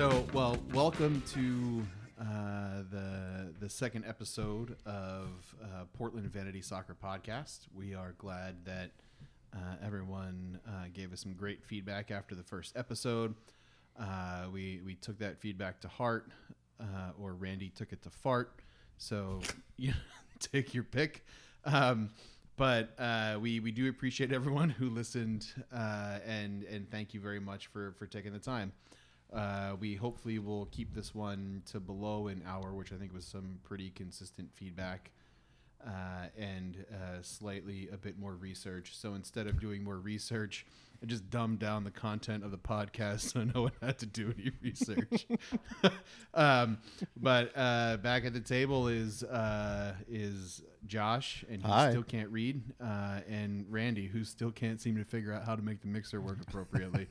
So, 0.00 0.24
well, 0.32 0.56
welcome 0.72 1.22
to 1.34 1.86
uh, 2.18 2.84
the 2.90 3.52
the 3.60 3.68
second 3.68 4.06
episode 4.06 4.78
of 4.86 5.54
uh, 5.62 5.84
Portland 5.92 6.26
Vanity 6.32 6.62
Soccer 6.62 6.96
Podcast. 7.04 7.66
We 7.74 7.94
are 7.94 8.14
glad 8.16 8.64
that 8.64 8.92
uh, 9.54 9.58
everyone 9.84 10.58
uh, 10.66 10.86
gave 10.94 11.12
us 11.12 11.20
some 11.20 11.34
great 11.34 11.62
feedback 11.62 12.10
after 12.10 12.34
the 12.34 12.42
first 12.42 12.78
episode. 12.78 13.34
Uh, 13.98 14.46
we 14.50 14.80
we 14.86 14.94
took 14.94 15.18
that 15.18 15.38
feedback 15.38 15.82
to 15.82 15.88
heart, 15.88 16.30
uh, 16.80 17.12
or 17.20 17.34
Randy 17.34 17.68
took 17.68 17.92
it 17.92 18.00
to 18.04 18.08
fart. 18.08 18.62
So, 18.96 19.42
you 19.76 19.92
take 20.38 20.72
your 20.72 20.84
pick. 20.84 21.26
Um, 21.66 22.08
but 22.56 22.94
uh, 22.98 23.38
we 23.38 23.60
we 23.60 23.70
do 23.70 23.86
appreciate 23.90 24.32
everyone 24.32 24.70
who 24.70 24.88
listened, 24.88 25.46
uh, 25.70 26.20
and 26.26 26.62
and 26.62 26.90
thank 26.90 27.12
you 27.12 27.20
very 27.20 27.40
much 27.40 27.66
for 27.66 27.92
for 27.98 28.06
taking 28.06 28.32
the 28.32 28.38
time. 28.38 28.72
Uh, 29.32 29.76
we 29.78 29.94
hopefully 29.94 30.38
will 30.38 30.66
keep 30.66 30.94
this 30.94 31.14
one 31.14 31.62
to 31.66 31.80
below 31.80 32.28
an 32.28 32.42
hour, 32.46 32.74
which 32.74 32.92
I 32.92 32.96
think 32.96 33.12
was 33.12 33.24
some 33.24 33.60
pretty 33.62 33.90
consistent 33.90 34.52
feedback, 34.52 35.10
uh, 35.86 36.26
and 36.36 36.84
uh, 36.92 37.22
slightly 37.22 37.88
a 37.92 37.96
bit 37.96 38.18
more 38.18 38.34
research. 38.34 38.96
So 38.96 39.14
instead 39.14 39.46
of 39.46 39.60
doing 39.60 39.84
more 39.84 39.98
research, 39.98 40.66
I 41.02 41.06
just 41.06 41.30
dumbed 41.30 41.60
down 41.60 41.84
the 41.84 41.90
content 41.90 42.44
of 42.44 42.50
the 42.50 42.58
podcast 42.58 43.20
so 43.32 43.44
no 43.44 43.62
one 43.62 43.72
had 43.80 43.98
to 44.00 44.06
do 44.06 44.34
any 44.38 44.50
research. 44.62 45.26
um, 46.34 46.78
but 47.16 47.52
uh, 47.56 47.96
back 47.98 48.24
at 48.24 48.32
the 48.32 48.40
table 48.40 48.88
is 48.88 49.22
uh, 49.22 49.94
is 50.08 50.62
Josh, 50.86 51.44
and 51.48 51.62
he 51.62 51.68
Hi. 51.68 51.90
still 51.90 52.02
can't 52.02 52.30
read, 52.30 52.62
uh, 52.82 53.20
and 53.28 53.64
Randy, 53.70 54.06
who 54.06 54.24
still 54.24 54.50
can't 54.50 54.80
seem 54.80 54.96
to 54.96 55.04
figure 55.04 55.32
out 55.32 55.46
how 55.46 55.54
to 55.54 55.62
make 55.62 55.80
the 55.80 55.88
mixer 55.88 56.20
work 56.20 56.38
appropriately. 56.46 57.06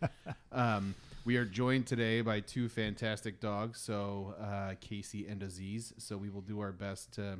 um, 0.51 0.93
we 1.29 1.37
are 1.37 1.45
joined 1.45 1.85
today 1.85 2.21
by 2.21 2.39
two 2.39 2.67
fantastic 2.67 3.39
dogs, 3.39 3.79
so 3.79 4.33
uh, 4.41 4.73
Casey 4.81 5.27
and 5.27 5.43
Aziz. 5.43 5.93
So 5.99 6.17
we 6.17 6.27
will 6.27 6.41
do 6.41 6.59
our 6.59 6.71
best 6.71 7.11
to 7.13 7.37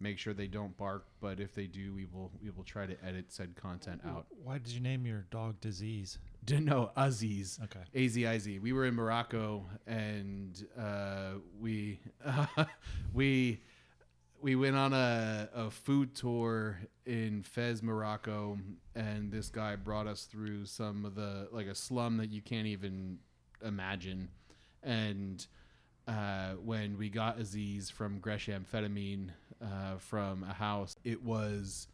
make 0.00 0.18
sure 0.18 0.34
they 0.34 0.48
don't 0.48 0.76
bark, 0.76 1.06
but 1.20 1.38
if 1.38 1.54
they 1.54 1.68
do, 1.68 1.94
we 1.94 2.04
will 2.04 2.32
we 2.42 2.50
will 2.50 2.64
try 2.64 2.84
to 2.84 2.96
edit 3.04 3.26
said 3.28 3.54
content 3.54 4.00
out. 4.04 4.26
Why 4.42 4.58
did 4.58 4.72
you 4.72 4.80
name 4.80 5.06
your 5.06 5.24
dog 5.30 5.60
Disease? 5.60 6.18
Didn't 6.44 6.64
know 6.64 6.90
Aziz. 6.96 7.60
Okay. 7.62 7.78
A 7.94 8.08
Z 8.08 8.26
I 8.26 8.38
Z. 8.38 8.58
We 8.58 8.72
were 8.72 8.86
in 8.86 8.96
Morocco 8.96 9.66
and 9.86 10.66
uh, 10.76 11.34
we 11.60 12.00
we 13.14 13.60
we 14.40 14.56
went 14.56 14.74
on 14.74 14.92
a, 14.92 15.48
a 15.54 15.70
food 15.70 16.16
tour 16.16 16.80
in 17.06 17.44
Fez, 17.44 17.84
Morocco, 17.84 18.58
and 18.96 19.30
this 19.30 19.48
guy 19.48 19.76
brought 19.76 20.08
us 20.08 20.24
through 20.24 20.66
some 20.66 21.04
of 21.04 21.14
the 21.14 21.48
like 21.52 21.68
a 21.68 21.74
slum 21.76 22.16
that 22.16 22.30
you 22.30 22.42
can't 22.42 22.66
even 22.66 23.18
imagine. 23.62 24.28
And 24.82 25.46
uh, 26.06 26.52
when 26.64 26.96
we 26.96 27.08
got 27.08 27.38
Aziz 27.38 27.90
from 27.90 28.18
Gresham 28.18 28.64
amphetamine 28.64 29.30
uh, 29.62 29.98
from 29.98 30.44
a 30.44 30.52
house, 30.52 30.96
it 31.04 31.22
was 31.22 31.88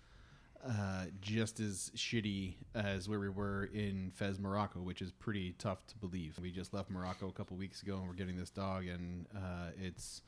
uh, 0.66 1.06
just 1.20 1.60
as 1.60 1.90
shitty 1.96 2.54
as 2.74 3.08
where 3.08 3.20
we 3.20 3.28
were 3.28 3.68
in 3.74 4.10
Fez, 4.14 4.38
Morocco, 4.38 4.80
which 4.80 5.02
is 5.02 5.12
pretty 5.12 5.52
tough 5.58 5.86
to 5.88 5.96
believe. 5.96 6.38
We 6.40 6.50
just 6.50 6.72
left 6.72 6.90
Morocco 6.90 7.28
a 7.28 7.32
couple 7.32 7.56
weeks 7.56 7.82
ago, 7.82 7.96
and 7.96 8.06
we're 8.06 8.14
getting 8.14 8.36
this 8.36 8.50
dog, 8.50 8.86
and 8.86 9.27
uh, 9.36 9.70
it's 9.80 10.22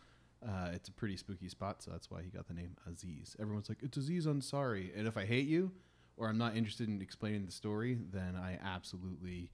uh, 0.47 0.69
it's 0.75 0.89
a 0.89 0.93
pretty 0.93 1.17
spooky 1.17 1.49
spot, 1.49 1.83
so 1.83 1.91
that's 1.91 2.11
why 2.11 2.21
he 2.23 2.29
got 2.29 2.47
the 2.47 2.55
name 2.55 2.77
Aziz. 2.91 3.35
Everyone's 3.41 3.69
like, 3.69 3.79
"It's 3.83 3.97
Aziz 3.97 4.27
Ansari," 4.27 4.91
and 4.97 5.09
if 5.09 5.17
I 5.17 5.25
hate 5.25 5.47
you 5.47 5.73
or 6.17 6.29
I'm 6.29 6.39
not 6.39 6.57
interested 6.57 6.89
in 6.89 7.01
explaining 7.03 7.45
the 7.45 7.53
story, 7.53 7.99
then 8.13 8.37
I 8.37 8.59
absolutely. 8.63 9.51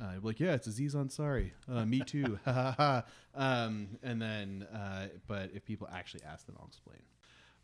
Uh, 0.00 0.14
like 0.22 0.40
yeah, 0.40 0.54
it's 0.54 0.66
Aziz 0.66 0.94
Ansari. 0.94 1.52
Uh, 1.70 1.84
me 1.84 2.00
too. 2.00 2.38
Ha 2.44 2.52
ha 2.52 2.74
ha. 2.76 3.04
Um, 3.34 3.98
and 4.02 4.20
then, 4.20 4.66
uh, 4.72 5.06
but 5.26 5.50
if 5.54 5.64
people 5.64 5.88
actually 5.92 6.22
ask, 6.24 6.46
then 6.46 6.56
I'll 6.58 6.66
explain. 6.66 7.00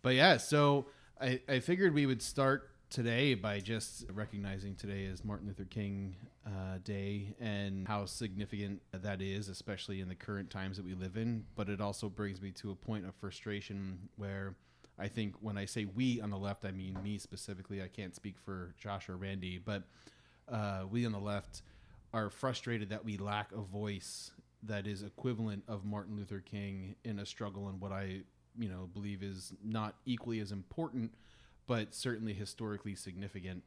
But 0.02 0.14
yeah, 0.14 0.36
so 0.36 0.86
I, 1.20 1.40
I 1.48 1.60
figured 1.60 1.94
we 1.94 2.06
would 2.06 2.22
start 2.22 2.70
today 2.90 3.34
by 3.34 3.58
just 3.58 4.04
recognizing 4.12 4.74
today 4.76 5.04
is 5.04 5.24
Martin 5.24 5.48
Luther 5.48 5.64
King 5.64 6.14
uh, 6.46 6.78
Day 6.84 7.34
and 7.40 7.86
how 7.88 8.04
significant 8.06 8.80
that 8.92 9.20
is, 9.20 9.48
especially 9.48 10.00
in 10.00 10.08
the 10.08 10.14
current 10.14 10.50
times 10.50 10.76
that 10.76 10.86
we 10.86 10.94
live 10.94 11.16
in. 11.16 11.44
But 11.56 11.68
it 11.68 11.80
also 11.80 12.08
brings 12.08 12.40
me 12.40 12.52
to 12.52 12.70
a 12.70 12.74
point 12.74 13.06
of 13.06 13.14
frustration 13.16 14.08
where 14.16 14.54
I 14.98 15.08
think 15.08 15.34
when 15.40 15.58
I 15.58 15.64
say 15.64 15.84
we 15.84 16.20
on 16.20 16.30
the 16.30 16.38
left, 16.38 16.64
I 16.64 16.70
mean 16.70 16.96
me 17.02 17.18
specifically. 17.18 17.82
I 17.82 17.88
can't 17.88 18.14
speak 18.14 18.38
for 18.38 18.74
Josh 18.78 19.08
or 19.08 19.16
Randy, 19.16 19.58
but 19.58 19.84
uh, 20.48 20.84
we 20.90 21.04
on 21.04 21.12
the 21.12 21.18
left 21.18 21.62
are 22.16 22.30
frustrated 22.30 22.88
that 22.88 23.04
we 23.04 23.18
lack 23.18 23.52
a 23.52 23.60
voice 23.60 24.30
that 24.62 24.86
is 24.86 25.02
equivalent 25.02 25.62
of 25.68 25.84
Martin 25.84 26.16
Luther 26.16 26.40
King 26.40 26.96
in 27.04 27.18
a 27.18 27.26
struggle 27.26 27.68
and 27.68 27.78
what 27.78 27.92
I, 27.92 28.22
you 28.58 28.70
know, 28.70 28.88
believe 28.94 29.22
is 29.22 29.52
not 29.62 29.96
equally 30.06 30.40
as 30.40 30.50
important, 30.50 31.12
but 31.66 31.94
certainly 31.94 32.32
historically 32.32 32.94
significant. 32.94 33.62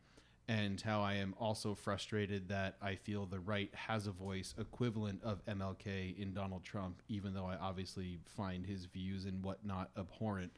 And 0.47 0.81
how 0.81 1.01
I 1.01 1.13
am 1.13 1.35
also 1.39 1.75
frustrated 1.75 2.49
that 2.49 2.77
I 2.81 2.95
feel 2.95 3.27
the 3.27 3.39
right 3.39 3.69
has 3.75 4.07
a 4.07 4.11
voice 4.11 4.55
equivalent 4.57 5.21
of 5.23 5.45
MLK 5.45 6.17
in 6.17 6.33
Donald 6.33 6.63
Trump, 6.63 7.03
even 7.07 7.35
though 7.35 7.45
I 7.45 7.55
obviously 7.55 8.17
find 8.35 8.65
his 8.65 8.85
views 8.85 9.25
and 9.25 9.43
whatnot 9.43 9.91
abhorrent. 9.95 10.53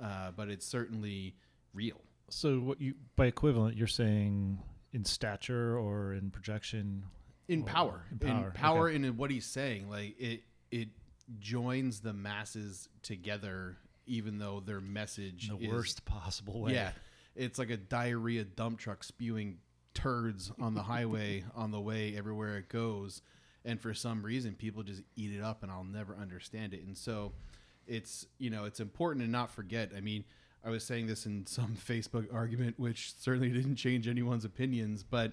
Uh, 0.00 0.30
but 0.30 0.48
it's 0.48 0.64
certainly 0.64 1.34
real. 1.74 2.00
So 2.30 2.60
what 2.60 2.80
you 2.80 2.94
by 3.16 3.26
equivalent 3.26 3.76
you're 3.76 3.88
saying 3.88 4.60
in 4.92 5.04
stature 5.04 5.76
or 5.76 6.12
in 6.12 6.30
projection? 6.30 7.02
In 7.48 7.62
Or- 7.62 7.66
power. 7.66 8.04
in 8.10 8.26
in 8.28 8.34
power, 8.34 8.50
power, 8.52 8.86
okay. 8.88 8.96
and 8.96 9.04
in 9.06 9.16
what 9.16 9.30
he's 9.30 9.46
saying 9.46 9.88
like 9.90 10.18
it 10.20 10.42
it 10.70 10.88
joins 11.38 12.00
the 12.00 12.12
masses 12.12 12.88
together 13.02 13.76
even 14.06 14.38
though 14.38 14.60
their 14.60 14.80
message 14.80 15.48
the 15.48 15.56
is, 15.58 15.68
worst 15.70 16.04
possible 16.04 16.60
way. 16.62 16.72
yeah. 16.74 16.92
It's 17.36 17.58
like 17.58 17.70
a 17.70 17.76
diarrhea 17.76 18.44
dump 18.44 18.78
truck 18.78 19.04
spewing 19.04 19.58
turds 19.94 20.50
on 20.60 20.74
the 20.74 20.82
highway 20.82 21.44
on 21.54 21.70
the 21.70 21.80
way 21.80 22.16
everywhere 22.16 22.56
it 22.58 22.68
goes. 22.68 23.22
And 23.64 23.80
for 23.80 23.94
some 23.94 24.22
reason 24.22 24.54
people 24.54 24.82
just 24.82 25.02
eat 25.16 25.32
it 25.32 25.42
up 25.42 25.62
and 25.62 25.70
i'll 25.70 25.84
never 25.84 26.16
understand 26.16 26.74
it. 26.74 26.82
And 26.84 26.96
so 26.98 27.32
it's 27.86 28.26
you 28.38 28.50
know 28.50 28.64
it's 28.64 28.80
important 28.80 29.24
to 29.24 29.30
not 29.30 29.50
forget. 29.50 29.92
I 29.96 30.00
mean 30.00 30.24
i 30.64 30.70
was 30.70 30.84
saying 30.84 31.06
this 31.08 31.26
in 31.26 31.44
some 31.46 31.76
facebook 31.88 32.32
argument 32.32 32.78
which 32.78 33.14
certainly 33.18 33.48
didn't 33.50 33.74
change 33.76 34.06
anyone's 34.06 34.44
opinions 34.44 35.02
but 35.02 35.32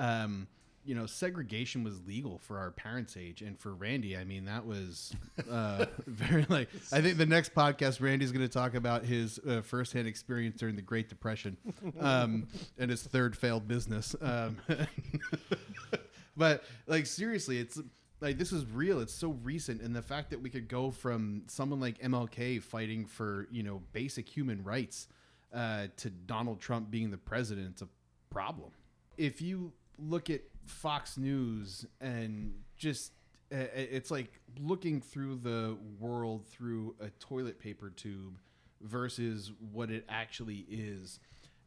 um 0.00 0.48
you 0.84 0.94
know 0.94 1.06
segregation 1.06 1.84
was 1.84 2.00
legal 2.06 2.38
for 2.38 2.58
our 2.58 2.70
parents 2.70 3.16
age 3.16 3.42
and 3.42 3.58
for 3.58 3.74
randy 3.74 4.16
i 4.16 4.24
mean 4.24 4.44
that 4.44 4.64
was 4.64 5.12
uh 5.50 5.84
very 6.06 6.46
like 6.48 6.68
i 6.92 7.00
think 7.00 7.18
the 7.18 7.26
next 7.26 7.54
podcast 7.54 8.00
randy's 8.00 8.32
going 8.32 8.46
to 8.46 8.52
talk 8.52 8.74
about 8.74 9.04
his 9.04 9.38
uh, 9.48 9.60
firsthand 9.60 10.06
experience 10.06 10.58
during 10.58 10.76
the 10.76 10.82
great 10.82 11.08
depression 11.08 11.56
um 12.00 12.46
and 12.78 12.90
his 12.90 13.02
third 13.02 13.36
failed 13.36 13.66
business 13.68 14.14
um 14.20 14.56
but 16.36 16.64
like 16.86 17.06
seriously 17.06 17.58
it's 17.58 17.80
like 18.20 18.38
this 18.38 18.52
is 18.52 18.64
real 18.66 19.00
it's 19.00 19.14
so 19.14 19.30
recent 19.42 19.80
and 19.80 19.94
the 19.94 20.02
fact 20.02 20.30
that 20.30 20.40
we 20.40 20.50
could 20.50 20.68
go 20.68 20.90
from 20.90 21.42
someone 21.46 21.80
like 21.80 21.98
mlk 22.00 22.62
fighting 22.62 23.04
for 23.04 23.46
you 23.50 23.62
know 23.62 23.82
basic 23.92 24.28
human 24.28 24.62
rights 24.64 25.08
uh, 25.54 25.86
to 25.96 26.10
donald 26.10 26.60
trump 26.60 26.90
being 26.90 27.10
the 27.10 27.16
president 27.16 27.68
it's 27.70 27.82
a 27.82 27.88
problem. 28.30 28.70
If 29.16 29.40
you 29.40 29.72
look 29.98 30.30
at 30.30 30.42
fox 30.68 31.16
news 31.16 31.86
and 32.00 32.54
just 32.76 33.12
uh, 33.52 33.56
it's 33.74 34.10
like 34.10 34.40
looking 34.60 35.00
through 35.00 35.36
the 35.36 35.76
world 35.98 36.46
through 36.46 36.94
a 37.00 37.08
toilet 37.18 37.58
paper 37.58 37.90
tube 37.90 38.38
versus 38.80 39.52
what 39.72 39.90
it 39.90 40.04
actually 40.08 40.66
is 40.70 41.18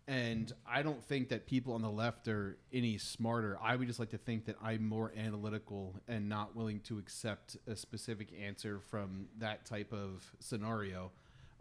and 0.07 0.51
I 0.67 0.81
don't 0.81 1.01
think 1.03 1.29
that 1.29 1.45
people 1.45 1.73
on 1.73 1.81
the 1.81 1.89
left 1.89 2.27
are 2.27 2.57
any 2.73 2.97
smarter. 2.97 3.57
I 3.61 3.75
would 3.75 3.87
just 3.87 3.99
like 3.99 4.09
to 4.09 4.17
think 4.17 4.45
that 4.45 4.55
I'm 4.61 4.85
more 4.85 5.13
analytical 5.15 5.95
and 6.07 6.27
not 6.27 6.55
willing 6.55 6.79
to 6.81 6.97
accept 6.97 7.55
a 7.67 7.75
specific 7.75 8.29
answer 8.43 8.79
from 8.79 9.27
that 9.39 9.65
type 9.65 9.93
of 9.93 10.29
scenario, 10.39 11.11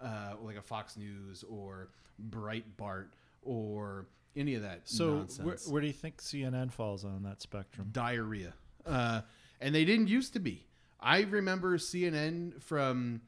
uh, 0.02 0.32
like 0.42 0.56
a 0.56 0.62
Fox 0.62 0.96
News 0.96 1.44
or 1.48 1.90
Breitbart 2.30 3.08
or 3.42 4.06
any 4.36 4.54
of 4.54 4.62
that 4.62 4.82
So 4.84 5.26
where, 5.42 5.56
where 5.68 5.80
do 5.80 5.86
you 5.86 5.92
think 5.92 6.18
CNN 6.22 6.72
falls 6.72 7.04
on 7.04 7.22
that 7.24 7.42
spectrum? 7.42 7.88
diarrhea, 7.92 8.54
uh, 8.86 9.22
and 9.60 9.74
they 9.74 9.84
didn't 9.84 10.08
used 10.08 10.32
to 10.34 10.40
be. 10.40 10.66
I 11.00 11.22
remember 11.22 11.78
CNN 11.78 12.62
from, 12.62 13.22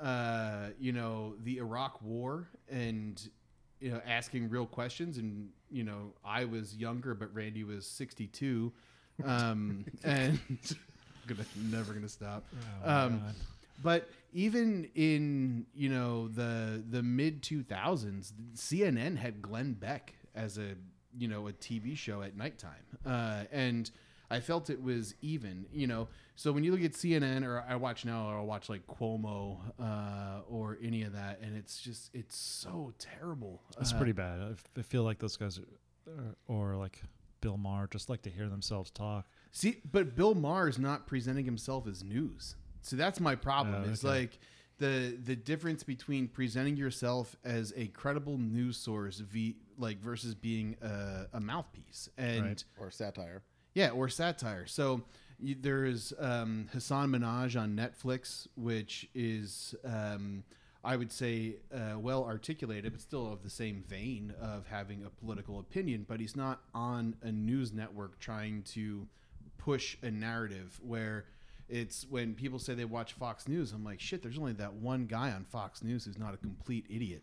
uh, 0.00 0.70
you 0.78 0.92
know, 0.92 1.34
the 1.42 1.58
Iraq 1.58 2.02
War 2.02 2.48
and 2.68 3.20
you 3.80 3.90
know 3.90 4.00
asking 4.06 4.48
real 4.50 4.66
questions, 4.66 5.18
and 5.18 5.50
you 5.70 5.84
know 5.84 6.14
I 6.24 6.44
was 6.44 6.76
younger, 6.76 7.14
but 7.14 7.34
Randy 7.34 7.64
was 7.64 7.86
sixty 7.86 8.26
two, 8.26 8.72
um, 9.24 9.84
and 10.04 10.38
gonna 11.26 11.44
never 11.70 11.92
gonna 11.92 12.08
stop. 12.08 12.44
Oh, 12.84 13.06
Um, 13.06 13.22
But 13.82 14.08
even 14.32 14.88
in 14.94 15.66
you 15.74 15.88
know 15.88 16.28
the 16.28 16.82
the 16.88 17.02
mid 17.02 17.42
two 17.42 17.62
thousands, 17.62 18.32
CNN 18.54 19.16
had 19.16 19.42
Glenn 19.42 19.72
Beck 19.74 20.14
as 20.34 20.58
a 20.58 20.74
you 21.16 21.28
know 21.28 21.46
a 21.48 21.52
TV 21.52 21.96
show 21.96 22.22
at 22.22 22.36
nighttime, 22.36 22.84
uh, 23.06 23.44
and 23.52 23.90
I 24.30 24.40
felt 24.40 24.70
it 24.70 24.82
was 24.82 25.14
even, 25.22 25.66
you 25.72 25.86
know. 25.86 26.08
So 26.34 26.50
when 26.50 26.64
you 26.64 26.72
look 26.72 26.82
at 26.82 26.92
CNN 26.92 27.44
or 27.46 27.62
I 27.68 27.76
watch 27.76 28.04
now 28.04 28.28
or 28.28 28.38
I 28.38 28.42
watch 28.42 28.68
like 28.68 28.86
Cuomo 28.86 29.58
uh, 29.78 30.40
or 30.48 30.78
any 30.82 31.02
of 31.02 31.12
that, 31.12 31.40
and 31.42 31.56
it's 31.56 31.80
just 31.80 32.10
it's 32.14 32.36
so 32.36 32.92
terrible. 32.98 33.62
It's 33.80 33.92
Uh, 33.92 33.96
pretty 33.98 34.12
bad. 34.12 34.40
I 34.40 34.50
f- 34.52 34.64
I 34.76 34.82
feel 34.82 35.04
like 35.04 35.18
those 35.18 35.36
guys, 35.36 35.58
are, 35.60 36.34
or 36.48 36.74
like 36.76 37.02
Bill 37.40 37.56
Maher, 37.58 37.86
just 37.86 38.08
like 38.08 38.22
to 38.22 38.30
hear 38.30 38.48
themselves 38.48 38.90
talk. 38.90 39.26
See, 39.52 39.82
but 39.92 40.16
Bill 40.16 40.34
Maher 40.34 40.68
is 40.68 40.78
not 40.78 41.06
presenting 41.06 41.44
himself 41.44 41.86
as 41.86 42.02
news. 42.02 42.56
So 42.82 42.96
that's 42.96 43.20
my 43.20 43.34
problem. 43.36 43.84
Oh, 43.86 43.90
It's 43.90 44.04
okay. 44.04 44.20
like 44.20 44.38
the 44.78 45.16
the 45.22 45.36
difference 45.36 45.82
between 45.82 46.28
presenting 46.28 46.76
yourself 46.76 47.36
as 47.44 47.72
a 47.76 47.86
credible 47.88 48.38
news 48.38 48.76
source, 48.76 49.18
v, 49.18 49.56
like 49.78 50.00
versus 50.00 50.34
being 50.34 50.76
a, 50.82 51.26
a 51.32 51.40
mouthpiece, 51.40 52.08
and 52.18 52.42
Right. 52.44 52.64
or 52.78 52.90
satire. 52.90 53.42
yeah, 53.74 53.90
or 53.90 54.08
satire. 54.08 54.66
So 54.66 55.02
you, 55.38 55.56
there's 55.60 56.12
um, 56.18 56.68
Hasan 56.72 57.10
Minhaj 57.10 57.60
on 57.60 57.76
Netflix, 57.76 58.46
which 58.56 59.08
is, 59.14 59.74
um, 59.84 60.44
I 60.84 60.96
would 60.96 61.10
say, 61.12 61.56
uh, 61.74 61.98
well 61.98 62.24
articulated, 62.24 62.92
but 62.92 63.00
still 63.00 63.32
of 63.32 63.42
the 63.42 63.50
same 63.50 63.82
vein 63.88 64.32
of 64.40 64.66
having 64.68 65.04
a 65.04 65.10
political 65.10 65.58
opinion. 65.58 66.04
But 66.08 66.20
he's 66.20 66.36
not 66.36 66.62
on 66.74 67.16
a 67.22 67.32
news 67.32 67.72
network 67.72 68.18
trying 68.20 68.62
to 68.74 69.06
push 69.58 69.96
a 70.02 70.10
narrative 70.10 70.78
where 70.82 71.24
it's 71.68 72.06
when 72.08 72.34
people 72.34 72.58
say 72.58 72.74
they 72.74 72.84
watch 72.84 73.14
Fox 73.14 73.48
News, 73.48 73.72
I'm 73.72 73.84
like, 73.84 74.00
shit, 74.00 74.22
there's 74.22 74.38
only 74.38 74.52
that 74.54 74.74
one 74.74 75.06
guy 75.06 75.30
on 75.30 75.44
Fox 75.44 75.82
News 75.82 76.04
who's 76.04 76.18
not 76.18 76.34
a 76.34 76.36
complete 76.36 76.86
idiot. 76.88 77.22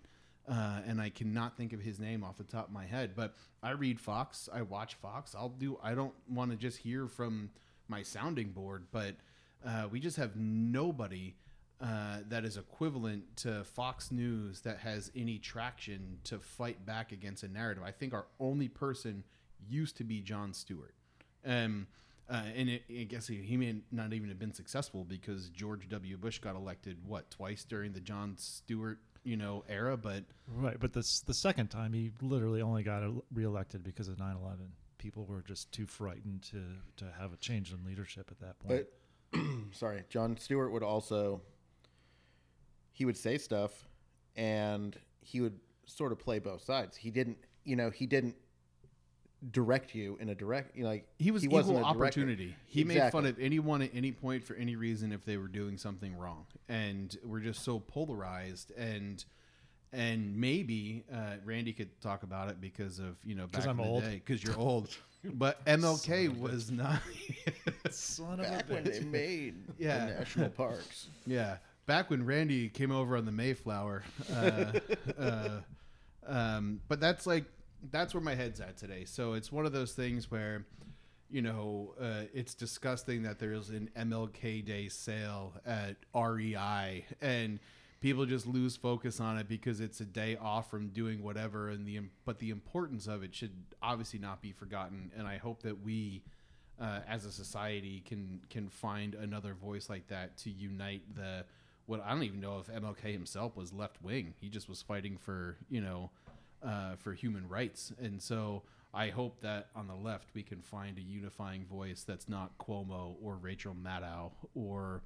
Uh, 0.50 0.82
and 0.88 1.00
I 1.00 1.10
cannot 1.10 1.56
think 1.56 1.72
of 1.72 1.80
his 1.80 2.00
name 2.00 2.24
off 2.24 2.38
the 2.38 2.44
top 2.44 2.68
of 2.68 2.74
my 2.74 2.86
head, 2.86 3.12
but 3.16 3.36
I 3.62 3.72
read 3.72 4.00
Fox, 4.00 4.50
I 4.52 4.64
watch 4.64 4.96
Fox. 4.96 5.36
I'll 5.36 5.50
do. 5.50 5.78
I 5.84 5.94
don't 5.94 6.14
want 6.28 6.50
to 6.52 6.58
just 6.58 6.80
hear 6.80 7.08
from 7.08 7.52
my 7.88 8.02
sounding 8.02 8.50
board, 8.50 8.88
but 8.92 9.16
uh, 9.66 9.88
we 9.92 10.00
just 10.00 10.18
have 10.18 10.36
nobody 10.36 11.36
uh, 11.80 12.20
that 12.30 12.44
is 12.44 12.58
equivalent 12.58 13.24
to 13.38 13.64
Fox 13.64 14.12
News 14.12 14.62
that 14.62 14.80
has 14.80 15.12
any 15.16 15.38
traction 15.38 16.20
to 16.26 16.40
fight 16.40 16.86
back 16.86 17.12
against 17.12 17.44
a 17.44 17.48
narrative. 17.48 17.84
I 17.86 17.92
think 17.92 18.14
our 18.14 18.26
only 18.40 18.68
person 18.68 19.24
used 19.68 19.98
to 19.98 20.04
be 20.04 20.22
Jon 20.22 20.54
Stewart. 20.54 20.94
Um, 21.46 21.88
uh, 22.32 22.44
and 22.56 22.70
it, 22.70 22.84
I 22.90 23.04
guess 23.04 23.28
he, 23.28 23.36
he 23.38 23.58
may 23.58 23.76
not 23.92 24.14
even 24.14 24.30
have 24.30 24.40
been 24.40 24.54
successful 24.54 25.04
because 25.04 25.50
George 25.50 25.90
W. 25.90 26.18
Bush 26.18 26.40
got 26.40 26.56
elected 26.56 26.98
what 27.06 27.30
twice 27.30 27.66
during 27.66 27.92
the 27.92 28.00
Jon 28.00 28.36
Stewart 28.38 29.00
you 29.24 29.38
know 29.38 29.64
era, 29.70 29.98
but 29.98 30.24
Right, 30.48 30.80
but 30.80 30.94
this 30.94 31.20
the 31.22 31.34
second 31.34 31.68
time 31.68 31.94
he 31.94 32.12
literally 32.22 32.62
only 32.62 32.84
got 32.84 33.04
el- 33.04 33.26
reelected 33.34 33.84
because 33.84 34.08
of 34.08 34.18
9/11. 34.18 34.70
People 34.98 35.26
were 35.26 35.42
just 35.42 35.72
too 35.72 35.86
frightened 35.86 36.42
to 36.44 36.62
to 36.98 37.12
have 37.20 37.34
a 37.34 37.38
change 37.38 37.74
in 37.74 37.84
leadership 37.86 38.32
at 38.32 38.40
that 38.40 38.60
point. 38.60 38.86
But 39.32 39.40
sorry, 39.72 40.04
Jon 40.10 40.38
Stewart 40.38 40.72
would 40.72 40.84
also 40.84 41.42
he 42.94 43.06
would 43.06 43.18
say 43.18 43.38
stuff 43.38 43.88
and 44.36 44.98
he 45.22 45.42
would 45.42 45.60
sort 45.86 46.12
of 46.12 46.20
play 46.20 46.40
both 46.40 46.64
sides. 46.64 46.96
He 46.98 47.12
didn't, 47.12 47.38
you 47.64 47.76
know, 47.76 47.90
he 47.90 48.06
didn't 48.06 48.36
direct 49.50 49.96
you 49.96 50.18
in 50.22 50.30
a 50.30 50.36
direct, 50.36 50.76
you 50.76 50.84
know, 50.84 50.90
like 50.90 51.08
he 51.18 51.32
was 51.32 51.48
wasn't 51.48 51.78
equal 51.80 51.90
a 51.90 51.94
director. 51.94 52.22
opportunity. 52.22 52.56
He 52.68 52.84
made 52.84 53.12
fun 53.12 53.26
of 53.26 53.40
anyone 53.40 53.82
at 53.82 53.90
any 53.94 54.12
point 54.12 54.44
for 54.44 54.54
any 54.56 54.76
reason 54.76 55.12
if 55.12 55.26
they 55.26 55.38
were 55.38 55.48
doing 55.48 55.78
something 55.78 56.16
wrong, 56.16 56.46
and 56.70 57.18
we're 57.24 57.40
just 57.40 57.64
so 57.64 57.80
polarized 57.80 58.72
and. 58.78 59.24
And 59.94 60.38
maybe 60.38 61.04
uh, 61.14 61.34
Randy 61.44 61.74
could 61.74 62.00
talk 62.00 62.24
about 62.24 62.50
it 62.50 62.62
because 62.62 62.98
of 63.00 63.18
you 63.26 63.36
know 63.36 63.48
'Cause 63.52 63.66
back 63.66 63.74
I'm 63.74 63.80
in 63.82 63.86
the 63.86 63.92
old. 63.92 64.04
day 64.04 64.22
because 64.26 64.42
you're 64.42 64.56
old, 64.58 64.88
but 65.34 65.66
MLK 65.66 66.40
was 66.40 66.72
not. 66.72 67.02
Son 67.90 68.40
of 68.40 68.46
back 68.50 68.70
when 68.70 68.86
they 68.86 69.02
made 69.02 69.56
Yeah. 69.78 70.06
the 70.06 70.14
national 70.14 70.50
parks. 70.52 71.10
Yeah, 71.28 71.58
back 71.88 72.10
when 72.10 72.26
Randy 72.26 72.70
came 72.70 72.90
over 72.90 73.18
on 73.18 73.26
the 73.26 73.34
Mayflower. 73.34 74.04
Uh, 74.34 74.72
uh, 75.20 75.50
um, 76.26 76.80
but 76.88 77.02
that's 77.02 77.28
like 77.28 77.44
that's 77.90 78.14
where 78.14 78.22
my 78.22 78.36
head's 78.36 78.60
at 78.60 78.78
today. 78.78 79.06
So 79.06 79.34
it's 79.34 79.52
one 79.52 79.66
of 79.66 79.74
those 79.74 79.94
things 79.94 80.30
where, 80.30 80.66
you 81.30 81.42
know, 81.42 81.94
uh, 82.00 82.24
it's 82.34 82.54
disgusting 82.54 83.24
that 83.24 83.40
there's 83.40 83.70
an 83.70 83.90
MLK 83.98 84.64
Day 84.66 84.90
sale 84.90 85.54
at 85.66 85.96
REI 86.14 87.06
and 87.22 87.60
people 88.02 88.26
just 88.26 88.46
lose 88.46 88.76
focus 88.76 89.20
on 89.20 89.38
it 89.38 89.48
because 89.48 89.80
it's 89.80 90.02
a 90.02 90.06
day 90.06 90.38
off 90.42 90.70
from 90.70 90.90
doing 90.90 91.24
whatever 91.24 91.70
and 91.70 91.88
the 91.88 92.02
but 92.26 92.40
the 92.40 92.50
importance 92.50 93.08
of 93.08 93.24
it 93.24 93.34
should 93.34 93.54
obviously 93.82 94.20
not 94.20 94.42
be 94.42 94.52
forgotten 94.52 95.12
and 95.16 95.28
I 95.28 95.38
hope 95.38 95.62
that 95.62 95.84
we 95.84 96.24
uh, 96.82 97.00
as 97.08 97.26
a 97.26 97.32
society 97.32 98.02
can 98.06 98.42
can 98.50 98.68
find 98.68 99.14
another 99.14 99.54
voice 99.54 99.88
like 99.90 100.08
that 100.08 100.36
to 100.38 100.50
unite 100.50 101.04
the 101.16 101.46
what 101.86 102.02
I 102.04 102.12
don't 102.12 102.24
even 102.24 102.42
know 102.42 102.60
if 102.60 102.68
MLK 102.68 103.12
himself 103.12 103.56
was 103.56 103.72
left 103.72 104.02
wing. 104.02 104.34
He 104.40 104.50
just 104.50 104.68
was 104.68 104.82
fighting 104.82 105.18
for 105.18 105.58
you 105.70 105.82
know 105.82 106.10
uh, 106.64 106.96
for 106.98 107.14
human 107.14 107.48
rights, 107.48 107.92
and 108.02 108.22
so 108.22 108.64
I 108.94 109.10
hope 109.10 109.42
that 109.42 109.68
on 109.76 109.88
the 109.88 109.96
left 109.96 110.30
we 110.34 110.44
can 110.44 110.62
find 110.62 110.98
a 110.98 111.02
unifying 111.02 111.66
voice 111.66 112.04
that's 112.04 112.28
not 112.28 112.58
Cuomo 112.58 113.16
or 113.22 113.36
Rachel 113.38 113.74
Maddow 113.76 114.32
or 114.54 115.02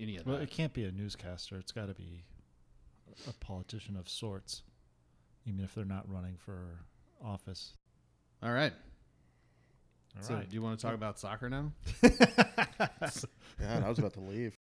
any 0.00 0.16
of 0.16 0.26
Well, 0.26 0.36
that. 0.36 0.42
it 0.42 0.50
can't 0.50 0.72
be 0.72 0.84
a 0.84 0.90
newscaster. 0.92 1.56
It's 1.56 1.72
got 1.72 1.86
to 1.86 1.94
be 1.94 2.24
a 3.28 3.32
politician 3.44 3.96
of 3.96 4.08
sorts, 4.08 4.62
even 5.46 5.60
if 5.60 5.74
they're 5.74 5.84
not 5.84 6.10
running 6.12 6.36
for 6.36 6.80
office. 7.24 7.74
All 8.42 8.52
right. 8.52 8.72
All 10.16 10.22
so, 10.22 10.34
right. 10.34 10.48
do 10.48 10.54
you 10.54 10.62
want 10.62 10.78
to 10.78 10.84
talk 10.84 10.94
about 10.94 11.18
soccer 11.18 11.48
now? 11.48 11.72
God, 12.02 13.82
I 13.84 13.88
was 13.88 13.98
about 13.98 14.14
to 14.14 14.20
leave. 14.20 14.56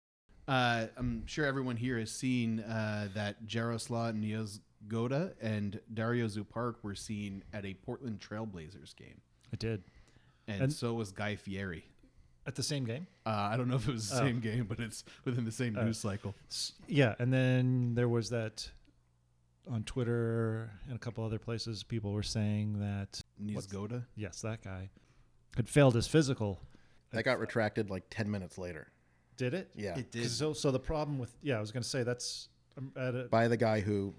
Uh, 0.48 0.86
I'm 0.96 1.26
sure 1.26 1.46
everyone 1.46 1.76
here 1.76 1.98
has 1.98 2.10
seen 2.10 2.60
uh, 2.60 3.08
that 3.14 3.46
Jaroslav 3.46 4.14
Niezgoda 4.87 5.34
and 5.40 5.81
Dario 5.93 6.26
Zuparic 6.26 6.76
were 6.82 6.94
seen 6.94 7.43
at 7.52 7.64
a 7.64 7.75
Portland 7.75 8.20
Trailblazers 8.20 8.94
game, 8.96 9.20
I 9.53 9.56
did 9.56 9.82
and, 10.48 10.62
And- 10.62 10.72
so 10.72 10.94
was 10.94 11.12
Guy 11.12 11.36
Fieri. 11.36 11.84
at 12.46 12.56
the 12.56 12.62
same 12.62 12.84
game. 12.84 13.06
Uh, 13.24 13.31
I 13.53 13.56
don't 13.56 13.69
know 13.69 13.77
if 13.77 13.86
it 13.89 13.93
was 13.93 14.08
the 14.10 14.17
Oh. 14.17 14.19
same 14.19 14.41
game, 14.41 14.65
but 14.67 14.81
it's 14.81 15.05
within 15.24 15.44
the 15.44 15.53
same 15.53 15.77
Oh. 15.79 15.84
news 15.84 15.98
cycle. 15.98 16.34
Yeah, 16.89 17.15
and 17.20 17.32
then 17.32 17.94
there 17.94 18.08
was 18.08 18.31
that 18.31 18.69
on 19.70 19.84
Twitter 19.84 20.72
and 20.89 20.96
a 20.96 20.98
couple 20.98 21.22
other 21.24 21.39
places. 21.39 21.84
People 21.84 22.12
were 22.12 22.24
saying 22.24 22.81
that 22.81 23.22
Niezgoda. 23.41 24.06
yes, 24.17 24.41
that 24.41 24.62
guy 24.62 24.91
had 25.56 25.69
failed 25.69 25.94
his 25.94 26.08
physical. 26.08 26.60
That 27.10 27.22
got 27.24 27.39
retracted 27.39 27.89
like 27.91 28.05
10 28.10 28.29
minutes 28.31 28.58
later. 28.58 28.89
Did 29.36 29.55
it? 29.55 29.70
Yeah. 29.77 29.96
it 29.98 30.10
did. 30.10 30.29
So, 30.31 30.53
so 30.53 30.70
the 30.72 30.81
problem 30.81 31.19
with 31.19 31.32
yeah, 31.43 31.58
I 31.58 31.60
was 31.60 31.70
going 31.70 31.82
to 31.84 31.89
say 31.89 32.03
that's 32.03 32.48
um, 32.77 32.91
at 32.96 33.15
a, 33.15 33.24
By 33.24 33.46
the 33.48 33.56
guy 33.56 33.81
who, 33.81 34.15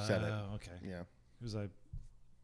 said 0.00 0.22
it. 0.22 0.30
Oh, 0.30 0.54
okay. 0.54 0.72
yeah, 0.86 1.02
Because 1.38 1.54
I 1.56 1.68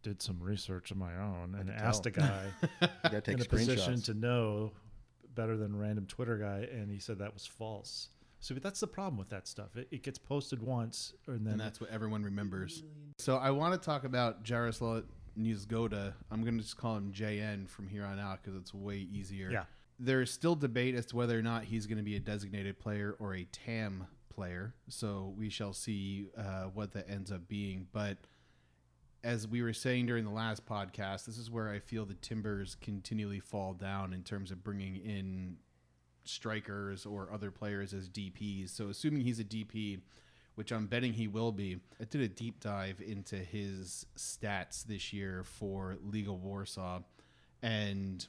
did 0.02 0.22
some 0.22 0.38
research 0.40 0.90
of 0.90 0.96
my 0.96 1.14
own 1.16 1.56
and 1.58 1.68
can 1.68 1.76
asked 1.78 2.06
a 2.06 2.10
guy 2.10 2.44
you 2.80 2.88
got 3.02 3.10
to 3.10 3.20
take 3.20 3.34
in 3.36 3.40
a 3.42 3.44
position 3.44 3.94
screenshots. 3.94 4.04
to 4.06 4.14
know 4.14 4.72
better 5.34 5.56
than 5.56 5.76
random 5.76 6.06
Twitter 6.06 6.36
guy, 6.38 6.68
and 6.72 6.90
he 6.90 6.98
said 6.98 7.18
that 7.18 7.32
was 7.34 7.46
false. 7.46 8.08
So 8.40 8.54
that's 8.54 8.78
the 8.80 8.86
problem 8.86 9.18
with 9.18 9.28
that 9.30 9.48
stuff. 9.48 9.76
It, 9.76 9.88
it 9.90 10.02
gets 10.04 10.18
posted 10.18 10.62
once, 10.62 11.14
and 11.26 11.44
then 11.44 11.52
and 11.54 11.60
that's 11.60 11.80
what 11.80 11.90
everyone 11.90 12.22
remembers. 12.22 12.84
So 13.18 13.36
I 13.36 13.50
want 13.50 13.74
to 13.80 13.84
talk 13.84 14.04
about 14.04 14.44
Jaroslav 14.44 15.04
Niezgoda. 15.38 16.12
I'm 16.30 16.42
going 16.42 16.56
to 16.56 16.62
just 16.62 16.76
call 16.76 16.96
him 16.96 17.12
JN 17.12 17.68
from 17.68 17.88
here 17.88 18.04
on 18.04 18.18
out 18.20 18.42
because 18.42 18.56
it's 18.60 18.72
way 18.74 18.96
easier. 19.12 19.50
yeah. 19.50 19.64
There's 20.00 20.30
still 20.30 20.54
debate 20.54 20.94
as 20.94 21.06
to 21.06 21.16
whether 21.16 21.36
or 21.36 21.42
not 21.42 21.64
he's 21.64 21.86
going 21.86 21.98
to 21.98 22.04
be 22.04 22.14
a 22.14 22.20
designated 22.20 22.78
player 22.78 23.16
or 23.18 23.34
a 23.34 23.42
TAM 23.50 24.06
player. 24.28 24.74
So 24.88 25.34
we 25.36 25.48
shall 25.50 25.72
see 25.72 26.28
uh, 26.36 26.64
what 26.74 26.92
that 26.92 27.08
ends 27.08 27.32
up 27.32 27.48
being. 27.48 27.86
But 27.92 28.18
as 29.24 29.48
we 29.48 29.62
were 29.62 29.72
saying 29.72 30.06
during 30.06 30.24
the 30.24 30.30
last 30.30 30.66
podcast, 30.66 31.24
this 31.26 31.38
is 31.38 31.50
where 31.50 31.68
I 31.68 31.80
feel 31.80 32.04
the 32.04 32.14
Timbers 32.14 32.76
continually 32.80 33.40
fall 33.40 33.74
down 33.74 34.12
in 34.12 34.22
terms 34.22 34.50
of 34.50 34.62
bringing 34.62 34.96
in 34.96 35.56
strikers 36.24 37.06
or 37.06 37.30
other 37.32 37.50
players 37.50 37.92
as 37.92 38.08
DPs. 38.08 38.70
So 38.70 38.88
assuming 38.88 39.22
he's 39.22 39.40
a 39.40 39.44
DP, 39.44 40.00
which 40.54 40.72
I'm 40.72 40.86
betting 40.86 41.14
he 41.14 41.26
will 41.26 41.52
be, 41.52 41.80
I 42.00 42.04
did 42.04 42.20
a 42.20 42.28
deep 42.28 42.60
dive 42.60 43.00
into 43.04 43.36
his 43.36 44.06
stats 44.16 44.84
this 44.84 45.12
year 45.12 45.42
for 45.44 45.96
Legia 46.06 46.36
Warsaw, 46.36 47.00
and 47.62 48.26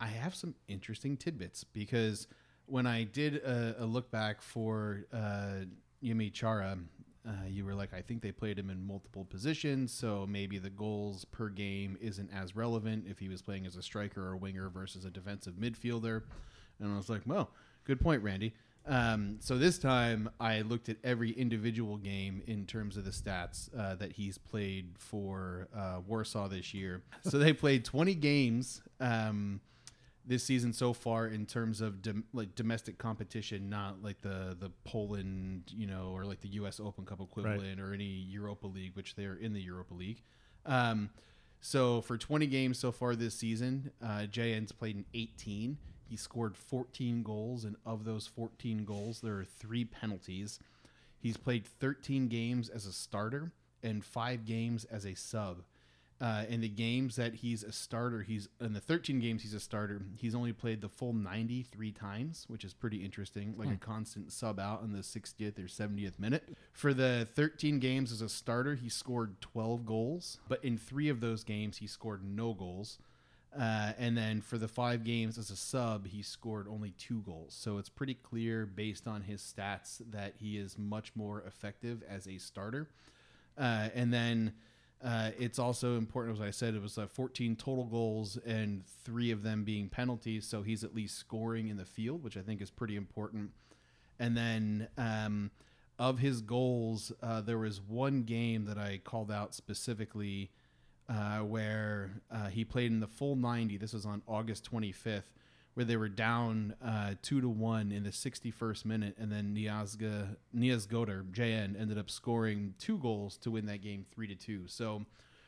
I 0.00 0.06
have 0.06 0.34
some 0.34 0.54
interesting 0.68 1.16
tidbits 1.16 1.64
because 1.64 2.26
when 2.66 2.86
I 2.86 3.04
did 3.04 3.36
a, 3.36 3.76
a 3.80 3.84
look 3.84 4.10
back 4.10 4.42
for 4.42 5.04
uh, 5.12 5.64
Yimmi 6.02 6.32
Chara, 6.32 6.78
uh, 7.26 7.30
you 7.48 7.64
were 7.64 7.74
like, 7.74 7.94
I 7.94 8.02
think 8.02 8.22
they 8.22 8.32
played 8.32 8.58
him 8.58 8.68
in 8.68 8.86
multiple 8.86 9.24
positions, 9.24 9.92
so 9.92 10.26
maybe 10.28 10.58
the 10.58 10.70
goals 10.70 11.24
per 11.24 11.48
game 11.48 11.96
isn't 12.00 12.30
as 12.34 12.54
relevant 12.54 13.06
if 13.08 13.18
he 13.18 13.28
was 13.28 13.40
playing 13.40 13.64
as 13.64 13.76
a 13.76 13.82
striker 13.82 14.26
or 14.26 14.36
winger 14.36 14.68
versus 14.68 15.04
a 15.04 15.10
defensive 15.10 15.54
midfielder. 15.54 16.22
And 16.78 16.92
I 16.92 16.96
was 16.96 17.08
like, 17.08 17.22
well, 17.24 17.50
good 17.84 18.00
point, 18.00 18.22
Randy. 18.22 18.54
Um, 18.86 19.38
so 19.40 19.56
this 19.56 19.78
time 19.78 20.28
I 20.38 20.60
looked 20.60 20.90
at 20.90 20.98
every 21.02 21.30
individual 21.30 21.96
game 21.96 22.42
in 22.46 22.66
terms 22.66 22.98
of 22.98 23.04
the 23.06 23.10
stats 23.10 23.70
uh, 23.78 23.94
that 23.94 24.12
he's 24.12 24.36
played 24.36 24.96
for 24.98 25.68
uh, 25.74 26.00
Warsaw 26.06 26.48
this 26.48 26.74
year. 26.74 27.02
So 27.22 27.38
they 27.38 27.54
played 27.54 27.86
20 27.86 28.14
games. 28.16 28.82
Um, 29.00 29.60
this 30.26 30.44
season 30.44 30.72
so 30.72 30.92
far 30.92 31.26
in 31.26 31.46
terms 31.46 31.80
of 31.80 32.02
dom- 32.02 32.24
like 32.32 32.54
domestic 32.54 32.98
competition, 32.98 33.68
not 33.68 34.02
like 34.02 34.20
the 34.22 34.56
the 34.58 34.70
Poland, 34.84 35.64
you 35.74 35.86
know, 35.86 36.12
or 36.14 36.24
like 36.24 36.40
the 36.40 36.48
U.S. 36.48 36.80
Open 36.80 37.04
Cup 37.04 37.20
equivalent 37.20 37.80
or 37.80 37.92
any 37.92 38.04
Europa 38.04 38.66
League, 38.66 38.94
which 38.94 39.14
they're 39.14 39.34
in 39.34 39.52
the 39.52 39.60
Europa 39.60 39.94
League. 39.94 40.22
Um, 40.66 41.10
so 41.60 42.02
for 42.02 42.18
20 42.18 42.46
games 42.46 42.78
so 42.78 42.92
far 42.92 43.16
this 43.16 43.34
season, 43.34 43.90
uh, 44.02 44.26
JN's 44.30 44.72
played 44.72 44.96
in 44.96 45.04
18. 45.14 45.78
He 46.06 46.16
scored 46.16 46.56
14 46.56 47.22
goals, 47.22 47.64
and 47.64 47.76
of 47.86 48.04
those 48.04 48.26
14 48.26 48.84
goals, 48.84 49.20
there 49.20 49.38
are 49.38 49.44
three 49.44 49.84
penalties. 49.84 50.58
He's 51.18 51.38
played 51.38 51.66
13 51.66 52.28
games 52.28 52.68
as 52.68 52.84
a 52.84 52.92
starter 52.92 53.52
and 53.82 54.04
five 54.04 54.44
games 54.44 54.84
as 54.84 55.06
a 55.06 55.14
sub. 55.14 55.62
Uh, 56.20 56.44
in 56.48 56.60
the 56.60 56.68
games 56.68 57.16
that 57.16 57.34
he's 57.34 57.64
a 57.64 57.72
starter, 57.72 58.22
he's 58.22 58.48
in 58.60 58.72
the 58.72 58.80
13 58.80 59.18
games 59.18 59.42
he's 59.42 59.52
a 59.52 59.60
starter. 59.60 60.00
He's 60.16 60.34
only 60.34 60.52
played 60.52 60.80
the 60.80 60.88
full 60.88 61.12
93 61.12 61.90
times, 61.90 62.44
which 62.48 62.64
is 62.64 62.72
pretty 62.72 63.04
interesting, 63.04 63.54
like 63.58 63.68
a 63.68 63.76
constant 63.76 64.32
sub 64.32 64.60
out 64.60 64.82
in 64.82 64.92
the 64.92 65.00
60th 65.00 65.58
or 65.58 65.62
70th 65.62 66.18
minute. 66.18 66.48
For 66.72 66.94
the 66.94 67.28
13 67.34 67.80
games 67.80 68.12
as 68.12 68.22
a 68.22 68.28
starter, 68.28 68.76
he 68.76 68.88
scored 68.88 69.40
12 69.40 69.84
goals, 69.84 70.38
but 70.48 70.64
in 70.64 70.78
three 70.78 71.08
of 71.08 71.20
those 71.20 71.42
games, 71.42 71.78
he 71.78 71.86
scored 71.88 72.24
no 72.24 72.54
goals. 72.54 72.98
Uh, 73.56 73.92
and 73.98 74.16
then 74.16 74.40
for 74.40 74.58
the 74.58 74.66
five 74.66 75.04
games 75.04 75.38
as 75.38 75.50
a 75.50 75.56
sub, 75.56 76.06
he 76.06 76.22
scored 76.22 76.66
only 76.68 76.90
two 76.90 77.20
goals. 77.20 77.54
So 77.58 77.78
it's 77.78 77.88
pretty 77.88 78.14
clear 78.14 78.66
based 78.66 79.06
on 79.06 79.22
his 79.22 79.40
stats 79.42 80.00
that 80.10 80.34
he 80.40 80.58
is 80.58 80.76
much 80.76 81.12
more 81.14 81.42
effective 81.42 82.02
as 82.08 82.26
a 82.26 82.38
starter. 82.38 82.88
Uh, 83.56 83.88
and 83.94 84.12
then 84.12 84.54
uh, 85.04 85.30
it's 85.38 85.58
also 85.58 85.98
important, 85.98 86.38
as 86.38 86.40
I 86.40 86.50
said, 86.50 86.74
it 86.74 86.80
was 86.80 86.96
uh, 86.96 87.06
14 87.06 87.56
total 87.56 87.84
goals 87.84 88.38
and 88.46 88.84
three 89.04 89.30
of 89.30 89.42
them 89.42 89.62
being 89.62 89.88
penalties. 89.90 90.46
So 90.46 90.62
he's 90.62 90.82
at 90.82 90.94
least 90.94 91.18
scoring 91.18 91.68
in 91.68 91.76
the 91.76 91.84
field, 91.84 92.24
which 92.24 92.38
I 92.38 92.40
think 92.40 92.62
is 92.62 92.70
pretty 92.70 92.96
important. 92.96 93.50
And 94.18 94.34
then 94.34 94.88
um, 94.96 95.50
of 95.98 96.20
his 96.20 96.40
goals, 96.40 97.12
uh, 97.22 97.42
there 97.42 97.58
was 97.58 97.82
one 97.82 98.22
game 98.22 98.64
that 98.64 98.78
I 98.78 99.00
called 99.04 99.30
out 99.30 99.54
specifically 99.54 100.50
uh, 101.06 101.40
where 101.40 102.22
uh, 102.30 102.46
he 102.46 102.64
played 102.64 102.90
in 102.90 103.00
the 103.00 103.06
full 103.06 103.36
90. 103.36 103.76
This 103.76 103.92
was 103.92 104.06
on 104.06 104.22
August 104.26 104.70
25th, 104.70 105.22
where 105.74 105.84
they 105.84 105.96
were 105.96 106.08
down 106.08 106.74
uh, 106.84 107.14
two 107.22 107.40
to 107.40 107.48
one 107.48 107.92
in 107.92 108.04
the 108.04 108.10
61st 108.10 108.84
minute, 108.84 109.16
and 109.18 109.30
then 109.30 109.54
Niazga 109.54 110.36
Niaz 110.56 110.86
Goder 110.86 111.24
JN 111.30 111.78
ended 111.78 111.98
up 111.98 112.10
scoring 112.10 112.74
two 112.78 112.98
goals 112.98 113.36
to 113.38 113.50
win 113.50 113.66
that 113.66 113.82
game 113.82 114.06
three 114.14 114.26
to 114.28 114.34
two. 114.34 114.66
So. 114.66 115.04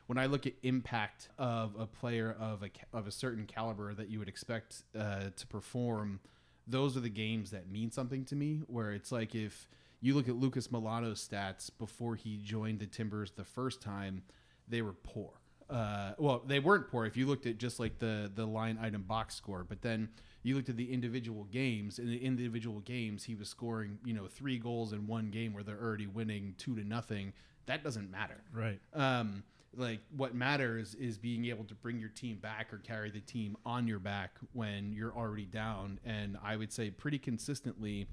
When 0.09 0.19
I 0.19 0.27
look 0.27 0.47
at 0.47 0.53
impact 0.63 1.31
of 1.37 1.75
a 1.77 1.85
player 1.85 2.37
of 2.39 2.63
a 2.63 2.71
of 2.97 3.09
a 3.09 3.11
certain 3.11 3.45
caliber 3.45 3.93
that 3.93 4.09
you 4.09 4.21
would 4.21 4.29
expect 4.29 4.85
uh, 4.97 5.31
to 5.35 5.47
perform, 5.49 6.21
those 6.65 6.97
are 6.97 7.01
the 7.01 7.09
games 7.09 7.51
that 7.51 7.69
mean 7.69 7.91
something 7.91 8.25
to 8.27 8.37
me. 8.37 8.61
Where 8.69 8.93
it's 8.93 9.11
like 9.11 9.35
if 9.35 9.67
you 10.01 10.15
look 10.15 10.29
at 10.29 10.37
Lucas 10.37 10.69
Melano's 10.69 11.27
stats 11.27 11.71
before 11.77 12.15
he 12.15 12.37
joined 12.37 12.79
the 12.79 12.87
Timbers 12.87 13.33
the 13.33 13.45
first 13.45 13.81
time, 13.81 14.23
they 14.69 14.83
were 14.83 14.93
poor. 14.93 15.31
Uh, 15.69 16.13
well, 16.19 16.43
they 16.47 16.61
weren't 16.61 16.89
poor 16.89 17.07
if 17.07 17.17
you 17.17 17.27
looked 17.27 17.47
at 17.47 17.59
just 17.59 17.81
like 17.81 17.99
the 17.99 18.31
the 18.35 18.47
line 18.47 18.79
item 18.81 19.03
box 19.03 19.35
score, 19.35 19.65
but 19.65 19.83
then 19.83 20.09
you 20.43 20.55
looked 20.55 20.69
at 20.69 20.77
the 20.77 20.93
individual 20.93 21.45
games. 21.45 21.99
In 21.99 22.09
the 22.09 22.19
individual 22.19 22.81
games, 22.81 23.25
he 23.25 23.35
was 23.35 23.49
scoring 23.49 23.99
you 24.05 24.15
know 24.15 24.27
three 24.27 24.59
goals 24.59 24.93
in 24.93 25.07
one 25.07 25.31
game 25.31 25.53
where 25.53 25.65
they're 25.65 25.83
already 25.83 26.07
winning 26.07 26.55
two 26.59 26.77
to 26.77 26.85
nothing. 26.85 27.33
That 27.67 27.83
doesn't 27.83 28.11
matter. 28.11 28.43
Right. 28.53 28.79
Um, 28.95 29.43
like 29.77 30.01
what 30.17 30.35
matters 30.35 30.95
is 30.95 31.19
being 31.19 31.47
able 31.47 31.65
to 31.65 31.75
bring 31.75 31.99
your 31.99 32.09
team 32.09 32.37
back 32.37 32.73
or 32.73 32.79
carry 32.79 33.11
the 33.11 33.21
team 33.21 33.57
on 33.67 33.87
your 33.87 33.99
back 33.99 34.39
when 34.53 34.93
you're 34.93 35.15
already 35.15 35.45
down. 35.45 36.01
And 36.05 36.39
I 36.43 36.57
would 36.57 36.73
say 36.73 36.91
pretty 36.91 37.19
consistently, 37.19 38.07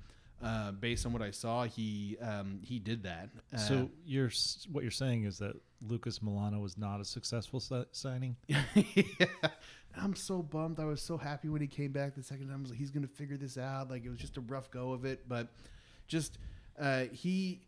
uh, 0.43 0.71
based 0.71 1.05
on 1.05 1.13
what 1.13 1.21
I 1.21 1.31
saw, 1.31 1.63
he 1.65 2.17
um, 2.21 2.59
he 2.61 2.79
did 2.79 3.03
that. 3.03 3.29
Uh, 3.53 3.57
So 3.57 3.89
you're 4.05 4.31
what 4.71 4.83
you're 4.83 4.91
saying 4.91 5.23
is 5.23 5.37
that 5.39 5.55
Lucas 5.87 6.19
Melano 6.19 6.61
was 6.61 6.77
not 6.77 6.99
a 7.01 7.05
successful 7.05 7.59
si- 7.59 7.85
signing. 7.91 8.35
yeah. 8.47 9.25
I'm 9.95 10.15
so 10.15 10.41
bummed. 10.41 10.79
I 10.79 10.85
was 10.85 11.01
so 11.01 11.17
happy 11.17 11.49
when 11.49 11.61
he 11.61 11.67
came 11.67 11.91
back 11.91 12.15
the 12.15 12.23
second 12.23 12.47
time. 12.47 12.57
I 12.57 12.61
was 12.61 12.71
like, 12.71 12.79
he's 12.79 12.89
going 12.91 13.07
to 13.07 13.13
figure 13.13 13.37
this 13.37 13.57
out. 13.57 13.89
Like, 13.91 14.05
it 14.05 14.09
was 14.09 14.17
just 14.17 14.37
a 14.37 14.41
rough 14.41 14.71
go 14.71 14.91
of 14.91 15.05
it. 15.05 15.29
But 15.29 15.49
just, 16.07 16.39
uh, 16.79 17.03
he 17.11 17.61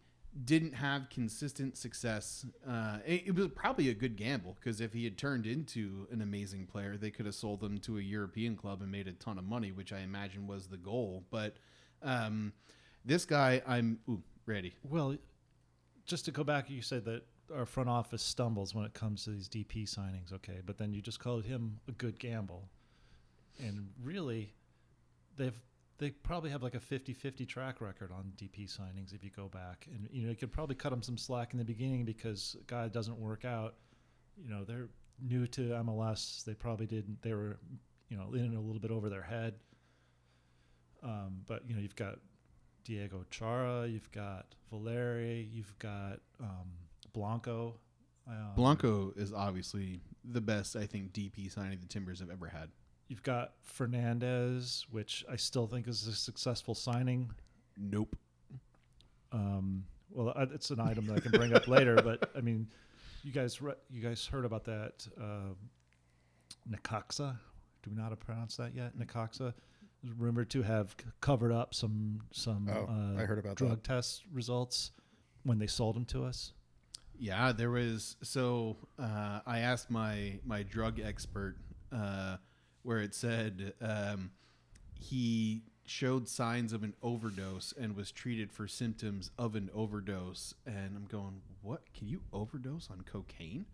didn't 0.44 0.74
have 0.74 1.10
consistent 1.10 1.78
success. 1.78 2.46
Uh, 2.68 2.98
it, 3.06 3.28
it 3.28 3.36
was 3.36 3.48
probably 3.50 3.90
a 3.90 3.94
good 3.94 4.16
gamble 4.18 4.56
because 4.60 4.82
if 4.82 4.92
he 4.92 5.04
had 5.04 5.18
turned 5.18 5.46
into 5.46 6.08
an 6.12 6.22
amazing 6.22 6.66
player, 6.66 6.98
they 6.98 7.12
could 7.12 7.26
have 7.28 7.36
sold 7.36 7.64
him 7.64 7.78
to 7.80 7.98
a 8.00 8.02
European 8.02 8.56
club 8.56 8.82
and 8.82 8.92
made 8.92 9.08
a 9.08 9.14
ton 9.14 9.38
of 9.38 9.46
money, 9.46 9.72
which 9.72 9.94
I 9.94 10.00
imagine 10.00 10.48
was 10.48 10.68
the 10.68 10.78
goal. 10.78 11.26
But 11.30 11.58
um, 12.02 12.54
this 13.04 13.26
guy, 13.26 13.62
I'm 13.68 14.00
ooh, 14.10 14.22
ready. 14.46 14.74
Well, 14.84 15.16
just 16.06 16.26
to 16.26 16.32
go 16.32 16.44
back, 16.44 16.70
you 16.70 16.82
said 16.82 17.06
that 17.06 17.24
our 17.54 17.66
front 17.66 17.90
office 17.90 18.24
stumbles 18.24 18.74
when 18.74 18.86
it 18.86 18.94
comes 18.94 19.24
to 19.26 19.32
these 19.32 19.48
DP 19.48 19.84
signings, 19.84 20.34
okay? 20.34 20.62
But 20.66 20.78
then 20.78 20.94
you 20.94 21.02
just 21.02 21.20
called 21.20 21.46
him 21.46 21.80
a 21.88 21.92
good 21.92 22.20
gamble. 22.20 22.70
And 23.60 23.90
really, 24.04 24.54
they've 25.38 25.60
they 25.98 26.10
probably 26.10 26.50
have 26.50 26.62
like 26.62 26.76
a 26.76 26.80
50-50 26.80 27.48
track 27.48 27.80
record 27.80 28.12
on 28.12 28.34
DP 28.36 28.68
signings 28.68 29.14
if 29.14 29.24
you 29.24 29.30
go 29.30 29.48
back. 29.48 29.88
And 29.90 30.10
you 30.12 30.24
know, 30.24 30.30
you 30.30 30.36
could 30.36 30.52
probably 30.52 30.76
cut 30.76 30.90
them 30.90 31.02
some 31.02 31.18
slack 31.18 31.54
in 31.54 31.58
the 31.58 31.64
beginning 31.64 32.04
because 32.04 32.58
guy 32.68 32.88
doesn't 32.90 33.18
work 33.18 33.46
out. 33.46 33.76
You 34.38 34.50
know, 34.50 34.66
they're 34.66 34.90
new 35.22 35.48
to 35.48 35.62
MLS. 35.62 36.44
They 36.44 36.54
probably 36.54 36.86
didn't 36.86 37.22
they 37.22 37.34
were, 37.34 37.58
you 38.10 38.18
know, 38.18 38.34
in 38.34 38.56
a 38.56 38.60
little 38.60 38.80
bit 38.80 38.92
over 38.92 39.10
their 39.10 39.22
head. 39.22 39.56
Um, 41.06 41.42
but 41.46 41.62
you 41.68 41.76
know, 41.76 41.82
you've 41.82 41.96
got 41.96 42.18
Diego 42.84 43.24
Chara, 43.30 43.88
you've 43.88 44.12
got 44.12 44.48
Valeri, 44.72 45.48
you've 45.54 45.78
got 45.80 46.20
um, 46.42 46.72
Blanco. 47.14 47.76
Um, 48.28 48.52
Blanco 48.56 49.14
is 49.16 49.32
obviously 49.32 50.02
the 50.24 50.42
best, 50.42 50.76
I 50.76 50.88
think, 50.88 51.14
DP 51.14 51.52
signing 51.52 51.80
the 51.80 51.88
Timbers 51.88 52.20
have 52.20 52.32
ever 52.32 52.48
had. 52.48 52.70
You've 53.08 53.24
got 53.24 53.54
Fernandez, 53.62 54.86
which 54.90 55.24
I 55.30 55.36
still 55.36 55.68
think 55.68 55.88
is 55.88 56.08
a 56.08 56.14
successful 56.14 56.74
signing. 56.74 57.30
Nope. 57.78 58.16
Um, 59.32 59.86
well, 60.10 60.34
it's 60.54 60.72
an 60.72 60.80
item 60.80 61.06
that 61.08 61.18
I 61.18 61.20
can 61.20 61.32
bring 61.32 61.54
up 61.54 61.68
later, 61.68 61.96
but 62.04 62.32
I 62.36 62.42
mean, 62.42 62.68
you 63.24 63.32
guys, 63.32 63.62
re- 63.62 63.74
you 63.92 64.02
guys 64.02 64.26
heard 64.26 64.46
about 64.46 64.64
that 64.66 65.08
uh? 65.22 65.54
Do 67.86 67.92
we 67.92 67.96
not 67.96 68.04
how 68.04 68.10
to 68.10 68.16
pronounce 68.16 68.58
that 68.58 68.74
yet? 68.74 68.98
Necaxa 68.98 69.50
is 69.50 69.54
rumored 70.18 70.50
to 70.52 70.64
have 70.64 70.96
covered 71.22 71.52
up 71.52 71.74
some 71.74 72.22
some 72.32 72.70
Oh, 72.70 72.88
uh, 72.90 73.22
I 73.22 73.26
heard 73.26 73.40
about 73.40 73.56
drug 73.56 73.72
that. 73.72 73.84
test 73.84 74.24
results 74.32 74.92
when 75.44 75.60
they 75.60 75.68
sold 75.68 75.96
them 75.96 76.06
to 76.06 76.24
us. 76.26 76.54
Yeah, 77.18 77.52
there 77.54 77.72
was. 77.72 78.18
So 78.24 78.78
uh, 79.00 79.40
I 79.46 79.60
asked 79.60 79.90
my 79.90 80.40
my 80.46 80.64
drug 80.64 81.00
expert, 81.00 81.56
uh, 81.92 82.38
where 82.84 83.00
it 83.00 83.16
said 83.16 83.74
um, 83.82 84.32
he 84.94 85.64
showed 85.86 86.28
signs 86.28 86.74
of 86.74 86.84
an 86.84 86.94
overdose 87.04 87.74
and 87.80 87.96
was 87.96 88.12
treated 88.12 88.52
for 88.52 88.68
symptoms 88.68 89.30
of 89.38 89.56
an 89.56 89.70
overdose. 89.74 90.54
And 90.66 90.96
I'm 90.96 91.06
going, 91.06 91.42
what? 91.62 91.94
Can 91.94 92.08
you 92.08 92.22
overdose 92.34 92.90
on 92.90 93.02
cocaine? 93.02 93.66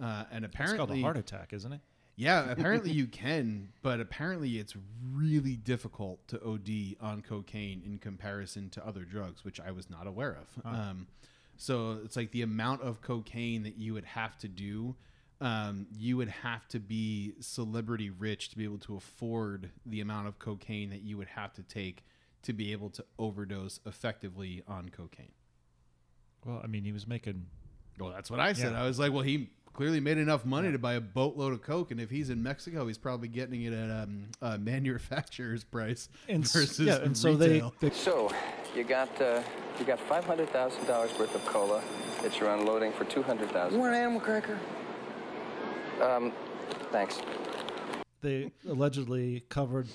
Uh, 0.00 0.24
and 0.30 0.44
It's 0.44 0.72
called 0.74 0.92
a 0.92 1.00
heart 1.00 1.16
attack, 1.16 1.52
isn't 1.52 1.72
it? 1.72 1.80
Yeah, 2.16 2.50
apparently 2.50 2.90
you 2.90 3.06
can, 3.06 3.68
but 3.82 4.00
apparently 4.00 4.58
it's 4.58 4.74
really 5.12 5.54
difficult 5.56 6.26
to 6.28 6.42
OD 6.42 6.96
on 7.00 7.20
cocaine 7.22 7.82
in 7.84 7.98
comparison 7.98 8.70
to 8.70 8.86
other 8.86 9.04
drugs, 9.04 9.44
which 9.44 9.60
I 9.60 9.70
was 9.70 9.90
not 9.90 10.06
aware 10.06 10.38
of. 10.40 10.64
Um, 10.64 11.06
so 11.56 11.98
it's 12.04 12.16
like 12.16 12.32
the 12.32 12.42
amount 12.42 12.82
of 12.82 13.02
cocaine 13.02 13.62
that 13.64 13.76
you 13.76 13.94
would 13.94 14.04
have 14.06 14.36
to 14.38 14.48
do. 14.48 14.96
Um, 15.42 15.86
you 15.94 16.16
would 16.16 16.30
have 16.30 16.66
to 16.68 16.80
be 16.80 17.34
celebrity 17.40 18.08
rich 18.08 18.48
to 18.48 18.56
be 18.56 18.64
able 18.64 18.78
to 18.78 18.96
afford 18.96 19.70
the 19.84 20.00
amount 20.00 20.28
of 20.28 20.38
cocaine 20.38 20.88
that 20.90 21.02
you 21.02 21.18
would 21.18 21.28
have 21.28 21.52
to 21.54 21.62
take 21.62 22.04
to 22.44 22.54
be 22.54 22.72
able 22.72 22.88
to 22.90 23.04
overdose 23.18 23.80
effectively 23.84 24.62
on 24.66 24.88
cocaine. 24.88 25.32
Well, 26.46 26.60
I 26.64 26.68
mean, 26.68 26.84
he 26.84 26.92
was 26.92 27.06
making 27.06 27.46
Well, 27.98 28.10
that's 28.10 28.30
what 28.30 28.40
I 28.40 28.54
said. 28.54 28.72
Yeah. 28.72 28.82
I 28.82 28.86
was 28.86 28.98
like, 28.98 29.12
well, 29.12 29.22
he 29.22 29.50
clearly 29.76 30.00
made 30.00 30.16
enough 30.16 30.44
money 30.46 30.72
to 30.72 30.78
buy 30.78 30.94
a 30.94 31.00
boatload 31.00 31.52
of 31.52 31.60
coke, 31.60 31.90
and 31.90 32.00
if 32.00 32.08
he's 32.08 32.30
in 32.30 32.42
Mexico, 32.42 32.86
he's 32.86 32.96
probably 32.96 33.28
getting 33.28 33.62
it 33.64 33.74
at 33.74 33.90
um, 33.90 34.24
a 34.40 34.56
manufacturer's 34.56 35.64
price 35.64 36.08
and 36.28 36.44
s- 36.44 36.52
versus 36.54 36.86
yeah, 36.86 36.96
and 37.02 37.14
so 37.16 37.36
they, 37.36 37.48
retail. 37.54 37.74
they 37.80 37.90
So, 37.90 38.32
you 38.74 38.84
got 38.84 39.20
uh, 39.20 39.42
you 39.78 39.84
got 39.84 40.00
five 40.00 40.24
hundred 40.24 40.48
thousand 40.48 40.86
dollars 40.86 41.10
worth 41.18 41.34
of 41.34 41.44
cola 41.44 41.82
that 42.22 42.40
you're 42.40 42.48
unloading 42.54 42.90
for 42.92 43.04
two 43.04 43.22
hundred 43.22 43.48
You 43.48 43.52
thousand. 43.54 43.78
want 43.78 43.94
an 43.94 44.00
animal 44.00 44.20
cracker? 44.20 44.58
Um, 46.02 46.32
thanks. 46.90 47.20
they 48.22 48.50
allegedly 48.68 49.44
covered 49.50 49.88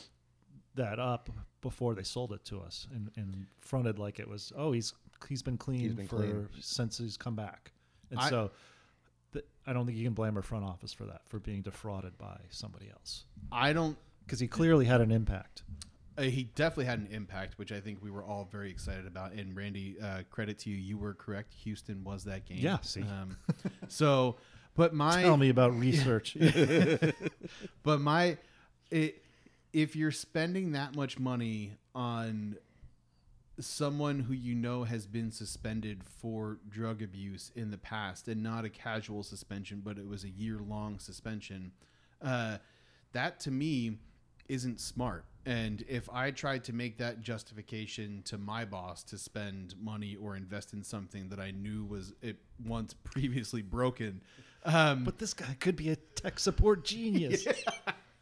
that 0.76 1.00
up 1.00 1.30
before 1.62 1.96
they 1.96 2.04
sold 2.04 2.32
it 2.34 2.44
to 2.46 2.60
us 2.60 2.88
and, 2.94 3.10
and 3.16 3.46
fronted 3.60 4.00
like 4.00 4.20
it 4.20 4.28
was 4.28 4.52
oh 4.56 4.72
he's 4.72 4.94
he's 5.30 5.44
been 5.44 5.58
clean 5.58 5.94
been 5.94 6.08
for 6.08 6.16
clean. 6.16 6.48
since 6.60 6.98
he's 6.98 7.18
come 7.18 7.36
back 7.36 7.72
and 8.10 8.20
I- 8.20 8.30
so 8.30 8.50
I 9.66 9.74
don't 9.74 9.86
think 9.86 9.98
you 9.98 10.04
can 10.04 10.14
blame 10.14 10.36
our 10.36 10.42
front 10.42 10.66
office 10.66 10.94
for 10.94 11.06
that 11.06 11.22
for 11.28 11.40
being 11.40 11.62
defrauded 11.62 12.18
by 12.18 12.38
somebody 12.50 12.90
else. 12.90 13.26
I 13.52 13.74
don't 13.74 13.98
because 14.26 14.40
he 14.40 14.48
clearly 14.48 14.86
had 14.86 15.02
an 15.02 15.12
impact. 15.12 15.64
Uh, 16.18 16.24
he 16.24 16.44
definitely 16.56 16.86
had 16.86 17.00
an 17.00 17.08
impact, 17.12 17.58
which 17.58 17.72
I 17.72 17.80
think 17.80 18.00
we 18.02 18.12
were 18.12 18.24
all 18.24 18.48
very 18.52 18.70
excited 18.70 19.08
about. 19.08 19.32
And 19.32 19.56
Randy, 19.56 19.96
uh, 20.02 20.24
credit 20.30 20.60
to 20.60 20.70
you, 20.70 20.76
you 20.76 20.98
were 20.98 21.14
correct. 21.14 21.54
Houston 21.64 22.04
was 22.04 22.26
that 22.26 22.46
game. 22.46 22.58
Yeah, 22.60 22.80
see. 22.82 23.02
Um, 23.02 23.38
so, 23.88 24.36
but 24.76 24.94
my 24.94 25.22
Tell 25.22 25.38
me 25.38 25.50
about 25.50 25.78
research. 25.78 26.38
but 27.84 28.02
my 28.02 28.38
it, 28.90 29.24
if 29.74 29.96
you're 29.96 30.12
spending 30.12 30.74
that 30.74 30.96
much 30.96 31.18
money 31.18 31.74
on 31.96 32.58
someone 33.66 34.20
who 34.20 34.34
you 34.34 34.56
know 34.56 34.84
has 34.84 35.06
been 35.06 35.32
suspended 35.32 36.04
for 36.04 36.60
drug 36.70 37.02
abuse 37.02 37.52
in 37.56 37.72
the 37.72 37.78
past 37.78 38.28
and 38.28 38.42
not 38.42 38.66
a 38.66 38.70
casual 38.70 39.24
suspension 39.24 39.82
but 39.84 39.98
it 39.98 40.08
was 40.08 40.24
a 40.24 40.30
year 40.30 40.60
long 40.68 41.00
suspension 41.00 41.72
uh, 42.22 42.58
that 43.14 43.40
to 43.40 43.52
me 43.52 43.98
isn't 44.50 44.80
smart 44.80 45.26
and 45.46 45.84
if 45.88 46.10
i 46.12 46.30
tried 46.30 46.64
to 46.64 46.74
make 46.74 46.98
that 46.98 47.22
justification 47.22 48.22
to 48.24 48.38
my 48.38 48.64
boss 48.64 49.04
to 49.04 49.18
spend 49.18 49.74
money 49.82 50.16
or 50.16 50.36
invest 50.36 50.74
in 50.74 50.84
something 50.84 51.30
that 51.30 51.40
i 51.40 51.52
knew 51.52 51.84
was 51.86 52.14
it 52.22 52.38
once 52.66 52.94
previously 53.04 53.62
broken 53.62 54.22
um, 54.64 55.04
but 55.04 55.18
this 55.18 55.34
guy 55.34 55.56
could 55.60 55.76
be 55.76 55.90
a 55.90 55.96
tech 55.96 56.40
support 56.40 56.84
genius. 56.84 57.48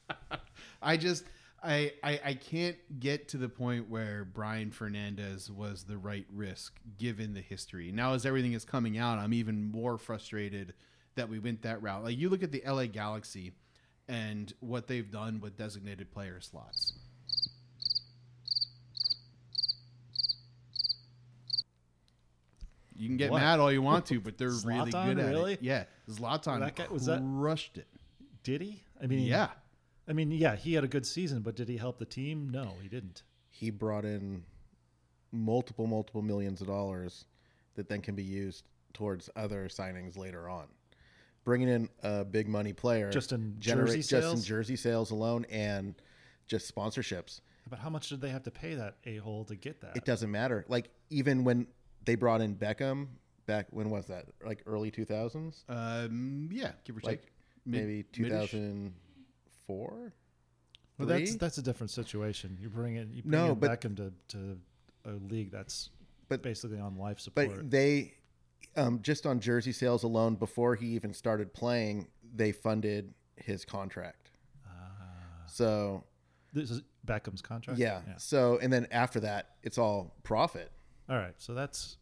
I 0.81 0.95
just 0.97 1.25
I, 1.61 1.91
I 2.03 2.19
I 2.25 2.33
can't 2.35 2.77
get 2.99 3.27
to 3.29 3.37
the 3.37 3.49
point 3.49 3.89
where 3.89 4.23
Brian 4.23 4.71
Fernandez 4.71 5.51
was 5.51 5.83
the 5.83 5.97
right 5.97 6.25
risk 6.33 6.79
given 6.97 7.33
the 7.33 7.41
history. 7.41 7.91
Now 7.91 8.13
as 8.13 8.25
everything 8.25 8.53
is 8.53 8.63
coming 8.65 8.97
out, 8.97 9.19
I'm 9.19 9.33
even 9.33 9.69
more 9.71 9.97
frustrated 9.97 10.73
that 11.15 11.27
we 11.29 11.39
went 11.39 11.63
that 11.63 11.81
route. 11.81 12.03
Like 12.03 12.17
you 12.17 12.29
look 12.29 12.43
at 12.43 12.51
the 12.51 12.63
LA 12.65 12.85
Galaxy 12.85 13.51
and 14.07 14.53
what 14.61 14.87
they've 14.87 15.09
done 15.11 15.41
with 15.41 15.57
designated 15.57 16.11
player 16.11 16.39
slots. 16.39 16.93
You 22.95 23.07
can 23.07 23.17
get 23.17 23.31
What? 23.31 23.39
mad 23.41 23.59
all 23.59 23.71
you 23.71 23.81
want 23.81 24.05
to, 24.07 24.19
but 24.19 24.37
they're 24.37 24.49
really 24.65 24.91
good 24.91 25.19
at 25.19 25.29
really? 25.29 25.53
it. 25.53 25.61
Yeah, 25.61 25.85
Zlatan 26.09 26.59
That 26.59 26.75
guy- 26.75 26.87
was 26.89 27.05
that- 27.05 27.21
crushed 27.37 27.77
it. 27.77 27.87
Did 28.43 28.61
he? 28.61 28.83
I 29.01 29.07
mean, 29.07 29.19
Yeah. 29.19 29.49
I 30.09 30.13
mean, 30.13 30.31
yeah, 30.31 30.55
he 30.55 30.73
had 30.73 30.83
a 30.83 30.87
good 30.87 31.05
season, 31.05 31.41
but 31.41 31.55
did 31.55 31.69
he 31.69 31.77
help 31.77 31.99
the 31.99 32.05
team? 32.05 32.49
No, 32.49 32.73
he 32.81 32.89
didn't. 32.89 33.23
He 33.51 33.69
brought 33.69 34.05
in 34.05 34.43
multiple, 35.31 35.85
multiple 35.85 36.21
millions 36.23 36.61
of 36.61 36.67
dollars 36.67 37.25
that 37.75 37.87
then 37.87 38.01
can 38.01 38.15
be 38.15 38.23
used 38.23 38.63
towards 38.93 39.29
other 39.35 39.67
signings 39.67 40.17
later 40.17 40.49
on. 40.49 40.65
Bringing 41.45 41.69
in 41.69 41.89
a 42.03 42.25
big 42.25 42.47
money 42.47 42.73
player 42.73 43.09
Just 43.11 43.31
in 43.31 43.55
generate- 43.59 43.87
jersey 43.89 43.99
just 43.99 44.13
in 44.13 44.21
sales? 44.21 44.45
jersey 44.45 44.75
sales 44.75 45.11
alone 45.11 45.45
and 45.49 45.95
just 46.47 46.73
sponsorships. 46.73 47.41
But 47.69 47.79
how 47.79 47.89
much 47.91 48.09
did 48.09 48.19
they 48.21 48.29
have 48.31 48.43
to 48.43 48.51
pay 48.51 48.73
that 48.75 48.97
a 49.05 49.17
hole 49.17 49.45
to 49.45 49.55
get 49.55 49.81
that? 49.81 49.95
It 49.95 50.05
doesn't 50.05 50.31
matter. 50.31 50.65
Like 50.67 50.89
even 51.11 51.43
when 51.43 51.67
they 52.05 52.15
brought 52.15 52.41
in 52.41 52.55
Beckham 52.55 53.07
back 53.45 53.67
when 53.69 53.91
was 53.91 54.07
that? 54.07 54.25
Like 54.43 54.63
early 54.65 54.89
two 54.89 55.05
thousands? 55.05 55.63
Um, 55.69 56.49
yeah, 56.51 56.71
give 56.83 56.97
or 56.97 57.01
Like 57.03 57.21
take. 57.21 57.31
Mid- 57.65 57.81
maybe 57.85 58.03
two 58.11 58.23
thousand 58.29 58.33
mid-ish. 58.33 58.51
thousand 58.51 58.93
four? 59.69 60.13
Well, 60.97 61.07
that's 61.07 61.35
that's 61.35 61.57
a 61.59 61.61
different 61.61 61.91
situation. 61.91 62.57
You 62.59 62.69
bring 62.69 62.95
in 62.95 63.13
you 63.13 63.21
bring 63.21 63.31
No, 63.31 63.51
in 63.53 63.59
but- 63.59 63.69
Beckham 63.79 63.95
to, 63.97 64.11
to 64.29 64.59
a 65.05 65.11
league 65.33 65.51
that's 65.51 65.91
But- 66.27 66.41
basically 66.41 66.79
on 66.79 66.97
life 66.97 67.19
support. 67.19 67.55
But 67.55 67.69
they, 67.71 68.15
um, 68.75 69.01
just 69.01 69.25
on 69.25 69.39
jersey 69.39 69.71
sales 69.71 70.03
alone, 70.03 70.35
before 70.35 70.75
he 70.75 70.87
even 70.87 71.13
started 71.13 71.53
playing, 71.53 72.07
they 72.35 72.51
funded 72.51 73.13
his 73.37 73.63
contract. 73.63 74.31
Ah. 74.67 74.71
So 75.47 76.03
this 76.51 76.69
is 76.71 76.81
Beckham's 77.05 77.41
contract. 77.41 77.79
yeah. 77.79 78.01
So 78.17 78.57
and 78.61 78.73
then 78.73 78.87
after 78.91 79.19
that, 79.21 79.55
it's 79.63 79.77
all 79.77 80.15
profit. 80.23 80.71
All 81.07 81.15
right. 81.17 81.35
So 81.37 81.53
that's 81.53 81.97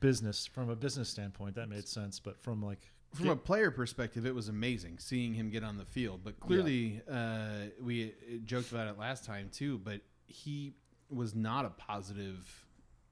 business 0.00 0.46
from 0.46 0.70
a 0.70 0.76
business 0.76 1.08
standpoint. 1.08 1.56
That 1.56 1.68
made 1.68 1.88
sense. 1.88 2.20
But 2.20 2.38
from 2.38 2.62
like 2.62 2.90
From 3.14 3.28
a 3.28 3.36
player 3.36 3.70
perspective, 3.70 4.24
it 4.24 4.34
was 4.34 4.48
amazing 4.48 4.98
seeing 4.98 5.34
him 5.34 5.50
get 5.50 5.64
on 5.64 5.76
the 5.76 5.84
field. 5.84 6.20
But 6.22 6.38
clearly, 6.38 7.00
uh, 7.10 7.70
we 7.82 8.06
uh, 8.06 8.36
joked 8.44 8.70
about 8.70 8.86
it 8.86 8.98
last 8.98 9.24
time 9.24 9.48
too. 9.52 9.78
But 9.78 10.00
he 10.26 10.74
was 11.10 11.34
not 11.34 11.64
a 11.64 11.70
positive 11.70 12.64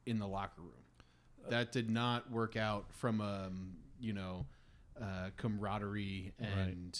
in 0.07 0.19
the 0.19 0.27
locker 0.29 0.61
room. 0.63 0.73
That 1.51 1.73
did 1.73 1.91
not 1.91 2.31
work 2.31 2.57
out 2.57 2.87
from 2.93 3.21
um, 3.21 3.71
you 4.01 4.13
know 4.13 4.47
uh, 5.01 5.31
camaraderie 5.37 6.33
and 6.39 6.99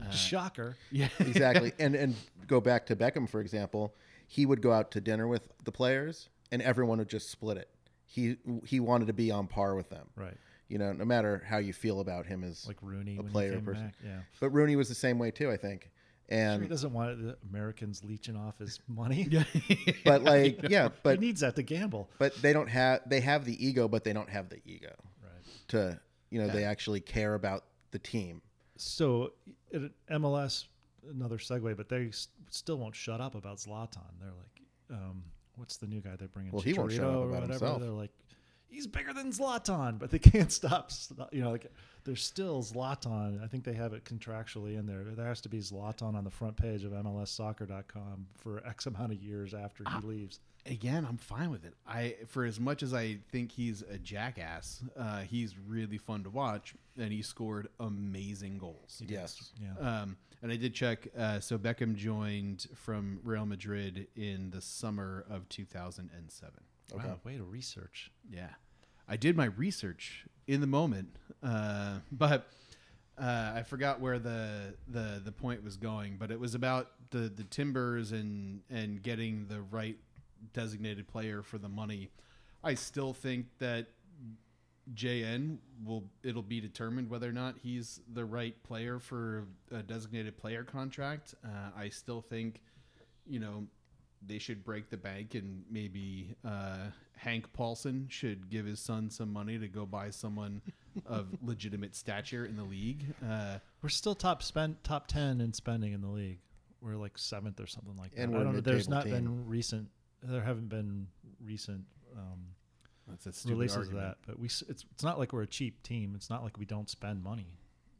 uh, 0.00 0.10
shocker. 0.10 0.76
yeah, 0.92 1.08
Exactly. 1.18 1.72
and 1.78 1.94
and 1.94 2.14
go 2.46 2.60
back 2.60 2.86
to 2.86 2.96
Beckham 2.96 3.28
for 3.28 3.40
example, 3.40 3.94
he 4.26 4.46
would 4.46 4.62
go 4.62 4.72
out 4.72 4.90
to 4.92 5.00
dinner 5.00 5.26
with 5.26 5.48
the 5.64 5.72
players, 5.72 6.28
and 6.52 6.62
everyone 6.62 6.98
would 6.98 7.08
just 7.08 7.30
split 7.30 7.56
it. 7.56 7.68
He 8.04 8.36
he 8.66 8.80
wanted 8.80 9.06
to 9.06 9.12
be 9.12 9.30
on 9.30 9.46
par 9.46 9.74
with 9.74 9.88
them. 9.90 10.08
Right. 10.16 10.36
You 10.70 10.78
know, 10.78 10.92
no 10.92 11.04
matter 11.04 11.42
how 11.46 11.58
you 11.58 11.72
feel 11.72 12.00
about 12.00 12.24
him 12.26 12.42
as 12.44 12.66
Like 12.66 12.78
Rooney 12.80 13.16
a 13.18 13.22
when 13.22 13.30
player 13.32 13.60
person. 13.60 13.84
back. 13.86 13.94
Yeah. 14.04 14.20
But 14.40 14.50
Rooney 14.50 14.76
was 14.76 14.88
the 14.88 14.94
same 14.94 15.18
way 15.18 15.30
too, 15.30 15.50
I 15.50 15.56
think. 15.56 15.82
Sure 15.82 15.90
he 16.30 16.36
And 16.42 16.68
doesn't 16.68 16.92
want 16.92 17.20
the 17.20 17.36
Americans 17.50 18.02
leeching 18.04 18.36
off 18.36 18.56
his 18.58 18.78
money. 18.88 19.28
but 20.04 20.22
like 20.22 20.60
yeah, 20.70 20.88
but 21.02 21.18
he 21.18 21.26
needs 21.26 21.40
that 21.40 21.56
to 21.56 21.62
gamble. 21.64 22.08
but 22.18 22.34
they 22.40 22.52
don't 22.52 22.68
have 22.68 23.00
they 23.06 23.20
have 23.20 23.44
the 23.44 23.66
ego, 23.66 23.88
but 23.88 24.04
they 24.04 24.12
don't 24.12 24.30
have 24.30 24.48
the 24.48 24.60
ego 24.64 24.94
Right. 25.22 25.32
to 25.68 26.00
you 26.30 26.40
know 26.40 26.46
they 26.48 26.62
actually 26.64 27.00
care 27.00 27.34
about 27.34 27.64
the 27.90 27.98
team. 27.98 28.40
So 28.76 29.32
MLS, 30.10 30.66
another 31.10 31.38
segue, 31.38 31.76
but 31.76 31.88
they 31.88 32.10
still 32.50 32.78
won't 32.78 32.94
shut 32.94 33.20
up 33.20 33.34
about 33.34 33.58
Zlatan. 33.58 33.98
They're 34.20 34.30
like, 34.30 34.62
um, 34.98 35.22
what's 35.56 35.76
the 35.76 35.86
new 35.86 36.00
guy 36.00 36.16
they're 36.16 36.28
bringing? 36.28 36.52
Well, 36.52 36.62
he 36.62 36.72
won't 36.72 36.92
shut 36.92 37.04
up 37.04 37.10
about 37.10 37.28
whatever. 37.30 37.46
himself. 37.52 37.80
They're 37.80 37.90
like, 37.90 38.10
he's 38.70 38.86
bigger 38.86 39.12
than 39.12 39.32
Zlatan, 39.32 39.98
but 39.98 40.10
they 40.10 40.18
can't 40.32 40.50
stop. 40.52 40.90
You 41.32 41.42
know, 41.42 41.50
like 41.50 41.66
there's 42.04 42.24
still 42.24 42.62
Zlatan. 42.62 43.42
I 43.42 43.46
think 43.46 43.64
they 43.64 43.74
have 43.74 43.92
it 43.92 44.04
contractually 44.04 44.78
in 44.78 44.86
there. 44.86 45.04
There 45.04 45.26
has 45.26 45.40
to 45.42 45.48
be 45.48 45.58
Zlatan 45.58 46.14
on 46.14 46.24
the 46.24 46.30
front 46.30 46.56
page 46.56 46.84
of 46.84 46.92
MLSsoccer.com 46.92 48.26
for 48.36 48.62
X 48.66 48.86
amount 48.86 49.12
of 49.12 49.18
years 49.22 49.54
after 49.54 49.84
he 49.84 50.06
leaves. 50.06 50.40
again, 50.66 51.06
I'm 51.08 51.16
fine 51.18 51.50
with 51.50 51.64
it. 51.64 51.74
I 51.86 52.16
for 52.26 52.44
as 52.44 52.58
much 52.60 52.82
as 52.82 52.94
I 52.94 53.18
think 53.32 53.52
he's 53.52 53.82
a 53.82 53.98
jackass, 53.98 54.82
uh, 54.98 55.20
he's 55.20 55.54
really 55.58 55.98
fun 55.98 56.22
to 56.24 56.30
watch, 56.30 56.74
and 56.98 57.12
he 57.12 57.22
scored 57.22 57.68
amazing 57.80 58.58
goals. 58.58 59.02
Yes. 59.06 59.52
Yeah. 59.60 60.02
Um, 60.02 60.16
and 60.42 60.50
I 60.50 60.56
did 60.56 60.72
check. 60.74 61.08
Uh, 61.18 61.38
so 61.40 61.58
Beckham 61.58 61.94
joined 61.94 62.66
from 62.74 63.20
Real 63.22 63.44
Madrid 63.44 64.06
in 64.16 64.50
the 64.50 64.62
summer 64.62 65.26
of 65.28 65.46
2007. 65.50 66.54
Wow, 66.92 67.18
way 67.24 67.36
to 67.36 67.44
research. 67.44 68.10
Yeah, 68.30 68.50
I 69.08 69.16
did 69.16 69.36
my 69.36 69.46
research 69.46 70.24
in 70.46 70.60
the 70.60 70.66
moment, 70.66 71.08
uh, 71.42 71.98
but 72.12 72.48
uh, 73.20 73.52
I 73.56 73.62
forgot 73.62 74.00
where 74.00 74.18
the, 74.18 74.74
the 74.88 75.20
the 75.24 75.32
point 75.32 75.62
was 75.62 75.76
going. 75.76 76.16
But 76.18 76.30
it 76.30 76.40
was 76.40 76.54
about 76.54 76.88
the 77.10 77.28
the 77.28 77.44
Timbers 77.44 78.12
and 78.12 78.60
and 78.70 79.02
getting 79.02 79.46
the 79.48 79.60
right 79.60 79.96
designated 80.52 81.08
player 81.08 81.42
for 81.42 81.58
the 81.58 81.68
money. 81.68 82.10
I 82.62 82.74
still 82.74 83.12
think 83.12 83.46
that 83.58 83.86
JN 84.94 85.58
will 85.84 86.04
it'll 86.22 86.42
be 86.42 86.60
determined 86.60 87.10
whether 87.10 87.28
or 87.28 87.32
not 87.32 87.56
he's 87.62 88.00
the 88.12 88.24
right 88.24 88.60
player 88.62 88.98
for 88.98 89.46
a 89.70 89.82
designated 89.82 90.36
player 90.36 90.64
contract. 90.64 91.34
Uh, 91.44 91.70
I 91.76 91.88
still 91.90 92.20
think, 92.20 92.60
you 93.26 93.38
know, 93.38 93.66
they 94.26 94.38
should 94.38 94.64
break 94.64 94.90
the 94.90 94.96
bank 94.96 95.34
and 95.34 95.64
maybe 95.70 96.34
uh, 96.44 96.88
Hank 97.16 97.52
Paulson 97.52 98.06
should 98.10 98.50
give 98.50 98.66
his 98.66 98.80
son 98.80 99.10
some 99.10 99.32
money 99.32 99.58
to 99.58 99.68
go 99.68 99.86
buy 99.86 100.10
someone 100.10 100.60
of 101.06 101.28
legitimate 101.42 101.94
stature 101.96 102.44
in 102.44 102.56
the 102.56 102.64
league. 102.64 103.04
Uh, 103.26 103.58
We're 103.82 103.88
still 103.88 104.14
top 104.14 104.42
spend 104.42 104.82
top 104.84 105.06
ten 105.06 105.40
in 105.40 105.52
spending 105.52 105.92
in 105.92 106.00
the 106.00 106.08
league. 106.08 106.38
We're 106.80 106.96
like 106.96 107.18
seventh 107.18 107.60
or 107.60 107.66
something 107.66 107.96
like 107.96 108.14
that. 108.14 108.22
And 108.22 108.36
I 108.36 108.42
don't 108.42 108.54
know. 108.54 108.60
There's 108.60 108.88
not 108.88 109.04
team. 109.04 109.12
been 109.12 109.46
recent. 109.46 109.88
There 110.22 110.42
haven't 110.42 110.68
been 110.68 111.06
recent 111.42 111.84
um, 112.16 112.40
that's 113.08 113.44
a 113.44 113.48
releases 113.48 113.76
argument. 113.76 114.04
of 114.04 114.08
that. 114.10 114.16
But 114.26 114.38
we 114.38 114.46
it's 114.46 114.62
it's 114.68 115.02
not 115.02 115.18
like 115.18 115.32
we're 115.32 115.42
a 115.42 115.46
cheap 115.46 115.82
team. 115.82 116.14
It's 116.14 116.30
not 116.30 116.42
like 116.42 116.58
we 116.58 116.64
don't 116.64 116.88
spend 116.88 117.22
money. 117.22 117.58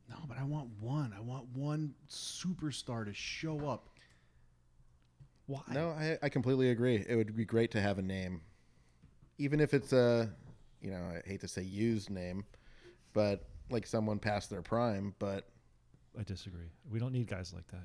No, 0.09 0.17
but 0.27 0.39
I 0.39 0.45
want 0.45 0.71
one. 0.81 1.15
I 1.17 1.21
want 1.21 1.45
one 1.55 1.95
superstar 2.09 3.05
to 3.05 3.15
show 3.15 3.69
up. 3.69 3.90
Why? 5.51 5.63
No, 5.73 5.91
I, 5.91 6.17
I 6.23 6.29
completely 6.29 6.71
agree. 6.71 7.05
It 7.09 7.17
would 7.17 7.35
be 7.35 7.45
great 7.45 7.73
to 7.73 7.81
have 7.81 7.99
a 7.99 8.03
name, 8.03 8.41
even 9.39 9.59
if 9.59 9.75
it's 9.75 9.93
a, 9.93 10.31
you 10.81 10.93
know, 10.93 11.03
I 11.03 11.29
hate 11.29 11.41
to 11.41 11.49
say 11.49 11.63
used 11.63 12.09
name, 12.09 12.45
but 13.15 13.49
like 13.69 13.85
someone 13.85 14.21
past 14.21 14.49
their 14.49 14.63
prime. 14.63 15.13
But 15.19 15.49
I 16.17 16.23
disagree. 16.23 16.71
We 16.89 17.01
don't 17.01 17.13
need 17.13 17.27
guys 17.27 17.53
like 17.53 17.67
that. 17.73 17.83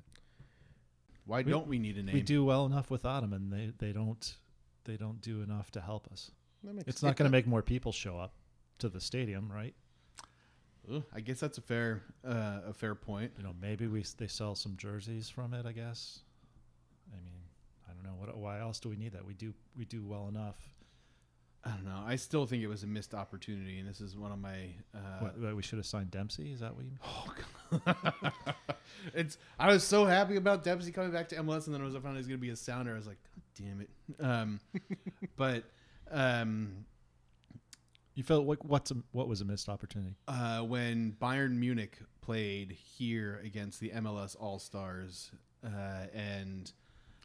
Why 1.26 1.42
We- 1.42 1.52
don't 1.52 1.66
we 1.66 1.80
need 1.80 1.98
a 1.98 2.04
name? 2.04 2.14
We 2.14 2.22
do 2.22 2.46
well 2.46 2.68
enough 2.68 2.92
with 2.92 3.02
them, 3.02 3.34
and 3.34 3.52
they 3.52 3.72
they 3.80 3.92
don't 3.92 4.38
they 4.84 4.96
don't 4.96 5.20
do 5.22 5.42
enough 5.42 5.72
to 5.72 5.82
help 5.82 6.08
us. 6.12 6.30
that 6.64 6.76
makes 6.76 6.88
It's 6.88 7.02
not 7.02 7.16
going 7.16 7.26
to 7.28 7.36
make 7.36 7.48
more 7.48 7.64
people 7.64 7.92
show 7.92 8.20
up 8.20 8.34
to 8.78 8.90
the 8.90 9.02
stadium, 9.02 9.52
right? 9.52 9.74
Ugh, 10.94 11.04
I 11.12 11.20
guess 11.20 11.40
that's 11.40 11.58
a 11.58 11.62
fair 11.62 12.04
uh, 12.24 12.60
a 12.68 12.74
fair 12.74 12.94
point. 12.94 13.32
You 13.38 13.44
know, 13.44 13.56
maybe 13.60 13.88
we 13.88 14.04
they 14.20 14.28
sell 14.28 14.54
some 14.54 14.78
jerseys 14.78 15.30
from 15.30 15.56
it. 15.56 15.66
I 15.66 15.72
guess 15.72 16.20
know 18.06 18.14
what. 18.18 18.36
Why 18.38 18.60
else 18.60 18.80
do 18.80 18.90
we 18.90 18.96
need 18.96 19.14
that? 19.14 19.26
We 19.26 19.34
do 19.34 19.54
we 19.78 19.86
do 19.86 20.04
well 20.06 20.28
enough. 20.28 20.58
I 21.64 21.70
don't 21.72 21.86
know. 21.86 22.04
I 22.06 22.16
still 22.16 22.46
think 22.46 22.62
it 22.62 22.68
was 22.68 22.84
a 22.84 22.88
missed 22.88 23.16
opportunity, 23.16 23.80
and 23.80 23.90
this 23.90 24.00
is 24.00 24.16
one 24.16 24.32
of 24.32 24.38
my. 24.40 24.70
Uh, 24.94 25.00
what, 25.40 25.56
we 25.56 25.64
should 25.64 25.78
have 25.80 25.86
signed 25.88 26.12
Dempsey? 26.12 26.52
Is 26.52 26.60
that 26.60 26.76
what 26.76 26.86
you? 26.86 26.92
Oh, 27.04 27.34
God! 27.86 28.34
it's. 29.16 29.38
I 29.58 29.72
was 29.72 29.84
so 29.84 30.06
happy 30.06 30.36
about 30.36 30.64
Dempsey 30.64 30.92
coming 30.92 31.12
back 31.12 31.28
to 31.30 31.36
MLS, 31.38 31.66
and 31.66 31.74
then 31.74 31.82
I 31.82 31.86
was 31.86 31.96
I 31.96 32.00
found 32.00 32.14
he 32.16 32.18
was 32.20 32.28
going 32.28 32.40
to 32.40 32.42
be 32.42 32.52
a 32.52 32.56
sounder. 32.56 32.94
I 32.94 32.98
was 32.98 33.08
like, 33.08 33.18
God 33.36 33.66
damn 33.66 33.82
it. 33.82 33.90
Um, 34.24 34.60
but 35.38 35.64
um, 36.12 36.86
You 38.14 38.24
felt 38.24 38.46
like 38.46 38.64
what's 38.64 38.92
a, 38.92 38.98
what 39.12 39.28
was 39.28 39.42
a 39.42 39.46
missed 39.46 39.68
opportunity? 39.68 40.16
uh, 40.28 40.60
when 40.62 41.16
Bayern 41.20 41.58
Munich 41.58 41.98
played 42.22 42.72
here 42.74 43.42
against 43.44 43.80
the 43.80 43.90
MLS 43.90 44.36
All 44.40 44.60
Stars, 44.60 45.32
uh, 45.66 46.06
and 46.14 46.72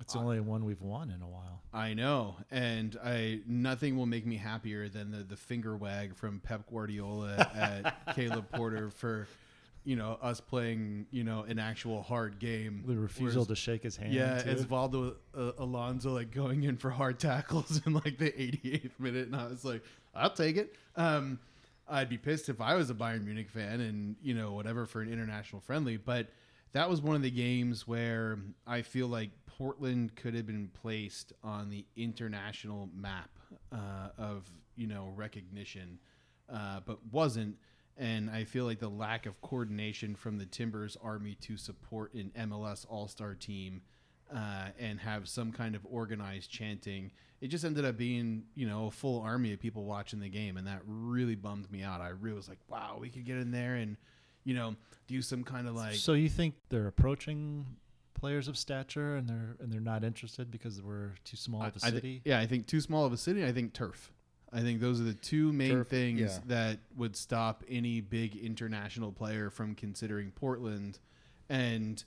It's 0.01 0.15
the 0.15 0.19
only 0.19 0.41
one 0.41 0.65
we've 0.65 0.81
won 0.83 1.11
in 1.11 1.23
a 1.23 1.29
while. 1.29 1.61
I 1.73 1.95
know, 1.95 2.37
and 2.51 2.99
I 3.05 3.41
nothing 3.47 3.97
will 3.97 4.07
make 4.07 4.27
me 4.27 4.37
happier 4.37 4.89
than 4.89 5.11
the 5.11 5.19
the 5.23 5.37
finger 5.37 5.77
wag 5.77 6.17
from 6.17 6.41
Pep 6.41 6.63
Guardiola 6.71 7.49
at 7.55 8.15
Caleb 8.17 8.47
Porter 8.53 8.91
for, 8.91 9.29
you 9.85 9.95
know, 9.97 10.19
us 10.21 10.41
playing 10.41 11.07
you 11.13 11.23
know 11.23 11.43
an 11.43 11.59
actual 11.61 12.03
hard 12.03 12.39
game. 12.41 12.83
The 12.87 12.97
refusal 12.97 13.43
Whereas- 13.43 13.49
to 13.49 13.55
shake 13.57 13.83
his 13.85 13.97
hand. 13.97 14.13
Yeah, 14.13 14.43
too. 14.43 14.51
it's 14.51 14.63
Valdo 14.65 15.15
uh, 15.37 15.53
Alonso 15.59 16.13
like 16.13 16.33
going 16.33 16.65
in 16.65 16.77
for 16.77 16.91
hard 16.91 17.21
tackles 17.21 17.81
in 17.87 17.93
like 17.93 18.19
the 18.19 18.31
88th 18.33 18.91
minute, 18.99 19.27
and 19.29 19.37
I 19.37 19.47
was 19.47 19.65
like, 19.65 19.83
I'll 20.15 20.31
take 20.31 20.57
it. 20.57 20.75
Um, 20.97 21.39
I'd 21.89 22.09
be 22.09 22.19
pissed 22.19 22.49
if 22.49 22.61
I 22.61 22.75
was 22.75 22.91
a 22.91 22.95
Bayern 22.95 23.25
Munich 23.25 23.49
fan 23.51 23.81
and 23.81 24.17
you 24.23 24.35
know 24.35 24.53
whatever 24.53 24.87
for 24.87 25.03
an 25.03 25.13
international 25.13 25.61
friendly, 25.61 25.97
but 25.99 26.27
that 26.73 26.89
was 26.89 27.01
one 27.01 27.17
of 27.17 27.23
the 27.23 27.31
games 27.31 27.87
where 27.87 28.39
I 28.67 28.83
feel 28.83 29.09
like 29.09 29.31
Portland 29.47 30.15
could 30.17 30.35
have 30.35 30.47
been 30.47 30.71
placed 30.83 31.33
on 31.43 31.69
the 31.69 31.85
international 31.97 32.89
map 32.95 33.31
uh, 33.73 34.09
of 34.19 34.51
you 34.77 34.87
know 34.87 35.13
recognition, 35.17 35.99
uh, 36.53 36.81
but 36.85 36.99
wasn't. 37.11 37.57
And 37.97 38.31
I 38.31 38.45
feel 38.45 38.65
like 38.65 38.79
the 38.79 38.89
lack 38.89 39.27
of 39.27 39.41
coordination 39.43 40.15
from 40.15 40.39
the 40.39 40.47
Timbers 40.47 40.97
Army 41.03 41.37
to 41.43 41.59
support 41.59 42.15
an 42.15 42.31
MLS 42.35 42.87
All 42.89 43.09
Star 43.09 43.35
team 43.35 43.83
uh, 44.35 44.69
and 44.79 45.01
have 45.01 45.29
some 45.29 45.53
kind 45.53 45.75
of 45.75 45.85
organized 45.85 46.51
chanting, 46.51 47.11
it 47.41 47.49
just 47.49 47.65
ended 47.65 47.85
up 47.85 47.97
being, 47.97 48.45
you 48.55 48.67
know, 48.67 48.87
a 48.87 48.91
full 48.91 49.21
army 49.21 49.53
of 49.53 49.61
people 49.61 49.85
watching 49.85 50.21
the 50.21 50.29
game. 50.29 50.57
And 50.57 50.67
that 50.67 50.83
really 50.87 51.35
bummed 51.35 51.71
me 51.71 51.83
out. 51.83 52.01
I 52.01 52.09
really 52.09 52.37
was 52.37 52.49
like, 52.49 52.61
wow, 52.69 52.99
we 53.01 53.09
could 53.09 53.25
get 53.25 53.39
in 53.39 53.51
there 53.51 53.75
and, 53.75 53.97
you 54.44 54.55
know, 54.55 54.74
do 55.07 55.20
some 55.22 55.44
kind 55.44 55.66
of 55.68 55.74
like. 55.74 55.94
so 55.94 56.12
you 56.14 56.29
think 56.29 56.55
they're 56.68 56.87
approaching 56.87 57.66
players 58.14 58.48
of 58.48 58.57
stature 58.59 59.16
and 59.16 59.29
they're 59.29 59.57
and 59.61 59.72
they're 59.72 59.81
not 59.81 60.05
interested 60.05 60.50
because 60.50 60.83
we're 60.83 61.12
too 61.24 61.37
small 61.37 61.62
of 61.62 61.76
a 61.76 61.81
I- 61.85 61.88
I 61.88 61.90
city? 61.90 62.22
yeah, 62.24 62.38
I 62.38 62.46
think 62.46 62.66
too 62.66 62.81
small 62.81 63.05
of 63.05 63.12
a 63.12 63.16
city. 63.16 63.44
I 63.44 63.53
think 63.53 63.72
turf. 63.72 64.12
I 64.53 64.61
think 64.62 64.81
those 64.81 65.00
are 65.00 65.05
the 65.05 65.14
two 65.14 65.53
main 65.53 65.70
Turf, 65.70 65.88
things 65.88 66.20
yeah. 66.20 66.38
that 66.46 66.79
would 66.96 67.14
stop 67.14 67.62
any 67.68 68.00
big 68.00 68.35
international 68.37 69.12
player 69.12 69.48
from 69.48 69.76
considering 69.76 70.33
Portland. 70.33 70.98
And 71.48 72.03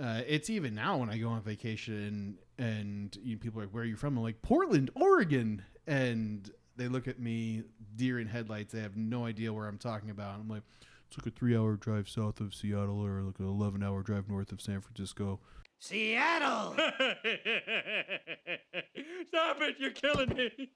uh, 0.00 0.20
it's 0.26 0.48
even 0.48 0.76
now 0.76 0.98
when 0.98 1.10
I 1.10 1.18
go 1.18 1.28
on 1.30 1.42
vacation 1.42 2.38
and 2.56 3.16
you 3.22 3.34
know, 3.34 3.40
people 3.40 3.60
are 3.60 3.64
like, 3.64 3.74
"Where 3.74 3.82
are 3.82 3.86
you 3.86 3.96
from?" 3.96 4.16
I'm 4.16 4.22
like, 4.22 4.42
"Portland, 4.42 4.90
Oregon," 4.94 5.62
and 5.88 6.48
they 6.76 6.86
look 6.86 7.08
at 7.08 7.18
me 7.18 7.64
deer 7.96 8.20
in 8.20 8.28
headlights. 8.28 8.72
They 8.72 8.80
have 8.80 8.96
no 8.96 9.24
idea 9.26 9.52
where 9.52 9.66
I'm 9.66 9.78
talking 9.78 10.10
about. 10.10 10.38
I'm 10.38 10.48
like, 10.48 10.62
"It's 11.08 11.18
like 11.18 11.26
a 11.26 11.30
three-hour 11.36 11.76
drive 11.76 12.08
south 12.08 12.40
of 12.40 12.54
Seattle, 12.54 13.04
or 13.04 13.22
like 13.22 13.38
an 13.38 13.46
eleven-hour 13.46 14.02
drive 14.02 14.28
north 14.28 14.52
of 14.52 14.60
San 14.60 14.80
Francisco." 14.80 15.40
Seattle! 15.80 16.72
Stop 19.28 19.60
it! 19.62 19.76
You're 19.78 19.90
killing 19.90 20.30
me! 20.30 20.70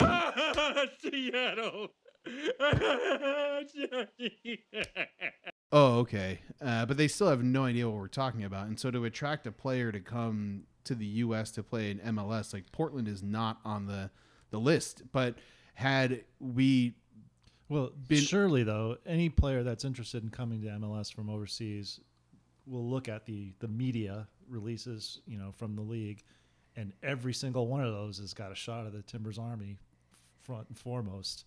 Seattle! 1.00 1.88
Oh, 5.72 5.98
okay. 5.98 6.38
Uh, 6.64 6.86
but 6.86 6.96
they 6.96 7.08
still 7.08 7.28
have 7.28 7.42
no 7.42 7.64
idea 7.64 7.88
what 7.88 7.98
we're 7.98 8.06
talking 8.06 8.44
about. 8.44 8.68
And 8.68 8.78
so 8.78 8.92
to 8.92 9.04
attract 9.04 9.48
a 9.48 9.52
player 9.52 9.90
to 9.90 9.98
come 9.98 10.62
to 10.84 10.94
the 10.94 11.04
U.S. 11.06 11.50
to 11.50 11.62
play 11.64 11.90
in 11.90 11.98
MLS, 11.98 12.54
like 12.54 12.70
Portland 12.70 13.08
is 13.08 13.20
not 13.22 13.58
on 13.64 13.86
the, 13.86 14.10
the 14.50 14.60
list. 14.60 15.02
But 15.12 15.34
had 15.74 16.22
we, 16.38 16.94
Well, 17.68 17.90
Been- 18.08 18.22
surely 18.22 18.62
though, 18.62 18.98
any 19.06 19.28
player 19.28 19.62
that's 19.62 19.84
interested 19.84 20.22
in 20.22 20.30
coming 20.30 20.62
to 20.62 20.68
MLS 20.68 21.12
from 21.12 21.28
overseas 21.28 22.00
will 22.66 22.88
look 22.88 23.08
at 23.08 23.26
the 23.26 23.52
the 23.58 23.68
media 23.68 24.28
releases, 24.48 25.20
you 25.26 25.38
know, 25.38 25.52
from 25.52 25.74
the 25.74 25.82
league, 25.82 26.22
and 26.76 26.92
every 27.02 27.34
single 27.34 27.66
one 27.66 27.82
of 27.82 27.92
those 27.92 28.18
has 28.18 28.34
got 28.34 28.52
a 28.52 28.54
shot 28.54 28.86
of 28.86 28.92
the 28.92 29.02
Timbers 29.02 29.38
Army 29.38 29.78
front 30.42 30.68
and 30.68 30.78
foremost. 30.78 31.44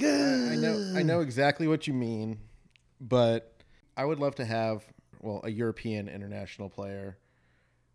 I 0.00 0.56
know 0.56 0.92
I 0.94 1.02
know 1.02 1.20
exactly 1.20 1.66
what 1.66 1.86
you 1.86 1.94
mean, 1.94 2.38
but 3.00 3.62
I 3.96 4.04
would 4.04 4.18
love 4.18 4.34
to 4.36 4.44
have 4.44 4.84
well 5.20 5.40
a 5.44 5.50
European 5.50 6.08
international 6.08 6.68
player 6.68 7.18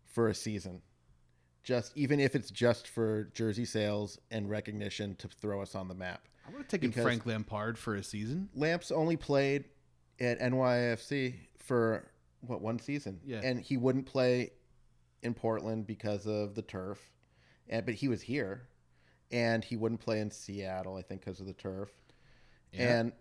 for 0.04 0.28
a 0.28 0.34
season. 0.34 0.82
Just 1.62 1.96
even 1.96 2.18
if 2.20 2.34
it's 2.34 2.50
just 2.50 2.88
for 2.88 3.30
jersey 3.34 3.64
sales 3.64 4.18
and 4.30 4.50
recognition 4.50 5.14
to 5.16 5.28
throw 5.28 5.62
us 5.62 5.74
on 5.74 5.88
the 5.88 5.94
map. 5.94 6.26
I 6.46 6.50
would 6.50 6.58
have 6.58 6.68
taken 6.68 6.92
Frank 6.92 7.24
Lampard 7.26 7.78
for 7.78 7.94
a 7.96 8.02
season. 8.02 8.48
Lamps 8.54 8.90
only 8.90 9.16
played 9.16 9.64
at 10.20 10.40
NYFC 10.40 11.34
for 11.58 12.10
what 12.40 12.60
one 12.60 12.78
season, 12.78 13.20
Yeah. 13.24 13.40
and 13.42 13.60
he 13.60 13.76
wouldn't 13.76 14.06
play 14.06 14.52
in 15.22 15.34
Portland 15.34 15.86
because 15.86 16.26
of 16.26 16.54
the 16.54 16.62
turf, 16.62 16.98
and 17.68 17.86
but 17.86 17.94
he 17.94 18.08
was 18.08 18.22
here, 18.22 18.68
and 19.30 19.62
he 19.64 19.76
wouldn't 19.76 20.00
play 20.00 20.20
in 20.20 20.30
Seattle, 20.30 20.96
I 20.96 21.02
think, 21.02 21.20
because 21.24 21.38
of 21.40 21.46
the 21.46 21.52
turf, 21.52 21.90
Yeah. 22.72 22.98
and 23.00 23.12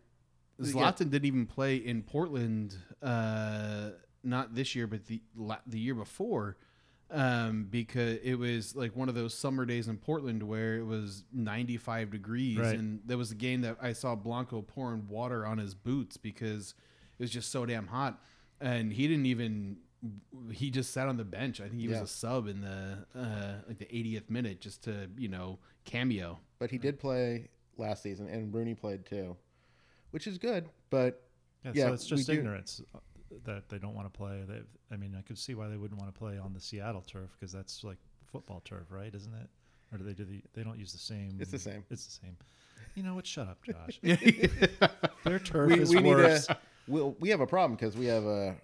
Zlatan 0.59 1.09
didn't 1.09 1.25
even 1.25 1.45
play 1.47 1.75
in 1.77 2.03
Portland, 2.03 2.75
uh, 3.01 3.91
not 4.23 4.53
this 4.55 4.75
year, 4.75 4.87
but 4.87 5.05
the 5.05 5.21
la- 5.35 5.61
the 5.67 5.79
year 5.79 5.95
before, 5.95 6.57
um, 7.11 7.67
because 7.69 8.19
it 8.23 8.35
was 8.35 8.75
like 8.75 8.95
one 8.95 9.09
of 9.09 9.15
those 9.15 9.33
summer 9.33 9.65
days 9.65 9.87
in 9.87 9.97
Portland 9.97 10.41
where 10.43 10.77
it 10.77 10.85
was 10.85 11.23
95 11.33 12.09
degrees, 12.11 12.57
Right. 12.57 12.77
and 12.77 13.01
there 13.05 13.17
was 13.17 13.31
a 13.31 13.35
game 13.35 13.61
that 13.61 13.77
I 13.81 13.93
saw 13.93 14.15
Blanco 14.15 14.61
pouring 14.61 15.07
water 15.09 15.45
on 15.45 15.57
his 15.57 15.73
boots 15.75 16.17
because 16.17 16.73
it 17.19 17.23
was 17.23 17.29
just 17.31 17.51
so 17.51 17.65
damn 17.65 17.87
hot, 17.87 18.21
and 18.59 18.91
he 18.93 19.07
didn't 19.07 19.25
even. 19.27 19.77
He 20.51 20.71
just 20.71 20.93
sat 20.93 21.07
on 21.07 21.17
the 21.17 21.23
bench. 21.23 21.61
I 21.61 21.67
think 21.69 21.79
he 21.79 21.87
was 21.87 21.99
a 21.99 22.07
sub 22.07 22.47
in 22.47 22.61
the 22.61 23.05
uh, 23.15 23.53
like 23.67 23.77
the 23.77 23.85
80th 23.85 24.31
minute 24.31 24.59
just 24.59 24.83
to 24.85 25.07
you 25.15 25.27
know 25.27 25.59
cameo. 25.85 26.39
but 26.57 26.71
he 26.71 26.79
did 26.79 26.99
play 26.99 27.49
last 27.77 28.01
season, 28.01 28.27
and 28.27 28.51
Rooney 28.51 28.73
played 28.73 29.05
too, 29.05 29.35
which 30.09 30.25
is 30.25 30.39
good. 30.39 30.69
But 30.89 31.21
Yeah, 31.63 31.71
Yeah, 31.75 31.87
so 31.89 31.93
it's 31.93 32.05
just 32.07 32.29
ignorance 32.29 32.81
uh, 32.95 32.99
that 33.45 33.69
they 33.69 33.77
don't 33.77 33.95
want 33.95 34.11
to 34.11 34.17
play. 34.17 34.43
They, 34.47 34.61
I 34.91 34.97
mean, 34.97 35.15
I 35.17 35.21
could 35.21 35.37
see 35.37 35.55
why 35.55 35.67
they 35.67 35.77
wouldn't 35.77 35.99
want 35.99 36.13
to 36.13 36.17
play 36.17 36.37
on 36.37 36.53
the 36.53 36.59
Seattle 36.59 37.01
turf 37.01 37.29
because 37.39 37.51
that's 37.51 37.83
like 37.83 37.97
football 38.31 38.61
turf, 38.65 38.87
right? 38.89 39.13
Isn't 39.13 39.33
it? 39.33 39.49
Or 39.91 39.97
do 39.97 40.03
they 40.03 40.13
do 40.13 40.25
the? 40.25 40.41
They 40.53 40.63
don't 40.63 40.79
use 40.79 40.91
the 40.91 40.99
same. 40.99 41.37
It's 41.39 41.51
the 41.51 41.59
same. 41.59 41.83
It's 41.89 42.05
the 42.05 42.25
same. 42.25 42.37
You 42.95 43.03
know 43.03 43.15
what? 43.15 43.25
Shut 43.25 43.47
up, 43.47 43.59
Josh. 43.63 43.99
Their 45.23 45.39
turf 45.39 45.71
we, 45.71 45.79
is 45.79 45.89
we 45.89 46.01
need 46.01 46.09
worse. 46.09 46.47
We'll, 46.87 47.15
we 47.19 47.29
have 47.29 47.41
a 47.41 47.47
problem 47.47 47.75
because 47.75 47.95
we 47.95 48.05
have 48.05 48.25
a 48.25 48.55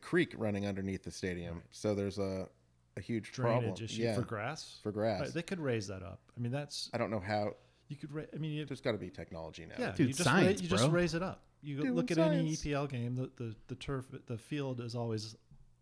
creek 0.00 0.34
running 0.36 0.66
underneath 0.66 1.02
the 1.02 1.10
stadium, 1.10 1.62
so 1.70 1.94
there's 1.94 2.18
a 2.18 2.48
a 2.96 3.00
huge 3.00 3.32
drainage 3.32 3.64
problem. 3.64 3.84
issue 3.84 4.02
yeah, 4.02 4.14
for 4.14 4.22
grass. 4.22 4.78
for 4.82 4.90
grass. 4.90 5.20
Right, 5.20 5.34
they 5.34 5.42
could 5.42 5.60
raise 5.60 5.86
that 5.88 6.02
up. 6.02 6.20
I 6.36 6.40
mean, 6.40 6.52
that's 6.52 6.90
I 6.94 6.98
don't 6.98 7.10
know 7.10 7.20
how. 7.20 7.54
you 7.88 7.96
could. 7.96 8.12
Ra- 8.12 8.22
I 8.34 8.38
mean, 8.38 8.52
you, 8.52 8.64
There's 8.64 8.80
got 8.80 8.92
to 8.92 8.98
be 8.98 9.10
technology 9.10 9.66
now. 9.66 9.74
yeah, 9.78 9.90
Dude, 9.92 10.08
you 10.08 10.12
just 10.14 10.24
science, 10.24 10.60
ra- 10.60 10.64
you 10.64 10.68
just 10.68 10.90
raise 10.90 11.14
it 11.14 11.22
up. 11.22 11.42
You 11.62 11.76
Doing 11.78 11.94
look 11.94 12.10
at 12.10 12.18
any. 12.18 12.52
EPL 12.52 12.88
game. 12.88 13.14
The, 13.16 13.30
the 13.36 13.54
the 13.68 13.74
turf, 13.74 14.06
the 14.26 14.38
field 14.38 14.80
is 14.80 14.94
always. 14.94 15.36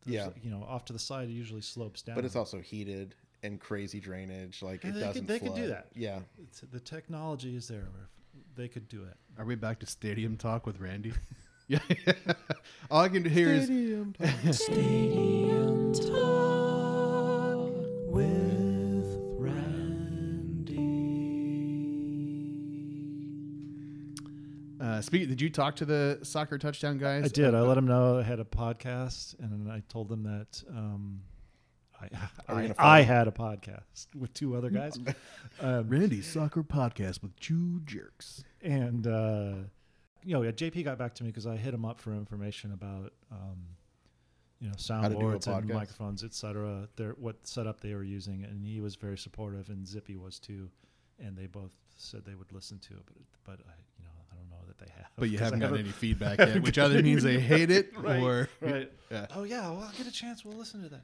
Yeah. 0.06 0.28
you 0.42 0.50
know, 0.50 0.62
off 0.68 0.84
to 0.87 0.92
the 0.92 0.98
side, 0.98 1.28
it 1.30 1.32
usually 1.32 1.62
slopes 1.62 2.02
down. 2.02 2.14
but 2.16 2.24
it's 2.26 2.37
also 2.37 2.60
heated 2.60 3.14
and 3.42 3.58
crazy 3.58 4.00
drainage. 4.00 4.60
Like 4.62 4.84
Yeah, 4.84 4.90
it 4.90 4.92
they 4.92 5.00
could- 5.00 5.06
doesn't. 5.06 5.26
they 5.26 5.38
could 5.38 5.54
do 5.54 5.66
that. 5.68 5.87
Yeah. 5.94 6.18
It's, 6.42 6.60
the 6.60 6.78
technology 6.80 7.56
is 7.56 7.68
there. 7.68 7.88
Where 7.92 8.08
they 8.54 8.68
could 8.68 8.87
do 8.88 9.02
it. 9.04 9.16
Are 9.38 9.44
we 9.46 9.54
back 9.54 9.78
to 9.80 9.87
stadium 9.87 10.37
talk 10.37 10.66
with 10.66 10.78
Randy? 10.78 11.12
yeah. 11.68 11.78
All 12.90 13.00
I 13.02 13.08
can 13.08 13.24
hear 13.24 13.48
is 13.48 13.64
Stadium 13.64 14.12
Talk 15.94 17.72
with 18.12 18.43
Speaking, 25.05 25.29
did 25.29 25.40
you 25.40 25.51
talk 25.51 25.77
to 25.77 25.85
the 25.85 26.19
soccer 26.23 26.57
touchdown 26.59 26.99
guys? 26.99 27.25
I 27.25 27.29
did. 27.29 27.55
I 27.55 27.61
let 27.61 27.75
them 27.77 27.87
know 27.87 28.19
I 28.19 28.23
had 28.23 28.40
a 28.40 28.45
podcast, 28.45 29.38
and 29.38 29.71
I 29.71 29.83
told 29.88 30.09
them 30.09 30.23
that 30.23 30.62
um, 30.71 31.21
I 32.01 32.09
I. 32.49 32.75
I 32.79 33.01
had 33.03 33.29
a 33.29 33.31
podcast 33.31 34.07
with 34.19 34.33
two 34.33 34.57
other 34.57 34.71
guys, 34.71 34.99
um, 35.61 35.88
Randy's 35.88 36.27
soccer 36.27 36.62
podcast 36.62 37.23
with 37.23 37.38
two 37.38 37.81
jerks. 37.85 38.45
and 38.62 39.07
uh, 39.07 39.53
you 40.23 40.33
know, 40.33 40.43
yeah, 40.43 40.53
JP 40.53 40.85
got 40.85 40.99
back 40.99 41.14
to 41.17 41.23
me 41.23 41.29
because 41.31 41.47
I 41.47 41.57
hit 41.57 41.75
him 41.75 41.85
up 41.85 42.01
for 42.01 42.12
information 42.12 42.73
about 42.73 43.12
um, 43.31 43.59
you 44.59 44.69
know 44.69 44.75
to 44.75 44.79
do 44.79 44.95
a 44.95 45.37
soundboards 45.37 45.47
and 45.47 45.67
podcast. 45.67 45.75
microphones, 45.75 46.25
etc. 46.25 46.88
Their 46.97 47.11
what 47.12 47.47
setup 47.47 47.81
they 47.81 47.95
were 47.95 48.05
using, 48.05 48.45
and 48.45 48.64
he 48.64 48.81
was 48.81 48.97
very 48.97 49.19
supportive, 49.19 49.69
and 49.69 49.87
Zippy 49.87 50.17
was 50.17 50.38
too, 50.38 50.71
and 51.19 51.37
they 51.37 51.47
both 51.47 51.73
said 51.97 52.25
they 52.25 52.35
would 52.35 52.53
listen 52.53 52.79
to 52.81 52.95
it, 52.95 53.03
but 53.05 53.17
but 53.45 53.67
I 53.67 53.75
you 53.99 54.05
know 54.05 54.11
I 54.33 54.37
don't 54.37 54.51
know 54.51 54.67
that 54.67 54.74
they 54.85 54.90
have. 54.97 55.07
But 55.16 55.31
you 55.31 55.38
haven't 55.38 55.61
gotten 55.61 55.79
any 55.79 55.90
feedback 55.90 56.38
yet, 56.40 56.62
which 56.62 56.79
either 56.79 57.03
means 57.03 57.23
they 57.23 57.38
hate 57.53 57.70
it 57.70 57.92
Right, 57.97 58.20
or 58.20 58.49
right. 58.61 58.90
Yeah. 59.11 59.27
Oh 59.35 59.44
yeah, 59.44 59.68
well, 59.70 59.83
I'll 59.83 59.92
get 59.97 60.07
a 60.07 60.12
chance. 60.12 60.44
We'll 60.44 60.57
listen 60.59 60.83
to 60.83 60.88
that. 60.88 61.03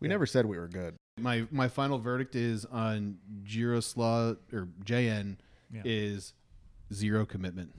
We 0.00 0.08
never 0.08 0.24
said 0.26 0.46
we 0.46 0.58
were 0.58 0.68
good. 0.68 0.94
my 1.20 1.46
my 1.50 1.68
final 1.68 1.98
verdict 1.98 2.34
is 2.34 2.64
on 2.64 3.18
Giroslaw 3.44 4.36
or 4.52 4.68
JN 4.84 5.36
Yeah. 5.72 5.82
is 5.84 6.32
zero 6.92 7.26
commitment. 7.26 7.74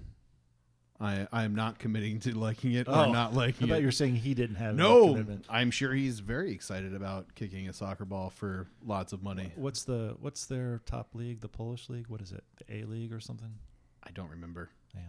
I 1.00 1.28
I 1.32 1.46
am 1.46 1.56
not 1.56 1.80
committing 1.80 2.20
to 2.22 2.38
liking 2.38 2.74
it 2.74 2.86
Oh, 2.88 3.06
or 3.10 3.12
not 3.12 3.34
liking 3.34 3.62
bet 3.68 3.70
it. 3.70 3.72
I 3.72 3.76
bet 3.78 3.82
you're 3.82 3.92
saying 3.92 4.18
he 4.18 4.36
didn't 4.36 4.58
have 4.58 4.76
enough 4.76 4.88
no, 4.88 5.08
commitment. 5.14 5.46
I'm 5.50 5.72
sure 5.72 5.94
he's 5.94 6.20
very 6.20 6.52
excited 6.52 6.94
about 6.94 7.34
kicking 7.34 7.68
a 7.68 7.74
soccer 7.74 8.06
ball 8.06 8.30
for 8.30 8.68
lots 8.86 9.14
of 9.14 9.24
money. 9.24 9.52
What's 9.56 9.84
the 9.84 10.16
what's 10.20 10.46
their 10.46 10.80
top 10.86 11.16
league? 11.16 11.42
The 11.42 11.48
Polish 11.50 11.90
league? 11.90 12.06
What 12.08 12.22
is 12.22 12.32
it? 12.32 12.44
The 12.68 12.82
A 12.82 12.84
league 12.86 13.12
or 13.14 13.20
something? 13.20 13.52
I 14.04 14.12
don't 14.12 14.30
remember. 14.30 14.70
Yeah. 14.94 15.02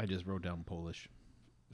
I 0.00 0.06
just 0.06 0.26
wrote 0.26 0.42
down 0.42 0.64
Polish. 0.64 1.08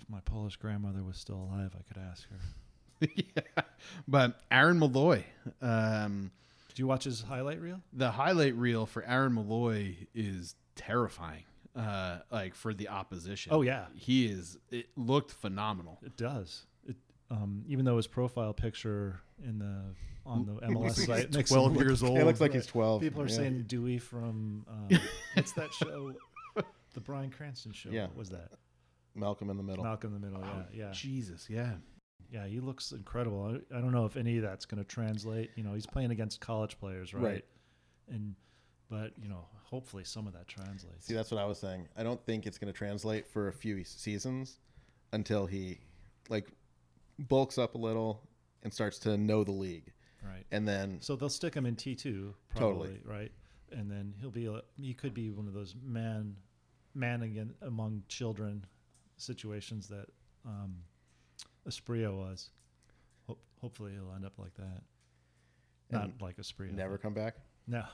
If 0.00 0.08
my 0.10 0.20
Polish 0.20 0.56
grandmother 0.56 1.02
was 1.04 1.16
still 1.16 1.36
alive, 1.50 1.74
I 1.78 1.82
could 1.82 2.02
ask 2.02 2.26
her. 2.28 3.08
yeah. 3.14 3.62
But 4.08 4.40
Aaron 4.50 4.78
Molloy, 4.78 5.22
um, 5.62 6.30
Did 6.68 6.78
you 6.80 6.86
watch 6.86 7.04
his 7.04 7.22
highlight 7.22 7.60
reel? 7.60 7.80
the 7.92 8.10
highlight 8.10 8.56
reel 8.56 8.84
for 8.86 9.04
Aaron 9.04 9.34
Molloy 9.34 9.94
is 10.14 10.54
terrifying. 10.74 11.44
Uh, 11.76 12.18
like 12.32 12.54
for 12.54 12.72
the 12.74 12.88
opposition. 12.88 13.52
Oh, 13.52 13.60
yeah. 13.62 13.84
he 13.94 14.26
is. 14.26 14.56
It 14.70 14.86
looked 14.96 15.30
phenomenal. 15.30 15.98
It 16.02 16.16
does. 16.16 16.64
It 16.88 16.96
um, 17.30 17.64
even 17.68 17.84
though 17.84 17.96
his 17.98 18.06
profile 18.06 18.54
picture 18.54 19.20
in 19.44 19.58
the 19.58 19.82
on 20.24 20.46
the 20.46 20.52
MLS 20.66 20.94
site 21.06 21.32
makes 21.34 21.50
him 21.50 21.56
12 21.58 21.72
look- 21.76 21.84
years 21.84 22.02
old. 22.02 22.18
It 22.18 22.24
looks 22.24 22.40
like 22.40 22.54
he's 22.54 22.66
12. 22.66 23.02
People 23.02 23.22
are 23.22 23.28
Yeah. 23.28 23.34
saying 23.36 23.64
Dewey 23.68 23.98
from 23.98 24.64
uh, 24.68 24.96
what's 25.34 25.52
that 25.52 25.72
show? 25.74 26.12
The 26.96 27.00
Bryan 27.02 27.30
Cranston 27.30 27.72
show. 27.72 27.90
Yeah. 27.90 28.06
What 28.06 28.16
was 28.16 28.30
that? 28.30 28.52
Malcolm 29.14 29.50
in 29.50 29.58
the 29.58 29.62
middle. 29.62 29.84
Malcolm 29.84 30.14
in 30.16 30.22
the 30.22 30.28
Middle. 30.28 30.42
Yeah, 30.42 30.52
oh, 30.56 30.64
yeah, 30.72 30.92
Jesus, 30.92 31.46
yeah. 31.50 31.72
yeah. 32.32 32.46
He 32.46 32.58
looks 32.58 32.92
incredible. 32.92 33.60
I, 33.70 33.76
I 33.76 33.80
don't 33.82 33.92
know 33.92 34.06
if 34.06 34.16
any 34.16 34.38
of 34.38 34.42
that's 34.42 34.64
going 34.64 34.82
to 34.82 34.88
translate. 34.88 35.50
You 35.56 35.62
know, 35.62 35.74
he's 35.74 35.86
playing 35.86 36.10
against 36.10 36.40
college 36.40 36.78
players, 36.80 37.12
right? 37.12 37.22
Right. 37.22 37.44
And 38.08 38.34
but 38.88 39.12
you 39.22 39.28
know, 39.28 39.44
hopefully 39.62 40.04
some 40.04 40.26
of 40.26 40.32
that 40.32 40.48
translates. 40.48 41.06
See, 41.06 41.12
that's 41.14 41.30
what 41.30 41.38
I 41.40 41.44
was 41.44 41.58
saying. 41.58 41.86
I 41.98 42.02
don't 42.02 42.24
think 42.24 42.46
it's 42.46 42.56
going 42.56 42.72
to 42.72 42.76
translate 42.76 43.26
for 43.26 43.48
a 43.48 43.52
few 43.52 43.84
seasons 43.84 44.58
until 45.12 45.44
he 45.44 45.80
like 46.30 46.48
bulks 47.18 47.58
up 47.58 47.74
a 47.74 47.78
little 47.78 48.22
and 48.62 48.72
starts 48.72 48.98
to 49.00 49.18
know 49.18 49.44
the 49.44 49.52
league. 49.52 49.92
right. 50.24 50.44
And 50.50 50.66
then 50.66 50.98
So 51.02 51.14
they'll 51.14 51.28
stick 51.28 51.54
him 51.54 51.66
in 51.66 51.76
T 51.76 51.94
two, 51.94 52.34
probably, 52.54 52.88
Totally. 52.88 53.00
right? 53.04 53.32
And 53.72 53.90
then 53.90 54.14
he'll 54.20 54.30
be 54.30 54.46
a, 54.46 54.62
he 54.76 54.94
could 54.94 55.12
be 55.14 55.30
one 55.30 55.46
of 55.46 55.52
those 55.54 55.74
man 55.84 56.36
man 56.96 57.22
again 57.22 57.54
among 57.62 58.02
children 58.08 58.64
situations 59.16 59.88
that 59.88 60.06
um, 60.46 60.76
Esprio 61.68 62.16
was. 62.16 62.50
Hope, 63.26 63.40
hopefully 63.60 63.92
he'll 63.92 64.12
end 64.14 64.24
up 64.24 64.34
like 64.38 64.54
that. 64.54 64.82
Not 65.90 66.04
And 66.04 66.12
like 66.20 66.36
Esprio. 66.38 66.72
never 66.72 66.98
come 66.98 67.14
back. 67.14 67.36
No. 67.66 67.84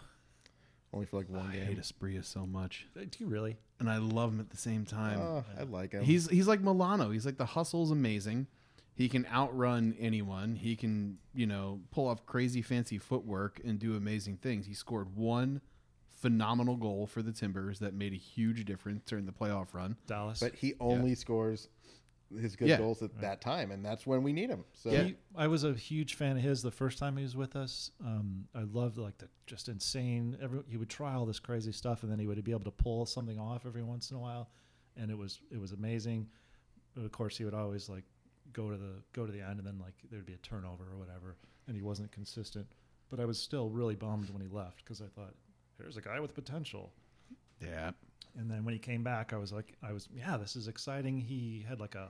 Only 0.94 1.06
for 1.06 1.16
like 1.16 1.28
one 1.28 1.46
I 1.50 1.52
game. 1.56 1.66
hate 1.66 1.80
Asprilla 1.80 2.22
so 2.24 2.46
much, 2.46 2.86
Do 2.94 3.06
you 3.18 3.26
really? 3.26 3.56
and 3.80 3.88
I 3.88 3.96
love 3.96 4.30
him 4.32 4.40
at 4.40 4.50
the 4.50 4.56
same 4.58 4.84
time. 4.84 5.18
Oh, 5.20 5.44
I 5.58 5.62
like 5.62 5.92
him. 5.92 6.04
He's 6.04 6.28
he's 6.28 6.46
like 6.46 6.62
Melano. 6.62 7.12
He's 7.12 7.24
like 7.24 7.38
the 7.38 7.46
hustle's 7.46 7.90
amazing. 7.90 8.46
He 8.94 9.08
can 9.08 9.26
outrun 9.32 9.96
anyone. 9.98 10.54
He 10.54 10.76
can, 10.76 11.16
you 11.34 11.46
know, 11.46 11.80
pull 11.90 12.08
off 12.08 12.26
crazy 12.26 12.60
fancy 12.60 12.98
footwork 12.98 13.58
and 13.64 13.78
do 13.78 13.96
amazing 13.96 14.36
things. 14.36 14.66
He 14.66 14.74
scored 14.74 15.16
one 15.16 15.62
phenomenal 16.22 16.76
goal 16.76 17.06
for 17.06 17.20
the 17.20 17.32
Timbers 17.32 17.80
that 17.80 17.94
made 17.94 18.12
a 18.12 18.16
huge 18.16 18.64
difference 18.64 19.02
during 19.04 19.26
the 19.26 19.32
playoff 19.32 19.74
run. 19.74 19.96
Dallas. 20.06 20.38
but 20.40 20.54
he 20.54 20.74
only 20.80 21.14
scores 21.16 21.68
his 22.40 22.56
good 22.56 22.68
Yeah. 22.68 22.78
goals 22.78 23.02
at 23.02 23.20
that 23.20 23.40
time, 23.42 23.70
and 23.72 23.84
that's 23.84 24.06
when 24.06 24.22
we 24.22 24.32
need 24.32 24.48
him. 24.48 24.64
So 24.72 24.90
He- 25.04 25.16
I 25.34 25.48
was 25.48 25.64
a 25.64 25.74
huge 25.74 26.14
fan 26.14 26.36
of 26.38 26.42
his 26.42 26.62
the 26.62 26.70
first 26.70 26.96
time 26.98 27.16
he 27.18 27.24
was 27.24 27.36
with 27.36 27.56
us. 27.56 27.90
Um, 28.00 28.48
I 28.54 28.62
loved 28.62 28.96
like 28.98 29.18
the 29.18 29.28
just 29.46 29.68
insane. 29.68 30.38
Every 30.40 30.62
he 30.68 30.76
would 30.78 30.88
try 30.88 31.12
all 31.12 31.26
this 31.26 31.40
crazy 31.40 31.72
stuff, 31.72 32.02
and 32.04 32.10
then 32.10 32.18
he 32.18 32.26
would 32.26 32.42
be 32.44 32.52
able 32.52 32.64
to 32.64 32.70
pull 32.70 33.04
something 33.04 33.38
off 33.38 33.66
every 33.66 33.82
once 33.82 34.10
in 34.10 34.16
a 34.16 34.20
while, 34.20 34.48
and 34.96 35.10
it 35.10 35.18
was 35.18 35.40
it 35.50 35.58
was 35.58 35.72
amazing. 35.72 36.30
But 36.94 37.04
of 37.04 37.12
course, 37.12 37.36
he 37.36 37.44
would 37.44 37.52
always 37.54 37.88
like 37.88 38.04
go 38.52 38.70
to 38.70 38.76
the 38.78 39.02
go 39.12 39.26
to 39.26 39.32
the 39.32 39.40
end, 39.42 39.58
and 39.58 39.66
then 39.66 39.78
like 39.78 39.94
there'd 40.10 40.24
be 40.24 40.34
a 40.34 40.38
turnover 40.38 40.84
or 40.90 40.96
whatever, 40.98 41.36
and 41.66 41.76
he 41.76 41.82
wasn't 41.82 42.12
consistent. 42.12 42.66
But 43.10 43.20
I 43.20 43.26
was 43.26 43.38
still 43.38 43.68
really 43.68 43.96
bummed 43.96 44.30
when 44.30 44.40
he 44.40 44.48
left 44.48 44.78
because 44.84 45.02
I 45.02 45.08
thought, 45.08 45.34
here's 45.82 45.96
a 45.96 46.00
guy 46.00 46.20
with 46.20 46.34
potential. 46.34 46.92
Yeah. 47.60 47.90
And 48.38 48.50
then 48.50 48.64
when 48.64 48.72
he 48.72 48.78
came 48.78 49.02
back, 49.02 49.32
I 49.32 49.36
was 49.36 49.52
like, 49.52 49.74
I 49.82 49.92
was, 49.92 50.08
yeah, 50.14 50.36
this 50.36 50.56
is 50.56 50.68
exciting. 50.68 51.20
He 51.20 51.64
had 51.68 51.80
like 51.80 51.94
a, 51.94 52.08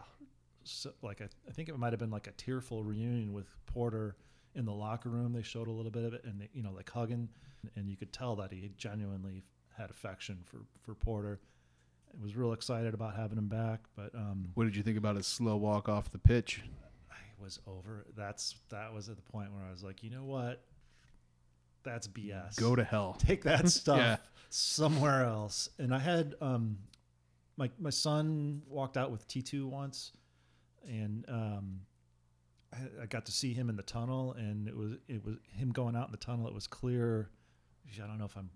like 1.03 1.21
a, 1.21 1.29
I 1.49 1.53
think 1.53 1.69
it 1.69 1.77
might 1.77 1.93
have 1.93 1.99
been 1.99 2.11
like 2.11 2.29
a 2.29 2.33
tearful 2.33 2.85
reunion 2.85 3.33
with 3.33 3.47
Porter 3.67 4.17
in 4.55 4.65
the 4.65 4.73
locker 4.73 5.09
room. 5.09 5.33
They 5.33 5.43
showed 5.43 5.67
a 5.67 5.73
little 5.73 5.91
bit 5.91 6.05
of 6.05 6.15
it, 6.15 6.23
and 6.25 6.41
they, 6.41 6.49
you 6.53 6.63
know, 6.63 6.71
like 6.71 6.89
hugging, 6.91 7.29
and 7.75 7.89
you 7.89 7.97
could 7.97 8.13
tell 8.13 8.37
that 8.37 8.53
he 8.53 8.71
genuinely 8.77 9.43
had 9.77 9.91
affection 9.91 10.39
for 10.45 10.59
for 10.81 10.95
Porter. 10.95 11.41
I 12.13 12.23
was 12.23 12.37
real 12.37 12.53
excited 12.53 12.93
about 12.95 13.17
having 13.17 13.39
him 13.39 13.49
back, 13.49 13.81
but 13.97 14.15
um, 14.15 14.51
What 14.55 14.65
did 14.65 14.77
you 14.77 14.83
think 14.83 14.99
about 14.99 15.17
his 15.17 15.27
slow 15.27 15.57
walk 15.57 15.89
off 15.89 16.13
the 16.13 16.19
pitch? 16.19 16.63
I 17.11 17.43
was 17.43 17.59
over. 17.67 18.05
That's 18.15 18.57
that 18.69 18.93
was 18.93 19.09
at 19.09 19.17
the 19.17 19.23
point 19.23 19.53
where 19.53 19.65
I 19.65 19.71
was 19.71 19.83
like, 19.83 20.03
you 20.03 20.11
know 20.11 20.25
what? 20.25 20.63
That's 21.85 22.07
BS. 22.09 22.57
Go 22.59 22.77
to 22.77 22.85
hell. 22.85 23.17
take 23.19 23.45
that 23.45 23.69
stuff 23.81 23.97
Yeah. 23.99 24.17
somewhere 24.51 25.25
else. 25.25 25.69
And 25.79 25.95
I 25.95 25.99
had 25.99 26.35
um, 26.41 26.79
my 27.57 27.71
my 27.79 27.91
son 27.91 28.63
walked 28.69 28.97
out 28.97 29.11
with 29.11 29.27
T 29.29 29.43
two 29.43 29.67
once, 29.67 30.13
and 30.87 31.25
um, 31.29 31.81
I, 32.73 33.03
I 33.03 33.07
got 33.07 33.27
to 33.27 33.33
see 33.33 33.53
him 33.53 33.69
in 33.69 33.77
the 33.77 33.83
tunnel, 33.83 34.33
and 34.35 34.69
it 34.69 34.77
was 34.77 34.93
it 35.09 35.25
was 35.25 35.37
him 35.55 35.71
going 35.73 35.97
out 35.97 36.07
in 36.07 36.13
the 36.13 36.19
tunnel. 36.19 36.47
It 36.49 36.55
was 36.55 36.67
clear. 36.67 37.31
I 38.03 38.07
don't 38.07 38.19
know 38.19 38.25
if 38.25 38.37
I'm 38.37 38.51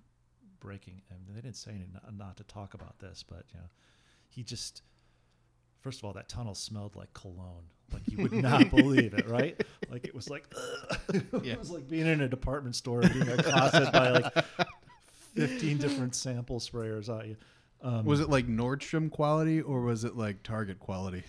breaking. 0.60 1.02
And 1.10 1.18
they 1.28 1.40
didn't 1.42 1.56
say 1.56 1.72
any, 1.72 1.86
not, 1.92 2.16
not 2.16 2.36
to 2.38 2.44
talk 2.44 2.74
about 2.74 2.98
this, 3.00 3.22
but 3.22 3.44
you 3.52 3.58
know, 3.60 3.66
he 4.28 4.42
just. 4.42 4.82
First 5.86 6.00
of 6.00 6.04
all, 6.06 6.12
that 6.14 6.28
tunnel 6.28 6.56
smelled 6.56 6.96
like 6.96 7.12
cologne. 7.12 7.62
Like 7.92 8.02
you 8.08 8.18
would 8.24 8.32
not 8.32 8.70
believe 8.74 9.14
it, 9.14 9.28
right? 9.28 9.60
Like 9.88 10.04
it 10.04 10.16
was 10.16 10.28
like, 10.28 10.52
it 11.14 11.22
Yeah. 11.44 11.56
was 11.58 11.70
like 11.70 11.88
being 11.88 12.08
in 12.08 12.22
a 12.22 12.28
department 12.28 12.74
store 12.74 13.02
and 13.02 13.12
being 13.14 13.28
accosted 13.28 13.92
by 13.92 14.10
like 14.10 14.34
15 15.36 15.78
different 15.78 16.16
sample 16.16 16.58
sprayers 16.58 17.08
at 17.16 17.28
you. 17.28 17.36
Um, 17.82 18.04
Was 18.04 18.18
it 18.18 18.28
like 18.28 18.48
Nordstrom 18.48 19.12
quality 19.12 19.60
or 19.60 19.82
was 19.82 20.02
it 20.02 20.16
like 20.16 20.42
Target 20.42 20.80
quality? 20.80 21.22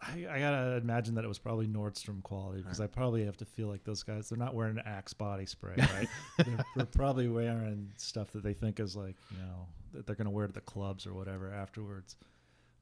I, 0.00 0.26
I 0.30 0.38
gotta 0.38 0.76
imagine 0.76 1.16
that 1.16 1.24
it 1.24 1.28
was 1.28 1.40
probably 1.40 1.66
Nordstrom 1.66 2.22
quality 2.22 2.62
because 2.62 2.80
I 2.80 2.86
probably 2.86 3.24
have 3.24 3.36
to 3.38 3.44
feel 3.44 3.66
like 3.66 3.82
those 3.82 4.04
guys. 4.04 4.28
They're 4.28 4.38
not 4.38 4.54
wearing 4.54 4.78
Axe 4.86 5.12
body 5.12 5.44
spray, 5.44 5.74
right? 5.76 6.08
they're, 6.38 6.64
they're 6.76 6.86
probably 6.86 7.26
wearing 7.28 7.90
stuff 7.96 8.30
that 8.30 8.44
they 8.44 8.54
think 8.54 8.78
is 8.78 8.94
like 8.94 9.16
you 9.32 9.38
know 9.38 9.66
that 9.92 10.06
they're 10.06 10.14
gonna 10.14 10.30
wear 10.30 10.46
to 10.46 10.52
the 10.52 10.60
clubs 10.60 11.04
or 11.04 11.14
whatever 11.14 11.52
afterwards. 11.52 12.14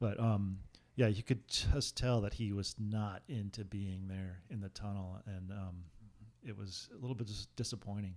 But 0.01 0.19
um, 0.21 0.59
yeah, 0.97 1.09
you 1.09 1.23
could 1.23 1.47
just 1.49 1.97
tell 1.97 2.21
that 2.23 2.35
he 2.35 2.53
was 2.53 2.75
not 2.79 3.23
into 3.29 3.65
being 3.65 4.09
there 4.09 4.41
in 4.51 4.61
the 4.61 4.69
tunnel, 4.71 5.19
and 5.27 5.51
um, 5.51 5.85
it 6.43 6.57
was 6.57 6.89
a 6.93 7.01
little 7.01 7.15
bit 7.15 7.27
dis- 7.27 7.49
disappointing. 7.57 8.15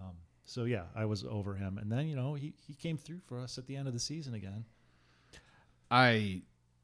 Um, 0.00 0.14
so 0.44 0.64
yeah, 0.64 0.84
I 0.94 1.04
was 1.04 1.24
over 1.24 1.54
him, 1.54 1.78
and 1.78 1.90
then 1.90 2.06
you 2.06 2.16
know 2.16 2.34
he 2.34 2.52
he 2.66 2.74
came 2.74 2.96
through 2.96 3.20
for 3.26 3.38
us 3.38 3.58
at 3.58 3.66
the 3.66 3.76
end 3.76 3.88
of 3.88 3.94
the 3.94 4.00
season 4.00 4.34
again. 4.34 4.64
I 5.90 6.42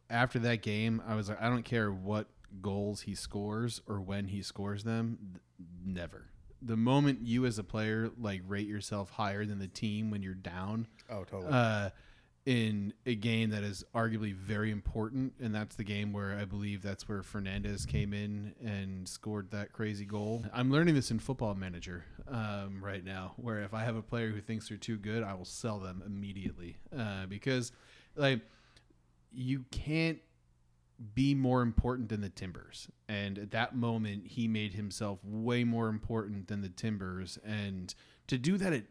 after 0.08 0.38
that 0.40 0.62
game, 0.62 1.02
I 1.06 1.14
was 1.14 1.28
like, 1.28 1.40
I 1.40 1.48
don't 1.48 1.64
care 1.64 1.92
what 1.92 2.26
goals 2.60 3.02
he 3.02 3.14
scores 3.14 3.80
or 3.86 4.00
when 4.00 4.26
he 4.28 4.42
scores 4.42 4.82
them, 4.84 5.18
th- 5.32 5.68
never. 5.84 6.26
The 6.62 6.76
moment 6.76 7.20
you 7.22 7.46
as 7.46 7.58
a 7.58 7.64
player 7.64 8.10
like 8.20 8.42
rate 8.46 8.66
yourself 8.66 9.10
higher 9.10 9.46
than 9.46 9.58
the 9.58 9.68
team 9.68 10.10
when 10.10 10.22
you're 10.22 10.34
down, 10.34 10.86
oh, 11.08 11.24
totally. 11.24 11.52
uh, 11.52 11.90
in 12.50 12.92
a 13.06 13.14
game 13.14 13.50
that 13.50 13.62
is 13.62 13.84
arguably 13.94 14.34
very 14.34 14.72
important, 14.72 15.32
and 15.40 15.54
that's 15.54 15.76
the 15.76 15.84
game 15.84 16.12
where 16.12 16.36
I 16.36 16.44
believe 16.44 16.82
that's 16.82 17.08
where 17.08 17.22
Fernandez 17.22 17.86
came 17.86 18.12
in 18.12 18.56
and 18.60 19.08
scored 19.08 19.52
that 19.52 19.72
crazy 19.72 20.04
goal. 20.04 20.44
I'm 20.52 20.68
learning 20.68 20.96
this 20.96 21.12
in 21.12 21.20
Football 21.20 21.54
Manager 21.54 22.04
um, 22.26 22.80
right 22.82 23.04
now, 23.04 23.34
where 23.36 23.60
if 23.60 23.72
I 23.72 23.84
have 23.84 23.94
a 23.94 24.02
player 24.02 24.30
who 24.30 24.40
thinks 24.40 24.68
they're 24.68 24.78
too 24.78 24.96
good, 24.96 25.22
I 25.22 25.34
will 25.34 25.44
sell 25.44 25.78
them 25.78 26.02
immediately 26.04 26.78
uh, 26.98 27.26
because, 27.26 27.70
like, 28.16 28.40
you 29.30 29.64
can't 29.70 30.18
be 31.14 31.36
more 31.36 31.62
important 31.62 32.08
than 32.08 32.20
the 32.20 32.30
Timbers. 32.30 32.88
And 33.08 33.38
at 33.38 33.52
that 33.52 33.76
moment, 33.76 34.26
he 34.26 34.48
made 34.48 34.74
himself 34.74 35.20
way 35.22 35.62
more 35.62 35.86
important 35.86 36.48
than 36.48 36.62
the 36.62 36.68
Timbers, 36.68 37.38
and 37.44 37.94
to 38.26 38.38
do 38.38 38.56
that 38.56 38.72
at 38.72 38.86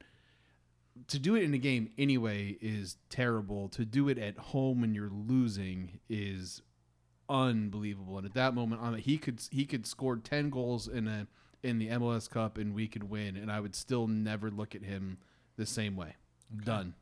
to 1.07 1.19
do 1.19 1.35
it 1.35 1.43
in 1.43 1.53
a 1.53 1.57
game 1.57 1.89
anyway 1.97 2.57
is 2.61 2.97
terrible. 3.09 3.69
To 3.69 3.85
do 3.85 4.09
it 4.09 4.17
at 4.17 4.37
home 4.37 4.81
when 4.81 4.93
you're 4.93 5.09
losing 5.11 5.99
is 6.09 6.61
unbelievable. 7.27 8.17
And 8.17 8.25
at 8.25 8.33
that 8.33 8.53
moment, 8.53 8.81
on 8.81 8.95
he 8.95 9.17
could 9.17 9.41
he 9.51 9.65
could 9.65 9.85
score 9.85 10.17
ten 10.17 10.49
goals 10.49 10.87
in 10.87 11.07
a 11.07 11.27
in 11.63 11.77
the 11.77 11.87
MLS 11.89 12.29
Cup, 12.29 12.57
and 12.57 12.73
we 12.73 12.87
could 12.87 13.09
win, 13.09 13.35
and 13.35 13.51
I 13.51 13.59
would 13.59 13.75
still 13.75 14.07
never 14.07 14.49
look 14.49 14.75
at 14.75 14.83
him 14.83 15.17
the 15.57 15.65
same 15.65 15.95
way. 15.95 16.15
Done. 16.63 16.93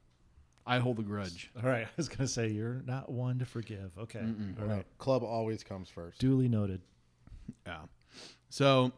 I 0.65 0.79
hold 0.79 0.99
a 0.99 1.03
grudge. 1.03 1.51
All 1.55 1.69
right, 1.69 1.83
I 1.85 1.89
was 1.95 2.09
gonna 2.09 2.27
say 2.27 2.49
you're 2.49 2.81
not 2.85 3.09
one 3.11 3.39
to 3.39 3.45
forgive. 3.45 3.91
Okay, 3.97 4.19
all 4.59 4.67
No, 4.67 4.83
club 4.97 5.23
always 5.23 5.63
comes 5.63 5.89
first. 5.89 6.19
duly 6.19 6.49
noted. 6.49 6.81
Yeah. 7.65 7.81
So, 8.49 8.91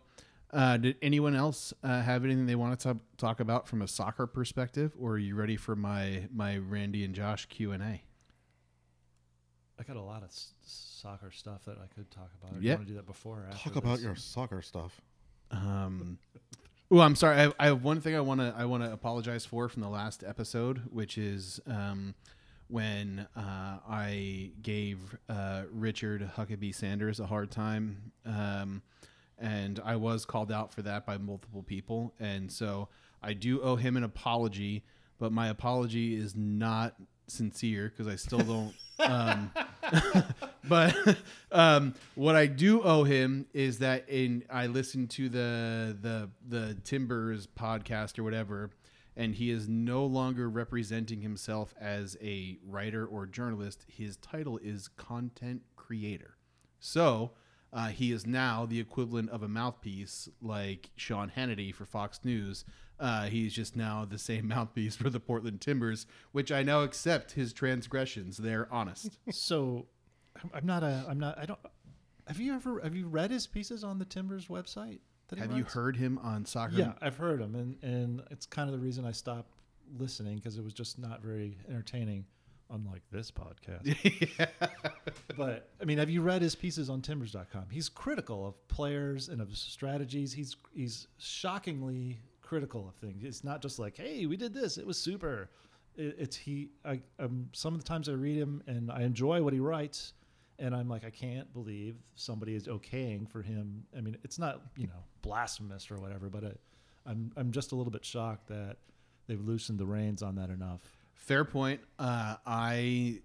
uh, 0.51 0.77
did 0.77 0.95
anyone 1.01 1.35
else 1.35 1.73
uh, 1.83 2.01
have 2.01 2.23
anything 2.25 2.45
they 2.45 2.55
want 2.55 2.79
to 2.79 2.97
talk 3.17 3.39
about 3.39 3.67
from 3.67 3.81
a 3.81 3.87
soccer 3.87 4.25
perspective, 4.27 4.93
or 4.99 5.11
are 5.13 5.17
you 5.17 5.35
ready 5.35 5.55
for 5.57 5.75
my 5.75 6.27
my 6.33 6.57
Randy 6.57 7.03
and 7.03 7.13
Josh 7.13 7.45
Q 7.47 7.71
and 7.71 7.83
A? 7.83 8.01
I 9.79 9.83
got 9.83 9.95
a 9.95 10.01
lot 10.01 10.23
of 10.23 10.29
s- 10.29 10.53
soccer 10.65 11.31
stuff 11.31 11.63
that 11.65 11.77
I 11.77 11.87
could 11.93 12.11
talk 12.11 12.29
about. 12.41 12.57
If 12.57 12.63
Yeah. 12.63 12.71
you 12.73 12.77
want 12.77 12.87
to 12.87 12.93
do 12.93 12.97
that 12.97 13.05
before? 13.05 13.41
Or 13.43 13.47
after 13.51 13.69
Talk 13.69 13.75
about 13.77 13.95
this? 13.97 14.03
your 14.03 14.15
soccer 14.15 14.61
stuff. 14.61 14.99
Um, 15.51 16.19
oh, 16.91 16.99
I'm 16.99 17.15
sorry. 17.15 17.37
I 17.37 17.41
have, 17.41 17.53
I 17.59 17.65
have 17.67 17.83
one 17.83 18.01
thing 18.01 18.15
I 18.15 18.19
want 18.21 18.41
to 18.41 18.53
I 18.57 18.65
want 18.65 18.83
to 18.83 18.91
apologize 18.91 19.45
for 19.45 19.69
from 19.69 19.81
the 19.81 19.89
last 19.89 20.23
episode, 20.23 20.81
which 20.91 21.17
is 21.17 21.59
um, 21.65 22.13
when 22.67 23.25
uh, 23.35 23.77
I 23.87 24.51
gave 24.61 25.15
uh, 25.29 25.63
Richard 25.71 26.29
Huckabee 26.35 26.75
Sanders 26.75 27.19
a 27.19 27.25
hard 27.25 27.49
time, 27.49 28.11
um, 28.25 28.81
and 29.39 29.79
I 29.83 29.95
was 29.95 30.25
called 30.25 30.51
out 30.51 30.73
for 30.73 30.81
that 30.83 31.05
by 31.05 31.17
multiple 31.17 31.63
people, 31.63 32.13
and 32.19 32.51
so 32.51 32.89
I 33.21 33.33
do 33.33 33.61
owe 33.61 33.75
him 33.75 33.97
an 33.97 34.03
apology. 34.03 34.83
But 35.17 35.33
my 35.33 35.49
apology 35.49 36.15
is 36.15 36.35
not 36.35 36.95
sincere 37.27 37.89
because 37.89 38.07
I 38.07 38.15
still 38.15 38.39
don't. 38.39 38.73
um, 38.99 39.51
but 40.67 40.95
um, 41.51 41.93
what 42.15 42.35
I 42.35 42.47
do 42.47 42.81
owe 42.81 43.03
him 43.03 43.47
is 43.53 43.79
that 43.79 44.09
in 44.09 44.43
I 44.49 44.67
listened 44.67 45.09
to 45.11 45.29
the 45.29 45.97
the 46.01 46.29
the 46.47 46.75
Timbers 46.83 47.47
podcast 47.47 48.19
or 48.19 48.23
whatever, 48.23 48.71
and 49.15 49.35
he 49.35 49.51
is 49.51 49.67
no 49.67 50.05
longer 50.05 50.49
representing 50.49 51.21
himself 51.21 51.73
as 51.79 52.17
a 52.21 52.57
writer 52.65 53.05
or 53.05 53.25
journalist. 53.25 53.85
His 53.87 54.17
title 54.17 54.57
is 54.57 54.87
content 54.87 55.61
creator. 55.75 56.35
So 56.79 57.31
uh, 57.73 57.87
he 57.89 58.11
is 58.11 58.25
now 58.25 58.65
the 58.65 58.79
equivalent 58.79 59.29
of 59.29 59.43
a 59.43 59.47
mouthpiece 59.47 60.27
like 60.41 60.89
Sean 60.95 61.31
Hannity 61.35 61.73
for 61.73 61.85
Fox 61.85 62.19
News. 62.23 62.65
Uh, 62.99 63.25
he's 63.27 63.53
just 63.53 63.75
now 63.75 64.05
the 64.05 64.17
same 64.17 64.47
mouthpiece 64.55 64.95
for 64.95 65.09
the 65.09 65.19
Portland 65.19 65.61
Timbers, 65.61 66.05
which 66.31 66.51
I 66.51 66.63
now 66.63 66.81
accept 66.81 67.31
his 67.33 67.53
transgressions. 67.53 68.37
They're 68.37 68.67
honest. 68.71 69.17
So, 69.31 69.85
I'm- 70.53 70.65
not 70.65 70.83
a. 70.83 71.05
I'm 71.07 71.19
not. 71.19 71.37
I 71.37 71.45
don't. 71.45 71.59
Have 72.27 72.39
you 72.39 72.53
ever? 72.53 72.79
Have 72.81 72.95
you 72.95 73.07
read 73.07 73.31
his 73.31 73.47
pieces 73.47 73.83
on 73.83 73.99
the 73.99 74.05
Timbers 74.05 74.47
website? 74.47 74.99
Have 75.37 75.55
you 75.55 75.63
heard 75.63 75.95
him 75.95 76.17
on 76.23 76.43
soccer? 76.45 76.73
Yeah, 76.75 76.93
I've 77.01 77.17
heard 77.17 77.39
him, 77.39 77.53
and 77.55 77.77
and 77.83 78.23
it's 78.31 78.45
kind 78.47 78.67
of 78.67 78.73
the 78.73 78.83
reason 78.83 79.05
I 79.05 79.11
stopped 79.11 79.51
listening 79.97 80.35
because 80.37 80.57
it 80.57 80.63
was 80.63 80.73
just 80.73 80.97
not 80.99 81.21
very 81.21 81.57
entertaining. 81.69 82.25
Unlike 82.71 83.01
this 83.11 83.31
podcast, 83.31 83.95
but 85.37 85.69
I 85.81 85.85
mean, 85.85 85.97
have 85.97 86.09
you 86.09 86.21
read 86.21 86.43
his 86.43 86.53
pieces 86.53 86.87
on 86.87 87.01
Timbers.com? 87.01 87.65
He's 87.71 87.89
critical 87.89 88.45
of 88.45 88.67
players 88.67 89.27
and 89.27 89.41
of 89.41 89.57
strategies. 89.57 90.33
He's 90.33 90.55
he's 90.71 91.07
shockingly 91.17 92.19
critical 92.41 92.87
of 92.87 92.95
things. 92.95 93.23
It's 93.23 93.43
not 93.43 93.61
just 93.61 93.79
like, 93.79 93.97
hey, 93.97 94.25
we 94.25 94.37
did 94.37 94.53
this, 94.53 94.77
it 94.77 94.85
was 94.85 94.97
super. 94.97 95.49
It, 95.95 96.15
it's 96.19 96.35
he. 96.35 96.69
I 96.85 97.01
um, 97.19 97.49
some 97.53 97.73
of 97.73 97.81
the 97.81 97.87
times 97.87 98.07
I 98.07 98.13
read 98.13 98.37
him 98.37 98.61
and 98.67 98.91
I 98.91 99.01
enjoy 99.01 99.41
what 99.41 99.53
he 99.53 99.59
writes, 99.59 100.13
and 100.57 100.75
I'm 100.75 100.89
like, 100.89 101.03
I 101.03 101.09
can't 101.09 101.51
believe 101.53 101.95
somebody 102.15 102.55
is 102.55 102.67
okaying 102.67 103.29
for 103.29 103.41
him. 103.41 103.83
I 103.97 104.01
mean, 104.01 104.17
it's 104.23 104.37
not 104.37 104.61
you 104.77 104.87
know 104.87 105.03
blasphemous 105.21 105.89
or 105.89 105.95
whatever, 105.95 106.29
but 106.29 106.43
it, 106.43 106.59
I'm 107.05 107.31
I'm 107.37 107.51
just 107.51 107.71
a 107.71 107.75
little 107.75 107.91
bit 107.91 108.05
shocked 108.05 108.47
that 108.47 108.77
they've 109.27 109.41
loosened 109.41 109.79
the 109.79 109.85
reins 109.85 110.21
on 110.23 110.35
that 110.35 110.49
enough. 110.49 110.81
Fair 111.19 111.45
point. 111.45 111.81
Uh, 111.99 112.37
I 112.45 113.19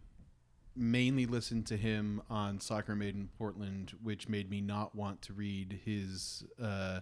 mainly 0.76 1.26
listened 1.26 1.66
to 1.68 1.76
him 1.76 2.20
on 2.28 2.61
Soccer 2.61 2.94
Made 2.94 3.14
in 3.14 3.28
Portland, 3.38 3.92
which 4.02 4.28
made 4.28 4.50
me 4.50 4.61
not 4.61 4.94
want 4.94 5.22
to 5.22 5.33
read 5.33 5.80
his 5.85 6.44
uh, 6.62 7.00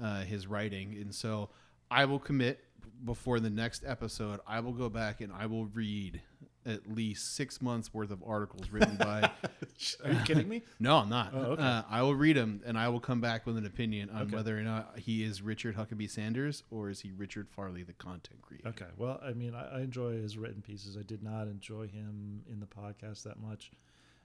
uh, 0.00 0.20
his 0.24 0.46
writing, 0.46 0.96
and 1.00 1.14
so 1.14 1.50
I 1.90 2.04
will 2.04 2.18
commit 2.18 2.60
before 3.04 3.40
the 3.40 3.48
next 3.48 3.84
episode. 3.86 4.40
I 4.46 4.60
will 4.60 4.72
go 4.72 4.88
back 4.88 5.20
and 5.20 5.32
I 5.32 5.46
will 5.46 5.66
read 5.66 6.20
at 6.66 6.86
least 6.92 7.34
six 7.34 7.62
months 7.62 7.94
worth 7.94 8.10
of 8.10 8.22
articles 8.26 8.70
written 8.70 8.96
by. 8.96 9.22
Are 10.04 10.12
you 10.12 10.20
kidding 10.24 10.48
me? 10.48 10.62
No, 10.80 10.96
I'm 10.96 11.08
not. 11.08 11.32
Oh, 11.34 11.38
okay. 11.52 11.62
uh, 11.62 11.82
I 11.88 12.02
will 12.02 12.14
read 12.14 12.36
them 12.36 12.60
and 12.66 12.76
I 12.78 12.88
will 12.88 13.00
come 13.00 13.20
back 13.20 13.46
with 13.46 13.56
an 13.56 13.64
opinion 13.66 14.10
on 14.10 14.22
Okay. 14.22 14.36
whether 14.36 14.58
or 14.58 14.62
not 14.62 14.98
he 14.98 15.22
is 15.24 15.40
Richard 15.40 15.76
Huckabee 15.76 16.10
Sanders 16.10 16.62
or 16.70 16.90
is 16.90 17.00
he 17.00 17.10
Richard 17.10 17.48
Farley, 17.48 17.82
the 17.84 17.92
content 17.94 18.42
creator. 18.42 18.68
Okay. 18.68 18.86
Well, 18.96 19.20
I 19.24 19.32
mean, 19.32 19.54
I, 19.54 19.78
I 19.78 19.80
enjoy 19.80 20.20
his 20.20 20.36
written 20.36 20.60
pieces. 20.62 20.96
I 20.98 21.02
did 21.02 21.22
not 21.22 21.46
enjoy 21.48 21.86
him 21.88 22.42
in 22.50 22.60
the 22.60 22.66
podcast 22.66 23.22
that 23.22 23.40
much, 23.40 23.70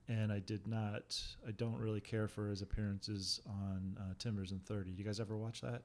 and 0.09 0.31
I 0.31 0.39
did 0.39 0.67
not. 0.67 1.21
I 1.47 1.51
don't 1.51 1.77
really 1.77 2.01
care 2.01 2.27
for 2.27 2.49
his 2.49 2.61
appearances 2.61 3.39
on 3.47 3.97
uh, 3.99 4.13
Timbers 4.19 4.51
and 4.51 4.63
Thirty. 4.65 4.91
You 4.91 5.03
guys 5.05 5.19
ever 5.19 5.37
watch 5.37 5.61
that? 5.61 5.83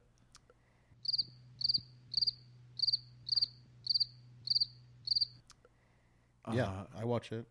Yeah, 6.55 6.63
Uh, 6.69 6.85
I 7.01 7.05
watch 7.05 7.31
it 7.31 7.45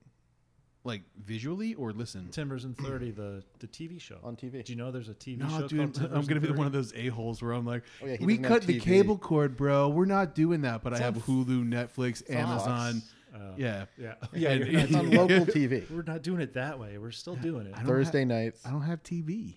like 0.84 1.02
visually 1.22 1.74
or 1.74 1.92
listen. 1.92 2.28
Timbers 2.28 2.64
and 2.64 2.76
Thirty, 2.78 3.10
the 3.10 3.42
the 3.58 3.66
TV 3.66 4.00
show. 4.00 4.18
on 4.22 4.36
TV. 4.36 4.64
Do 4.64 4.72
you 4.72 4.78
know 4.78 4.90
there's 4.90 5.08
a 5.08 5.14
TV 5.14 5.38
No, 5.38 5.48
show 5.48 5.68
dude, 5.68 5.78
called 5.80 5.94
Timbers 5.94 6.12
I'm 6.18 6.22
gonna 6.22 6.32
and 6.36 6.40
be 6.42 6.46
30? 6.48 6.58
one 6.58 6.66
of 6.66 6.72
those 6.72 6.92
a 6.94 7.08
holes 7.08 7.42
where 7.42 7.52
I'm 7.52 7.66
like, 7.66 7.82
Oh, 8.02 8.06
yeah, 8.06 8.16
he 8.16 8.24
we 8.24 8.34
doesn't 8.38 8.44
have 8.44 8.60
cut 8.60 8.66
the 8.66 8.78
TV. 8.78 8.82
cable 8.82 9.18
cord, 9.18 9.56
bro. 9.56 9.88
We're 9.88 10.04
not 10.06 10.34
doing 10.34 10.62
that. 10.62 10.82
But 10.82 10.94
I 10.94 10.98
have 10.98 11.16
Hulu, 11.16 11.68
Netflix, 11.68 12.28
Amazon. 12.30 13.02
Uh, 13.34 13.38
Yeah, 13.56 13.84
yeah, 13.98 14.14
Yeah, 14.32 14.52
yeah. 14.52 14.52
you're 14.64 14.80
It's 14.80 14.94
on 14.94 15.10
local 15.10 15.46
TV. 15.46 15.90
we're 15.90 16.02
not 16.02 16.22
doing 16.22 16.40
it 16.40 16.54
that 16.54 16.78
way. 16.78 16.96
We're 16.96 17.10
still 17.10 17.36
doing 17.36 17.66
it. 17.66 17.74
I 17.74 17.78
don't 17.78 17.86
Thursday 17.86 18.20
have- 18.20 18.28
nights. 18.28 18.64
I 18.64 18.70
don't 18.70 18.82
have 18.82 19.02
TV. 19.02 19.56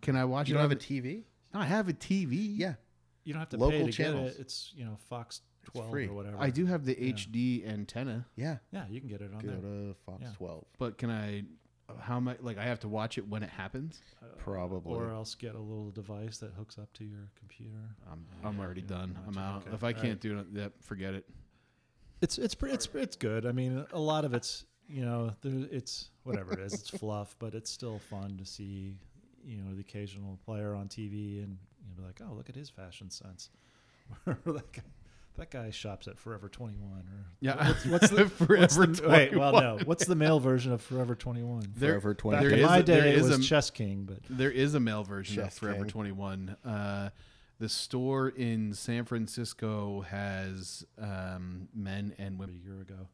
Can 0.00 0.16
I 0.16 0.24
watch 0.24 0.46
it? 0.48 0.50
You 0.50 0.54
it? 0.56 0.58
don't 0.58 0.64
on 0.66 0.70
have 0.70 0.78
a 0.78 0.80
the- 0.80 1.00
TV? 1.00 1.24
No, 1.54 1.60
I 1.60 1.64
have 1.64 1.88
a 1.88 1.92
TV. 1.92 2.56
Yeah. 2.56 2.74
You 3.24 3.32
don't 3.34 3.40
have 3.40 3.50
to 3.50 3.56
Local 3.56 3.80
pay 3.80 3.86
to 3.86 3.92
channels. 3.92 4.30
get 4.32 4.38
it. 4.38 4.42
It's 4.42 4.72
you 4.74 4.84
know 4.84 4.96
Fox 5.08 5.42
twelve 5.64 5.90
free. 5.90 6.06
or 6.08 6.14
whatever. 6.14 6.36
I 6.38 6.50
do 6.50 6.66
have 6.66 6.84
the 6.84 6.96
Yeah. 7.00 7.12
HD 7.14 7.66
antenna, 7.66 8.26
Yeah. 8.36 8.58
Yeah, 8.72 8.86
you 8.88 9.00
can 9.00 9.08
get 9.08 9.20
it 9.22 9.32
on 9.32 9.40
Go 9.40 9.48
there. 9.48 9.60
to 9.60 9.94
Fox 10.06 10.22
Yeah. 10.22 10.32
12. 10.36 10.64
but 10.78 10.98
can 10.98 11.10
I? 11.10 11.44
How 12.00 12.20
much? 12.20 12.38
Like 12.40 12.56
I 12.58 12.64
have 12.64 12.80
to 12.80 12.88
watch 12.88 13.18
it 13.18 13.28
when 13.28 13.42
it 13.42 13.50
happens. 13.50 14.00
Uh, 14.22 14.26
Probably. 14.38 14.94
Or 14.94 15.10
else 15.10 15.34
get 15.34 15.54
a 15.54 15.58
little 15.58 15.90
device 15.90 16.38
that 16.38 16.52
hooks 16.54 16.78
up 16.78 16.90
to 16.94 17.04
your 17.04 17.28
computer. 17.38 17.76
I'm 18.10 18.24
I'm 18.42 18.58
already 18.60 18.80
Yeah, 18.80 18.86
done. 18.86 19.18
I'm 19.26 19.32
gotcha. 19.34 19.40
out. 19.46 19.62
Okay. 19.66 19.74
If 19.74 19.84
I 19.84 19.88
All 19.88 19.92
can't 19.94 20.04
right. 20.08 20.20
do 20.20 20.38
it, 20.38 20.46
yep, 20.52 20.72
forget 20.82 21.12
it. 21.14 21.28
It's 22.22 22.38
it's 22.38 22.54
pre- 22.54 22.70
it's 22.72 22.88
it's 22.94 23.16
good. 23.16 23.44
I 23.44 23.52
mean, 23.52 23.84
a 23.92 23.98
lot 24.00 24.24
of 24.24 24.32
it's 24.32 24.64
you 24.88 25.04
know 25.04 25.34
there, 25.42 25.66
it's 25.70 26.08
whatever 26.22 26.52
it 26.54 26.60
is. 26.60 26.72
It's 26.72 26.88
fluff, 26.90 27.36
but 27.40 27.54
it's 27.54 27.70
still 27.70 27.98
fun 27.98 28.38
to 28.38 28.46
see 28.46 28.94
you 29.44 29.58
know 29.58 29.74
the 29.74 29.80
occasional 29.80 30.38
player 30.46 30.74
on 30.74 30.88
TV 30.88 31.42
and 31.42 31.58
you 31.80 31.88
know 31.88 31.94
be 31.96 32.02
like, 32.02 32.20
oh, 32.24 32.32
look 32.32 32.48
at 32.48 32.54
his 32.54 32.70
fashion 32.70 33.10
sense. 33.10 33.50
Or 34.26 34.36
that 34.52 34.72
guy, 34.72 34.82
that 35.36 35.50
guy 35.50 35.70
shops 35.70 36.06
at 36.08 36.18
Forever 36.18 36.48
Twenty 36.48 36.76
One. 36.76 37.00
Or 37.00 37.26
Yeah, 37.40 37.68
what's, 37.68 37.84
what's 37.86 38.10
the 38.10 38.28
Forever 38.28 38.80
what's 38.86 39.00
the, 39.00 39.08
wait? 39.08 39.36
Well, 39.36 39.52
no. 39.52 39.78
What's 39.84 40.04
the 40.06 40.14
male 40.14 40.40
version 40.40 40.72
of 40.72 40.82
Forever 40.82 41.14
Twenty 41.14 41.42
One? 41.42 41.62
There- 41.76 41.92
Forever 42.00 42.14
Back 42.14 42.18
20. 42.18 42.38
there 42.40 42.50
in 42.52 42.58
is 42.60 42.66
my 42.66 42.78
a- 42.78 42.82
there 42.82 43.00
day, 43.02 43.08
it 43.10 43.14
is 43.18 43.28
was 43.28 43.38
a- 43.38 43.42
Chess 43.42 43.70
King, 43.70 44.04
but 44.04 44.18
There 44.28 44.50
is 44.50 44.74
a 44.74 44.80
male 44.80 45.04
version 45.04 45.42
of 45.42 45.52
Forever 45.54 45.80
King. 45.84 45.90
21. 45.90 46.56
Uh, 46.64 47.10
the 47.58 47.68
store 47.68 48.28
in 48.30 48.74
San 48.74 49.04
Francisco 49.04 50.00
has 50.02 50.84
um, 50.98 51.68
men 51.74 52.14
and 52.18 52.38
women. 52.38 52.56
a 52.60 52.64
year 52.68 52.80
ago. 52.80 53.08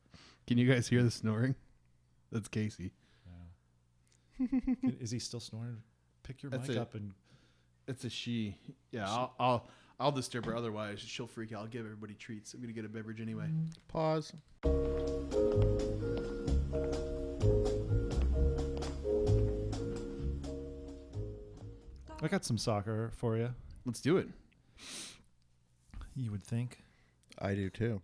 Can 0.47 0.57
you 0.59 0.67
guys 0.73 0.89
hear 0.89 1.03
the 1.03 1.11
snoring? 1.11 1.55
That's 2.33 2.49
Casey. 2.49 2.93
Is 5.01 5.11
he 5.11 5.19
still 5.19 5.41
snoring? 5.41 5.79
Pick 6.23 6.43
your 6.43 6.51
That's 6.51 6.69
mic 6.69 6.77
it. 6.77 6.81
up 6.81 6.95
and 6.95 7.13
It's 7.87 8.05
a 8.05 8.11
she. 8.11 8.57
Yeah, 8.93 9.09
I'll, 9.09 9.35
I'll 9.39 9.69
I'll 10.01 10.13
disturb 10.13 10.47
her. 10.47 10.57
Otherwise, 10.57 11.01
she'll 11.01 11.27
freak 11.27 11.53
out. 11.53 11.61
I'll 11.63 11.67
give 11.67 11.85
everybody 11.85 12.15
treats. 12.15 12.55
I'm 12.55 12.61
gonna 12.61 12.73
get 12.73 12.85
a 12.85 12.89
beverage 12.89 13.21
anyway. 13.21 13.49
Pause. 13.89 14.33
I 22.21 22.27
got 22.29 22.45
some 22.45 22.59
soccer 22.59 23.13
for 23.17 23.37
you. 23.37 23.51
Let's 23.85 24.01
do 24.01 24.17
it. 24.17 24.29
You 26.17 26.31
would 26.33 26.43
think. 26.43 26.79
I 27.39 27.55
do 27.55 27.71
too. 27.71 28.03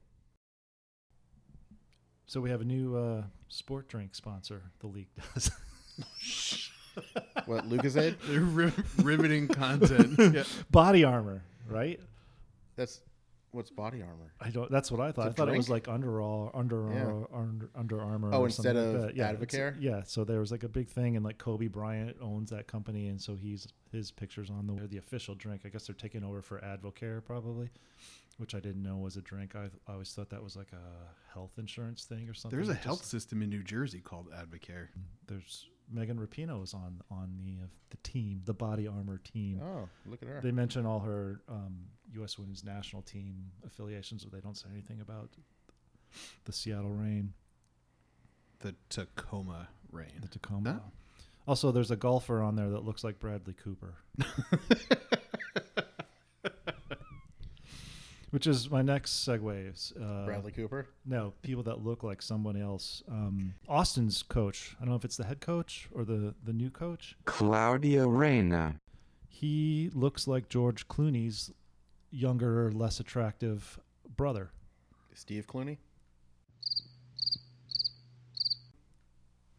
So 2.26 2.40
we 2.40 2.50
have 2.50 2.60
a 2.60 2.64
new 2.64 2.96
uh, 2.96 3.22
sport 3.48 3.88
drink 3.88 4.14
sponsor. 4.14 4.62
The 4.80 4.86
league 4.86 5.08
does. 5.34 5.50
What, 7.46 7.68
Lucozade? 7.68 8.16
They're 8.28 8.40
riv- 8.40 9.04
riveting 9.04 9.48
content. 9.48 10.18
yeah. 10.34 10.44
Body 10.70 11.04
armor, 11.04 11.42
right? 11.68 12.00
That's 12.76 13.00
What's 13.52 13.70
body 13.70 14.02
armor? 14.02 14.32
I 14.40 14.50
don't. 14.50 14.68
That's 14.68 14.90
what 14.90 14.98
I 15.00 15.12
thought. 15.12 15.26
I 15.26 15.28
It's 15.28 15.34
a 15.34 15.36
thought 15.36 15.48
it 15.48 15.56
was 15.56 15.70
like 15.70 15.86
Under 15.86 16.20
All, 16.20 16.50
Under 16.54 16.88
Yeah. 16.92 17.38
Under, 17.38 17.70
Under 17.76 18.00
Armour. 18.02 18.30
Oh, 18.32 18.40
or 18.40 18.46
instead 18.46 18.74
something 18.74 18.92
like 18.94 18.96
of 18.96 19.02
that. 19.02 19.16
yeah, 19.16 19.32
Advocare? 19.32 19.76
Yeah. 19.78 20.02
So 20.02 20.24
there 20.24 20.40
was 20.40 20.50
like 20.50 20.64
a 20.64 20.68
big 20.68 20.88
thing, 20.88 21.14
and 21.14 21.24
like 21.24 21.38
Kobe 21.38 21.68
Bryant 21.68 22.16
owns 22.20 22.50
that 22.50 22.66
company, 22.66 23.06
and 23.06 23.20
so 23.20 23.36
he's 23.36 23.68
his 23.92 24.10
pictures 24.10 24.50
on 24.50 24.66
the 24.66 24.88
the 24.88 24.96
official 24.96 25.36
drink. 25.36 25.60
I 25.64 25.68
guess 25.68 25.86
they're 25.86 25.94
taking 25.94 26.24
over 26.24 26.42
for 26.42 26.58
Advocare 26.62 27.24
probably, 27.24 27.70
which 28.38 28.56
I 28.56 28.58
didn't 28.58 28.82
know 28.82 28.96
was 28.96 29.16
a 29.16 29.22
drink. 29.22 29.54
I, 29.54 29.66
I 29.86 29.92
always 29.92 30.12
thought 30.12 30.30
that 30.30 30.42
was 30.42 30.56
like 30.56 30.72
a 30.72 31.32
health 31.32 31.52
insurance 31.56 32.06
thing 32.06 32.28
or 32.28 32.34
something. 32.34 32.58
There's 32.58 32.70
a 32.70 32.72
It 32.72 32.74
just- 32.74 32.84
health 32.86 33.04
system 33.04 33.40
in 33.40 33.50
New 33.50 33.62
Jersey 33.62 34.00
called 34.00 34.32
Advocare. 34.32 34.88
There's 35.28 35.68
Megan 35.90 36.18
Rapinoe 36.18 36.62
is 36.64 36.74
on 36.74 37.00
on 37.10 37.36
the 37.38 37.64
uh, 37.64 37.66
the 37.90 37.96
team, 37.98 38.40
the 38.44 38.54
Body 38.54 38.86
Armor 38.88 39.18
team. 39.18 39.60
Oh, 39.62 39.88
look 40.06 40.22
at 40.22 40.28
her. 40.28 40.40
They 40.42 40.50
mention 40.50 40.86
all 40.86 41.00
her 41.00 41.40
um, 41.48 41.76
U.S. 42.14 42.38
Women's 42.38 42.64
National 42.64 43.02
Team 43.02 43.50
affiliations, 43.66 44.24
but 44.24 44.32
they 44.32 44.40
don't 44.40 44.56
say 44.56 44.68
anything 44.72 45.00
about 45.00 45.30
the 46.44 46.52
Seattle 46.52 46.90
Reign, 46.90 47.32
The 48.60 48.74
Tacoma 48.88 49.68
Reign. 49.92 50.12
the 50.22 50.28
Tacoma. 50.28 50.72
Huh? 50.84 50.90
Also, 51.46 51.70
there's 51.72 51.90
a 51.90 51.96
golfer 51.96 52.40
on 52.42 52.56
there 52.56 52.70
that 52.70 52.84
looks 52.84 53.04
like 53.04 53.18
Bradley 53.18 53.52
Cooper, 53.52 53.96
which 58.34 58.48
is 58.48 58.68
my 58.68 58.82
next 58.82 59.24
segue. 59.24 59.92
Uh, 59.96 60.24
Bradley 60.24 60.50
Cooper. 60.50 60.88
No, 61.06 61.32
people 61.42 61.62
that 61.62 61.84
look 61.84 62.02
like 62.02 62.20
someone 62.20 62.56
else. 62.60 63.00
Um, 63.08 63.54
Austin's 63.68 64.24
coach. 64.24 64.74
I 64.76 64.80
don't 64.80 64.90
know 64.90 64.96
if 64.96 65.04
it's 65.04 65.16
the 65.16 65.24
head 65.24 65.40
coach 65.40 65.88
or 65.94 66.04
the 66.04 66.34
the 66.44 66.52
new 66.52 66.68
coach. 66.68 67.16
Claudio 67.26 68.08
Reyna. 68.08 68.80
He 69.28 69.88
looks 69.94 70.26
like 70.26 70.48
George 70.48 70.88
Clooney's 70.88 71.52
younger, 72.10 72.72
less 72.72 72.98
attractive 72.98 73.78
brother. 74.16 74.50
Steve 75.14 75.46
Clooney. 75.46 75.78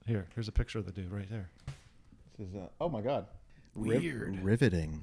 Here, 0.06 0.28
here's 0.36 0.50
a 0.50 0.52
picture 0.52 0.80
of 0.80 0.86
the 0.86 0.92
dude 0.92 1.14
right 1.14 1.30
there. 1.30 1.50
This 2.38 2.50
is 2.50 2.56
uh, 2.56 2.68
oh 2.82 2.90
my 2.90 3.00
god. 3.00 3.28
Riv- 3.74 4.02
Weird. 4.04 4.44
riveting. 4.44 5.02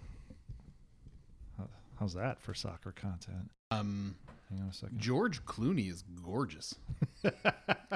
How's 1.99 2.15
that 2.15 2.41
for 2.41 2.53
soccer 2.53 2.91
content? 2.91 3.49
Um, 3.81 4.17
Hang 4.51 4.61
on 4.63 4.69
a 4.69 4.73
second. 4.73 4.99
George 4.99 5.45
Clooney 5.45 5.91
is 5.91 6.05
gorgeous. 6.25 6.75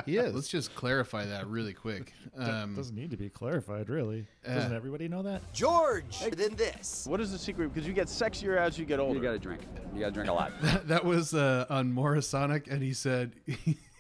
He 0.04 0.18
is. 0.18 0.34
Let's 0.34 0.48
just 0.48 0.74
clarify 0.74 1.24
that 1.24 1.46
really 1.48 1.72
quick. 1.72 2.12
Um, 2.38 2.74
Doesn't 2.76 2.94
need 2.94 3.10
to 3.12 3.16
be 3.16 3.30
clarified, 3.30 3.88
really. 3.88 4.26
Doesn't 4.44 4.74
everybody 4.74 5.08
know 5.08 5.22
that? 5.22 5.40
George 5.54 6.18
than 6.36 6.54
this. 6.54 7.06
What 7.08 7.18
is 7.18 7.32
the 7.32 7.38
secret? 7.38 7.72
Because 7.72 7.88
you 7.88 7.94
get 7.94 8.08
sexier 8.08 8.58
as 8.58 8.78
you 8.78 8.84
get 8.84 9.00
older. 9.00 9.14
You 9.14 9.22
gotta 9.22 9.38
drink. 9.38 9.62
You 9.94 10.00
gotta 10.00 10.12
drink 10.12 10.28
a 10.28 10.34
lot. 10.34 10.52
that 10.86 11.02
was 11.02 11.32
uh, 11.32 11.64
on 11.70 11.94
Morrisonic, 11.94 12.70
and 12.70 12.82
he 12.82 12.92
said, 12.92 13.32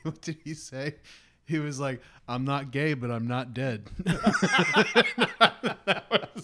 "What 0.02 0.20
did 0.20 0.36
he 0.44 0.52
say?" 0.52 0.96
He 1.46 1.58
was 1.58 1.80
like, 1.80 2.02
"I'm 2.28 2.44
not 2.44 2.72
gay, 2.72 2.92
but 2.92 3.10
I'm 3.10 3.26
not 3.26 3.54
dead." 3.54 3.88
That 6.36 6.42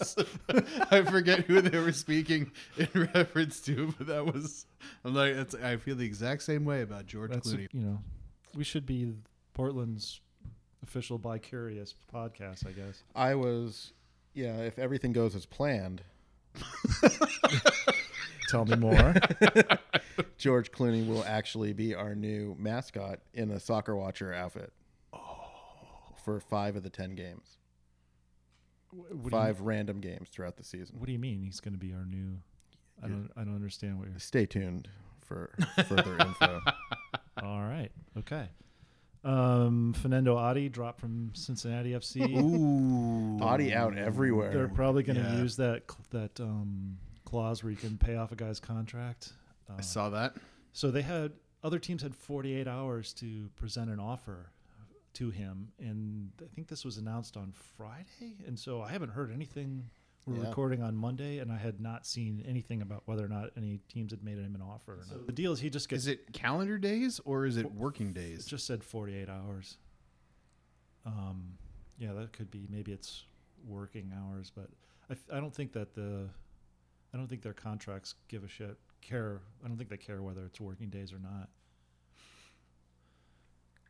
was- 0.49 0.89
I 0.91 1.03
forget 1.03 1.41
who 1.47 1.61
they 1.61 1.79
were 1.79 1.93
speaking 1.93 2.51
in 2.77 2.89
reference 3.15 3.61
to, 3.63 3.95
but 3.99 4.07
that 4.09 4.27
was. 4.27 4.67
I'm 5.05 5.15
like, 5.15 5.35
that's, 5.37 5.55
I 5.55 5.77
feel 5.77 5.97
the 5.97 6.05
exact 6.07 6.43
same 6.43 6.65
way 6.65 6.83
about 6.83 7.07
George 7.07 7.31
That's 7.31 7.53
Clooney. 7.53 7.69
you 7.73 7.81
know, 7.81 7.99
we 8.55 8.65
should 8.65 8.87
be 8.87 9.13
Portland's 9.55 10.21
official 10.83 11.19
bi 11.19 11.39
curious 11.39 11.95
podcast, 12.13 12.67
I 12.67 12.73
guess. 12.73 13.03
I 13.15 13.35
was, 13.35 13.93
yeah. 14.35 14.57
If 14.59 14.79
everything 14.79 15.13
goes 15.13 15.35
as 15.35 15.47
planned, 15.47 16.03
Tell 18.49 18.65
me 18.67 18.77
more. 18.77 19.15
George 20.39 20.71
Clooney 20.73 21.07
will 21.07 21.25
actually 21.25 21.73
be 21.73 21.95
our 21.95 22.15
new 22.15 22.55
mascot 22.59 23.21
in 23.33 23.51
a 23.51 23.59
soccer 23.59 23.97
watcher 23.97 24.35
outfit. 24.35 24.73
Oh. 25.15 25.19
For 26.25 26.39
five 26.41 26.77
of 26.77 26.83
the 26.83 26.91
ten 26.91 27.15
games, 27.15 27.57
What 28.93 29.11
do 29.11 29.17
you- 29.25 29.31
five 29.31 29.61
random 29.61 30.01
games 30.01 30.29
throughout 30.31 30.57
the 30.57 30.65
season. 30.65 30.99
what 30.99 31.07
do 31.07 31.13
you 31.13 31.19
mean 31.19 31.43
he's 31.43 31.61
going 31.61 31.73
to 31.75 31.79
be 31.79 31.93
our 31.93 32.05
new? 32.05 32.39
I 33.03 33.09
don't. 33.09 33.31
I 33.37 33.43
don't 33.45 33.55
understand 33.57 33.99
what 33.99 34.09
you're. 34.09 34.19
Stay 34.19 34.47
tuned 34.47 34.89
for 35.21 35.51
further 35.89 36.17
info. 36.19 36.61
All 37.43 37.63
right. 37.63 37.91
Okay. 38.19 38.49
Um, 39.25 39.95
Fanendo 40.03 40.37
Adi 40.37 40.69
dropped 40.69 41.01
from 41.01 41.31
Cincinnati 41.35 41.93
FC. 41.93 42.29
Ooh, 42.41 43.43
Audi 43.43 43.73
out 43.73 43.97
everywhere. 43.97 44.53
They're 44.53 44.69
probably 44.69 45.03
going 45.05 45.17
to 45.17 45.23
Yeah. 45.23 45.41
use 45.41 45.57
that 45.57 45.85
cl- 45.91 46.05
that 46.11 46.41
um, 46.41 46.99
clause 47.25 47.63
where 47.63 47.71
you 47.71 47.77
can 47.77 47.97
pay 47.99 48.17
off 48.17 48.33
a 48.33 48.37
guy's 48.37 48.59
contract. 48.61 49.33
Uh, 49.71 49.75
I 49.79 49.81
saw 49.81 50.11
that. 50.11 50.37
So 50.73 50.91
they 50.91 51.03
had 51.03 51.33
other 51.63 51.79
teams 51.79 52.03
had 52.03 52.15
48 52.17 52.67
hours 52.67 53.13
to 53.15 53.49
present 53.57 53.91
an 53.91 54.01
offer 54.01 54.51
to 55.15 55.31
him, 55.31 55.69
and 55.79 56.31
I 56.41 56.47
think 56.55 56.69
this 56.69 56.85
was 56.85 56.97
announced 56.97 57.37
on 57.37 57.53
Friday. 57.77 58.37
And 58.47 58.59
so 58.59 58.81
I 58.83 58.91
haven't 58.91 59.11
heard 59.11 59.31
anything. 59.33 59.91
We're 60.27 60.37
Yeah. 60.37 60.49
recording 60.49 60.83
on 60.83 60.97
Monday, 60.97 61.39
and 61.39 61.51
I 61.51 61.57
had 61.59 61.81
not 61.81 62.07
seen 62.07 62.41
anything 62.47 62.81
about 62.81 63.07
whether 63.07 63.25
or 63.25 63.29
not 63.29 63.51
any 63.57 63.79
teams 63.89 64.13
had 64.13 64.23
made 64.23 64.39
him 64.39 64.55
an 64.55 64.63
offer. 64.63 64.95
or 64.95 65.05
not. 65.11 65.27
the 65.27 65.33
deal 65.33 65.53
is 65.53 65.61
he 65.61 65.69
just 65.69 65.89
gets 65.89 66.03
Is 66.05 66.07
it 66.09 66.33
calendar 66.33 66.79
days 66.79 67.21
or 67.25 67.45
is 67.45 67.57
it 67.57 67.73
working 67.75 68.09
It 68.11 68.15
days? 68.15 68.47
just 68.47 68.67
said 68.67 68.85
48 68.85 69.29
hours. 69.29 69.79
Um, 71.05 71.59
yeah, 71.99 72.13
that 72.13 72.33
could 72.33 72.51
be. 72.51 72.67
Maybe 72.71 72.93
it's 72.93 73.25
working 73.67 74.13
hours, 74.17 74.51
but 74.55 74.71
I, 75.11 75.37
I 75.37 75.41
don't 75.41 75.55
think 75.55 75.73
that 75.73 75.95
the, 75.95 76.29
I 77.13 77.17
don't 77.17 77.27
think 77.29 77.43
their 77.43 77.53
contracts 77.53 78.15
give 78.29 78.45
a 78.45 78.49
shit. 78.49 78.79
Care. 79.01 79.43
I 79.65 79.69
don't 79.69 79.77
think 79.77 79.91
they 79.91 79.97
care 79.97 80.23
whether 80.23 80.45
it's 80.47 80.61
working 80.61 80.89
days 80.89 81.13
or 81.13 81.19
not. 81.19 81.49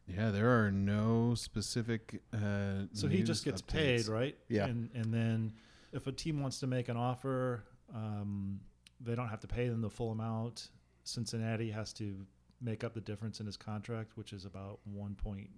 Yeah, 0.06 0.30
there 0.30 0.64
are 0.64 0.70
no 0.70 1.34
specific. 1.34 2.22
Uh, 2.32 2.86
So 2.92 3.08
he 3.08 3.22
just 3.22 3.44
gets 3.44 3.62
paid, 3.62 4.06
right? 4.08 4.36
Yeah. 4.48 4.66
And 4.66 4.90
and 4.94 5.12
then 5.12 5.52
if 5.92 6.06
a 6.06 6.12
team 6.12 6.40
wants 6.40 6.60
to 6.60 6.66
make 6.66 6.88
an 6.88 6.96
offer, 6.96 7.64
um, 7.94 8.60
they 9.00 9.14
don't 9.14 9.28
have 9.28 9.40
to 9.40 9.46
pay 9.46 9.68
them 9.68 9.80
the 9.80 9.90
full 9.90 10.10
amount. 10.10 10.70
Cincinnati 11.04 11.70
has 11.70 11.92
to 11.94 12.26
make 12.60 12.84
up 12.84 12.94
the 12.94 13.00
difference 13.00 13.40
in 13.40 13.46
his 13.46 13.56
contract, 13.56 14.16
which 14.16 14.32
is 14.32 14.44
about 14.44 14.78
1.9 14.88 15.48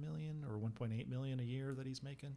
million 0.00 0.44
or 0.48 0.58
1.8 0.58 1.08
million 1.08 1.40
a 1.40 1.42
year 1.42 1.74
that 1.74 1.86
he's 1.86 2.02
making. 2.02 2.36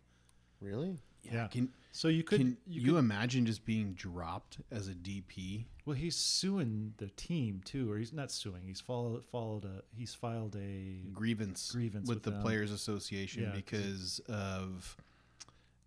Really? 0.64 0.97
Yeah. 1.24 1.47
Can 1.47 1.70
So 1.91 2.07
you 2.07 2.24
could 2.24 2.39
can 2.39 2.57
you, 2.68 2.82
you, 2.82 2.91
could- 2.93 2.99
imagine 2.99 3.45
just 3.45 3.66
being 3.66 3.93
dropped 3.93 4.57
as 4.72 4.88
a 4.88 4.93
DP? 4.93 5.66
well 5.86 5.95
he's 5.95 6.16
suing 6.16 6.93
the 6.97 7.07
team 7.09 7.61
too, 7.66 7.91
or 7.91 7.97
he's 7.97 8.14
not 8.14 8.32
suing. 8.32 8.61
He's 8.66 8.80
followed 8.82 9.24
followed 9.26 9.66
a 9.66 9.84
he's 9.95 10.14
filed 10.14 10.55
a 10.55 10.97
grievance, 11.14 11.72
Grievance 11.72 12.07
with, 12.07 12.18
with 12.18 12.24
the 12.24 12.32
them. 12.32 12.41
Players 12.41 12.72
Association 12.72 13.43
Yeah, 13.43 13.49
'cause 13.51 13.55
because 13.55 14.20
of 14.30 14.97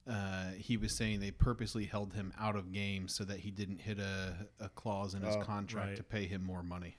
uh, 0.09 0.51
he 0.57 0.77
was 0.77 0.95
saying 0.95 1.19
they 1.21 1.33
purposely 1.33 1.85
held 1.85 2.13
him 2.15 2.33
out 2.39 2.55
of 2.57 2.73
games 2.73 3.13
so 3.15 3.25
that 3.25 3.41
he 3.41 3.51
didn't 3.51 3.81
hit 3.81 3.99
a, 3.99 4.47
a 4.61 4.69
clause 4.69 5.15
in 5.15 5.23
his 5.23 5.35
Oh, 5.35 5.41
contract 5.41 5.89
right. 5.89 5.97
to 5.97 6.03
pay 6.05 6.27
him 6.27 6.45
more 6.45 6.63
money. 6.63 6.97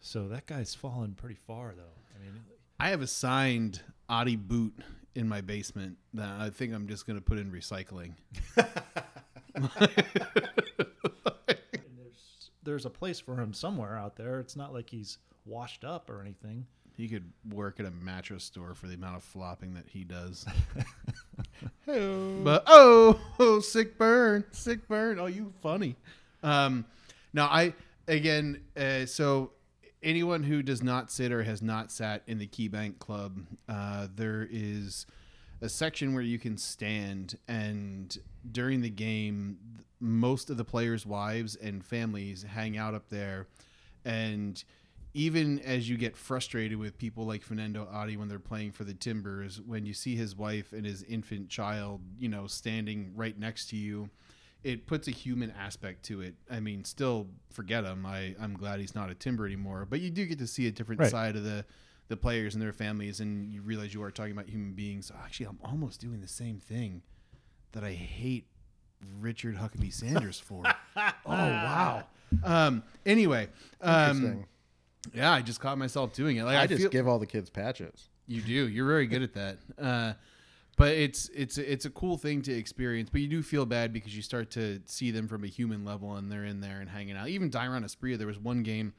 so 0.00 0.26
that 0.28 0.46
guy's 0.46 0.74
fallen 0.74 1.14
pretty 1.14 1.34
far 1.34 1.74
though. 1.76 1.82
I 2.14 2.22
mean, 2.24 2.40
I 2.80 2.88
have 2.90 3.02
a 3.02 3.06
signed 3.06 3.82
Adi 4.08 4.36
boot 4.36 4.74
in 5.16 5.28
my 5.28 5.40
basement 5.40 5.96
that 6.14 6.40
I 6.40 6.50
think 6.50 6.74
I'm 6.74 6.86
just 6.86 7.06
going 7.06 7.18
to 7.18 7.24
put 7.24 7.38
in 7.38 7.50
recycling. 7.50 8.12
there's 11.96 12.50
there's 12.62 12.86
a 12.86 12.90
place 12.90 13.18
for 13.18 13.36
him 13.40 13.52
somewhere 13.52 13.96
out 13.96 14.16
there. 14.16 14.40
It's 14.40 14.56
not 14.56 14.72
like 14.72 14.90
he's 14.90 15.18
washed 15.44 15.84
up 15.84 16.10
or 16.10 16.20
anything. 16.20 16.66
He 16.96 17.08
could 17.08 17.30
work 17.52 17.78
at 17.80 17.86
a 17.86 17.90
mattress 17.90 18.44
store 18.44 18.74
for 18.74 18.86
the 18.86 18.94
amount 18.94 19.16
of 19.16 19.22
flopping 19.22 19.74
that 19.74 19.88
he 19.88 20.04
does. 20.04 20.46
Hey, 21.84 22.40
But 22.42 22.64
oh, 22.66 23.20
oh, 23.38 23.60
sick 23.60 23.96
burn, 23.96 24.44
sick 24.50 24.88
burn. 24.88 25.18
Oh, 25.20 25.26
you 25.26 25.52
funny. 25.62 25.96
Um, 26.42 26.84
now 27.32 27.46
I 27.46 27.74
again, 28.08 28.60
uh, 28.76 29.06
so 29.06 29.52
anyone 30.06 30.44
who 30.44 30.62
does 30.62 30.82
not 30.82 31.10
sit 31.10 31.32
or 31.32 31.42
has 31.42 31.60
not 31.60 31.90
sat 31.90 32.22
in 32.28 32.38
the 32.38 32.46
Key 32.46 32.68
Bank 32.68 33.00
Club, 33.00 33.40
uh, 33.68 34.06
there 34.14 34.46
is 34.50 35.04
a 35.60 35.68
section 35.68 36.14
where 36.14 36.22
you 36.22 36.38
can 36.38 36.56
stand, 36.56 37.36
and 37.48 38.16
during 38.50 38.80
the 38.82 38.90
game, 38.90 39.58
most 39.98 40.48
of 40.48 40.56
the 40.56 40.64
players' 40.64 41.04
wives 41.04 41.56
and 41.56 41.84
families 41.84 42.44
hang 42.44 42.78
out 42.78 42.94
up 42.94 43.08
there, 43.08 43.48
and 44.04 44.62
even 45.12 45.58
as 45.60 45.88
you 45.88 45.96
get 45.96 46.16
frustrated 46.16 46.78
with 46.78 46.98
people 46.98 47.24
like 47.24 47.42
Fanendo 47.42 47.92
Adi 47.92 48.16
when 48.16 48.28
they're 48.28 48.38
playing 48.38 48.70
for 48.70 48.84
the 48.84 48.94
Timbers, 48.94 49.60
when 49.62 49.86
you 49.86 49.94
see 49.94 50.14
his 50.14 50.36
wife 50.36 50.72
and 50.72 50.84
his 50.84 51.02
infant 51.02 51.48
child, 51.48 52.00
you 52.18 52.28
know, 52.28 52.46
standing 52.46 53.12
right 53.16 53.36
next 53.38 53.70
to 53.70 53.76
you, 53.76 54.10
it 54.66 54.86
puts 54.86 55.06
a 55.06 55.12
human 55.12 55.52
aspect 55.52 56.02
to 56.06 56.20
it. 56.20 56.34
I 56.50 56.58
mean, 56.60 56.84
still 56.84 57.28
forget 57.52 57.84
him. 57.84 58.04
I 58.04 58.34
I'm 58.40 58.54
glad 58.54 58.80
he's 58.80 58.94
not 58.94 59.10
a 59.10 59.14
Timber 59.14 59.46
anymore, 59.46 59.86
but 59.88 60.00
you 60.00 60.10
do 60.10 60.26
get 60.26 60.38
to 60.40 60.46
see 60.46 60.66
a 60.66 60.70
different 60.72 61.00
Right. 61.00 61.10
side 61.10 61.36
of 61.36 61.44
the 61.44 61.64
the 62.08 62.16
players 62.16 62.54
and 62.54 62.62
their 62.62 62.72
families, 62.72 63.20
and 63.20 63.52
you 63.52 63.62
realize 63.62 63.92
you 63.94 64.02
are 64.02 64.10
talking 64.10 64.32
about 64.32 64.48
human 64.48 64.72
beings. 64.74 65.10
Actually, 65.24 65.46
I'm 65.46 65.58
almost 65.64 66.00
doing 66.00 66.20
the 66.20 66.28
same 66.28 66.58
thing 66.60 67.02
that 67.72 67.82
I 67.84 67.92
hate 67.92 68.46
Richard 69.20 69.56
Huckabee 69.56 69.92
Sanders 69.92 70.38
for? 70.40 70.62
oh 70.96 71.12
wow. 71.26 72.04
Um. 72.44 72.82
Anyway. 73.04 73.48
Um. 73.80 74.44
Yeah, 75.14 75.32
I 75.32 75.42
just 75.42 75.60
caught 75.60 75.78
myself 75.78 76.12
doing 76.12 76.36
it. 76.38 76.44
Like 76.44 76.56
I, 76.58 76.62
I 76.62 76.66
just 76.66 76.80
feel, 76.82 76.90
give 76.90 77.06
all 77.06 77.18
the 77.20 77.26
kids 77.26 77.50
patches. 77.50 78.08
you 78.26 78.40
do. 78.42 78.66
You're 78.68 78.88
very 78.88 79.06
good 79.06 79.22
at 79.22 79.34
that. 79.34 79.58
Uh, 79.78 80.12
but 80.76 80.92
it's 80.92 81.30
it's 81.34 81.58
it's 81.58 81.86
a 81.86 81.90
cool 81.90 82.18
thing 82.18 82.42
to 82.42 82.52
experience. 82.52 83.08
But 83.10 83.22
you 83.22 83.28
do 83.28 83.42
feel 83.42 83.66
bad 83.66 83.92
because 83.92 84.14
you 84.14 84.22
start 84.22 84.50
to 84.52 84.80
see 84.84 85.10
them 85.10 85.26
from 85.26 85.42
a 85.42 85.48
human 85.48 85.84
level, 85.84 86.14
and 86.16 86.30
they're 86.30 86.44
in 86.44 86.60
there 86.60 86.80
and 86.80 86.88
hanging 86.88 87.16
out. 87.16 87.28
Even 87.28 87.50
Dairon 87.50 87.84
Asprilla, 87.84 88.18
there 88.18 88.26
was 88.26 88.38
one 88.38 88.62
game. 88.62 88.92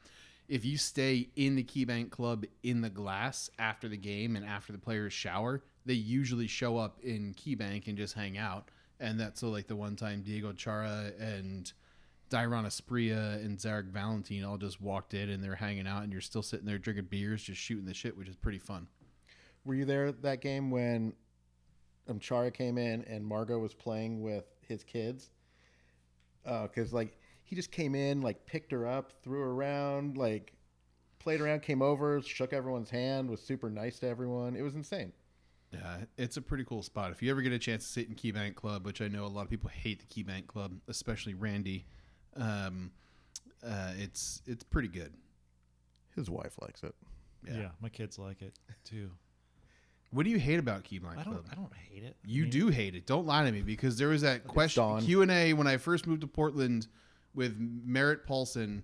If 0.48 0.64
you 0.64 0.78
stay 0.78 1.28
in 1.36 1.56
the 1.56 1.62
KeyBank 1.62 2.10
Club 2.10 2.44
in 2.62 2.80
the 2.80 2.88
glass 2.88 3.50
after 3.58 3.86
the 3.86 3.98
game 3.98 4.34
and 4.34 4.46
after 4.46 4.72
the 4.72 4.78
players 4.78 5.12
shower, 5.12 5.62
they 5.84 5.94
usually 5.94 6.46
show 6.46 6.78
up 6.78 6.98
in 7.02 7.34
KeyBank 7.34 7.86
and 7.86 7.98
just 7.98 8.14
hang 8.14 8.38
out. 8.38 8.70
And 8.98 9.20
that's 9.20 9.40
so 9.40 9.50
like 9.50 9.68
the 9.68 9.76
one 9.76 9.94
time 9.94 10.22
Diego 10.22 10.52
Chara 10.52 11.12
and 11.20 11.70
Dairon 12.30 12.64
Asprilla 12.64 13.36
and 13.44 13.58
Zarek 13.58 13.90
Valentin 13.90 14.42
all 14.42 14.56
just 14.56 14.80
walked 14.80 15.14
in 15.14 15.28
and 15.28 15.44
they're 15.44 15.54
hanging 15.54 15.86
out, 15.86 16.02
and 16.02 16.12
you're 16.12 16.20
still 16.20 16.42
sitting 16.42 16.66
there 16.66 16.78
drinking 16.78 17.06
beers, 17.10 17.42
just 17.42 17.60
shooting 17.60 17.84
the 17.84 17.94
shit, 17.94 18.16
which 18.16 18.28
is 18.28 18.36
pretty 18.36 18.58
fun. 18.58 18.88
Were 19.64 19.74
you 19.74 19.84
there 19.84 20.12
that 20.12 20.40
game 20.40 20.70
when 20.70 21.12
um, 22.08 22.18
Chara 22.18 22.50
came 22.50 22.78
in 22.78 23.02
and 23.04 23.24
Margot 23.24 23.58
was 23.58 23.74
playing 23.74 24.22
with 24.22 24.44
his 24.66 24.82
kids? 24.84 25.30
Because 26.44 26.92
like 26.92 27.18
he 27.44 27.56
just 27.56 27.70
came 27.70 27.94
in, 27.94 28.20
like 28.20 28.46
picked 28.46 28.72
her 28.72 28.86
up, 28.86 29.12
threw 29.22 29.40
her 29.40 29.50
around, 29.50 30.16
like 30.16 30.54
played 31.18 31.40
around, 31.40 31.62
came 31.62 31.82
over, 31.82 32.20
shook 32.22 32.52
everyone's 32.52 32.90
hand, 32.90 33.28
was 33.28 33.40
super 33.40 33.70
nice 33.70 33.98
to 34.00 34.08
everyone. 34.08 34.56
It 34.56 34.62
was 34.62 34.74
insane. 34.74 35.12
Yeah, 35.72 35.98
it's 36.16 36.38
a 36.38 36.42
pretty 36.42 36.64
cool 36.64 36.82
spot. 36.82 37.10
If 37.10 37.22
you 37.22 37.30
ever 37.30 37.42
get 37.42 37.52
a 37.52 37.58
chance 37.58 37.84
to 37.84 37.92
sit 37.92 38.08
in 38.08 38.14
KeyBank 38.14 38.54
Club, 38.54 38.86
which 38.86 39.02
I 39.02 39.08
know 39.08 39.26
a 39.26 39.28
lot 39.28 39.42
of 39.42 39.50
people 39.50 39.68
hate 39.68 40.00
the 40.00 40.06
KeyBank 40.06 40.46
Club, 40.46 40.72
especially 40.88 41.34
Randy, 41.34 41.84
um, 42.36 42.90
uh, 43.62 43.92
it's 43.98 44.40
it's 44.46 44.64
pretty 44.64 44.88
good. 44.88 45.12
His 46.16 46.30
wife 46.30 46.56
likes 46.62 46.82
it. 46.82 46.94
Yeah. 47.46 47.68
my 47.80 47.88
kids 47.88 48.18
like 48.18 48.42
it 48.42 48.54
too. 48.84 49.10
What 50.10 50.24
do 50.24 50.30
you 50.30 50.38
hate 50.38 50.58
about 50.58 50.84
KeyBank 50.84 51.18
I 51.18 51.22
don't. 51.22 51.34
Club? 51.34 51.44
I 51.52 51.54
don't 51.54 51.72
hate 51.74 52.02
it. 52.02 52.16
I 52.24 52.28
You 52.28 52.42
mean, 52.42 52.50
do 52.50 52.68
hate 52.68 52.94
it. 52.94 53.06
Don't 53.06 53.26
lie 53.26 53.44
to 53.44 53.52
me 53.52 53.60
because 53.62 53.98
there 53.98 54.08
was 54.08 54.22
that 54.22 54.46
question 54.46 55.00
Q 55.00 55.22
and 55.22 55.30
A 55.30 55.52
when 55.52 55.66
I 55.66 55.76
first 55.76 56.06
moved 56.06 56.22
to 56.22 56.26
Portland 56.26 56.86
with 57.34 57.56
Merritt 57.58 58.26
Paulson, 58.26 58.82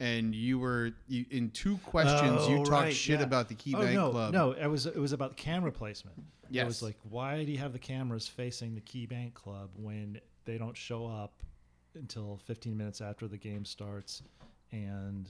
and 0.00 0.34
you 0.34 0.58
were 0.58 0.92
you, 1.08 1.26
in 1.30 1.50
two 1.50 1.76
questions 1.84 2.48
you 2.48 2.56
Oh, 2.56 2.64
talked 2.64 2.70
right, 2.70 2.94
shit 2.94 3.20
yeah. 3.20 3.26
about 3.26 3.48
the 3.48 3.54
Oh, 3.54 3.78
KeyBank 3.78 3.94
no, 3.94 4.10
Club. 4.10 4.32
no, 4.32 4.52
it 4.52 4.66
was 4.66 4.86
it 4.86 4.96
was 4.96 5.12
about 5.12 5.30
the 5.36 5.42
camera 5.42 5.70
placement. 5.72 6.16
It 6.18 6.56
Yes. 6.56 6.66
was 6.66 6.82
like, 6.82 6.96
why 7.08 7.44
do 7.44 7.52
you 7.52 7.58
have 7.58 7.72
the 7.72 7.78
cameras 7.78 8.26
facing 8.28 8.74
the 8.74 8.80
KeyBank 8.80 9.34
Club 9.34 9.70
when 9.76 10.20
they 10.44 10.58
don't 10.58 10.76
show 10.76 11.06
up 11.06 11.42
until 11.94 12.38
15 12.46 12.76
minutes 12.76 13.00
after 13.00 13.28
the 13.28 13.38
game 13.38 13.64
starts? 13.64 14.22
And 14.70 15.28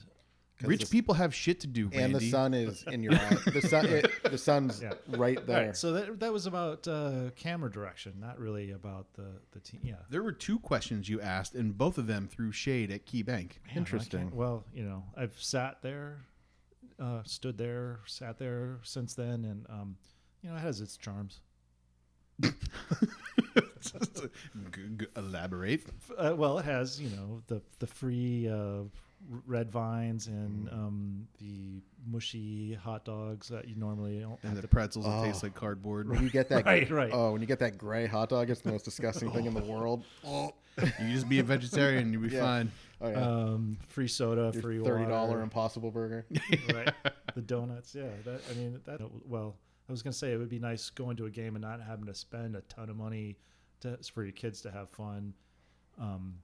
Rich 0.68 0.90
people 0.90 1.14
have 1.14 1.34
shit 1.34 1.60
to 1.60 1.66
do, 1.66 1.90
And 1.92 2.14
the 2.14 2.30
sun 2.30 2.54
is 2.54 2.84
in 2.90 3.02
your 3.02 3.14
eye. 3.16 3.36
The 3.46 3.60
sun, 3.62 3.86
it, 3.86 4.10
the 4.24 4.38
sun's 4.38 4.80
Yeah. 4.82 4.92
right 5.08 5.44
there. 5.46 5.66
right, 5.66 5.76
so 5.76 5.92
that 5.92 6.20
that 6.20 6.32
was 6.32 6.46
about 6.46 6.86
uh, 6.88 7.30
camera 7.36 7.70
direction, 7.70 8.14
not 8.18 8.38
really 8.38 8.70
about 8.72 9.06
the 9.14 9.26
the 9.52 9.60
team. 9.60 9.80
Yeah, 9.82 9.96
There 10.10 10.22
were 10.22 10.32
two 10.32 10.58
questions 10.58 11.08
you 11.08 11.20
asked, 11.20 11.54
and 11.54 11.76
both 11.76 11.98
of 11.98 12.06
them 12.06 12.28
threw 12.28 12.52
shade 12.52 12.90
at 12.90 13.06
KeyBank. 13.06 13.26
Man, 13.26 13.48
I 13.70 13.76
Interesting. 13.76 14.20
can't- 14.20 14.34
Well, 14.34 14.64
you 14.74 14.84
know, 14.84 15.04
I've 15.16 15.36
sat 15.40 15.82
there, 15.82 16.18
uh, 17.00 17.22
stood 17.24 17.56
there, 17.58 18.00
sat 18.06 18.38
there 18.38 18.78
since 18.82 19.14
then, 19.14 19.44
and 19.44 19.66
um, 19.68 19.96
you 20.42 20.50
know, 20.50 20.56
it 20.56 20.60
has 20.60 20.80
its 20.80 20.96
charms. 20.96 21.40
G- 22.42 22.50
g- 24.96 25.06
elaborate. 25.16 25.82
F- 25.86 26.10
Uh, 26.16 26.34
well, 26.36 26.58
it 26.58 26.64
has 26.64 27.00
you 27.00 27.10
know 27.10 27.42
the 27.46 27.60
the 27.78 27.86
free 27.86 28.48
uh, 28.48 28.54
r- 28.54 28.86
red 29.46 29.70
vines 29.70 30.26
and 30.26 30.68
Mm. 30.68 30.72
um, 30.72 31.28
the 31.38 31.80
mushy 32.06 32.74
hot 32.74 33.04
dogs 33.04 33.48
that 33.48 33.68
you 33.68 33.76
normally 33.76 34.18
don't 34.20 34.32
And 34.42 34.50
have 34.50 34.56
the 34.56 34.62
to 34.62 34.68
pretzels 34.68 35.04
that 35.04 35.18
Oh. 35.20 35.24
taste 35.24 35.42
like 35.42 35.54
cardboard. 35.54 36.08
When 36.08 36.22
you 36.22 36.30
get 36.30 36.48
that, 36.50 36.64
Right, 36.64 36.90
right. 36.90 37.10
Oh, 37.12 37.32
when 37.32 37.40
you 37.40 37.46
get 37.46 37.60
that 37.60 37.78
gray 37.78 38.06
hot 38.06 38.28
dog, 38.30 38.50
it's 38.50 38.60
the 38.60 38.70
most 38.72 38.84
disgusting 38.84 39.30
thing 39.30 39.46
in 39.46 39.54
the 39.54 39.62
world. 39.62 40.04
Oh, 40.24 40.52
You 40.78 41.12
just 41.12 41.28
be 41.28 41.38
a 41.38 41.42
vegetarian, 41.42 42.12
you'll 42.12 42.22
be 42.22 42.28
Yeah. 42.30 42.40
fine. 42.40 42.72
oh 43.00 43.08
yeah, 43.10 43.20
um, 43.28 43.76
free 43.88 44.08
soda, 44.08 44.50
Your 44.54 44.62
free 44.62 44.78
thirty 44.80 45.04
dollar 45.06 45.28
water. 45.28 45.42
Impossible 45.42 45.90
Burger. 45.90 46.24
right? 46.72 46.92
The 47.34 47.42
donuts, 47.42 47.94
yeah. 47.94 48.08
That 48.24 48.40
I 48.50 48.54
mean, 48.54 48.80
that 48.86 49.00
well, 49.28 49.56
I 49.88 49.92
was 49.92 50.02
gonna 50.02 50.12
say 50.14 50.32
it 50.32 50.38
would 50.38 50.48
be 50.48 50.58
nice 50.58 50.88
going 50.90 51.16
to 51.18 51.26
a 51.26 51.30
game 51.30 51.54
and 51.56 51.62
not 51.62 51.80
having 51.82 52.06
to 52.06 52.14
spend 52.14 52.56
a 52.56 52.62
ton 52.62 52.88
of 52.90 52.96
money 52.96 53.36
to 53.80 53.98
for 54.12 54.22
your 54.24 54.32
kids 54.32 54.62
to 54.62 54.70
have 54.70 54.88
fun. 54.90 55.34
Um, 56.00 56.36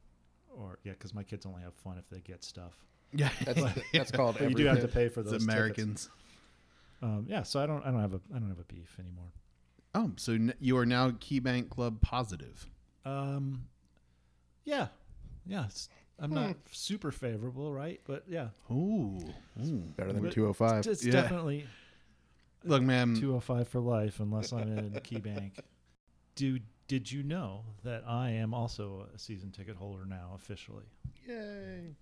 or 0.56 0.78
yeah, 0.84 0.92
because 0.92 1.14
my 1.14 1.22
kids 1.22 1.46
only 1.46 1.62
have 1.62 1.74
fun 1.74 1.98
if 1.98 2.08
they 2.10 2.20
get 2.20 2.42
stuff. 2.44 2.74
Yeah, 3.12 3.30
That's 3.44 3.62
that's 3.92 4.10
called. 4.10 4.36
But 4.38 4.48
you 4.50 4.54
do 4.54 4.66
have 4.66 4.80
to 4.80 4.88
pay 4.88 5.08
for 5.08 5.20
it's 5.20 5.30
those 5.30 5.40
tickets. 5.40 5.44
Americans. 5.44 6.10
Um, 7.00 7.26
yeah, 7.28 7.42
so 7.44 7.60
I 7.60 7.66
don't, 7.66 7.82
I 7.86 7.90
don't 7.92 8.00
have 8.00 8.14
a, 8.14 8.20
I 8.34 8.38
don't 8.38 8.48
have 8.48 8.58
a 8.58 8.64
beef 8.64 8.96
anymore. 8.98 9.32
Oh, 9.94 10.10
so 10.16 10.32
n- 10.32 10.54
you 10.60 10.76
are 10.78 10.84
now 10.86 11.10
KeyBank 11.10 11.70
Club 11.70 12.00
positive. 12.00 12.68
Um, 13.04 13.66
yeah, 14.64 14.88
yeah. 15.46 15.66
It's, 15.66 15.88
I'm 16.18 16.32
not 16.34 16.56
super 16.72 17.12
favorable, 17.12 17.72
right? 17.72 18.00
But 18.04 18.24
yeah, 18.28 18.48
Ooh. 18.70 19.20
better 19.96 20.12
than 20.12 20.22
But 20.24 20.32
two 20.32 20.42
hundred 20.42 20.54
five. 20.54 20.86
it's 20.88 21.04
Yeah. 21.04 21.12
definitely 21.12 21.66
Look, 22.64 22.82
man. 22.82 23.14
205 23.14 23.68
for 23.68 23.78
life 23.78 24.18
unless 24.18 24.52
I'm 24.52 24.76
in 24.76 24.90
KeyBank. 24.94 25.52
Do 26.34 26.58
did 26.88 27.12
you 27.12 27.22
know 27.22 27.64
that 27.84 28.02
I 28.06 28.30
am 28.30 28.52
also 28.54 29.06
a 29.14 29.18
season 29.18 29.50
ticket 29.52 29.76
holder 29.76 30.04
now 30.04 30.32
officially? 30.34 30.84
Yay! 31.28 31.94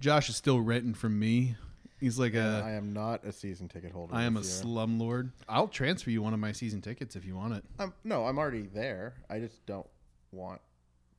Josh 0.00 0.28
is 0.28 0.36
still 0.36 0.60
renting 0.60 0.94
from 0.94 1.18
me. 1.18 1.54
He's 2.00 2.18
like 2.18 2.34
And 2.34 2.56
a. 2.56 2.64
I 2.66 2.72
am 2.72 2.92
not 2.92 3.24
a 3.24 3.30
season 3.32 3.68
ticket 3.68 3.92
holder. 3.92 4.14
I 4.14 4.24
am 4.24 4.36
a 4.36 4.40
year. 4.40 4.48
slumlord. 4.48 5.30
I'll 5.48 5.68
transfer 5.68 6.10
you 6.10 6.20
one 6.22 6.34
of 6.34 6.40
my 6.40 6.50
season 6.50 6.80
tickets 6.80 7.14
if 7.14 7.24
you 7.24 7.36
want 7.36 7.54
it. 7.54 7.64
I'm, 7.78 7.92
no, 8.02 8.24
I'm 8.26 8.38
already 8.38 8.62
there. 8.62 9.14
I 9.30 9.38
just 9.38 9.64
don't 9.66 9.86
want 10.32 10.60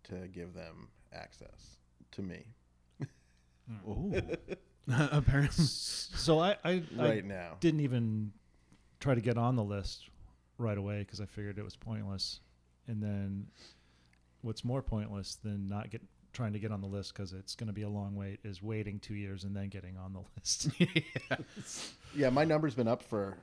to 0.05 0.27
give 0.27 0.53
them 0.53 0.89
access 1.13 1.77
to 2.11 2.21
me 2.21 2.43
Oh. 3.87 4.11
Apparently. 5.13 5.63
So 5.63 6.39
I 6.39 6.57
I, 6.65 6.83
I 6.99 7.07
right 7.07 7.23
now. 7.25 7.55
didn't 7.61 7.79
even 7.79 8.33
try 8.99 9.15
to 9.15 9.21
get 9.21 9.37
on 9.37 9.55
the 9.55 9.63
list 9.63 10.09
right 10.57 10.77
away 10.77 10.99
because 10.99 11.21
I 11.21 11.25
figured 11.25 11.57
it 11.57 11.63
was 11.63 11.77
pointless. 11.77 12.41
And 12.87 13.01
then, 13.01 13.47
what's 14.41 14.63
more 14.65 14.81
pointless 14.81 15.35
than 15.35 15.67
not 15.67 15.89
get 15.89 16.01
trying 16.33 16.53
to 16.53 16.59
get 16.59 16.71
on 16.71 16.81
the 16.81 16.87
list 16.87 17.13
because 17.13 17.31
it's 17.31 17.55
going 17.55 17.67
to 17.67 17.73
be 17.73 17.83
a 17.83 17.89
long 17.89 18.15
wait 18.15 18.39
is 18.43 18.61
waiting 18.61 18.99
two 18.99 19.13
years 19.13 19.43
and 19.43 19.55
then 19.55 19.69
getting 19.69 19.95
on 19.97 20.13
the 20.13 20.19
list. 20.37 20.69
Yeah, 22.15 22.29
my 22.29 22.43
number's 22.43 22.75
been 22.75 22.87
up 22.87 23.01
for 23.01 23.35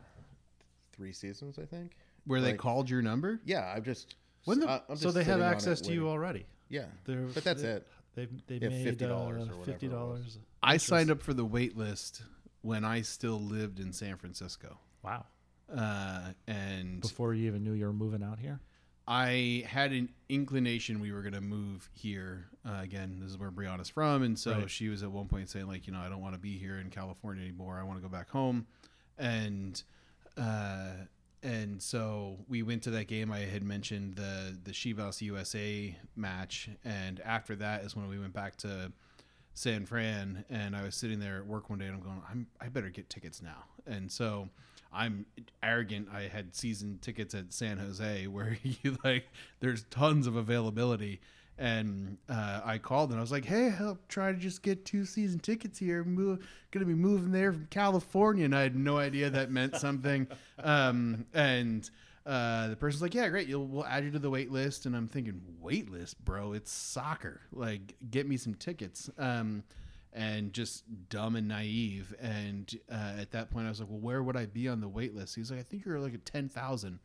three 0.93 1.13
seasons, 1.13 1.59
I 1.59 1.65
think. 1.67 1.97
Where 2.27 2.41
they 2.41 2.53
called 2.53 2.89
your 2.91 3.03
number? 3.03 3.41
Yeah, 3.45 3.73
I've 3.75 3.85
just. 3.85 4.15
When 4.45 4.61
the- 4.61 4.69
I- 4.69 4.83
I'm 4.89 4.97
so 4.97 5.05
just 5.05 5.15
they 5.17 5.25
have 5.25 5.35
sitting 5.35 5.43
on 5.43 5.53
it 5.53 5.55
access 5.57 5.81
to 5.83 5.93
you 5.93 6.09
already. 6.09 6.47
Yeah, 6.69 6.85
They're, 7.05 7.23
but 7.23 7.43
that's 7.43 7.63
they, 7.63 7.69
it. 7.69 7.87
They've 8.15 8.47
they 8.47 8.57
Yeah, 8.57 8.69
made 8.69 8.99
$50 8.99 9.03
uh, 9.11 9.15
or 9.15 9.35
whatever 9.39 9.65
Fifty 9.65 9.89
dollars. 9.89 10.39
I 10.63 10.77
signed 10.77 11.11
up 11.11 11.21
for 11.23 11.35
the 11.35 11.45
wait 11.45 11.77
list 11.77 12.23
when 12.63 12.85
I 12.85 13.01
still 13.03 13.41
lived 13.41 13.81
in 13.81 13.93
San 13.93 14.17
Francisco. 14.17 14.79
Wow! 15.03 15.25
Uh, 15.75 16.33
and 16.47 17.01
Before 17.01 17.35
you 17.35 17.47
even 17.49 17.65
knew 17.65 17.73
you 17.73 17.87
were 17.87 17.93
moving 17.93 18.23
out 18.23 18.39
here. 18.39 18.61
I 19.13 19.65
had 19.67 19.91
an 19.91 20.09
inclination 20.29 21.01
we 21.01 21.11
were 21.11 21.21
going 21.23 21.35
to 21.35 21.41
move 21.41 21.91
here. 21.93 22.47
Uh, 22.65 22.79
again, 22.81 23.19
this 23.21 23.33
is 23.33 23.37
where 23.39 23.51
Brianna's 23.51 23.89
from. 23.89 24.23
And 24.23 24.39
so 24.39 24.53
Right. 24.53 24.71
she 24.71 24.89
was 24.89 25.03
at 25.03 25.11
one 25.11 25.27
point 25.27 25.51
saying, 25.51 25.67
like, 25.67 25.89
you 25.89 25.93
know, 25.93 25.99
I 25.99 26.09
don't 26.09 26.21
want 26.21 26.35
to 26.35 26.41
be 26.41 26.57
here 26.57 26.79
in 26.79 26.91
California 26.91 27.43
anymore. 27.43 27.77
I 27.81 27.83
want 27.83 27.99
to 27.99 28.03
go 28.03 28.09
back 28.09 28.31
home. 28.31 28.69
And, 29.19 29.83
uh, 30.39 30.93
and 31.43 31.83
so 31.83 32.39
we 32.49 32.63
went 32.63 32.85
to 32.85 32.91
that 32.91 33.09
game. 33.09 33.33
I 33.33 33.41
had 33.41 33.65
mentioned 33.65 34.15
the 34.15 34.57
the 34.63 34.71
Chivas 34.73 35.21
USA 35.23 35.97
match, 36.15 36.69
and 36.85 37.19
after 37.21 37.57
that 37.57 37.83
is 37.83 37.97
when 37.97 38.09
we 38.09 38.19
went 38.19 38.35
back 38.35 38.57
to 38.59 38.93
San 39.55 39.87
Fran. 39.87 40.45
And 40.51 40.77
I 40.77 40.83
was 40.85 40.95
sitting 40.95 41.19
there 41.19 41.39
at 41.39 41.47
work 41.47 41.69
one 41.71 41.79
day, 41.81 41.87
and 41.87 41.95
I'm 41.97 42.03
going, 42.03 42.23
I'm 42.31 42.47
I 42.61 42.69
better 42.69 42.91
get 42.91 43.09
tickets 43.11 43.41
now. 43.43 43.65
And 43.87 44.13
so 44.13 44.51
I'm 44.93 45.27
arrogant. 45.63 46.09
I 46.13 46.23
had 46.23 46.55
season 46.55 46.99
tickets 47.01 47.35
at 47.35 47.53
San 47.53 47.79
Jose 47.79 48.27
where 48.27 48.57
you 48.63 48.97
like 49.05 49.29
there's 49.61 49.85
tons 49.85 50.27
of 50.27 50.37
availability. 50.37 51.21
And 51.59 52.17
uh, 52.27 52.63
I 52.65 52.79
called 52.79 53.11
and 53.11 53.19
I 53.19 53.21
was 53.21 53.31
like, 53.31 53.45
"Hey, 53.45 53.75
I'll 53.79 53.99
try 54.09 54.33
to 54.33 54.39
just 54.39 54.63
get 54.63 54.87
two 54.87 55.05
season 55.05 55.41
tickets 55.41 55.79
here. 55.79 56.05
Move, 56.05 56.47
gonna 56.71 56.87
be 56.87 56.95
moving 56.95 57.33
there 57.33 57.53
from 57.53 57.67
California." 57.67 58.47
And 58.47 58.57
I 58.57 58.63
had 58.63 58.77
no 58.77 58.97
idea 58.97 59.29
that 59.29 59.51
meant 59.51 59.77
something. 59.77 60.27
um, 60.65 61.27
and 61.35 61.91
uh, 62.25 62.69
the 62.69 62.77
person's 62.77 63.03
like, 63.03 63.15
"Yeah, 63.15 63.29
great. 63.29 63.47
You'll, 63.47 63.67
we'll 63.67 63.85
add 63.85 64.05
you 64.05 64.11
to 64.13 64.19
the 64.19 64.31
wait 64.31 64.51
list." 64.51 64.87
And 64.87 64.97
I'm 64.97 65.07
thinking, 65.07 65.43
"Wait 65.61 65.91
list, 65.91 66.25
bro? 66.25 66.55
It's 66.55 66.73
soccer. 66.73 67.43
Like, 67.53 67.95
get 68.11 68.27
me 68.27 68.39
some 68.39 68.55
tickets." 68.55 69.11
Um, 69.19 69.63
and 70.13 70.53
just 70.53 70.85
dumb 71.09 71.37
and 71.37 71.49
naive. 71.49 72.15
And 72.21 72.73
uh, 72.91 73.21
at 73.21 73.31
that 73.33 73.51
point, 73.51 73.67
I 73.67 73.69
was 73.71 73.81
like, 73.81 73.89
"Well, 73.89 74.01
where 74.01 74.23
would 74.23 74.37
I 74.37 74.47
be 74.47 74.69
on 74.69 74.81
the 74.81 74.89
wait 74.89 75.15
list?" 75.15 75.37
He's 75.37 75.51
like, 75.51 75.61
"I 75.61 75.65
think 75.65 75.85
you're 75.85 76.01
like 76.01 76.15
at 76.15 76.25
ten 76.25 76.49
thousand. 76.49 76.99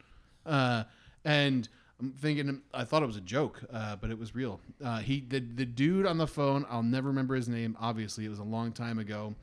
Uh, 0.45 0.83
and 1.23 1.67
I'm 1.99 2.11
thinking 2.11 2.61
I 2.73 2.83
thought 2.83 3.03
it 3.03 3.07
was 3.07 3.17
a 3.17 3.21
joke, 3.21 3.63
uh, 3.71 3.95
but 3.95 4.11
it 4.11 4.19
was 4.19 4.35
real. 4.35 4.59
Uh, 4.83 4.99
he 4.99 5.21
the 5.21 5.39
the 5.39 5.65
dude 5.65 6.05
on 6.05 6.17
the 6.17 6.27
phone. 6.27 6.65
I'll 6.69 6.83
never 6.83 7.07
remember 7.09 7.35
his 7.35 7.47
name. 7.47 7.77
Obviously, 7.79 8.25
it 8.25 8.29
was 8.29 8.39
a 8.39 8.43
long 8.43 8.71
time 8.71 8.99
ago. 8.99 9.35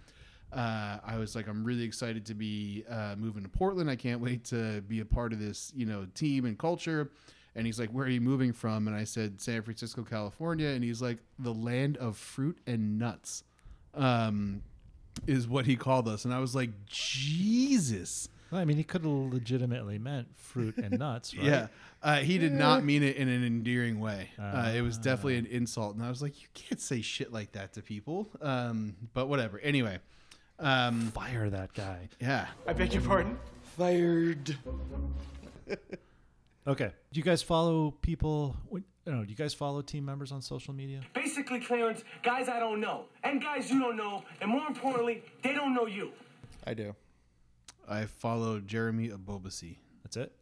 Uh, 0.53 0.99
I 1.05 1.17
was 1.17 1.35
like, 1.35 1.49
I'm 1.49 1.65
really 1.65 1.85
excited 1.85 2.27
to 2.27 2.35
be 2.35 2.85
uh, 2.91 3.15
moving 3.17 3.43
to 3.43 3.49
Portland. 3.49 3.89
I 3.89 3.97
can't 3.97 4.21
wait 4.21 4.45
to 4.47 4.83
be 4.83 5.01
a 5.01 5.05
part 5.05 5.33
of 5.33 5.39
this, 5.39 5.73
you 5.75 5.87
know, 5.87 6.07
team 6.15 6.45
and 6.45 6.59
culture. 6.59 7.11
And 7.55 7.67
he's 7.67 7.81
like, 7.81 7.91
Where 7.91 8.05
are 8.07 8.11
you 8.11 8.21
moving 8.21 8.53
from? 8.53 8.87
And 8.87 8.97
I 8.97 9.05
said, 9.05 9.41
San 9.41 9.63
Francisco, 9.63 10.03
California. 10.03 10.69
And 10.69 10.85
he's 10.85 11.01
like, 11.01 11.19
The 11.39 11.55
land 11.55 11.97
of 11.97 12.17
fruit 12.17 12.59
and 12.67 12.99
nuts, 12.99 13.45
um, 13.95 14.63
is 15.27 15.47
what 15.49 15.67
he 15.67 15.77
called 15.77 16.09
us. 16.09 16.25
And 16.25 16.33
I 16.33 16.39
was 16.41 16.55
like, 16.55 16.71
Jesus. 16.87 18.29
Well, 18.51 18.61
I 18.61 18.65
mean, 18.65 18.77
he 18.77 18.85
could 18.85 19.03
have 19.03 19.11
legitimately 19.11 19.99
meant 19.99 20.29
fruit 20.37 20.77
and 20.77 20.99
nuts, 20.99 21.35
right? 21.37 21.45
Yeah. 21.47 21.67
Uh, 22.03 22.17
he 22.19 22.37
did 22.37 22.53
not 22.53 22.85
mean 22.85 23.03
it 23.03 23.17
in 23.17 23.29
an 23.29 23.45
endearing 23.45 24.01
way. 24.01 24.31
Uh, 24.39 24.73
it 24.75 24.83
was 24.83 24.99
definitely 24.99 25.37
an 25.39 25.47
insult. 25.47 25.95
And 25.95 26.05
I 26.05 26.09
was 26.11 26.21
like, 26.21 26.43
you 26.43 26.49
can't 26.53 26.81
say 26.81 27.01
shit 27.01 27.33
like 27.33 27.53
that 27.53 27.73
to 27.75 27.83
people. 27.83 28.29
Um, 28.41 28.95
but 29.15 29.29
whatever. 29.29 29.59
Anyway. 29.61 29.99
Um, 30.59 31.11
Fire 31.13 31.49
that 31.51 31.73
guy. 31.75 32.09
yeah. 32.21 32.47
I 32.67 32.73
beg 32.73 32.93
your 32.93 33.03
pardon? 33.03 33.39
Fired. 33.77 34.57
Okay. 36.67 36.93
Do 37.13 37.19
you 37.19 37.25
guys 37.25 37.43
follow 37.43 37.91
people? 37.91 38.57
What- 39.05 39.11
I 39.11 39.15
don't 39.15 39.21
know. 39.21 39.25
Do 39.27 39.31
you 39.31 39.37
guys 39.37 39.55
follow 39.55 39.83
team 39.83 40.05
members 40.05 40.33
on 40.33 40.43
social 40.43 40.73
media? 40.75 41.01
Basically, 41.15 41.61
Clarence, 41.61 42.05
guys 42.23 42.49
I 42.49 42.59
don't 42.61 42.81
know, 42.81 43.07
and 43.25 43.41
guys 43.43 43.71
you 43.71 43.81
don't 43.81 43.97
know, 43.97 44.25
and 44.41 44.51
more 44.51 44.67
importantly, 44.67 45.23
they 45.43 45.53
don't 45.55 45.75
know 45.75 45.87
you. 45.87 46.13
I 46.67 46.75
do. 46.75 46.95
I 47.89 48.07
follow 48.07 48.61
Jeremy 48.61 49.09
Ebobisse 49.09 49.77
That's 50.05 50.17
it. 50.17 50.33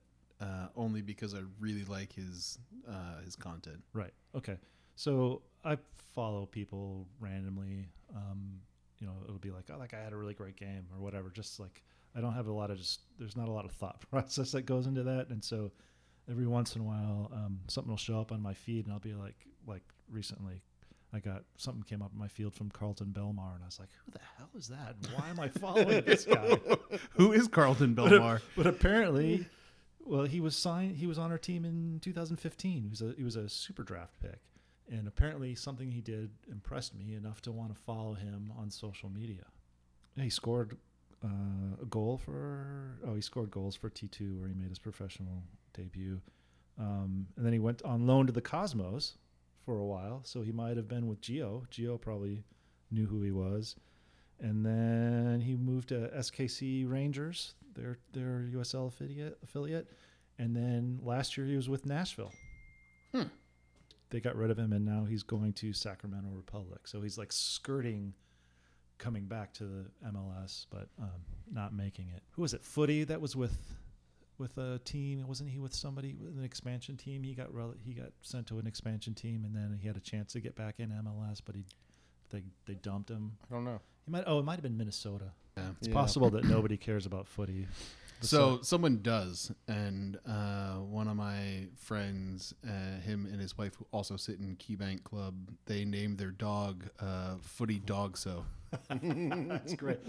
uh, 0.41 0.69
only 0.77 1.01
because 1.01 1.35
I 1.35 1.39
really 1.59 1.85
like 1.85 2.13
his 2.13 2.59
uh, 2.89 3.21
his 3.25 3.35
content. 3.37 3.83
Right. 3.95 4.13
Okay. 4.35 4.59
So 4.97 5.41
I 5.65 5.79
follow 6.15 6.45
people 6.47 7.07
randomly. 7.19 7.87
Um, 8.15 8.61
you 8.99 9.07
know, 9.07 9.15
it'll 9.25 9.39
be 9.39 9.51
like, 9.51 9.65
oh, 9.73 9.79
that 9.79 9.91
guy 9.91 10.03
had 10.03 10.13
a 10.13 10.17
really 10.17 10.35
great 10.35 10.57
game 10.57 10.85
or 10.95 11.01
whatever. 11.03 11.31
Just 11.31 11.59
like 11.61 11.83
I 12.15 12.21
don't 12.21 12.35
have 12.35 12.49
a 12.49 12.53
lot 12.53 12.71
of 12.71 12.77
just. 12.77 13.01
There's 13.19 13.37
not 13.37 13.49
a 13.49 13.53
lot 13.53 13.65
of 13.65 13.73
thought 13.73 14.01
process 14.11 14.53
that 14.53 14.63
goes 14.67 14.87
into 14.87 15.03
that, 15.05 15.29
and 15.31 15.43
so 15.43 15.71
every 16.31 16.47
once 16.47 16.74
in 16.76 16.83
a 16.83 16.85
while, 16.85 17.31
um, 17.33 17.61
something 17.68 17.91
will 17.91 17.97
show 17.97 18.20
up 18.20 18.33
on 18.33 18.41
my 18.41 18.55
feed, 18.55 18.85
and 18.85 18.93
I'll 18.93 19.01
be 19.01 19.14
like, 19.14 19.47
like 19.66 19.83
recently. 20.11 20.62
I 21.12 21.18
got 21.18 21.43
something 21.57 21.83
came 21.83 22.03
up 22.03 22.12
in 22.12 22.18
my 22.20 22.28
field 22.28 22.55
from 22.55 22.70
Kharlton 22.70 23.12
Belmar, 23.12 23.55
and 23.55 23.64
I 23.64 23.66
was 23.66 23.81
like, 23.81 23.89
"Who 24.05 24.12
the 24.12 24.20
hell 24.39 24.49
is 24.57 24.68
that? 24.68 24.95
And 25.03 25.07
Why 25.09 25.28
am 25.28 25.41
I 25.41 25.49
following 25.49 26.05
this 26.05 26.24
guy?" 26.24 26.57
Who 27.14 27.33
is 27.33 27.49
Kharlton 27.49 27.97
but, 27.97 28.12
Belmar? 28.12 28.41
but 28.57 28.68
apparently, 28.68 29.47
well, 30.05 30.22
he 30.22 30.41
was 30.41 30.55
signed. 30.55 30.99
He 30.99 31.09
was 31.09 31.18
on 31.18 31.33
our 31.33 31.39
team 31.39 31.64
in 31.64 31.99
2015. 32.01 32.83
He 32.83 32.89
was 32.89 33.03
a 33.03 33.12
he 33.16 33.24
was 33.24 33.35
a 33.35 33.49
super 33.49 33.83
draft 33.83 34.20
pick, 34.20 34.39
and 34.89 35.09
apparently 35.09 35.57
something 35.57 35.91
he 35.91 36.01
did 36.01 36.31
impressed 36.49 36.95
me 36.95 37.14
enough 37.14 37.43
to 37.43 37.51
want 37.51 37.74
to 37.74 37.83
follow 37.83 38.14
him 38.14 38.53
on 38.57 38.70
social 38.70 39.09
media. 39.09 39.47
Yeah, 40.14 40.24
he 40.24 40.31
scored 40.31 40.76
uh, 41.24 41.83
a 41.83 41.87
goal 41.87 42.18
for 42.18 42.99
oh 43.05 43.14
he 43.14 43.20
scored 43.20 43.51
goals 43.51 43.74
for 43.74 43.91
T2 43.91 44.39
where 44.39 44.49
he 44.49 44.55
made 44.55 44.68
his 44.68 44.78
professional 44.78 45.43
debut, 45.73 46.21
um, 46.79 47.27
and 47.37 47.45
then 47.45 47.53
he 47.53 47.59
went 47.59 47.83
on 47.83 48.07
loan 48.07 48.27
to 48.27 48.33
the 48.33 48.41
Cosmos 48.41 49.16
for 49.64 49.79
a 49.79 49.85
while. 49.85 50.21
So 50.25 50.43
he 50.43 50.53
might 50.53 50.77
have 50.77 50.89
been 50.89 51.07
with 51.07 51.21
Geo. 51.21 51.64
Geo 51.71 51.99
probably 51.99 52.45
knew 52.91 53.07
who 53.07 53.23
he 53.23 53.31
was 53.31 53.77
and 54.41 54.64
then 54.64 55.41
he 55.41 55.55
moved 55.55 55.91
to 55.91 56.11
SKC 56.16 56.91
Rangers, 56.91 57.55
their 57.75 57.99
their 58.12 58.49
USL 58.55 58.89
affiliate 58.89 59.39
affiliate, 59.45 59.91
and 60.39 60.57
then 60.57 60.99
last 61.03 61.37
year 61.37 61.47
he 61.47 61.57
was 61.57 61.68
with 61.68 61.87
Nashville. 61.87 62.33
They 64.11 64.21
got 64.21 64.35
rid 64.37 64.51
of 64.51 64.59
him, 64.59 64.73
and 64.73 64.85
now 64.85 65.05
he's 65.05 65.23
going 65.23 65.53
to 65.55 65.73
Sacramento 65.73 66.31
Republic. 66.33 66.89
So 66.89 67.01
he's 67.01 67.18
like 67.18 67.33
skirting 67.33 68.14
coming 68.99 69.27
back 69.27 69.53
to 69.55 69.64
the 69.64 69.85
MLS, 70.12 70.66
but 70.71 70.89
um, 71.01 71.23
not 71.53 71.73
making 71.73 72.09
it. 72.14 72.23
Who 72.33 72.43
was 72.43 72.55
it? 72.55 72.62
Futty 72.62 73.07
that 73.07 73.21
was 73.21 73.37
with 73.37 73.57
with 74.41 74.59
a 74.59 74.80
team. 74.84 75.24
Wasn't 75.28 75.49
he 75.51 75.59
with 75.61 75.72
somebody 75.74 76.14
with 76.14 76.36
an 76.36 76.43
expansion 76.45 76.97
team? 76.97 77.22
He 77.22 77.34
got 77.34 77.55
rel- 77.55 77.74
he 77.84 77.93
got 77.93 78.11
sent 78.22 78.49
to 78.49 78.59
an 78.59 78.66
expansion 78.66 79.14
team, 79.14 79.45
and 79.45 79.55
then 79.55 79.78
he 79.80 79.86
had 79.86 79.97
a 79.97 80.01
chance 80.01 80.32
to 80.32 80.41
get 80.41 80.57
back 80.57 80.76
in 80.80 80.88
MLS, 80.91 81.41
but 81.45 81.55
he 81.55 81.64
they 82.30 82.43
they 82.66 82.74
dumped 82.74 83.09
him. 83.11 83.36
I 83.49 83.55
don't 83.55 83.64
know. 83.64 83.80
He 84.07 84.11
might. 84.11 84.24
Oh, 84.26 84.41
it 84.41 84.45
might 84.45 84.55
have 84.55 84.62
been 84.62 84.76
Minnesota. 84.76 85.26
Yeah. 85.57 85.64
It's 85.78 85.88
Yeah. 85.88 85.95
possible 85.95 86.30
that 86.30 86.45
nobody 86.45 86.76
cares 86.76 87.07
about 87.07 87.26
Futty. 87.26 87.66
The 88.20 88.26
So 88.26 88.57
Sun- 88.57 88.64
someone 88.64 89.01
does, 89.03 89.51
and 89.66 90.18
uh, 90.26 90.74
one 90.74 91.09
of 91.09 91.16
my 91.16 91.68
friends, 91.76 92.53
uh, 92.68 93.01
him 93.01 93.26
and 93.30 93.41
his 93.41 93.57
wife, 93.57 93.74
who 93.76 93.86
also 93.93 94.16
sit 94.18 94.38
in 94.38 94.57
KeyBank 94.57 95.05
Club, 95.05 95.34
they 95.64 95.84
named 95.86 96.18
their 96.18 96.30
dog 96.30 96.84
uh, 97.01 97.36
Futty 97.38 97.84
Dog. 97.84 98.16
So 98.18 98.45
that's 98.88 99.74
great. 99.74 100.01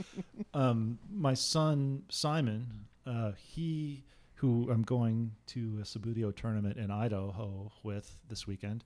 Um, 0.54 1.00
my 1.12 1.34
son 1.34 2.04
Simon, 2.10 2.86
uh, 3.06 3.32
he 3.38 4.04
who 4.42 4.68
I'm 4.72 4.82
going 4.82 5.32
to 5.48 5.78
a 5.82 5.84
Sabudio 5.86 6.36
tournament 6.36 6.78
in 6.78 6.90
Idaho 6.90 7.72
with 7.84 8.18
this 8.28 8.48
weekend. 8.48 8.84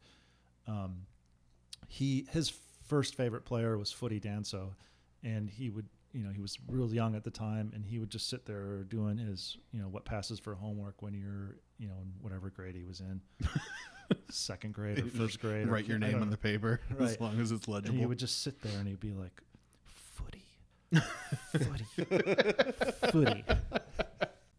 Um, 0.68 1.06
he 1.88 2.28
his 2.30 2.52
first 2.88 3.16
favorite 3.16 3.46
player 3.46 3.78
was 3.78 3.94
Futty 3.94 4.22
Danso, 4.22 4.74
and 5.24 5.50
he 5.50 5.70
would 5.70 5.88
you 6.12 6.24
know 6.26 6.32
he 6.32 6.42
was 6.42 6.58
real 6.68 6.94
young 6.94 7.16
at 7.16 7.24
the 7.24 7.32
time, 7.32 7.72
and 7.74 7.86
he 7.86 8.00
would 8.00 8.10
just 8.10 8.30
sit 8.30 8.46
there 8.46 8.84
doing 8.84 9.18
his 9.18 9.58
you 9.72 9.82
know 9.82 9.88
what 9.88 10.04
passes 10.04 10.40
for 10.40 10.56
homework 10.56 11.02
when 11.02 11.14
you're 11.14 11.56
you 11.78 11.88
know 11.88 11.96
in 12.02 12.12
whatever 12.22 12.50
grade 12.50 12.76
he 12.76 12.84
was 12.84 13.00
in, 13.00 13.22
second 14.30 14.74
grade 14.74 15.00
or 15.00 15.08
first 15.08 15.40
grade. 15.40 15.68
write 15.70 15.86
your 15.88 16.00
name 16.00 16.22
on 16.22 16.30
the 16.30 16.38
paper 16.38 16.82
as 17.00 17.18
long 17.22 17.40
as 17.40 17.52
it's 17.54 17.66
And 17.68 17.76
legible. 17.76 17.98
he 18.00 18.06
would 18.06 18.20
just 18.20 18.42
sit 18.44 18.62
there 18.62 18.78
and 18.78 18.88
he'd 18.90 19.00
be 19.00 19.14
like, 19.14 19.42
"Futty, 20.20 20.42
Futty, 21.54 21.86
Futty." 23.12 23.58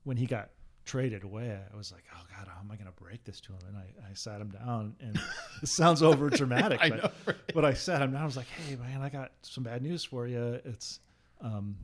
When 0.04 0.16
he 0.16 0.24
got 0.26 0.50
traded 0.86 1.24
away, 1.24 1.58
I 1.72 1.76
was 1.76 1.92
like, 1.92 2.04
"Oh 2.14 2.22
God, 2.34 2.48
how 2.48 2.60
am 2.60 2.70
I 2.70 2.76
going 2.76 2.86
to 2.86 3.02
break 3.02 3.24
this 3.24 3.40
to 3.42 3.52
him?" 3.52 3.58
And 3.68 3.76
I, 3.76 4.10
I 4.10 4.14
sat 4.14 4.40
him 4.40 4.48
down, 4.48 4.94
and 5.00 5.18
it 5.62 5.68
sounds 5.68 6.02
over 6.02 6.30
dramatic, 6.30 6.80
but, 6.88 6.96
know, 6.96 7.10
right? 7.26 7.36
but 7.52 7.64
I 7.64 7.74
sat 7.74 8.00
him 8.00 8.12
down. 8.12 8.22
I 8.22 8.24
was 8.24 8.36
like, 8.36 8.46
"Hey, 8.46 8.76
man, 8.76 9.02
I 9.02 9.10
got 9.10 9.32
some 9.42 9.64
bad 9.64 9.82
news 9.82 10.04
for 10.04 10.26
you. 10.26 10.60
It's, 10.64 11.00
um, 11.42 11.76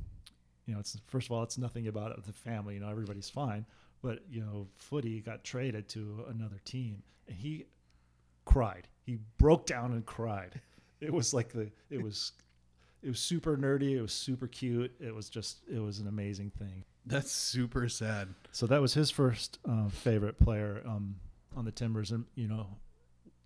you 0.66 0.72
know, 0.72 0.80
it's 0.80 0.96
first 1.09 1.26
of 1.26 1.32
all, 1.32 1.42
it's 1.42 1.59
nothing 1.59 1.88
about 1.88 2.24
the 2.24 2.32
family. 2.32 2.74
You 2.74 2.80
know, 2.80 2.88
everybody's 2.88 3.28
fine." 3.28 3.66
But 4.03 4.20
you 4.30 4.40
know, 4.40 4.68
Futty 4.80 5.24
got 5.24 5.44
traded 5.44 5.88
to 5.90 6.24
another 6.30 6.61
team, 6.64 7.03
and 7.28 7.36
he 7.36 7.66
cried. 8.44 8.88
He 9.05 9.18
broke 9.38 9.66
down 9.66 9.92
and 9.92 10.07
cried. 10.07 10.61
It 11.00 11.12
was 11.12 11.34
like 11.34 11.53
the 11.53 11.70
it 11.90 12.03
was 12.03 12.32
it 13.03 13.09
was 13.09 13.18
super 13.18 13.57
nerdy, 13.57 13.96
it 13.96 14.03
was 14.03 14.12
super 14.12 14.46
cute. 14.46 14.92
It 15.00 15.14
was 15.14 15.28
just 15.28 15.59
it 15.72 15.80
was 15.80 15.98
an 15.98 16.07
amazing 16.07 16.50
thing. 16.50 16.84
That's 17.07 17.30
super 17.32 17.88
sad. 17.88 18.28
So 18.53 18.66
that 18.68 18.80
was 18.80 18.94
his 18.94 19.11
first 19.11 19.59
uh, 19.68 19.88
favorite 19.88 20.38
player 20.38 20.82
um, 20.86 21.16
on 21.57 21.64
the 21.64 21.72
Timbers 21.72 22.11
and 22.12 22.24
you 22.34 22.48
know 22.48 22.66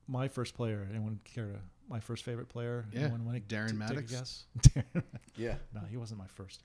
my 0.09 0.28
first 0.28 0.54
player, 0.54 0.86
anyone 0.90 1.18
care 1.24 1.46
to 1.46 1.59
my 1.88 2.00
first 2.00 2.24
favorite 2.24 2.48
player? 2.48 2.84
Yeah, 2.92 3.02
Anyone 3.02 3.24
wanna 3.24 3.40
Darren 3.40 3.66
t- 3.68 3.72
take 3.72 3.74
a 3.74 3.74
Mattocks. 4.02 4.12
guess? 4.12 4.84
Yeah. 5.36 5.54
No, 5.74 5.80
he 5.90 5.96
wasn't 5.96 6.18
my 6.18 6.26
first. 6.26 6.62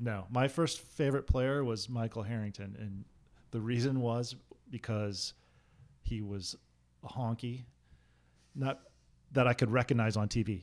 No, 0.00 0.26
my 0.30 0.48
first 0.48 0.80
favorite 0.80 1.26
player 1.26 1.64
was 1.64 1.88
Michael 1.88 2.22
Harrington, 2.22 2.76
and 2.78 3.04
the 3.50 3.60
reason 3.60 4.00
was 4.00 4.34
because 4.70 5.34
he 6.02 6.20
was 6.22 6.56
a 7.04 7.08
honky, 7.08 7.62
not 8.54 8.80
that 9.32 9.46
I 9.46 9.52
could 9.52 9.70
recognize 9.70 10.16
on 10.16 10.28
TV. 10.28 10.62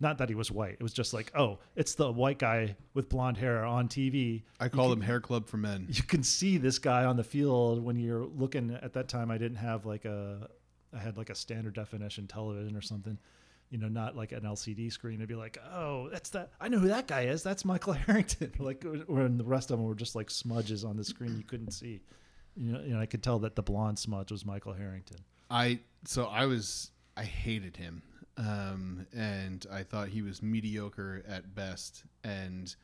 Not 0.00 0.18
that 0.18 0.28
he 0.30 0.34
was 0.34 0.50
white. 0.50 0.72
It 0.72 0.82
was 0.82 0.94
just 0.94 1.12
like, 1.12 1.30
oh, 1.34 1.58
it's 1.76 1.94
the 1.94 2.10
white 2.10 2.38
guy 2.38 2.76
with 2.94 3.10
blonde 3.10 3.36
hair 3.36 3.64
on 3.64 3.86
TV. 3.86 4.42
I 4.58 4.68
call 4.68 4.88
them 4.88 5.02
Hair 5.02 5.20
Club 5.20 5.46
for 5.46 5.58
Men. 5.58 5.86
You 5.90 6.02
can 6.02 6.22
see 6.22 6.56
this 6.56 6.78
guy 6.78 7.04
on 7.04 7.16
the 7.16 7.24
field 7.24 7.84
when 7.84 7.96
you're 7.96 8.24
looking. 8.24 8.76
At 8.82 8.94
that 8.94 9.08
time, 9.08 9.30
I 9.30 9.36
didn't 9.36 9.58
have 9.58 9.84
like 9.84 10.06
a, 10.06 10.48
I 10.94 10.98
had 10.98 11.18
like 11.18 11.28
a 11.28 11.34
standard 11.34 11.74
definition 11.74 12.26
television 12.26 12.76
or 12.76 12.80
something 12.80 13.18
you 13.70 13.78
know, 13.78 13.88
not 13.88 14.16
like 14.16 14.32
an 14.32 14.40
LCD 14.40 14.92
screen. 14.92 15.16
It'd 15.16 15.28
be 15.28 15.36
like, 15.36 15.56
oh, 15.72 16.08
that's 16.10 16.30
that. 16.30 16.50
I 16.60 16.68
know 16.68 16.78
who 16.78 16.88
that 16.88 17.06
guy 17.06 17.22
is. 17.22 17.42
That's 17.42 17.64
Michael 17.64 17.92
Harrington. 18.06 18.52
like, 18.58 18.84
when 19.06 19.38
the 19.38 19.44
rest 19.44 19.70
of 19.70 19.78
them 19.78 19.86
were 19.86 19.94
just 19.94 20.14
like 20.14 20.28
smudges 20.28 20.84
on 20.84 20.96
the 20.96 21.04
screen 21.04 21.36
you 21.36 21.44
couldn't 21.44 21.70
see. 21.70 22.00
You 22.56 22.72
know, 22.72 22.80
you 22.80 22.94
know, 22.94 23.00
I 23.00 23.06
could 23.06 23.22
tell 23.22 23.38
that 23.40 23.54
the 23.54 23.62
blonde 23.62 23.98
smudge 23.98 24.32
was 24.32 24.44
Michael 24.44 24.72
Harrington. 24.72 25.18
I 25.48 25.80
so 26.04 26.26
I 26.26 26.46
was 26.46 26.90
I 27.16 27.22
hated 27.24 27.76
him, 27.76 28.02
um, 28.40 29.06
and 29.14 29.66
I 29.70 29.82
thought 29.82 30.08
he 30.08 30.22
was 30.22 30.42
mediocre 30.42 31.22
at 31.28 31.54
best. 31.54 32.04
And 32.24 32.74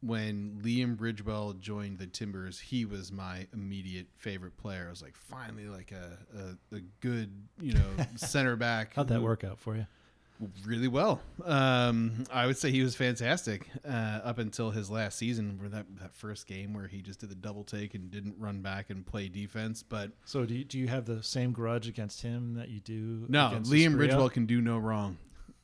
when 0.00 0.60
Liam 0.62 0.96
Ridgewell 0.96 1.58
joined 1.58 1.98
the 1.98 2.06
Timbers, 2.06 2.60
he 2.60 2.84
was 2.84 3.10
my 3.10 3.46
immediate 3.54 4.08
favorite 4.16 4.56
player. 4.58 4.84
I 4.86 4.90
was 4.90 5.02
like, 5.02 5.16
finally, 5.16 5.64
like 5.64 5.92
a 5.92 6.18
a, 6.36 6.76
a 6.76 6.80
good 7.00 7.30
you 7.60 7.72
know 7.72 7.90
center 8.16 8.56
back. 8.56 8.94
How'd 8.94 9.08
that 9.08 9.22
work 9.22 9.44
out 9.44 9.58
for 9.58 9.76
you? 9.76 9.86
Really 10.64 10.88
well. 10.88 11.20
Um, 11.44 12.24
I 12.32 12.46
would 12.46 12.56
say 12.56 12.70
he 12.70 12.82
was 12.82 12.94
fantastic 12.94 13.66
uh, 13.84 14.20
up 14.22 14.38
until 14.38 14.70
his 14.70 14.88
last 14.90 15.18
season, 15.18 15.58
where 15.58 15.68
that, 15.68 15.86
that 16.00 16.14
first 16.14 16.46
game 16.46 16.72
where 16.74 16.86
he 16.86 17.02
just 17.02 17.20
did 17.20 17.28
the 17.30 17.34
double 17.34 17.64
take 17.64 17.94
and 17.94 18.10
didn't 18.10 18.36
run 18.38 18.60
back 18.62 18.90
and 18.90 19.04
play 19.04 19.28
defense. 19.28 19.82
But 19.82 20.12
So 20.24 20.44
do 20.44 20.54
you, 20.54 20.64
do 20.64 20.78
you 20.78 20.86
have 20.88 21.06
the 21.06 21.22
same 21.22 21.52
grudge 21.52 21.88
against 21.88 22.22
him 22.22 22.54
that 22.54 22.68
you 22.68 22.80
do? 22.80 23.24
no, 23.28 23.48
against 23.48 23.72
Liam 23.72 23.94
Asprilla? 23.94 24.10
Ridgewell 24.10 24.32
can 24.32 24.46
do 24.46 24.60
no 24.60 24.78
wrong 24.78 25.18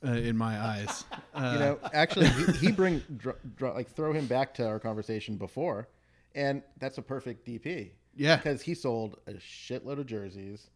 uh, 0.05 0.11
in 0.13 0.37
my 0.37 0.61
eyes. 0.61 1.05
Uh, 1.35 1.51
you 1.53 1.59
know, 1.59 1.79
actually, 1.93 2.29
he, 2.29 2.53
he 2.67 2.71
bring 2.73 3.03
dr- 3.17 3.35
dr- 3.57 3.75
like 3.75 3.91
throw 3.91 4.13
him 4.13 4.25
back 4.27 4.55
to 4.55 4.65
our 4.65 4.79
conversation 4.79 5.37
before, 5.37 5.89
and 6.37 6.63
that's 6.79 6.97
a 6.99 7.03
perfect 7.03 7.45
DP. 7.45 7.91
Yeah. 8.15 8.37
because 8.37 8.63
he 8.63 8.73
sold 8.75 9.19
a 9.27 9.33
shitload 9.33 9.99
of 9.99 10.07
jerseys, 10.07 10.71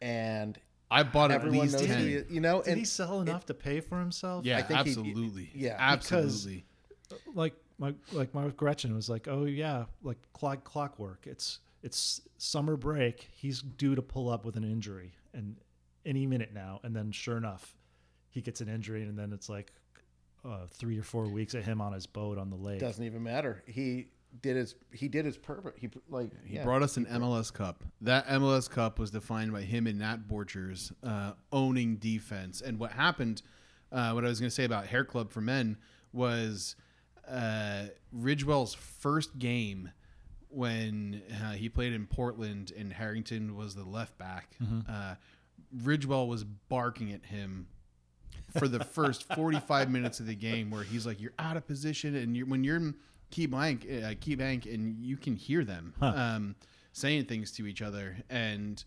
and 0.00 0.58
I 0.90 1.02
bought 1.02 1.30
at 1.30 1.36
everyone 1.36 1.60
least 1.60 1.74
knows 1.74 1.82
who 1.82 1.86
ten. 1.86 2.00
he. 2.00 2.34
You 2.34 2.40
know, 2.40 2.62
Did 2.62 2.70
and 2.70 2.78
he 2.78 2.84
sell 2.84 3.20
enough 3.20 3.46
to 3.46 3.54
pay 3.54 3.80
for 3.80 3.98
himself? 3.98 4.44
Yeah, 4.44 4.58
I 4.58 4.62
think 4.62 4.80
he- 4.86 4.90
absolutely. 4.90 5.50
yeah, 5.54 5.76
absolutely. 5.78 6.64
like 7.34 7.54
my 7.78 7.94
like 8.12 8.34
my 8.34 8.48
Gretchen 8.48 8.94
was 8.94 9.08
like, 9.08 9.28
oh 9.28 9.44
yeah, 9.44 9.84
like 10.02 10.18
clock 10.32 10.64
clockwork. 10.64 11.26
It's 11.26 11.60
it's 11.82 12.20
summer 12.38 12.76
break. 12.76 13.28
He's 13.32 13.60
due 13.62 13.94
to 13.94 14.02
pull 14.02 14.28
up 14.28 14.44
with 14.44 14.56
an 14.56 14.64
injury, 14.64 15.12
and 15.34 15.56
any 16.04 16.26
minute 16.26 16.52
now. 16.54 16.80
And 16.82 16.94
then 16.94 17.12
sure 17.12 17.36
enough, 17.36 17.76
he 18.30 18.40
gets 18.40 18.60
an 18.60 18.68
injury, 18.68 19.02
and 19.02 19.18
then 19.18 19.32
it's 19.32 19.48
like 19.48 19.72
uh, 20.44 20.66
three 20.70 20.98
or 20.98 21.02
four 21.02 21.24
weeks 21.26 21.54
of 21.54 21.64
him 21.64 21.80
on 21.80 21.92
his 21.92 22.06
boat 22.06 22.38
on 22.38 22.50
the 22.50 22.56
lake. 22.56 22.80
doesn't 22.80 23.04
even 23.04 23.22
matter. 23.22 23.62
He 23.66 24.08
did 24.40 24.56
his 24.56 24.74
he 24.92 25.08
did 25.08 25.24
his 25.24 25.36
purpose. 25.36 25.74
He 25.78 25.90
like 26.08 26.32
He 26.44 26.56
yeah. 26.56 26.64
brought 26.64 26.82
us 26.82 26.96
an 26.96 27.06
MLS 27.06 27.52
Cup. 27.52 27.84
That 28.00 28.26
MLS 28.28 28.68
Cup 28.70 28.98
was 28.98 29.10
defined 29.10 29.52
by 29.52 29.62
him 29.62 29.86
and 29.86 29.98
Nat 29.98 30.28
Borchers 30.28 30.92
uh, 31.02 31.32
owning 31.52 31.96
defense. 31.96 32.60
And 32.60 32.78
what 32.78 32.92
happened, 32.92 33.42
uh, 33.90 34.12
what 34.12 34.24
I 34.24 34.28
was 34.28 34.40
going 34.40 34.50
to 34.50 34.54
say 34.54 34.64
about 34.64 34.86
Hair 34.86 35.04
Club 35.04 35.30
for 35.30 35.40
Men 35.40 35.76
was 36.12 36.76
uh, 37.28 37.84
Ridgewell's 38.12 38.74
first 38.74 39.38
game 39.38 39.90
when 40.50 41.22
uh, 41.42 41.52
he 41.52 41.68
played 41.68 41.92
in 41.92 42.06
Portland 42.06 42.72
and 42.76 42.92
Harrington 42.92 43.54
was 43.56 43.74
the 43.74 43.84
left 43.84 44.16
back. 44.18 44.56
Uh, 44.88 45.14
Ridgewell 45.82 46.26
was 46.28 46.44
barking 46.44 47.12
at 47.12 47.26
him 47.26 47.66
for 48.56 48.68
the 48.68 48.82
first 48.84 49.24
45 49.34 49.90
minutes 49.90 50.20
of 50.20 50.26
the 50.26 50.34
game 50.34 50.70
where 50.70 50.82
he's 50.82 51.06
like 51.06 51.20
you're 51.20 51.34
out 51.38 51.56
of 51.58 51.66
position 51.66 52.14
and 52.14 52.34
you're 52.36 52.46
when 52.46 52.64
you're 52.64 52.76
in 52.76 52.94
key 53.30 53.46
blank 53.46 53.86
uh, 54.04 54.14
key 54.20 54.34
bank 54.34 54.66
and 54.66 55.04
you 55.04 55.16
can 55.16 55.36
hear 55.36 55.64
them 55.64 55.94
um, 56.00 56.54
saying 56.92 57.24
things 57.26 57.52
to 57.52 57.66
each 57.66 57.82
other 57.82 58.16
and 58.30 58.84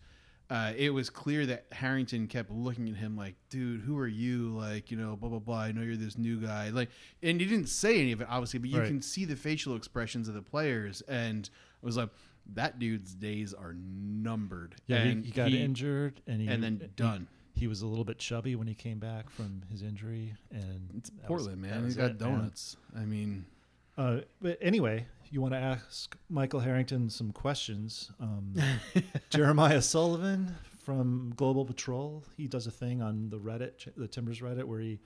uh, 0.50 0.72
it 0.76 0.90
was 0.90 1.08
clear 1.08 1.46
that 1.46 1.64
Harrington 1.72 2.26
kept 2.26 2.50
looking 2.50 2.86
at 2.90 2.96
him 2.96 3.16
like, 3.16 3.36
dude, 3.48 3.80
who 3.80 3.96
are 3.96 4.06
you? 4.08 4.50
Like, 4.50 4.90
you 4.90 4.98
know, 4.98 5.16
blah, 5.16 5.30
blah, 5.30 5.38
blah. 5.38 5.60
I 5.60 5.72
know 5.72 5.80
you're 5.80 5.96
this 5.96 6.18
new 6.18 6.36
guy. 6.36 6.68
Like, 6.68 6.90
and 7.22 7.40
he 7.40 7.46
didn't 7.46 7.70
say 7.70 7.98
any 7.98 8.12
of 8.12 8.20
it, 8.20 8.26
obviously, 8.28 8.58
but 8.58 8.68
you 8.68 8.80
Right. 8.80 8.86
can 8.86 9.00
see 9.00 9.24
the 9.24 9.34
facial 9.36 9.76
expressions 9.76 10.28
of 10.28 10.34
the 10.34 10.42
players. 10.42 11.00
And 11.08 11.48
I 11.82 11.86
was 11.86 11.96
like, 11.96 12.10
that 12.52 12.78
dude's 12.78 13.14
days 13.14 13.54
are 13.54 13.72
numbered. 13.74 14.74
Yeah, 14.88 14.98
and 14.98 15.24
he, 15.24 15.30
he 15.30 15.34
got 15.34 15.52
injured, 15.52 16.20
and 16.26 16.42
he, 16.42 16.48
and 16.48 16.62
then 16.62 16.90
done. 16.96 17.28
He, 17.54 17.66
was 17.66 17.80
a 17.80 17.86
little 17.86 18.04
bit 18.04 18.18
chubby 18.18 18.54
when 18.54 18.66
he 18.66 18.74
came 18.74 18.98
back 18.98 19.30
from 19.30 19.62
his 19.70 19.80
injury, 19.80 20.34
and 20.50 20.90
It's 20.98 21.08
that 21.10 21.30
was- 21.30 21.44
Portland, 21.44 21.62
man. 21.62 21.84
He's 21.84 21.96
got 21.96 22.10
it, 22.10 22.20
man. 22.20 22.30
donuts. 22.30 22.76
I 22.94 23.06
mean, 23.06 23.46
Uh, 23.96 24.18
but 24.40 24.58
anyway, 24.60 25.06
you 25.30 25.40
want 25.40 25.54
to 25.54 25.58
ask 25.58 26.16
Michael 26.28 26.60
Harrington 26.60 27.10
some 27.10 27.32
questions. 27.32 28.10
Um, 28.20 28.54
Jeremiah 29.30 29.82
Sullivan 29.82 30.54
from 30.84 31.32
Global 31.36 31.64
Patrol, 31.64 32.24
he 32.36 32.46
does 32.46 32.66
a 32.66 32.70
thing 32.70 33.02
on 33.02 33.30
the 33.30 33.38
Reddit, 33.38 33.88
the 33.96 34.08
Timbers 34.08 34.40
Reddit, 34.40 34.64
where 34.64 34.80
he 34.80 34.98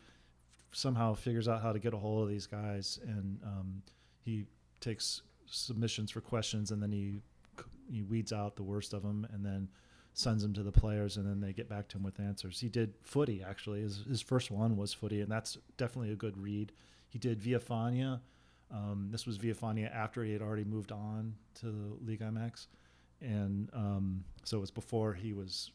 somehow 0.72 1.14
figures 1.14 1.48
out 1.48 1.62
how 1.62 1.72
to 1.72 1.78
get 1.78 1.94
a 1.94 1.96
hold 1.96 2.22
of 2.22 2.28
these 2.28 2.46
guys, 2.46 2.98
and 3.06 3.38
um, 3.44 3.82
he 4.24 4.44
takes 4.80 5.22
submissions 5.46 6.10
for 6.10 6.20
questions, 6.20 6.70
and 6.70 6.82
then 6.82 6.92
he 6.92 7.14
he 7.90 8.02
weeds 8.02 8.32
out 8.32 8.56
the 8.56 8.62
worst 8.62 8.92
of 8.92 9.02
them, 9.02 9.26
and 9.32 9.44
then 9.44 9.68
sends 10.12 10.42
them 10.42 10.52
to 10.54 10.62
the 10.62 10.72
players, 10.72 11.16
and 11.18 11.26
then 11.26 11.40
they 11.40 11.52
get 11.52 11.68
back 11.68 11.86
to 11.88 11.98
him 11.98 12.02
with 12.02 12.18
answers. 12.18 12.58
He 12.58 12.68
did 12.68 12.94
Futty 13.04 13.46
actually. 13.46 13.82
His 13.82 14.04
his 14.08 14.20
first 14.20 14.50
one 14.50 14.76
was 14.76 14.94
Futty, 14.94 15.22
and 15.22 15.30
that's 15.30 15.58
definitely 15.76 16.12
a 16.12 16.16
good 16.16 16.36
read. 16.36 16.72
He 17.08 17.18
did 17.18 17.40
Villafaña. 17.40 18.20
Um, 18.72 19.08
this 19.10 19.26
was 19.26 19.38
Villafaña 19.38 19.94
after 19.94 20.24
he 20.24 20.32
had 20.32 20.42
already 20.42 20.64
moved 20.64 20.90
on 20.92 21.34
to 21.60 21.98
League 22.04 22.20
MX, 22.20 22.66
and 23.20 23.70
um, 23.72 24.24
so 24.44 24.56
it 24.58 24.60
was 24.60 24.70
before 24.70 25.12
he 25.14 25.32
was 25.32 25.70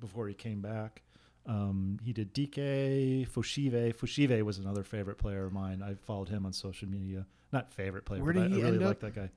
before 0.00 0.28
he 0.28 0.34
came 0.34 0.60
back. 0.60 1.02
Um, 1.46 1.98
he 2.04 2.12
did 2.12 2.32
DK 2.34 3.26
Fushive. 3.28 3.94
Fushive 3.96 4.42
was 4.42 4.58
another 4.58 4.82
favorite 4.84 5.18
player 5.18 5.44
of 5.46 5.52
mine. 5.52 5.82
I 5.82 5.94
followed 5.94 6.28
him 6.28 6.46
on 6.46 6.52
social 6.52 6.88
media. 6.88 7.26
Not 7.52 7.72
favorite 7.72 8.04
player, 8.04 8.22
Where 8.22 8.32
but 8.32 8.42
did 8.44 8.52
I, 8.52 8.54
he 8.54 8.60
I 8.62 8.64
really 8.64 8.76
end 8.76 8.84
like 8.86 8.90
up? 8.96 9.00
that 9.00 9.14
guy. 9.14 9.30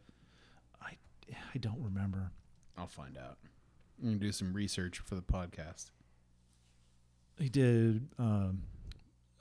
I 0.81 0.91
I 1.53 1.57
don't 1.57 1.81
remember. 1.81 2.31
I'll 2.77 2.87
find 2.87 3.17
out. 3.17 3.37
I'm 3.99 4.09
going 4.09 4.19
to 4.19 4.25
do 4.25 4.31
some 4.31 4.53
research 4.53 4.99
for 4.99 5.15
the 5.15 5.21
podcast. 5.21 5.91
He 7.39 7.49
did 7.49 8.07
um, 8.19 8.63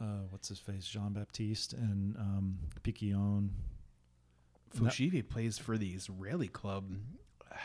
uh, 0.03 0.23
what's 0.31 0.49
his 0.49 0.59
face, 0.59 0.87
Jean 0.87 1.13
Baptiste 1.13 1.75
and 1.75 2.17
um, 2.17 2.59
Piquionne. 2.83 3.51
No. 4.81 5.23
Plays 5.29 5.59
for 5.59 5.77
the 5.77 5.91
Israeli 5.91 6.49
club 6.49 6.91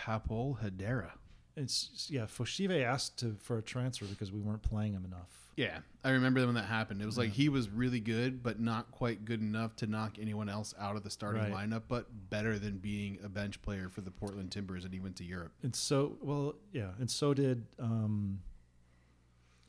Hapoel 0.05 0.61
Hadera. 0.61 1.11
It's 1.55 2.07
yeah. 2.11 2.25
Foshive 2.25 2.83
asked 2.83 3.17
to 3.19 3.35
for 3.39 3.57
a 3.57 3.61
transfer 3.61 4.05
because 4.05 4.31
we 4.31 4.39
weren't 4.39 4.61
playing 4.61 4.93
him 4.93 5.05
enough. 5.05 5.47
Yeah, 5.55 5.79
I 6.03 6.11
remember 6.11 6.45
when 6.45 6.53
that 6.53 6.65
happened. 6.65 7.01
It 7.01 7.07
was 7.07 7.17
like 7.17 7.31
he 7.31 7.49
was 7.49 7.67
really 7.67 7.99
good, 7.99 8.43
but 8.43 8.59
not 8.59 8.91
quite 8.91 9.25
good 9.25 9.41
enough 9.41 9.75
to 9.77 9.87
knock 9.87 10.17
anyone 10.21 10.49
else 10.49 10.75
out 10.79 10.95
of 10.95 11.03
the 11.03 11.09
starting 11.09 11.51
Right. 11.51 11.67
lineup, 11.67 11.83
but 11.87 12.29
better 12.29 12.59
than 12.59 12.77
being 12.77 13.17
a 13.23 13.29
bench 13.29 13.59
player 13.63 13.89
for 13.89 14.01
the 14.01 14.11
Portland 14.11 14.51
Timbers 14.51 14.85
and 14.85 14.93
he 14.93 14.99
went 14.99 15.15
to 15.15 15.23
Europe. 15.23 15.53
And 15.63 15.75
so 15.75 16.17
well, 16.21 16.55
yeah, 16.71 16.91
and 16.99 17.09
so 17.09 17.33
did 17.33 17.65
um, 17.79 18.41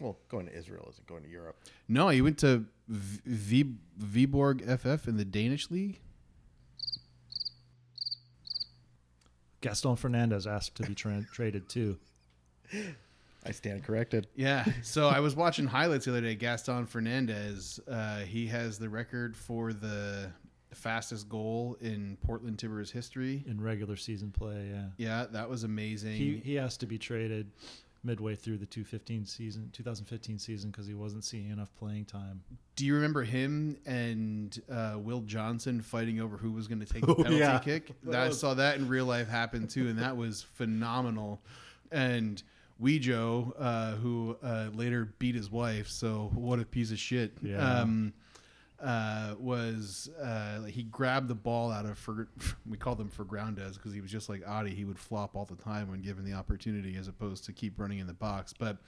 well, 0.00 0.16
going 0.28 0.46
to 0.46 0.56
Israel 0.56 0.86
isn't 0.90 1.06
going 1.06 1.22
to 1.24 1.28
Europe. 1.28 1.56
No, 1.88 2.08
he 2.08 2.22
went 2.22 2.38
to 2.38 2.64
v- 2.88 3.20
v- 3.64 4.26
Viborg 4.26 4.62
FF 4.62 5.08
in 5.08 5.16
the 5.16 5.24
Danish 5.24 5.70
league. 5.70 6.00
Gaston 9.60 9.96
Fernandez 9.96 10.46
asked 10.46 10.76
to 10.76 10.84
be 10.84 10.94
tra- 10.94 11.24
traded 11.32 11.68
too. 11.68 11.98
I 13.44 13.50
stand 13.52 13.82
corrected. 13.84 14.28
Yeah. 14.36 14.64
So 14.82 15.08
I 15.08 15.20
was 15.20 15.34
watching 15.34 15.66
highlights 15.66 16.04
the 16.04 16.12
other 16.12 16.20
day. 16.20 16.34
Gaston 16.34 16.86
Fernandez, 16.86 17.80
uh, 17.90 18.18
he 18.20 18.46
has 18.48 18.78
the 18.78 18.88
record 18.88 19.36
for 19.36 19.72
the 19.72 20.30
fastest 20.74 21.28
goal 21.28 21.76
in 21.80 22.16
Portland 22.24 22.58
Timbers 22.58 22.90
history. 22.90 23.42
in 23.48 23.60
regular 23.60 23.96
season 23.96 24.30
play. 24.30 24.68
Yeah, 24.70 24.84
Yeah, 24.96 25.26
that 25.32 25.48
was 25.48 25.64
amazing. 25.64 26.12
he 26.16 26.36
he 26.44 26.58
asked 26.58 26.80
to 26.80 26.86
be 26.86 26.98
traded 26.98 27.50
midway 28.08 28.34
through 28.34 28.56
the 28.56 28.66
2015 28.66 29.26
season, 29.26 29.70
2015 29.72 30.38
season, 30.38 30.70
because 30.70 30.86
he 30.86 30.94
wasn't 30.94 31.22
seeing 31.22 31.50
enough 31.50 31.68
playing 31.78 32.06
time. 32.06 32.42
Do 32.74 32.86
you 32.86 32.94
remember 32.94 33.22
him 33.22 33.76
and 33.86 34.60
uh, 34.72 34.96
Will 34.98 35.20
Johnson 35.20 35.80
fighting 35.82 36.20
over 36.20 36.36
who 36.38 36.50
was 36.50 36.66
going 36.66 36.80
to 36.80 36.86
take 36.86 37.04
the 37.04 37.12
Oh, 37.12 37.14
penalty 37.16 37.36
yeah. 37.36 37.58
kick? 37.58 37.92
That, 38.04 38.26
I 38.26 38.30
saw 38.30 38.54
that 38.54 38.78
in 38.78 38.88
real 38.88 39.04
life 39.04 39.28
happen 39.28 39.68
too, 39.68 39.88
and 39.88 39.98
that 39.98 40.16
was 40.16 40.42
phenomenal. 40.54 41.40
And 41.92 42.42
Weejo, 42.82 43.52
uh, 43.58 43.92
who 43.96 44.36
uh, 44.42 44.68
later 44.74 45.12
beat 45.18 45.34
his 45.34 45.50
wife, 45.50 45.88
so 45.88 46.30
what 46.34 46.58
a 46.58 46.64
piece 46.64 46.90
of 46.90 46.98
shit. 46.98 47.32
Yeah. 47.42 47.58
Um, 47.58 48.12
uh, 48.80 49.34
was 49.38 50.08
uh, 50.22 50.62
he 50.62 50.84
grabbed 50.84 51.28
the 51.28 51.34
ball 51.34 51.70
out 51.70 51.84
of 51.84 51.98
for 51.98 52.28
we 52.68 52.76
called 52.76 52.98
them 52.98 53.08
for 53.08 53.24
Groundez 53.24 53.74
because 53.74 53.92
he 53.92 54.00
was 54.00 54.10
just 54.10 54.28
like 54.28 54.42
Adi. 54.46 54.74
He 54.74 54.84
would 54.84 54.98
flop 54.98 55.34
all 55.34 55.44
the 55.44 55.56
time 55.56 55.90
when 55.90 56.00
given 56.00 56.24
the 56.24 56.34
opportunity, 56.34 56.96
as 56.96 57.08
opposed 57.08 57.44
to 57.46 57.52
keep 57.52 57.78
running 57.78 57.98
in 57.98 58.06
the 58.06 58.14
box. 58.14 58.52
But 58.52 58.78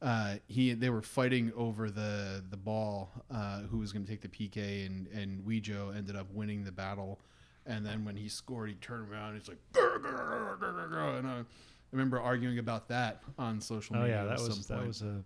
uh, 0.00 0.36
he 0.46 0.72
they 0.72 0.90
were 0.90 1.02
fighting 1.02 1.52
over 1.56 1.90
the 1.90 2.42
the 2.48 2.56
ball, 2.56 3.10
uh, 3.30 3.60
who 3.62 3.78
was 3.78 3.92
going 3.92 4.04
to 4.04 4.10
take 4.10 4.22
the 4.22 4.28
PK, 4.28 4.86
and 4.86 5.06
and 5.08 5.44
Weejo 5.44 5.94
ended 5.96 6.16
up 6.16 6.30
winning 6.32 6.64
the 6.64 6.72
battle. 6.72 7.20
And 7.66 7.84
then 7.84 8.04
when 8.04 8.14
he 8.14 8.28
scored, 8.28 8.68
he 8.68 8.74
turned 8.74 9.10
around. 9.10 9.30
And 9.30 9.38
he's 9.38 9.48
like, 9.48 9.58
"Grr, 9.72 9.98
grr, 9.98 10.18
grr, 10.18 10.58
grr, 10.58 10.90
grr," 10.90 11.18
and 11.18 11.26
I, 11.26 11.44
remember 11.92 12.20
arguing 12.20 12.58
about 12.58 12.88
that 12.88 13.22
on 13.38 13.60
social 13.60 13.96
media. 13.96 14.16
Oh 14.16 14.22
yeah, 14.22 14.28
that 14.28 14.38
some 14.38 14.48
was 14.48 14.66
that 14.66 14.86
was 14.86 15.02
a 15.02 15.22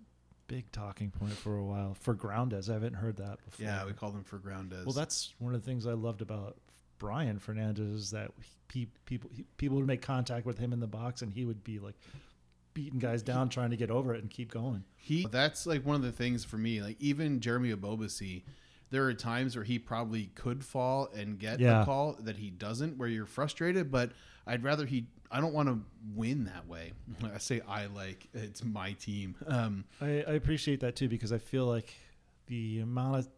big 0.48 0.70
talking 0.72 1.10
point 1.10 1.32
for 1.32 1.56
a 1.56 1.64
while 1.64 1.94
for 1.94 2.14
Groundez. 2.14 2.68
I 2.68 2.72
haven't 2.72 2.94
heard 2.94 3.16
that 3.18 3.38
before. 3.44 3.64
yeah. 3.64 3.84
We 3.86 3.92
called 3.92 4.14
him 4.14 4.24
for 4.24 4.38
Groundez. 4.38 4.84
Well, 4.84 4.92
that's 4.94 5.34
one 5.38 5.54
of 5.54 5.60
the 5.62 5.66
things 5.70 5.86
I 5.86 5.92
loved 5.92 6.20
about 6.22 6.56
Brian 6.98 7.38
Fernandez 7.38 7.86
is 8.04 8.10
that 8.10 8.32
he, 8.72 8.88
people 9.06 9.30
he, 9.32 9.44
people 9.56 9.76
would 9.76 9.86
make 9.86 10.02
contact 10.02 10.44
with 10.46 10.58
him 10.58 10.72
in 10.72 10.80
the 10.80 10.86
box, 10.88 11.22
and 11.22 11.32
he 11.32 11.44
would 11.44 11.62
be 11.62 11.78
like 11.78 11.94
beating 12.74 12.98
guys 12.98 13.22
down, 13.22 13.48
trying 13.48 13.70
to 13.70 13.76
get 13.76 13.90
over 13.90 14.14
it 14.14 14.20
and 14.22 14.30
keep 14.30 14.50
going. 14.50 14.82
He 14.96 15.26
that's 15.30 15.66
like 15.66 15.84
one 15.86 15.94
of 15.96 16.02
the 16.02 16.10
things 16.12 16.44
for 16.44 16.56
me. 16.58 16.80
Like 16.82 16.96
even 17.00 17.40
Jeremy 17.40 17.72
Ebobisse, 17.72 18.42
there 18.90 19.04
are 19.04 19.14
times 19.14 19.54
where 19.54 19.64
he 19.64 19.78
probably 19.78 20.26
could 20.34 20.64
fall 20.64 21.08
and 21.14 21.38
get 21.38 21.60
Yeah. 21.60 21.82
a 21.82 21.84
call 21.84 22.16
that 22.20 22.36
he 22.38 22.50
doesn't, 22.50 22.96
where 22.96 23.08
you're 23.08 23.26
frustrated. 23.26 23.90
But 23.92 24.12
I'd 24.46 24.64
rather 24.64 24.86
he. 24.86 25.06
I 25.30 25.40
don't 25.40 25.52
want 25.52 25.68
to 25.68 25.78
win 26.14 26.44
that 26.44 26.66
way. 26.66 26.92
I 27.34 27.38
say 27.38 27.60
I 27.68 27.86
like 27.86 28.28
it's 28.34 28.64
my 28.64 28.92
team. 28.92 29.34
Um, 29.46 29.84
I, 30.00 30.24
I 30.26 30.32
appreciate 30.32 30.80
that 30.80 30.96
too 30.96 31.08
because 31.08 31.32
I 31.32 31.38
feel 31.38 31.66
like 31.66 31.94
the 32.46 32.80
amount 32.80 33.16
of 33.16 33.28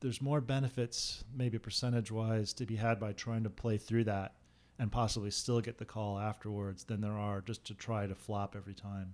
there's 0.00 0.22
more 0.22 0.40
benefits, 0.40 1.24
maybe 1.36 1.58
percentage 1.58 2.12
wise, 2.12 2.52
to 2.54 2.66
be 2.66 2.76
had 2.76 3.00
by 3.00 3.12
trying 3.12 3.42
to 3.42 3.50
play 3.50 3.78
through 3.78 4.04
that 4.04 4.34
and 4.78 4.92
possibly 4.92 5.30
still 5.30 5.60
get 5.60 5.78
the 5.78 5.84
call 5.84 6.18
afterwards 6.18 6.84
than 6.84 7.00
there 7.00 7.18
are 7.18 7.40
just 7.40 7.64
to 7.64 7.74
try 7.74 8.06
to 8.06 8.14
flop 8.14 8.54
every 8.56 8.74
time 8.74 9.12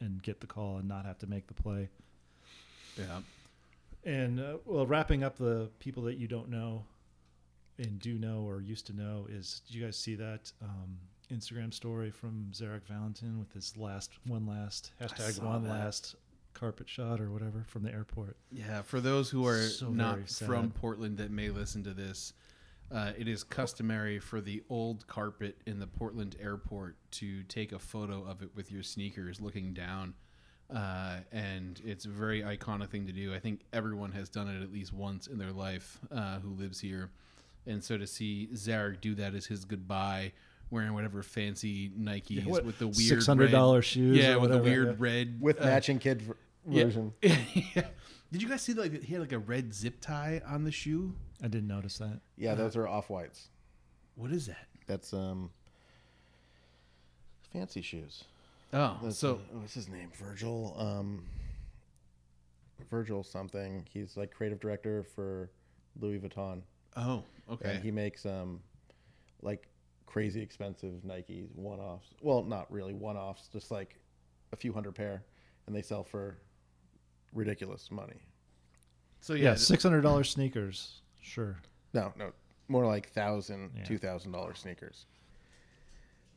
and 0.00 0.22
get 0.22 0.40
the 0.40 0.46
call 0.46 0.78
and 0.78 0.88
not 0.88 1.04
have 1.04 1.18
to 1.18 1.26
make 1.28 1.46
the 1.46 1.54
play. 1.54 1.88
Yeah. 2.98 3.20
And 4.04 4.40
uh, 4.40 4.56
well, 4.64 4.86
wrapping 4.86 5.22
up 5.22 5.36
the 5.36 5.68
people 5.78 6.02
that 6.04 6.16
you 6.16 6.26
don't 6.26 6.48
know 6.48 6.84
and 7.78 7.98
do 8.00 8.18
know 8.18 8.44
or 8.46 8.60
used 8.60 8.86
to 8.86 8.96
know 8.96 9.26
is 9.30 9.62
did 9.66 9.74
you 9.76 9.84
guys 9.84 9.96
see 9.96 10.14
that 10.16 10.50
um, 10.62 10.98
Instagram 11.30 11.72
story 11.72 12.10
from 12.10 12.48
Zarek 12.52 12.84
Valentin 12.88 13.38
with 13.38 13.52
his 13.52 13.76
last 13.76 14.10
one 14.26 14.46
last 14.46 14.92
hashtag 15.00 15.42
one 15.42 15.64
that. 15.64 15.70
last 15.70 16.16
carpet 16.52 16.88
shot 16.88 17.20
or 17.20 17.30
whatever 17.30 17.64
from 17.66 17.82
the 17.82 17.92
airport. 17.92 18.36
Yeah, 18.50 18.82
for 18.82 19.00
those 19.00 19.30
who 19.30 19.46
are 19.46 19.62
So 19.62 19.88
not 19.88 20.28
from 20.28 20.70
Portland 20.70 21.18
that 21.18 21.30
may 21.30 21.50
listen 21.50 21.84
to 21.84 21.94
this, 21.94 22.32
uh, 22.92 23.12
it 23.16 23.28
is 23.28 23.44
customary 23.44 24.18
for 24.18 24.40
the 24.40 24.62
old 24.68 25.06
carpet 25.06 25.56
in 25.66 25.78
the 25.78 25.86
Portland 25.86 26.36
airport 26.40 26.96
to 27.12 27.42
take 27.44 27.72
a 27.72 27.78
photo 27.78 28.24
of 28.24 28.42
it 28.42 28.50
with 28.54 28.72
your 28.72 28.82
sneakers 28.82 29.40
looking 29.40 29.72
down. 29.72 30.14
Uh, 30.74 31.18
and 31.32 31.80
it's 31.84 32.04
a 32.04 32.08
very 32.08 32.42
iconic 32.42 32.90
thing 32.90 33.06
to 33.06 33.12
do. 33.12 33.34
I 33.34 33.38
think 33.38 33.60
everyone 33.72 34.12
has 34.12 34.28
done 34.28 34.48
it 34.48 34.62
at 34.62 34.72
least 34.72 34.92
once 34.92 35.26
in 35.26 35.38
their 35.38 35.52
life 35.52 35.98
uh, 36.12 36.38
who 36.40 36.50
lives 36.50 36.80
here. 36.80 37.10
And 37.66 37.82
so 37.82 37.98
to 37.98 38.06
see 38.06 38.48
Zarek 38.54 39.00
do 39.00 39.14
that 39.16 39.34
as 39.34 39.46
his 39.46 39.64
goodbye, 39.64 40.32
wearing 40.70 40.92
whatever 40.94 41.22
fancy 41.22 41.90
Nikes 41.90 42.46
what, 42.46 42.64
with 42.64 42.78
the 42.78 42.86
weird 42.86 43.20
$600 43.20 43.82
shoes 43.82 44.16
yeah, 44.16 44.34
or 44.34 44.40
with 44.40 44.50
the 44.50 44.58
weird 44.58 44.88
yeah. 44.88 44.94
red 44.98 45.38
with 45.40 45.60
uh, 45.60 45.64
matching 45.64 45.98
kid 45.98 46.22
v- 46.22 46.32
version. 46.66 47.12
yeah. 47.22 47.86
Did 48.32 48.42
you 48.42 48.48
guys 48.48 48.62
see 48.62 48.74
like 48.74 49.02
he 49.02 49.14
had 49.14 49.20
like 49.20 49.32
a 49.32 49.38
red 49.38 49.74
zip 49.74 50.00
tie 50.00 50.40
on 50.46 50.64
the 50.64 50.70
shoe? 50.70 51.14
I 51.42 51.48
didn't 51.48 51.68
notice 51.68 51.98
that. 51.98 52.20
Yeah, 52.36 52.54
those 52.54 52.76
are 52.76 52.86
off 52.86 53.10
whites. 53.10 53.48
What 54.14 54.30
is 54.30 54.46
that? 54.46 54.66
That's 54.86 55.12
um 55.12 55.50
fancy 57.52 57.82
shoes. 57.82 58.24
Oh, 58.72 58.98
That's, 59.02 59.18
so 59.18 59.34
uh, 59.34 59.58
what's 59.58 59.74
his 59.74 59.88
name? 59.88 60.10
Virgil. 60.14 60.76
Um, 60.78 61.24
Virgil 62.88 63.24
something. 63.24 63.84
He's 63.92 64.16
like 64.16 64.30
creative 64.32 64.60
director 64.60 65.02
for 65.02 65.50
Louis 66.00 66.18
Vuitton. 66.18 66.62
oh, 66.96 67.24
okay. 67.50 67.74
And 67.74 67.82
he 67.82 67.90
makes 67.90 68.24
um 68.26 68.60
like 69.42 69.66
crazy 70.10 70.42
expensive 70.42 71.04
Nike 71.04 71.46
one 71.54 71.78
offs. 71.78 72.08
Well, 72.20 72.42
not 72.42 72.70
really 72.70 72.92
one 72.94 73.16
offs, 73.16 73.48
just 73.52 73.70
like 73.70 73.96
a 74.52 74.56
few 74.56 74.72
hundred 74.72 74.94
pair, 74.96 75.22
and 75.66 75.74
they 75.74 75.82
sell 75.82 76.02
for 76.04 76.36
ridiculous 77.32 77.90
money. 77.90 78.20
so 79.20 79.34
Yeah, 79.34 79.50
yeah, 79.50 79.54
six 79.54 79.82
hundred 79.82 80.02
dollars 80.02 80.28
sneakers. 80.30 81.00
Sure. 81.22 81.56
No, 81.94 82.12
no, 82.18 82.32
more 82.68 82.84
like 82.86 83.08
thousand, 83.10 83.70
Yeah. 83.76 83.84
two 83.84 83.98
thousand 83.98 84.32
dollar 84.32 84.54
sneakers. 84.54 85.06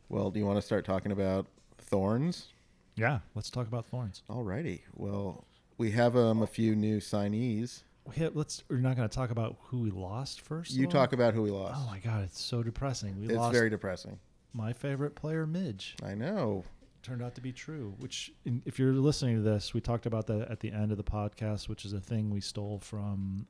Well, 0.10 0.30
do 0.30 0.40
you 0.40 0.46
want 0.46 0.58
to 0.58 0.62
start 0.62 0.86
talking 0.86 1.12
about 1.12 1.48
thorns? 1.80 2.48
Yeah, 2.96 3.20
let's 3.34 3.50
talk 3.50 3.66
about 3.68 3.88
thorns. 3.88 4.22
Alrighty. 4.30 4.82
Well, 4.96 5.46
we 5.80 5.92
have 5.92 6.16
um 6.16 6.44
a 6.44 6.48
few 6.48 6.76
new 6.76 7.00
signees. 7.00 7.82
Yeah, 8.16 8.30
let's. 8.34 8.64
We're 8.70 8.78
not 8.78 8.96
going 8.96 9.08
to 9.08 9.16
talk 9.16 9.32
about 9.32 9.58
who 9.64 9.80
we 9.80 9.92
lost 9.92 10.42
first. 10.42 10.72
You 10.72 10.86
though? 10.86 10.92
talk 10.92 11.14
about 11.14 11.34
who 11.34 11.44
we 11.44 11.52
lost. 11.52 11.76
Oh 11.78 11.90
my 11.90 12.00
god, 12.00 12.24
it's 12.24 12.42
so 12.42 12.62
depressing. 12.64 13.20
We 13.20 13.28
it's 13.28 13.36
lost 13.36 13.54
very 13.54 13.70
depressing. 13.70 14.20
my 14.54 14.74
favorite 14.74 15.16
player, 15.16 15.46
Midge. 15.48 15.96
I 16.04 16.14
know. 16.16 16.64
Turned 17.02 17.22
out 17.22 17.36
to 17.36 17.42
be 17.42 17.52
true. 17.52 17.94
Which, 18.00 18.32
in, 18.46 18.62
if 18.66 18.80
you're 18.80 18.94
listening 18.94 19.36
to 19.36 19.42
this, 19.42 19.74
we 19.74 19.82
talked 19.82 20.06
about 20.06 20.28
that 20.28 20.50
at 20.50 20.62
the 20.62 20.72
end 20.72 20.92
of 20.92 20.98
the 20.98 21.04
podcast, 21.04 21.68
which 21.68 21.84
is 21.84 21.92
a 21.92 22.00
thing 22.00 22.30
we 22.30 22.40
stole 22.40 22.80
from 22.80 23.46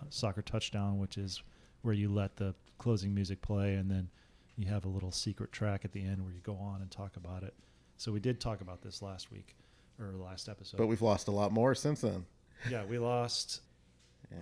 uh, 0.00 0.04
Soccer 0.10 0.42
Touchdown, 0.42 0.98
which 0.98 1.16
is 1.16 1.42
where 1.82 1.94
you 1.94 2.10
let 2.10 2.36
the 2.36 2.54
closing 2.76 3.14
music 3.14 3.40
play 3.40 3.74
and 3.74 3.90
then 3.90 4.10
you 4.56 4.68
have 4.68 4.84
a 4.84 4.88
little 4.88 5.12
secret 5.12 5.52
track 5.52 5.84
at 5.84 5.92
the 5.92 6.04
end 6.04 6.22
where 6.22 6.32
you 6.32 6.40
go 6.40 6.56
on 6.56 6.82
and 6.82 6.90
talk 6.90 7.16
about 7.16 7.42
it. 7.42 7.54
So 7.96 8.12
we 8.12 8.20
did 8.20 8.40
talk 8.40 8.60
about 8.60 8.82
this 8.82 9.00
last 9.00 9.30
week 9.30 9.56
or 10.00 10.12
last 10.12 10.48
episode. 10.48 10.76
But 10.76 10.86
we've 10.88 11.02
lost 11.02 11.28
a 11.28 11.30
lot 11.30 11.52
more 11.52 11.74
since 11.74 12.00
then. 12.00 12.26
Yeah, 12.70 12.84
we 12.84 12.98
lost. 12.98 13.60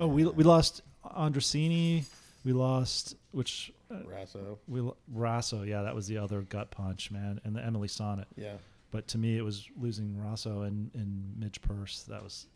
Oh, 0.01 0.07
we 0.07 0.25
we 0.25 0.45
lost 0.45 0.83
Andressinha. 1.05 2.05
We 2.45 2.53
lost 2.53 3.17
which 3.33 3.73
uh, 3.91 3.95
Raso. 4.09 4.59
we 4.69 4.81
lo- 4.81 4.97
Raso. 5.15 5.67
Yeah, 5.67 5.83
that 5.83 5.95
was 5.95 6.07
the 6.07 6.19
other 6.19 6.43
gut 6.43 6.71
punch, 6.71 7.11
man, 7.11 7.41
and 7.45 7.55
the 7.57 7.65
Emily 7.65 7.89
Sonnett. 7.89 8.27
Yeah. 8.37 8.55
But 8.91 9.09
to 9.09 9.19
me, 9.19 9.37
it 9.37 9.43
was 9.43 9.69
losing 9.81 10.15
Raso 10.17 10.67
and 10.67 10.91
and 10.95 11.35
Midge 11.39 11.61
Purce. 11.61 12.05
That 12.09 12.23
was 12.23 12.47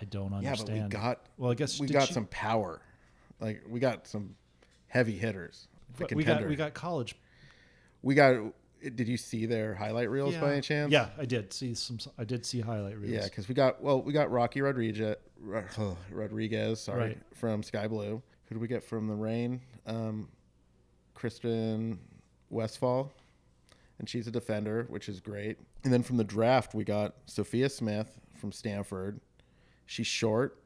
I 0.00 0.04
don't 0.04 0.32
understand. 0.34 0.44
Yeah, 0.44 0.50
understand. 0.50 0.90
but 0.90 0.98
we 0.98 1.02
got 1.02 1.20
well, 1.38 1.50
I 1.50 1.54
guess 1.54 1.80
we 1.80 1.86
got 1.88 2.08
she- 2.08 2.14
some 2.14 2.26
power. 2.26 2.80
Like 3.40 3.62
we 3.68 3.80
got 3.80 4.06
some 4.06 4.36
heavy 4.88 5.16
hitters. 5.18 5.68
The 5.96 6.04
but 6.04 6.14
we 6.14 6.24
got 6.24 6.46
we 6.46 6.56
got 6.56 6.74
college. 6.74 7.16
we 8.02 8.14
got 8.14 8.40
did 8.90 9.08
you 9.08 9.16
see 9.16 9.46
their 9.46 9.74
highlight 9.74 10.10
reels 10.10 10.34
by 10.36 10.52
any 10.52 10.60
chance? 10.60 10.92
Yeah, 10.92 11.08
I 11.18 11.24
did 11.24 11.52
see 11.52 11.74
some. 11.74 11.98
I 12.18 12.24
did 12.24 12.44
see 12.46 12.60
highlight 12.60 12.98
reels. 12.98 13.12
Yeah, 13.12 13.24
because 13.24 13.48
we 13.48 13.54
got 13.54 13.82
well, 13.82 14.02
we 14.02 14.12
got 14.12 14.30
Rocky 14.30 14.60
Rodriguez, 14.60 15.16
Rodriguez, 16.10 16.80
sorry, 16.80 17.00
Right. 17.00 17.18
from 17.34 17.62
Sky 17.62 17.86
Blue. 17.88 18.22
Who 18.48 18.54
did 18.54 18.60
we 18.60 18.68
get 18.68 18.82
from 18.84 19.06
the 19.08 19.14
Reign? 19.14 19.60
Um, 19.86 20.28
Christen 21.14 21.98
Westphal, 22.50 23.12
and 23.98 24.08
she's 24.08 24.26
a 24.26 24.30
defender, 24.30 24.86
which 24.88 25.08
is 25.08 25.20
great. 25.20 25.58
And 25.84 25.92
then 25.92 26.02
from 26.02 26.16
the 26.16 26.24
draft, 26.24 26.74
we 26.74 26.84
got 26.84 27.14
Sophia 27.26 27.68
Smith 27.68 28.18
from 28.36 28.52
Stanford. 28.52 29.20
She's 29.86 30.06
short 30.06 30.58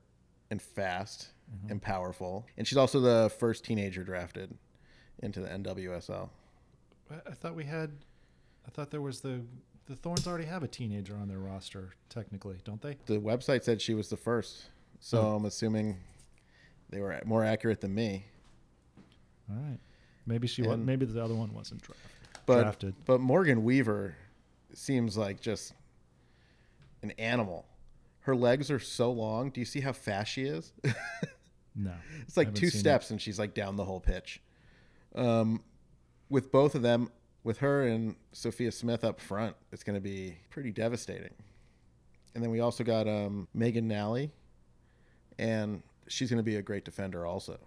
and 0.51 0.61
fast 0.61 1.29
Mm-hmm. 1.49 1.71
and 1.73 1.81
powerful, 1.81 2.45
and 2.59 2.66
she's 2.69 2.77
also 2.77 3.01
the 3.01 3.33
first 3.39 3.64
teenager 3.64 4.05
drafted 4.05 4.55
into 5.23 5.41
the 5.41 5.49
NWSL. 5.49 6.29
I- 7.11 7.14
I 7.31 7.33
thought 7.33 7.55
we 7.55 7.64
had. 7.64 7.91
I 8.69 8.71
thought 8.71 8.91
there 8.91 9.01
was 9.01 9.21
the 9.21 9.41
the 9.87 9.97
Thorns 9.97 10.27
already 10.27 10.45
have 10.45 10.62
a 10.62 10.69
teenager 10.69 11.16
on 11.16 11.29
their 11.29 11.39
roster, 11.39 11.95
technically, 12.11 12.59
don't 12.62 12.83
they? 12.83 12.99
The 13.07 13.19
website 13.19 13.64
said 13.64 13.81
she 13.81 13.95
was 13.95 14.11
the 14.11 14.19
first, 14.19 14.66
so 15.01 15.19
Oh. 15.23 15.37
I'm 15.37 15.47
assuming 15.47 15.97
they 16.91 17.01
were 17.01 17.19
more 17.25 17.43
accurate 17.43 17.81
than 17.81 17.95
me. 17.95 18.27
All 19.51 19.57
right. 19.57 19.79
Maybe 20.27 20.47
she 20.47 20.61
was. 20.61 20.77
Maybe 20.79 21.07
the 21.07 21.25
other 21.25 21.35
one 21.35 21.55
wasn't 21.55 21.81
dra- 21.81 21.95
but 22.45 22.62
drafted. 22.64 22.95
but 23.07 23.19
Morgan 23.21 23.64
Weaver 23.64 24.14
seems 24.75 25.16
like 25.16 25.41
just 25.41 25.73
an 27.03 27.12
animal. 27.12 27.64
Her 28.21 28.37
legs 28.37 28.71
are 28.71 28.79
so 28.79 29.11
long. 29.11 29.49
Do 29.49 29.61
you 29.61 29.64
see 29.64 29.81
how 29.81 29.93
fast 29.93 30.31
she 30.33 30.43
is? 30.45 30.73
No, 31.81 31.93
it's 32.23 32.37
like 32.37 32.55
two 32.57 32.71
seen 32.71 32.79
it. 32.79 32.81
steps 32.81 33.11
and 33.12 33.23
she's 33.23 33.39
like 33.39 33.55
down 33.55 33.77
the 33.77 33.85
whole 33.85 34.01
pitch. 34.01 34.43
Um, 35.14 35.62
with 36.29 36.51
both 36.51 36.75
of 36.75 36.83
them, 36.83 37.09
with 37.49 37.59
her 37.61 37.84
and 37.84 38.14
Sophia 38.32 38.70
Smith 38.70 39.03
up 39.03 39.18
front, 39.18 39.57
it's 39.72 39.82
going 39.82 39.94
to 39.94 40.03
be 40.03 40.36
pretty 40.51 40.70
devastating. 40.70 41.32
And 42.34 42.44
then 42.44 42.51
we 42.51 42.61
also 42.61 42.84
got 42.84 43.09
um, 43.09 43.49
Meaghan 43.57 43.84
Nally, 43.84 44.30
and 45.38 45.82
she's 46.09 46.28
going 46.28 46.36
to 46.36 46.44
be 46.44 46.57
a 46.57 46.62
great 46.62 46.84
defender 46.84 47.24
also. 47.24 47.59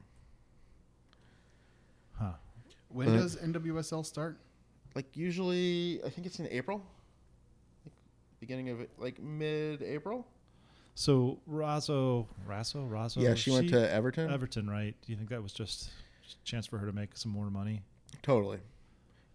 Huh. 2.13 2.33
when 2.89 3.09
uh, 3.09 3.21
does 3.21 3.37
NWSL 3.37 4.05
start? 4.05 4.37
Like 4.93 5.17
usually, 5.17 5.99
I 6.05 6.11
think 6.11 6.27
it's 6.27 6.39
in 6.39 6.47
April, 6.51 6.83
like 7.83 7.95
beginning 8.39 8.69
of 8.69 8.85
like 8.99 9.19
mid-April. 9.19 10.27
So 10.93 11.39
Razzo, 11.51 12.27
Raso, 12.47 12.87
Razzo. 12.87 13.23
Yeah, 13.23 13.33
she 13.33 13.49
went 13.49 13.69
to 13.69 13.91
Everton. 13.91 14.29
Everton, 14.29 14.69
right? 14.69 14.93
Do 15.03 15.11
you 15.11 15.17
think 15.17 15.29
that 15.29 15.41
was 15.41 15.53
just 15.53 15.89
just 16.21 16.37
a 16.39 16.43
chance 16.43 16.67
for 16.67 16.77
her 16.77 16.85
to 16.85 16.93
make 16.93 17.17
some 17.17 17.31
more 17.31 17.49
money? 17.49 17.81
Totally. 18.21 18.59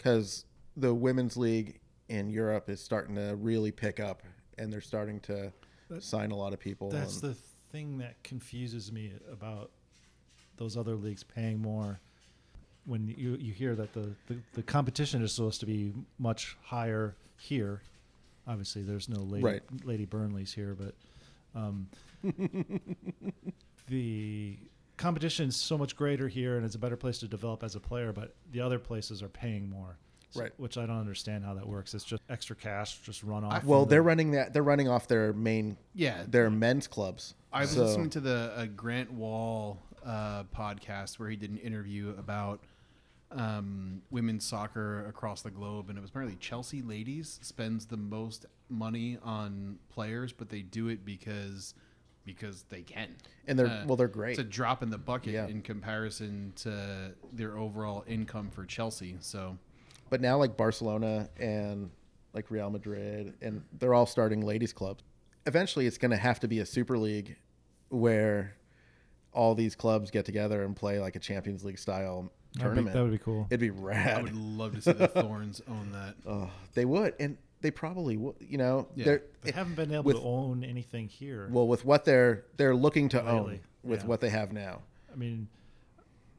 Because 0.06 0.44
the 0.76 0.94
women's 0.94 1.36
league 1.36 1.80
in 2.08 2.30
Europe 2.30 2.68
is 2.70 2.80
starting 2.80 3.16
to 3.16 3.34
really 3.34 3.72
pick 3.72 3.98
up 3.98 4.22
and 4.56 4.72
they're 4.72 4.80
starting 4.80 5.18
to 5.18 5.52
That- 5.88 6.04
sign 6.04 6.30
a 6.30 6.36
lot 6.36 6.52
of 6.52 6.60
people. 6.60 6.90
That's 6.90 7.20
and- 7.20 7.32
the 7.32 7.36
thing 7.72 7.98
that 7.98 8.22
confuses 8.22 8.92
me 8.92 9.14
about 9.28 9.72
those 10.58 10.76
other 10.76 10.94
leagues 10.94 11.24
paying 11.24 11.58
more. 11.60 11.98
When 12.84 13.08
you, 13.08 13.34
you 13.34 13.52
hear 13.52 13.74
that 13.74 13.94
the, 13.94 14.14
the, 14.28 14.38
the 14.52 14.62
competition 14.62 15.22
is 15.22 15.32
supposed 15.32 15.58
to 15.58 15.66
be 15.66 15.92
much 16.20 16.56
higher 16.62 17.16
here, 17.36 17.82
obviously 18.46 18.82
there's 18.82 19.08
no 19.08 19.18
lady, 19.18 19.42
Right. 19.44 19.62
lady 19.84 20.04
Burnley's 20.04 20.52
here, 20.52 20.76
but 20.78 20.94
um, 21.60 21.88
the 23.88 24.56
competition 24.96 25.48
is 25.48 25.56
so 25.56 25.76
much 25.76 25.96
greater 25.96 26.28
here 26.28 26.56
and 26.56 26.64
it's 26.64 26.74
a 26.74 26.78
better 26.78 26.96
place 26.96 27.18
to 27.18 27.28
develop 27.28 27.62
as 27.62 27.74
a 27.74 27.80
player, 27.80 28.12
but 28.12 28.34
the 28.52 28.60
other 28.60 28.78
places 28.78 29.22
are 29.22 29.28
paying 29.28 29.68
more. 29.68 29.96
So- 30.30 30.40
Right. 30.42 30.52
Which 30.58 30.76
I 30.76 30.86
don't 30.86 30.98
understand 30.98 31.44
how 31.44 31.54
that 31.54 31.66
works. 31.66 31.94
It's 31.94 32.04
just 32.04 32.22
extra 32.28 32.56
cash, 32.56 33.00
just 33.00 33.22
run 33.22 33.44
off. 33.44 33.64
well, 33.64 33.86
they're 33.86 34.00
the- 34.00 34.02
running 34.02 34.30
that. 34.32 34.52
They're 34.52 34.62
running 34.62 34.88
off 34.88 35.06
their 35.08 35.32
main, 35.32 35.76
Yeah, 35.94 36.24
their 36.26 36.50
men's 36.50 36.86
clubs. 36.86 37.34
I 37.52 37.60
was 37.62 37.70
So- 37.70 37.84
listening 37.84 38.10
to 38.10 38.20
the 38.20 38.52
uh, 38.56 38.66
Grant 38.66 39.12
Wahl 39.12 39.80
uh, 40.04 40.44
podcast 40.44 41.18
where 41.18 41.28
he 41.30 41.36
did 41.36 41.50
an 41.50 41.58
interview 41.58 42.14
about 42.18 42.60
um, 43.32 44.02
women's 44.10 44.44
soccer 44.44 45.04
across 45.08 45.42
the 45.42 45.50
globe, 45.50 45.88
and 45.88 45.98
it 45.98 46.00
was 46.00 46.10
apparently 46.10 46.36
Chelsea 46.36 46.80
ladies 46.80 47.40
spends 47.42 47.86
the 47.86 47.96
most 47.96 48.46
money 48.68 49.18
on 49.22 49.78
players, 49.90 50.32
but 50.32 50.48
they 50.48 50.62
do 50.62 50.86
it 50.88 51.04
because 51.04 51.74
because 52.26 52.64
they 52.64 52.82
can. 52.82 53.08
And 53.46 53.58
they're- 53.58 53.66
Uh, 53.66 53.84
well, 53.86 53.96
they're 53.96 54.08
great. 54.08 54.32
It's 54.32 54.40
a 54.40 54.44
drop 54.44 54.82
in 54.82 54.90
the 54.90 54.98
bucket 54.98 55.32
Yeah. 55.32 55.46
in 55.46 55.62
comparison 55.62 56.52
to 56.56 57.14
their 57.32 57.56
overall 57.56 58.04
income 58.06 58.50
for 58.50 58.66
Chelsea. 58.66 59.16
So 59.20 59.56
But 60.10 60.20
now, 60.20 60.36
like 60.36 60.56
Barcelona 60.56 61.30
and 61.38 61.90
like 62.34 62.50
Real 62.50 62.68
Madrid, 62.70 63.34
and 63.40 63.62
they're 63.78 63.94
all 63.94 64.04
starting 64.06 64.42
ladies' 64.42 64.72
clubs. 64.74 65.02
Eventually, 65.46 65.86
it's 65.86 65.96
going 65.98 66.10
to 66.10 66.16
have 66.16 66.38
to 66.40 66.48
be 66.48 66.58
a 66.58 66.66
super 66.66 66.98
league 66.98 67.36
where 67.88 68.56
all 69.32 69.54
these 69.54 69.74
clubs 69.74 70.10
get 70.10 70.24
together 70.24 70.64
and 70.64 70.74
play 70.76 70.98
like 71.00 71.16
a 71.16 71.18
Champions 71.20 71.64
League 71.64 71.78
style 71.78 72.22
That'd 72.22 72.32
be- 72.54 72.60
tournament. 72.60 72.94
that 72.94 73.02
would 73.02 73.12
be 73.12 73.18
cool. 73.18 73.46
It'd 73.50 73.60
be 73.60 73.70
rad. 73.70 74.18
I 74.18 74.22
would 74.22 74.34
love 74.36 74.74
to 74.74 74.82
see 74.82 74.92
the 74.92 75.08
Thorns 75.22 75.60
own 75.68 75.92
that. 75.92 76.14
Oh, 76.26 76.50
they 76.74 76.84
would, 76.84 77.14
and 77.20 77.36
they 77.60 77.70
probably 77.70 78.16
would. 78.16 78.36
You 78.40 78.58
know, 78.58 78.88
Yeah. 78.94 79.04
they're 79.04 79.22
haven't 79.54 79.74
been 79.76 79.92
able 79.92 80.04
with- 80.04 80.16
to 80.16 80.22
own 80.22 80.64
anything 80.64 81.08
here. 81.08 81.48
well 81.50 81.66
with 81.66 81.84
what 81.84 82.04
they're 82.04 82.44
they're 82.56 82.76
looking 82.76 83.08
to 83.10 83.26
own 83.26 83.60
with 83.82 84.00
yeah. 84.02 84.06
what 84.06 84.20
they 84.20 84.30
have 84.30 84.52
now. 84.52 84.82
I 85.12 85.16
mean, 85.16 85.48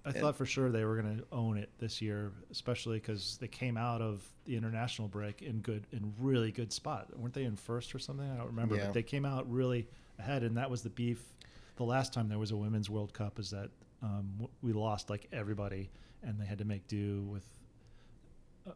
I 0.05 0.11
thought 0.11 0.38
for 0.38 0.45
sure 0.45 0.70
they 0.70 0.86
were 0.86 1.01
going 1.01 1.18
to 1.18 1.26
own 1.34 1.57
it 1.57 1.70
this 1.80 2.01
year, 2.01 2.32
especially 2.49 2.97
because 2.99 3.38
they 3.41 3.47
came 3.47 3.76
out 3.76 4.01
of 4.01 4.24
the 4.45 4.55
international 4.55 5.09
break 5.09 5.41
in 5.41 5.59
good, 5.59 5.86
in 5.91 6.13
really 6.20 6.51
good 6.51 6.72
spot. 6.72 7.07
weren't 7.18 7.34
they 7.34 7.43
in 7.43 7.57
first 7.57 7.93
or 7.93 7.99
something? 7.99 8.30
I 8.30 8.38
don't 8.38 8.45
remember, 8.47 8.76
Yeah. 8.78 8.86
but 8.86 8.93
they 8.93 9.03
came 9.03 9.26
out 9.26 9.51
really 9.51 9.88
ahead, 10.18 10.43
and 10.43 10.55
that 10.55 10.70
was 10.70 10.82
the 10.82 10.89
beef. 10.91 11.34
The 11.76 11.84
last 11.84 12.13
time 12.13 12.30
there 12.30 12.39
was 12.39 12.51
a 12.51 12.55
women's 12.55 12.89
World 12.89 13.13
Cup 13.13 13.38
is 13.38 13.49
that 13.49 13.70
um, 14.01 14.47
we 14.61 14.72
lost 14.72 15.09
like 15.09 15.28
everybody, 15.34 15.89
and 16.24 16.39
they 16.39 16.45
had 16.45 16.59
to 16.59 16.65
make 16.65 16.88
do 16.88 17.24
with 17.24 17.43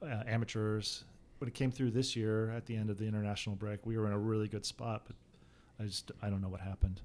uh, 0.02 0.24
amateurs. 0.28 1.04
When 1.42 1.48
it 1.48 1.56
came 1.56 1.72
through 1.72 1.90
this 1.90 2.16
year 2.16 2.52
at 2.52 2.68
the 2.68 2.76
end 2.76 2.92
of 2.92 3.00
the 3.00 3.08
international 3.08 3.56
break, 3.56 3.84
we 3.84 3.98
were 3.98 4.06
in 4.06 4.14
a 4.14 4.20
really 4.20 4.48
good 4.48 4.64
spot, 4.64 5.06
but 5.08 5.16
I 5.80 5.88
just 5.88 6.12
I 6.22 6.30
don't 6.30 6.40
know 6.40 6.50
what 6.50 6.62
happened. 6.62 7.02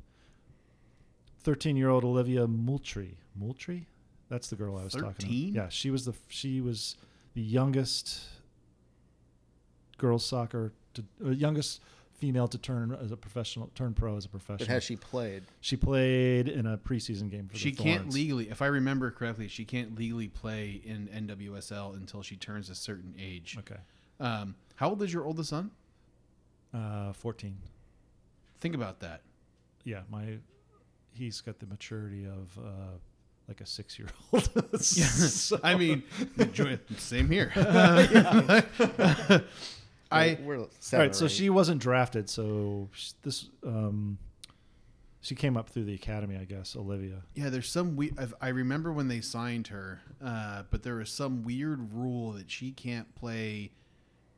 13 1.40 1.74
year 1.74 1.88
old 1.88 2.04
Olivia 2.04 2.46
Moultrie. 2.46 3.16
Moultrie? 3.34 3.86
That's 4.28 4.50
the 4.50 4.56
girl 4.56 4.76
I 4.76 4.84
was 4.84 4.92
talking 4.92 5.12
13? 5.12 5.54
about. 5.54 5.64
Yeah, 5.64 5.68
she 5.70 5.90
was 5.90 6.04
the 6.04 6.12
she 6.28 6.60
was 6.60 6.96
the 7.32 7.40
youngest 7.40 8.24
girls 9.96 10.26
soccer 10.26 10.74
to 10.92 11.04
uh, 11.24 11.30
youngest 11.30 11.80
female 12.12 12.46
to 12.48 12.58
turn 12.58 12.94
as 13.02 13.12
a 13.12 13.16
professional 13.16 13.70
turn 13.74 13.94
pro 13.94 14.18
as 14.18 14.26
a 14.26 14.28
professional. 14.28 14.66
But 14.66 14.68
has 14.68 14.84
she 14.84 14.96
played? 14.96 15.44
She 15.62 15.76
played 15.76 16.46
in 16.46 16.66
a 16.66 16.76
preseason 16.76 17.30
game 17.30 17.48
for 17.48 17.56
She 17.56 17.70
the 17.70 17.82
can't 17.82 18.12
legally, 18.12 18.50
if 18.50 18.60
I 18.60 18.66
remember 18.66 19.10
correctly, 19.10 19.48
she 19.48 19.64
can't 19.64 19.98
legally 19.98 20.28
play 20.28 20.82
in 20.84 21.08
NWSL 21.08 21.96
until 21.96 22.22
she 22.22 22.36
turns 22.36 22.68
a 22.68 22.74
certain 22.74 23.14
age. 23.18 23.56
Okay. 23.58 23.80
Um, 24.20 24.54
how 24.76 24.88
old 24.90 25.02
is 25.02 25.12
your 25.12 25.24
oldest 25.24 25.50
son? 25.50 25.70
Uh 26.74 27.12
14. 27.12 27.56
Think 28.60 28.74
about 28.74 29.00
that. 29.00 29.20
Yeah, 29.84 30.00
my 30.10 30.38
he's 31.12 31.40
got 31.40 31.58
the 31.58 31.66
maturity 31.66 32.26
of 32.26 32.58
uh 32.58 32.96
like 33.48 33.60
a 33.60 33.64
6-year-old. 33.64 34.80
So- 34.82 35.60
I 35.64 35.76
mean, 35.76 36.02
enjoy- 36.36 36.80
same 36.96 37.28
here. 37.30 37.52
I 40.10 40.38
We're 40.42 40.58
All 40.60 40.70
seven 40.78 41.06
right, 41.06 41.14
so 41.16 41.26
or 41.26 41.28
she 41.28 41.50
wasn't 41.50 41.80
drafted. 41.80 42.30
So 42.30 42.88
sh- 42.92 43.12
this, 43.22 43.48
um, 43.64 44.18
she 45.20 45.34
came 45.34 45.56
up 45.56 45.68
through 45.68 45.84
the 45.84 45.94
academy, 45.94 46.36
I 46.36 46.44
guess. 46.44 46.76
Olivia. 46.76 47.22
yeah, 47.34 47.48
there's 47.50 47.68
some 47.68 47.96
we 47.96 48.12
I've, 48.18 48.34
I 48.40 48.48
remember 48.48 48.92
when 48.92 49.08
they 49.08 49.20
signed 49.20 49.66
her, 49.68 50.00
uh, 50.24 50.62
but 50.70 50.82
there 50.84 50.94
was 50.96 51.10
some 51.10 51.42
weird 51.44 51.92
rule 51.92 52.32
that 52.32 52.50
she 52.50 52.70
can't 52.70 53.12
play 53.16 53.72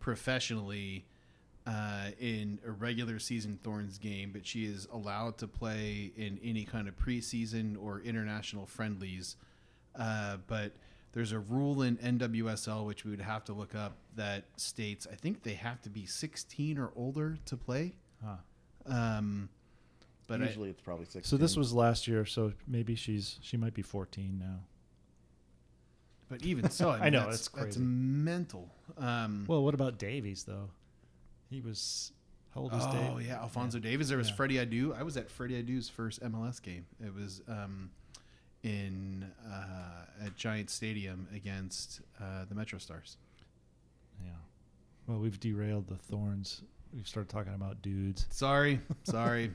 professionally 0.09 1.05
uh, 1.67 2.07
in 2.19 2.59
a 2.67 2.71
regular 2.71 3.19
season 3.19 3.59
Thorns 3.63 3.99
game, 3.99 4.31
but 4.33 4.47
she 4.47 4.65
is 4.65 4.89
allowed 4.91 5.37
to 5.37 5.47
play 5.47 6.13
in 6.17 6.41
any 6.43 6.65
kind 6.65 6.89
of 6.89 6.97
preseason 6.97 7.77
or 7.79 8.01
international 8.01 8.65
friendlies. 8.65 9.37
Uh, 9.95 10.39
but 10.47 10.73
there's 11.13 11.33
a 11.33 11.39
rule 11.39 11.83
in 11.83 11.99
NWSL 11.99 12.87
which 12.87 13.05
we 13.05 13.11
would 13.11 13.21
have 13.21 13.45
to 13.45 13.53
look 13.53 13.75
up 13.75 13.99
that 14.17 14.45
states 14.57 15.07
I 15.13 15.15
think 15.15 15.43
they 15.43 15.53
have 15.55 15.83
to 15.83 15.91
be 15.91 16.07
16 16.07 16.79
or 16.79 16.91
older 16.97 17.37
to 17.45 17.57
play. 17.59 17.93
Huh. 18.25 18.37
Um, 18.87 19.51
but 20.27 20.41
I- 20.41 20.47
usually 20.47 20.71
it's 20.71 20.81
probably 20.81 21.05
six. 21.05 21.29
So 21.29 21.37
this 21.37 21.55
was 21.55 21.75
last 21.75 22.09
year. 22.09 22.25
So 22.25 22.55
maybe 22.67 22.95
she's 22.95 23.39
she 23.43 23.59
might 23.59 23.75
be 23.75 23.83
14 23.83 24.39
now. 24.39 24.61
But 26.29 26.43
even 26.45 26.69
so, 26.71 26.91
I, 26.91 26.99
I 27.07 27.11
know, 27.11 27.21
that's, 27.25 27.37
it's 27.37 27.49
that's 27.49 27.63
crazy. 27.77 27.81
mental. 27.81 28.69
Um, 28.97 29.45
Well, 29.49 29.65
what 29.65 29.75
about 29.75 29.99
Davies 29.99 30.45
though? 30.45 30.69
He 31.51 31.61
was 31.61 32.13
how 32.55 32.63
old 32.63 32.73
was 32.73 32.85
oh 32.87 33.17
Dave? 33.19 33.27
yeah, 33.29 33.37
Alfonso 33.41 33.79
Davies. 33.79 34.09
There 34.09 34.19
was 34.19 34.29
Yeah. 34.29 34.35
Freddie 34.35 34.57
Adu. 34.57 34.99
I 34.99 35.03
was 35.03 35.17
at 35.17 35.31
Freddie 35.31 35.63
Adu's 35.63 35.89
first 35.89 36.23
MLS 36.23 36.61
game. 36.63 36.87
It 37.05 37.15
was 37.15 37.43
um, 37.49 37.91
in 38.63 39.25
uh, 39.51 40.25
at 40.27 40.37
Giant 40.37 40.69
Stadium 40.71 41.27
against 41.35 42.01
uh, 42.21 42.45
the 42.49 42.55
Metro 42.55 42.79
Stars. 42.79 43.17
Yeah. 44.25 44.31
Well, 45.07 45.19
we've 45.19 45.39
derailed 45.41 45.87
the 45.89 45.97
Thorns. 45.97 46.63
We've 46.95 47.07
started 47.07 47.29
talking 47.31 47.55
about 47.55 47.81
dudes. 47.83 48.27
Sorry, 48.31 48.81
sorry, 49.05 49.53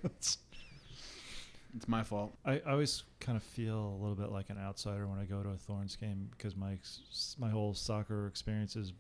it's 1.76 1.88
my 1.88 2.04
fault. 2.04 2.38
I, 2.46 2.62
I 2.66 2.72
always 2.72 3.04
kind 3.20 3.36
of 3.36 3.44
feel 3.44 3.78
a 3.78 4.00
little 4.00 4.16
bit 4.16 4.32
like 4.32 4.50
an 4.50 4.58
outsider 4.58 5.08
when 5.08 5.20
I 5.20 5.26
go 5.26 5.42
to 5.42 5.50
a 5.50 5.58
Thorns 5.58 5.96
game 5.96 6.30
because 6.32 6.56
my 6.56 6.74
ex- 6.74 7.36
my 7.40 7.50
whole 7.50 7.74
soccer 7.74 8.28
experience 8.28 8.76
is 8.76 8.94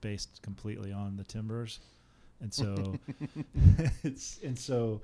based 0.00 0.40
completely 0.42 0.92
on 0.92 1.16
the 1.16 1.24
Timbers, 1.24 1.80
and 2.40 2.52
so 2.52 2.94
it's 4.04 4.38
and 4.42 4.58
so 4.58 5.02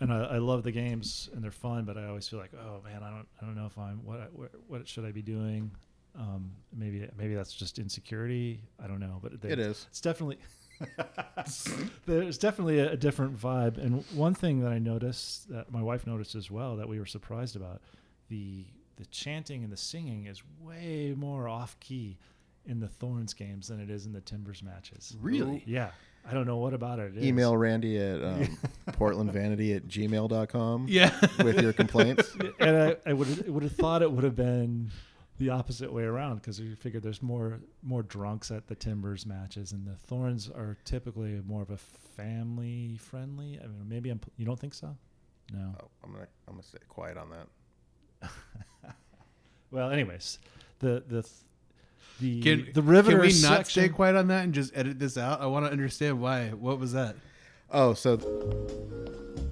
and 0.00 0.12
I, 0.12 0.22
I 0.22 0.38
love 0.38 0.62
the 0.62 0.72
games 0.72 1.30
and 1.34 1.42
they're 1.44 1.50
fun, 1.50 1.84
but 1.84 1.96
I 1.96 2.06
always 2.06 2.26
feel 2.26 2.38
like 2.38 2.52
oh 2.54 2.80
man, 2.84 3.02
I 3.02 3.10
don't 3.10 3.26
I 3.40 3.44
don't 3.44 3.56
know 3.56 3.66
if 3.66 3.78
I'm 3.78 4.04
what 4.04 4.20
I, 4.20 4.24
what, 4.32 4.50
what 4.66 4.88
should 4.88 5.04
I 5.04 5.12
be 5.12 5.22
doing. 5.22 5.70
Um, 6.18 6.50
maybe 6.76 7.08
maybe 7.16 7.34
that's 7.34 7.52
just 7.52 7.78
insecurity. 7.78 8.62
I 8.82 8.88
don't 8.88 9.00
know, 9.00 9.20
but 9.22 9.32
It 9.44 9.58
is. 9.60 9.86
It's 9.90 10.00
definitely 10.00 10.38
there's 12.06 12.38
definitely 12.38 12.78
a, 12.78 12.92
a 12.92 12.96
different 12.96 13.38
vibe. 13.38 13.78
And 13.78 14.04
one 14.14 14.34
thing 14.34 14.60
that 14.60 14.72
I 14.72 14.78
noticed 14.78 15.48
that 15.50 15.70
my 15.72 15.82
wife 15.82 16.06
noticed 16.06 16.34
as 16.34 16.50
well 16.50 16.76
that 16.76 16.88
we 16.88 16.98
were 16.98 17.06
surprised 17.06 17.56
about 17.56 17.80
the 18.28 18.64
the 18.96 19.06
chanting 19.06 19.64
and 19.64 19.72
the 19.72 19.76
singing 19.78 20.26
is 20.26 20.42
way 20.60 21.14
more 21.16 21.48
off 21.48 21.78
key 21.80 22.18
in 22.66 22.80
the 22.80 22.88
Thorns 22.88 23.32
games 23.32 23.68
than 23.68 23.80
it 23.80 23.88
is 23.88 24.04
in 24.04 24.12
the 24.12 24.20
Timbers 24.20 24.62
matches. 24.62 25.16
Really? 25.20 25.62
Yeah. 25.66 25.90
I 26.28 26.34
don't 26.34 26.46
know 26.46 26.58
what 26.58 26.74
about 26.74 26.98
it. 26.98 27.12
it 27.16 27.18
is. 27.20 27.24
Email 27.24 27.56
Randy 27.56 27.96
at 27.98 28.22
um, 28.22 28.58
portlandvanity 28.90 29.74
at 29.74 29.88
gmail.com 29.88 30.84
Yeah. 30.90 31.18
with 31.42 31.62
your 31.62 31.72
complaints. 31.72 32.30
and 32.60 32.76
I, 32.76 32.96
I 33.06 33.14
would 33.14 33.62
have 33.62 33.72
thought 33.72 34.02
it 34.02 34.12
would 34.12 34.24
have 34.24 34.36
been 34.36 34.90
the 35.40 35.48
opposite 35.48 35.90
way 35.90 36.04
around 36.04 36.36
because 36.36 36.60
we 36.60 36.74
figured 36.74 37.02
there's 37.02 37.22
more 37.22 37.58
more 37.82 38.02
drunks 38.02 38.50
at 38.50 38.68
the 38.68 38.74
Timbers 38.74 39.24
matches, 39.26 39.72
and 39.72 39.86
the 39.86 39.96
Thorns 39.96 40.50
are 40.50 40.76
typically 40.84 41.40
more 41.46 41.62
of 41.62 41.70
a 41.70 41.78
family 41.78 42.98
friendly. 43.00 43.58
I 43.58 43.66
mean, 43.66 43.88
maybe 43.88 44.10
I'm. 44.10 44.20
You 44.36 44.44
don't 44.44 44.60
think 44.60 44.74
so? 44.74 44.94
No. 45.52 45.74
Oh, 45.80 45.88
I'm 46.04 46.12
gonna 46.12 46.26
I'm 46.46 46.54
gonna 46.54 46.62
stay 46.62 46.78
quiet 46.88 47.16
on 47.16 47.30
that. 47.30 48.30
Well, 49.72 49.92
anyways, 49.92 50.40
the 50.80 51.04
the 51.06 51.24
the 52.18 52.42
Can, 52.42 52.70
the 52.74 52.82
Riveter 52.82 53.18
can 53.18 53.26
we 53.26 53.40
not 53.40 53.68
stay 53.68 53.88
quiet 53.88 54.16
on 54.16 54.26
that 54.26 54.42
and 54.42 54.52
just 54.52 54.76
edit 54.76 54.98
this 54.98 55.16
out? 55.16 55.40
I 55.40 55.46
want 55.46 55.64
to 55.66 55.70
understand 55.70 56.20
why. 56.20 56.48
What 56.48 56.80
was 56.80 56.92
that? 56.92 57.14
Oh, 57.70 57.94
so 57.94 58.14
All 58.14 59.49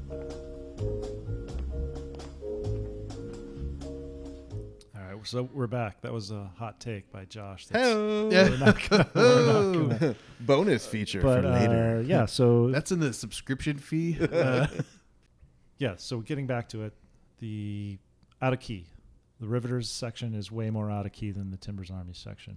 right, 5.19 5.27
so 5.27 5.49
we're 5.53 5.67
back. 5.67 6.01
That 6.03 6.13
was 6.13 6.31
a 6.31 6.51
hot 6.57 6.81
take 6.81 7.11
by 7.13 7.25
Josh. 7.27 7.67
That's- 7.67 7.89
Hello. 7.93 8.31
Yeah. 8.31 8.49
Gonna- 8.89 9.09
gonna- 9.15 10.15
bonus 10.41 10.87
feature 10.87 11.21
but 11.21 11.43
for 11.43 11.49
later. 11.51 11.99
uh, 11.99 12.01
yeah, 12.03 12.27
so 12.27 12.71
That's 12.73 12.93
in 12.93 13.01
the 13.01 13.13
subscription 13.13 13.79
fee. 13.79 14.19
Uh, 14.33 14.67
yeah, 15.79 15.95
so 15.97 16.21
getting 16.21 16.47
back 16.47 16.69
to 16.71 16.83
it, 16.83 16.93
the 17.39 17.99
out 18.43 18.53
of 18.53 18.59
key, 18.61 18.87
the 19.41 19.47
Riveters 19.47 19.89
section 19.89 20.35
is 20.35 20.51
way 20.51 20.71
more 20.71 20.91
out 20.91 21.07
of 21.07 21.13
key 21.13 21.31
than 21.31 21.51
the 21.53 21.57
Timbers 21.57 21.91
Army 21.91 22.15
section. 22.15 22.57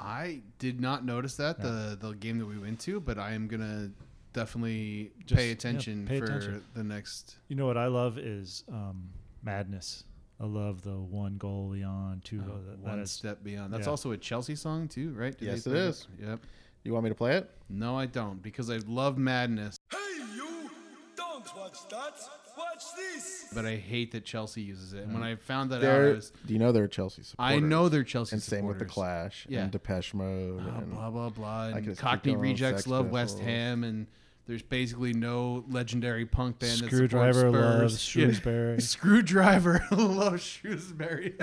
I 0.00 0.40
did 0.58 0.80
not 0.80 1.04
notice 1.04 1.36
that 1.36 1.60
the 1.60 1.96
the 2.00 2.12
game 2.12 2.38
that 2.38 2.46
we 2.46 2.58
went 2.58 2.80
to, 2.80 3.00
but 3.00 3.18
I 3.18 3.32
am 3.32 3.46
gonna 3.48 3.90
definitely 4.32 5.12
Just- 5.24 5.36
pay 5.38 5.46
yeah, 5.46 5.52
attention 5.52 6.06
pay 6.06 6.18
for 6.18 6.24
attention. 6.26 6.64
the 6.74 6.82
next. 6.84 7.36
You 7.48 7.56
know 7.56 7.66
what 7.66 7.76
I 7.78 7.86
love 7.86 8.18
is 8.18 8.64
um, 8.68 9.10
madness. 9.42 10.04
I 10.40 10.44
love 10.44 10.82
the 10.82 10.96
one 10.96 11.36
goal 11.38 11.70
beyond 11.72 12.24
two. 12.24 12.40
uh, 12.40 12.44
goal- 12.44 12.60
that- 12.68 12.78
one 12.80 12.96
that 12.98 13.02
is, 13.04 13.10
step 13.10 13.42
beyond. 13.42 13.72
That's 13.72 13.86
yeah. 13.86 13.90
also 13.90 14.12
a 14.12 14.16
Chelsea 14.18 14.54
song 14.54 14.88
too, 14.88 15.12
right? 15.12 15.36
Did 15.36 15.48
they 15.48 15.52
Yes, 15.52 15.66
it 15.66 15.70
play 15.70 15.72
that? 15.80 15.88
is. 15.88 16.08
Yep. 16.20 16.40
You 16.84 16.92
want 16.92 17.04
me 17.04 17.10
to 17.10 17.14
play 17.16 17.36
it? 17.36 17.50
No, 17.68 17.96
I 17.98 18.06
don't 18.06 18.42
because 18.42 18.70
I 18.70 18.76
love 18.86 19.18
Madness, 19.18 19.76
Hey, 19.90 19.96
you! 20.34 20.70
Don't 21.16 21.44
watch 21.56 21.78
that! 21.90 22.14
Watch 22.56 22.84
this! 22.96 23.46
but 23.54 23.64
I 23.66 23.76
hate 23.76 24.12
that 24.12 24.24
Chelsea 24.24 24.60
uses 24.62 24.92
it. 24.92 25.04
And 25.04 25.14
when 25.14 25.22
I 25.22 25.34
found 25.36 25.70
that 25.70 25.76
out, 25.76 25.82
I 25.82 25.86
They're, 25.86 26.14
was, 26.14 26.32
do 26.46 26.52
you 26.52 26.58
know 26.58 26.72
they're 26.72 26.86
Chelsea 26.88 27.22
supporters? 27.22 27.56
I 27.56 27.58
know 27.58 27.88
they're 27.88 28.04
Chelsea 28.04 28.36
and 28.36 28.42
same 28.42 28.66
with 28.66 28.78
the 28.78 28.84
supporters. 28.84 28.94
Clash 28.94 29.46
Yeah. 29.48 29.62
and 29.62 29.70
Depeche 29.72 30.12
Mode. 30.14 30.62
Oh, 30.66 30.78
and 30.78 30.92
blah 30.92 31.10
blah 31.10 31.30
blah. 31.30 31.62
I 31.64 31.68
could 31.68 31.76
And 31.78 31.84
just 31.86 32.00
keep 32.00 32.08
Cockney 32.08 32.32
going, 32.32 32.42
Rejects 32.42 32.82
Sex 32.82 32.86
love 32.86 33.10
West 33.10 33.36
Pistols. 33.38 33.46
Ham, 33.48 33.84
and 33.84 34.06
There's 34.46 34.62
basically 34.62 35.12
no 35.12 35.64
legendary 35.68 36.24
punk 36.24 36.60
band 36.60 36.78
that 36.78 36.86
Screwdriver 36.86 37.32
supports 37.40 37.56
Spurs. 37.58 37.80
loves 37.82 38.16
Yeah. 38.16 38.22
Shrewsbury. 38.24 38.80
Screwdriver 38.80 39.86
loves 39.90 40.42
Shrewsbury. 40.42 41.34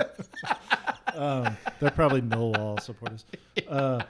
um, 1.14 1.56
they're 1.80 1.90
probably 1.90 2.22
Millwall 2.22 2.80
supporters. 2.80 3.26
Uh, 3.68 4.02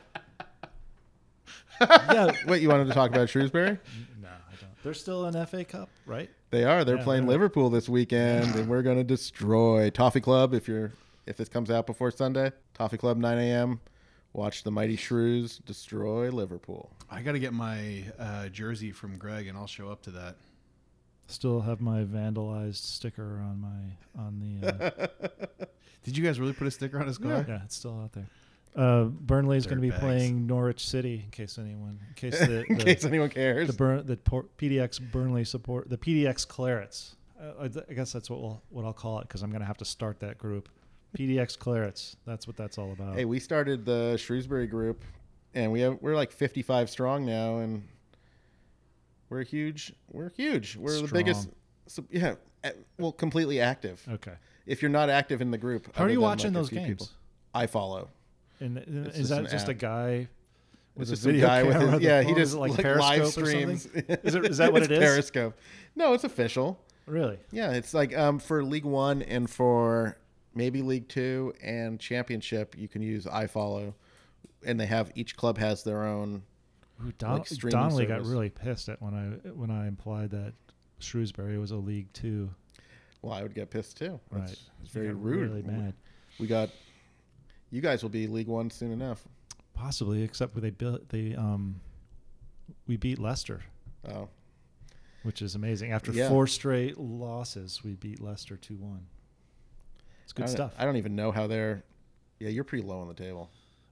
yeah, 1.80 2.30
What 2.44 2.60
you 2.60 2.68
wanted 2.68 2.86
to 2.86 2.94
talk 2.94 3.10
about 3.10 3.28
Shrewsbury? 3.28 3.78
no, 4.22 4.28
I 4.28 4.54
don't. 4.60 4.70
They're 4.84 4.94
still 4.94 5.26
in 5.26 5.46
FA 5.46 5.64
Cup, 5.64 5.88
right? 6.06 6.30
They 6.50 6.64
are. 6.64 6.84
They're 6.84 6.96
Yeah, 6.98 7.02
playing 7.04 7.22
they're- 7.24 7.32
Liverpool 7.32 7.70
this 7.70 7.88
weekend, 7.88 8.54
and 8.54 8.68
we're 8.68 8.82
going 8.82 8.98
to 8.98 9.04
destroy 9.04 9.90
Toffee 9.90 10.20
Club. 10.20 10.54
If 10.54 10.68
you're 10.68 10.92
if 11.26 11.36
this 11.36 11.48
comes 11.48 11.70
out 11.70 11.86
before 11.86 12.10
Sunday, 12.10 12.52
Toffee 12.74 12.98
Club 12.98 13.16
9 13.16 13.38
a.m. 13.38 13.80
Watch 14.34 14.64
the 14.64 14.70
mighty 14.72 14.96
Shrews 14.96 15.58
destroy 15.58 16.28
Liverpool. 16.30 16.90
I 17.08 17.22
got 17.22 17.32
to 17.32 17.38
get 17.38 17.52
my 17.52 18.02
uh, 18.18 18.48
jersey 18.48 18.90
from 18.90 19.16
Greg, 19.16 19.46
and 19.46 19.56
I'll 19.56 19.68
show 19.68 19.88
up 19.88 20.02
to 20.02 20.10
that. 20.10 20.34
Still 21.28 21.60
have 21.60 21.80
my 21.80 22.02
vandalized 22.02 22.82
sticker 22.82 23.40
on 23.40 23.60
my 23.60 24.20
on 24.22 24.40
the. 24.60 24.68
Uh, 24.68 25.64
Did 26.02 26.18
you 26.18 26.24
guys 26.24 26.38
really 26.40 26.52
put 26.52 26.66
a 26.66 26.70
sticker 26.72 26.98
on 27.00 27.06
his 27.06 27.16
car? 27.16 27.46
yeah, 27.48 27.60
it's 27.64 27.76
still 27.76 27.98
out 28.02 28.12
there. 28.12 28.26
Uh, 28.76 29.04
Burnley 29.04 29.56
is 29.56 29.66
going 29.66 29.78
to 29.78 29.82
be 29.82 29.90
Dirtbags. 29.90 30.00
playing 30.00 30.46
Norwich 30.48 30.84
City. 30.86 31.22
In 31.24 31.30
case 31.30 31.56
anyone, 31.56 32.00
in 32.08 32.14
case 32.14 32.38
the, 32.40 32.64
In 32.68 32.78
the, 32.78 32.84
case 32.84 33.04
anyone 33.04 33.28
cares. 33.30 33.68
the, 33.68 33.72
Burn, 33.72 34.04
the 34.04 34.16
por- 34.16 34.46
PDX 34.58 35.00
Burnley 35.12 35.44
support 35.44 35.88
the 35.88 35.96
PDX 35.96 36.44
Clarets. 36.46 37.14
Uh, 37.40 37.62
I, 37.62 37.68
th- 37.68 37.84
I 37.88 37.92
guess 37.94 38.12
that's 38.12 38.28
what 38.28 38.40
we'll 38.40 38.62
what 38.70 38.84
I'll 38.84 38.92
call 38.92 39.20
it 39.20 39.28
because 39.28 39.42
I'm 39.42 39.50
going 39.50 39.60
to 39.60 39.66
have 39.66 39.78
to 39.78 39.84
start 39.84 40.18
that 40.20 40.38
group. 40.38 40.68
PDX 41.14 41.56
Clarets. 41.58 42.16
That's 42.26 42.46
what 42.46 42.56
that's 42.56 42.78
all 42.78 42.92
about. 42.92 43.16
Hey, 43.16 43.24
we 43.24 43.38
started 43.38 43.84
the 43.84 44.16
Shrewsbury 44.16 44.66
group, 44.66 45.04
and 45.54 45.70
we 45.72 45.80
have 45.80 45.98
we're 46.00 46.16
like 46.16 46.32
55 46.32 46.90
strong 46.90 47.24
now, 47.24 47.58
and 47.58 47.82
we're 49.28 49.44
huge. 49.44 49.92
We're 50.10 50.30
huge. 50.30 50.76
We're 50.76 51.00
the 51.00 51.08
biggest. 51.08 51.48
So, 51.86 52.04
yeah, 52.10 52.34
eh, 52.62 52.72
well, 52.98 53.12
completely 53.12 53.60
active. 53.60 54.02
okay. 54.10 54.34
If 54.66 54.80
you're 54.80 54.90
not 54.90 55.10
active 55.10 55.42
in 55.42 55.50
the 55.50 55.58
group, 55.58 55.94
How 55.94 56.04
are 56.04 56.10
you 56.10 56.20
watching 56.20 56.52
like, 56.54 56.62
those 56.62 56.70
games? 56.70 56.88
people, 56.88 57.08
I 57.54 57.66
follow. 57.66 58.08
And, 58.60 58.78
and 58.78 59.08
is 59.08 59.16
just 59.16 59.30
that 59.30 59.50
just 59.50 59.68
a 59.68 59.74
guy? 59.74 60.28
With 60.96 61.10
It's 61.10 61.22
a 61.22 61.24
video 61.26 61.46
guy 61.46 61.62
with 61.64 61.72
camera 61.74 61.90
his 61.92 62.02
yeah. 62.02 62.20
He 62.22 62.28
phone? 62.28 62.36
Just 62.36 62.54
like, 62.54 62.70
like 62.70 62.80
Periscope 62.80 63.10
live 63.10 63.26
streams. 63.26 63.86
Is, 63.86 64.34
it, 64.36 64.44
is 64.46 64.58
that 64.58 64.72
what 64.72 64.82
It's 64.82 64.92
it 64.92 64.94
is? 64.94 65.00
Periscope. 65.00 65.58
No, 65.96 66.12
it's 66.12 66.22
official. 66.22 66.78
Really? 67.06 67.38
Yeah, 67.50 67.72
it's 67.72 67.92
like 67.92 68.16
um 68.16 68.38
for 68.38 68.62
League 68.64 68.84
One 68.84 69.20
and 69.22 69.50
for 69.50 70.16
maybe 70.54 70.82
League 70.82 71.08
Two 71.08 71.52
and 71.62 71.98
Championship, 72.00 72.74
you 72.78 72.88
can 72.88 73.02
use 73.02 73.24
iFollow, 73.26 73.94
and 74.66 74.78
they 74.78 74.86
have 74.86 75.10
each 75.14 75.36
club 75.36 75.58
has 75.58 75.82
their 75.82 76.04
own. 76.04 76.42
Ooh, 77.04 77.12
Don, 77.18 77.38
Like 77.38 77.48
Donnelly 77.48 78.06
got 78.06 78.24
really 78.24 78.50
pissed 78.50 78.88
at 78.88 79.02
when 79.02 79.14
I 79.14 79.48
when 79.50 79.70
I 79.70 79.88
implied 79.88 80.30
that 80.30 80.54
Shrewsbury 81.00 81.58
was 81.58 81.70
a 81.72 81.76
League 81.76 82.12
Two. 82.12 82.50
Well, 83.22 83.32
I 83.32 83.42
would 83.42 83.54
get 83.54 83.70
pissed 83.70 83.96
too. 83.96 84.20
Right. 84.30 84.50
It's, 84.50 84.70
it's 84.82 84.92
very 84.92 85.12
rude. 85.12 85.50
Really 85.50 85.62
mad. 85.62 85.94
We 86.38 86.46
got. 86.46 86.70
You 87.70 87.80
guys 87.80 88.02
will 88.02 88.10
be 88.10 88.26
League 88.28 88.46
One 88.46 88.70
soon 88.70 88.92
enough. 88.92 89.24
Possibly, 89.74 90.22
except 90.22 90.54
they 90.60 90.70
built 90.70 91.08
they 91.08 91.34
um 91.34 91.80
we 92.86 92.96
beat 92.96 93.18
Leicester, 93.18 93.62
Oh, 94.08 94.28
which 95.24 95.42
is 95.42 95.54
amazing. 95.56 95.90
After 95.90 96.12
Yeah. 96.12 96.28
four 96.28 96.46
straight 96.46 96.96
losses, 96.98 97.82
we 97.82 97.94
beat 97.94 98.20
Leicester 98.20 98.56
two 98.56 98.76
one. 98.76 99.06
It's 100.24 100.32
good 100.32 100.46
don't- 100.46 100.54
stuff. 100.54 100.74
I 100.78 100.84
don't 100.84 100.96
even 100.96 101.14
know 101.14 101.30
how 101.30 101.46
they're. 101.46 101.82
Yeah, 102.40 102.48
you're 102.48 102.64
pretty 102.64 102.84
low 102.86 102.98
on 103.00 103.08
the 103.08 103.14
table. 103.14 103.48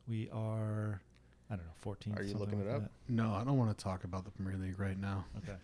we 0.08 0.28
are, 0.32 1.00
I 1.48 1.54
don't 1.56 1.64
know, 1.64 1.72
fourteen. 1.80 2.14
Are 2.18 2.22
you 2.22 2.34
looking 2.34 2.60
it 2.60 2.68
up? 2.68 2.90
No, 3.08 3.32
I 3.34 3.44
don't 3.44 3.56
want 3.56 3.76
to 3.76 3.82
talk 3.84 4.04
about 4.04 4.24
the 4.24 4.30
Premier 4.32 4.56
League 4.58 4.78
right 4.80 4.98
now. 4.98 5.24
Okay. 5.38 5.56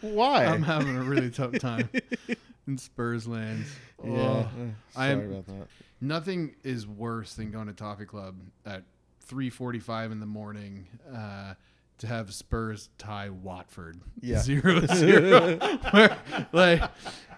Why? 0.00 0.44
I'm 0.46 0.62
having 0.62 0.96
a 0.96 1.02
really 1.02 1.30
tough 1.30 1.58
time 1.58 1.88
in 2.66 2.78
Spurs 2.78 3.26
lands. 3.26 3.68
yeah. 4.04 4.10
Oh, 4.10 4.38
uh, 4.40 4.46
I 4.96 5.08
sorry 5.10 5.24
am- 5.24 5.30
about 5.32 5.46
that. 5.46 5.66
nothing 6.00 6.54
is 6.62 6.86
worse 6.86 7.34
than 7.34 7.50
going 7.50 7.66
to 7.66 7.72
Toffee 7.72 8.04
Club 8.04 8.36
at 8.66 8.84
3:45 9.28 10.12
in 10.12 10.20
the 10.20 10.26
morning 10.26 10.86
uh, 11.14 11.54
to 11.98 12.06
have 12.06 12.32
Spurs 12.34 12.90
tie 12.98 13.30
Watford 13.30 14.00
Yeah. 14.20 14.40
zero 14.40 14.86
zero. 14.94 15.56
Where, 15.90 16.16
like, 16.52 16.82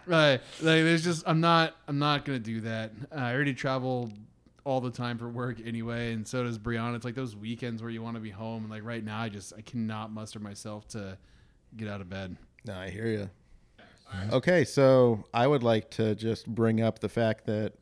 like, 0.07 0.41
like, 0.61 0.83
there's 0.83 1.05
just 1.05 1.25
I'm 1.27 1.41
not 1.41 1.77
I'm 1.89 1.99
not 1.99 2.25
gonna 2.25 2.39
do 2.39 2.61
that. 2.63 2.93
Uh, 3.13 3.17
I 3.17 3.35
already 3.35 3.55
travel 3.55 4.11
all 4.65 4.81
the 4.81 4.91
time 4.91 5.19
for 5.19 5.29
work 5.29 5.59
anyway, 5.65 6.13
and 6.13 6.27
so 6.27 6.43
does 6.43 6.59
Brianna. 6.59 6.97
It's 6.97 7.05
like 7.05 7.15
those 7.15 7.37
weekends 7.37 7.83
where 7.83 7.91
you 7.91 8.03
want 8.03 8.17
to 8.17 8.21
be 8.21 8.31
home, 8.31 8.63
and 8.63 8.71
like 8.71 8.85
right 8.85 9.05
now, 9.05 9.21
I 9.21 9.29
just 9.29 9.53
I 9.57 9.61
cannot 9.61 10.13
muster 10.13 10.41
myself 10.41 10.89
to 10.89 11.19
get 11.77 11.89
out 11.89 12.01
of 12.01 12.09
bed. 12.09 12.37
No, 12.65 12.75
I 12.75 12.91
hear 12.91 13.07
you. 13.07 13.31
Okay, 14.31 14.65
so 14.65 15.25
I 15.35 15.47
would 15.47 15.63
like 15.65 15.91
to 15.93 16.15
just 16.15 16.47
bring 16.47 16.81
up 16.81 17.01
the 17.01 17.09
fact 17.09 17.47
that 17.47 17.73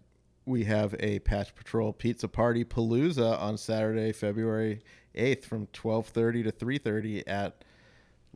we 0.46 0.64
have 0.64 0.94
a 0.98 1.18
Patch 1.20 1.54
Patrol 1.54 1.92
Pizza 1.92 2.26
Party 2.26 2.64
Palooza 2.64 3.38
on 3.40 3.58
Saturday, 3.58 4.12
February 4.12 4.80
8th 5.14 5.44
from 5.44 5.66
12:30 5.68 6.44
to 6.44 6.52
3:30 6.52 7.22
at 7.26 7.64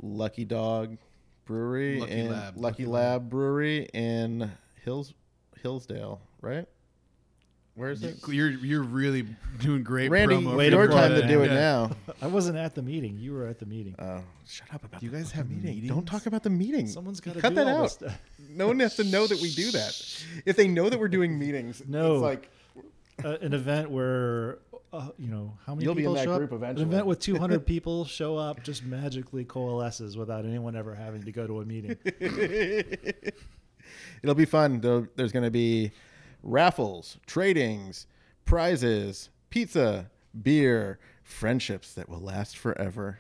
Lucky 0.01 0.45
Dog 0.45 0.99
Brewery 1.47 2.01
Lucky 2.01 2.12
in 2.12 2.30
Lab. 2.30 2.57
Lucky, 2.57 2.61
Lucky 2.84 2.86
Lab 2.86 3.30
Brewery 3.30 3.88
in 3.94 4.51
Hills 4.84 5.14
Hillsdale, 5.62 6.20
right? 6.40 6.66
Where 7.74 7.90
is 7.90 8.03
it? 8.03 8.16
You're 8.28 8.49
you're 8.51 8.82
really 8.82 9.26
doing 9.61 9.82
great. 9.82 10.11
Randy, 10.11 10.36
promo 10.36 10.57
Way 10.57 10.70
for 10.70 10.76
your 10.76 10.88
time 10.88 11.11
to 11.14 11.26
do 11.28 11.42
it 11.42 11.49
Yeah. 11.51 11.55
now. 11.55 11.90
I 12.22 12.26
wasn't 12.26 12.57
at 12.57 12.74
the 12.74 12.80
meeting. 12.82 13.18
You 13.18 13.34
were 13.34 13.47
at 13.47 13.59
the 13.59 13.66
meeting. 13.66 13.94
Oh, 13.99 14.22
shut 14.47 14.68
up 14.72 14.82
about 14.84 15.01
Do 15.01 15.07
you 15.07 15.12
guys 15.12 15.30
have 15.32 15.51
meeting. 15.51 15.86
Don't 15.86 16.07
talk 16.07 16.24
about 16.24 16.42
the 16.42 16.49
meeting. 16.51 16.86
Someone's 16.86 17.20
got 17.20 17.34
to 17.34 17.40
cut 17.42 17.51
do 17.51 17.57
that 17.57 17.66
all 17.68 17.76
out. 17.78 17.82
this 17.82 17.92
stuff. 17.92 18.18
No 18.49 18.68
one 18.68 18.80
has 18.80 18.97
to 18.97 19.05
know 19.05 19.26
that 19.26 19.40
we 19.42 19.51
do 19.53 19.70
that. 19.72 20.24
If 20.47 20.57
they 20.57 20.68
know 20.68 20.88
that 20.88 20.99
we're 20.99 21.09
doing 21.09 21.38
meetings, 21.38 21.82
No. 21.86 22.14
it's 22.14 22.22
like 22.22 22.51
uh, 23.24 23.36
an 23.42 23.53
event 23.53 23.90
where 23.90 24.59
uh, 24.97 25.11
you 25.18 25.28
know 25.28 25.57
how 25.66 25.74
many 25.74 25.84
You'll 25.84 25.94
be 25.94 26.03
in 26.03 26.11
people 26.11 26.14
that 26.14 26.24
show 26.24 26.38
group 26.38 26.53
up? 26.53 26.57
eventually. 26.57 26.82
An 26.84 26.88
event 26.92 27.07
with 27.07 27.20
200 27.20 27.66
people 27.66 28.05
show 28.05 28.36
up 28.36 28.62
just 28.62 28.84
magically 28.84 29.44
coalesces 29.44 30.16
without 30.16 30.44
anyone 30.44 30.74
ever 30.76 30.94
having 30.94 31.22
to 31.24 31.32
go 31.32 31.47
to 31.47 31.61
a 31.61 31.64
meeting. 31.64 31.97
it'll 34.22 34.34
be 34.34 34.44
fun. 34.44 34.80
There'll- 34.80 35.07
There's 35.16 35.32
going 35.32 35.44
to 35.44 35.51
be 35.51 35.92
raffles, 36.42 37.18
tradings, 37.26 38.07
prizes, 38.44 39.30
pizza, 39.51 40.11
beer, 40.42 40.99
friendships 41.22 41.94
that 41.94 42.09
will 42.09 42.20
last 42.20 42.57
forever. 42.57 43.18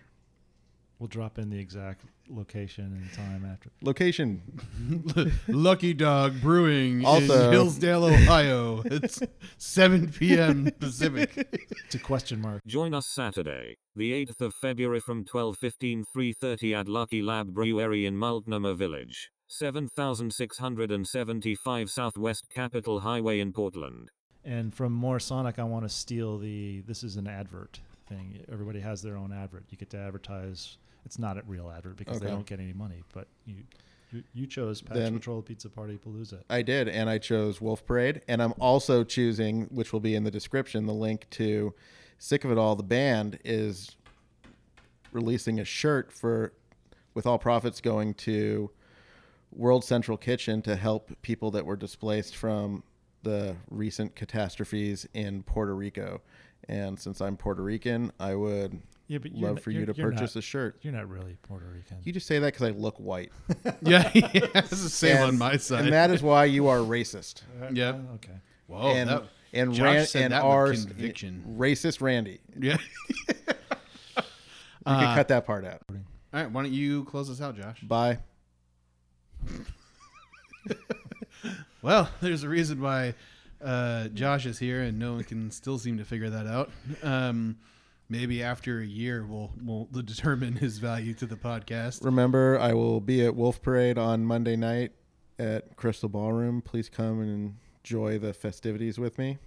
We'll 0.98 1.08
drop 1.08 1.38
in 1.38 1.50
the 1.50 1.58
exact 1.58 2.02
location 2.28 2.84
and 2.84 3.12
time 3.12 3.44
after. 3.50 3.70
Location 3.82 4.42
Lucky 5.48 5.94
Dog 5.94 6.40
Brewing 6.40 7.04
Also- 7.04 7.46
in 7.46 7.52
Hillsdale, 7.52 8.04
Ohio. 8.04 8.82
It's 8.84 9.20
7 9.58 10.12
p.m. 10.12 10.70
Pacific. 10.78 11.64
It's 11.86 11.94
a 11.94 11.98
question 11.98 12.40
mark. 12.40 12.62
Join 12.66 12.94
us 12.94 13.06
Saturday, 13.06 13.76
the 13.94 14.12
8th 14.26 14.40
of 14.40 14.54
February 14.54 15.00
from 15.00 15.24
12:15 15.24 16.04
3:30 16.16 16.74
at 16.80 16.88
Lucky 16.88 17.22
Lab 17.22 17.52
Brewery 17.54 18.04
in 18.06 18.16
Multnomah 18.16 18.74
Village, 18.74 19.30
7675 19.48 21.90
Southwest 21.90 22.44
Capitol 22.54 23.00
Highway 23.00 23.40
in 23.40 23.52
Portland. 23.52 24.08
And 24.44 24.74
from 24.74 24.92
More 24.92 25.18
Sonic, 25.20 25.58
I 25.58 25.64
want 25.64 25.84
to 25.84 25.88
steal 25.88 26.38
the. 26.38 26.82
This 26.86 27.02
is 27.02 27.16
an 27.16 27.26
advert 27.26 27.80
thing. 28.08 28.44
Everybody 28.50 28.80
has 28.80 29.02
their 29.02 29.16
own 29.16 29.32
advert. 29.32 29.64
You 29.70 29.76
get 29.78 29.90
to 29.90 29.98
advertise. 29.98 30.78
It's 31.06 31.18
not 31.18 31.38
a 31.38 31.42
real 31.46 31.70
advert 31.70 31.96
because 31.96 32.20
they 32.20 32.26
don't 32.26 32.44
get 32.44 32.58
any 32.58 32.72
money. 32.72 33.04
But 33.14 33.28
you, 33.46 33.54
you, 34.12 34.24
you 34.34 34.46
chose 34.46 34.82
Patch 34.82 34.96
Then- 34.96 35.14
Patrol 35.14 35.40
Pizza 35.40 35.70
Party 35.70 35.98
Palooza. 36.04 36.42
I 36.50 36.62
did, 36.62 36.88
and 36.88 37.08
I 37.08 37.18
chose 37.18 37.60
Wolf 37.60 37.86
Parade, 37.86 38.22
and 38.28 38.42
I'm 38.42 38.54
also 38.58 39.04
choosing, 39.04 39.66
which 39.66 39.92
will 39.92 40.00
be 40.00 40.16
in 40.16 40.24
the 40.24 40.30
description, 40.30 40.84
the 40.86 40.92
link 40.92 41.30
to 41.30 41.72
Sick 42.18 42.44
of 42.44 42.50
It 42.50 42.58
All. 42.58 42.74
The 42.74 42.82
band 42.82 43.38
is 43.44 43.96
releasing 45.12 45.60
a 45.60 45.64
shirt 45.64 46.12
for, 46.12 46.52
with 47.14 47.24
all 47.24 47.38
profits 47.38 47.80
going 47.80 48.14
to 48.14 48.70
World 49.52 49.84
Central 49.84 50.18
Kitchen 50.18 50.60
to 50.62 50.74
help 50.74 51.10
people 51.22 51.52
that 51.52 51.64
were 51.64 51.76
displaced 51.76 52.36
from 52.36 52.82
the 53.22 53.56
recent 53.70 54.16
catastrophes 54.16 55.06
in 55.14 55.44
Puerto 55.44 55.74
Rico. 55.74 56.20
And 56.68 56.98
since 56.98 57.20
I'm 57.20 57.36
Puerto 57.36 57.62
Rican, 57.62 58.10
I 58.18 58.34
would 58.34 58.82
Yeah, 59.08 59.18
but 59.18 59.32
you're 59.36 59.46
love 59.48 59.56
not- 59.56 59.62
for 59.62 59.70
you 59.70 59.86
to 59.86 59.94
purchase 59.94 60.34
not- 60.34 60.40
a 60.40 60.42
shirt. 60.42 60.78
You're 60.82 60.92
not 60.92 61.08
really 61.08 61.36
Puerto 61.42 61.66
Rican. 61.66 61.98
You 62.02 62.12
just 62.12 62.26
say 62.26 62.38
that 62.40 62.52
because 62.54 62.68
I 62.68 62.70
look 62.72 62.96
white. 62.98 63.30
Yeah, 63.82 64.10
yeah, 64.14 64.30
it's 64.54 64.70
the 64.70 64.88
same 64.88 65.18
on 65.22 65.38
my 65.38 65.56
side. 65.58 65.84
And 65.84 65.92
that 65.92 66.10
is 66.10 66.22
why 66.22 66.46
you 66.46 66.66
are 66.68 66.78
racist. 66.78 67.42
yeah. 67.72 67.92
Oh, 68.10 68.14
okay. 68.16 68.32
Whoa, 68.66 68.88
and 68.94 69.08
that, 69.10 69.24
and 69.52 69.72
Josh 69.72 69.82
Ran- 69.84 70.06
said 70.06 70.22
and 70.24 70.32
that 70.32 70.44
with 70.44 70.88
conviction. 70.88 71.44
racist 71.56 72.00
Randy. 72.00 72.40
yeah. 72.58 72.76
You 73.28 74.92
Uh, 74.92 75.00
can 75.00 75.14
cut 75.16 75.28
that 75.28 75.46
part 75.46 75.64
out. 75.64 75.82
All 75.90 75.96
right, 76.32 76.50
why 76.50 76.62
don't 76.62 76.72
you 76.72 77.04
close 77.04 77.28
us 77.30 77.40
out, 77.40 77.56
Josh? 77.56 77.80
Bye. 77.82 78.18
Well, 81.82 82.08
there's 82.20 82.42
a 82.42 82.48
reason 82.48 82.80
why 82.80 83.14
uh, 83.64 84.08
Josh 84.08 84.46
is 84.46 84.58
here, 84.58 84.82
and 84.82 84.98
no 84.98 85.14
one 85.14 85.24
can 85.24 85.50
still 85.52 85.78
seem 85.78 85.98
to 85.98 86.04
figure 86.04 86.30
that 86.30 86.46
out. 86.46 86.70
Um, 87.02 87.56
Maybe 88.08 88.42
after 88.42 88.80
a 88.80 88.86
year, 88.86 89.24
we'll 89.26 89.50
we'll 89.62 89.88
determine 90.02 90.54
his 90.54 90.78
value 90.78 91.14
to 91.14 91.26
the 91.26 91.36
podcast. 91.36 92.04
Remember, 92.04 92.58
I 92.58 92.72
will 92.72 93.00
be 93.00 93.24
at 93.24 93.34
Wolf 93.34 93.60
Parade 93.62 93.98
on 93.98 94.24
Monday 94.24 94.56
night 94.56 94.92
at 95.38 95.76
Crystal 95.76 96.08
Ballroom. 96.08 96.62
Please 96.62 96.88
come 96.88 97.20
and 97.20 97.54
enjoy 97.84 98.18
the 98.18 98.32
festivities 98.32 98.98
with 98.98 99.18
me. 99.18 99.38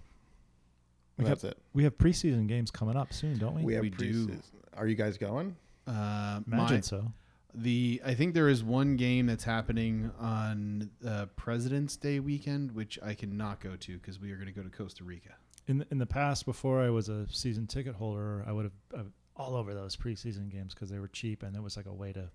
We 1.16 1.24
That's 1.24 1.42
have, 1.42 1.52
it. 1.52 1.58
We 1.74 1.84
have 1.84 1.98
preseason 1.98 2.46
games 2.46 2.70
coming 2.70 2.96
up 2.96 3.12
soon, 3.12 3.38
don't 3.38 3.54
we? 3.54 3.62
We 3.62 3.74
have 3.74 3.82
We 3.82 3.90
do. 3.90 4.30
Are 4.76 4.86
you 4.86 4.94
guys 4.94 5.18
going? 5.18 5.56
Uh, 5.86 6.40
Imagine 6.46 6.76
my- 6.76 6.80
so. 6.80 7.12
The 7.54 8.00
I 8.04 8.14
think 8.14 8.34
there 8.34 8.48
is 8.48 8.62
one 8.62 8.96
game 8.96 9.26
that's 9.26 9.44
happening 9.44 10.10
on 10.18 10.90
uh, 11.06 11.26
President's 11.36 11.96
Day 11.96 12.20
weekend, 12.20 12.72
which 12.72 12.98
I 13.02 13.14
cannot 13.14 13.60
go 13.60 13.76
to 13.76 13.98
because 13.98 14.20
we 14.20 14.30
are 14.32 14.36
going 14.36 14.46
to 14.46 14.52
go 14.52 14.62
to 14.62 14.70
Costa 14.70 15.04
Rica. 15.04 15.30
In 15.66 15.78
the, 15.78 15.86
in 15.90 15.98
the 15.98 16.06
past, 16.06 16.46
before 16.46 16.80
I 16.80 16.90
was 16.90 17.08
a 17.08 17.26
season 17.28 17.66
ticket 17.66 17.94
holder, 17.94 18.44
I 18.46 18.52
would 18.52 18.64
have 18.64 19.00
uh, 19.00 19.08
all 19.36 19.56
over 19.56 19.74
those 19.74 19.96
preseason 19.96 20.50
games 20.50 20.74
because 20.74 20.90
they 20.90 20.98
were 20.98 21.08
cheap 21.08 21.42
and 21.42 21.54
it 21.54 21.62
was 21.62 21.76
like 21.76 21.86
a 21.86 21.92
way 21.92 22.12
to, 22.12 22.28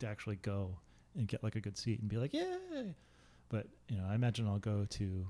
to 0.00 0.06
actually 0.06 0.36
go 0.36 0.78
and 1.16 1.26
get 1.26 1.42
like 1.42 1.56
a 1.56 1.60
good 1.60 1.76
seat 1.76 2.00
and 2.00 2.08
be 2.08 2.16
like, 2.16 2.32
yay! 2.32 2.94
But 3.48 3.66
you 3.88 3.96
know, 3.96 4.04
I 4.08 4.14
imagine 4.14 4.46
I'll 4.46 4.58
go 4.58 4.86
to 4.88 5.26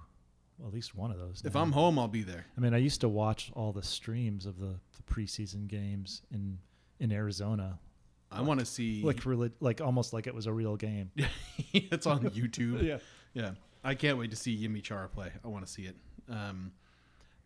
well, 0.58 0.68
at 0.68 0.74
least 0.74 0.94
one 0.94 1.10
of 1.10 1.18
those. 1.18 1.42
If 1.44 1.54
now. 1.54 1.62
I'm 1.62 1.72
home, 1.72 1.98
I'll 1.98 2.08
be 2.08 2.22
there. 2.22 2.46
I 2.56 2.60
mean, 2.60 2.74
I 2.74 2.78
used 2.78 3.00
to 3.00 3.08
watch 3.08 3.50
all 3.54 3.72
the 3.72 3.82
streams 3.82 4.46
of 4.46 4.58
the, 4.58 4.78
the 4.96 5.02
preseason 5.12 5.66
games 5.66 6.22
in 6.30 6.58
in 7.00 7.10
Arizona, 7.10 7.80
I 8.32 8.40
want 8.42 8.60
to 8.60 8.66
see. 8.66 9.02
like 9.02 9.24
really, 9.26 9.50
like 9.60 9.80
almost 9.80 10.12
like 10.12 10.26
it 10.26 10.34
was 10.34 10.46
a 10.46 10.52
real 10.52 10.76
game. 10.76 11.10
it's 11.72 12.06
on 12.06 12.20
YouTube. 12.30 12.82
yeah. 12.82 12.98
Yeah, 13.34 13.50
I 13.82 13.94
can't 13.94 14.18
wait 14.18 14.30
to 14.30 14.36
see 14.36 14.56
Yimmi 14.56 14.82
Chara 14.82 15.08
play. 15.08 15.30
I 15.44 15.48
want 15.48 15.66
to 15.66 15.72
see 15.72 15.82
it. 15.84 15.96
Um, 16.28 16.72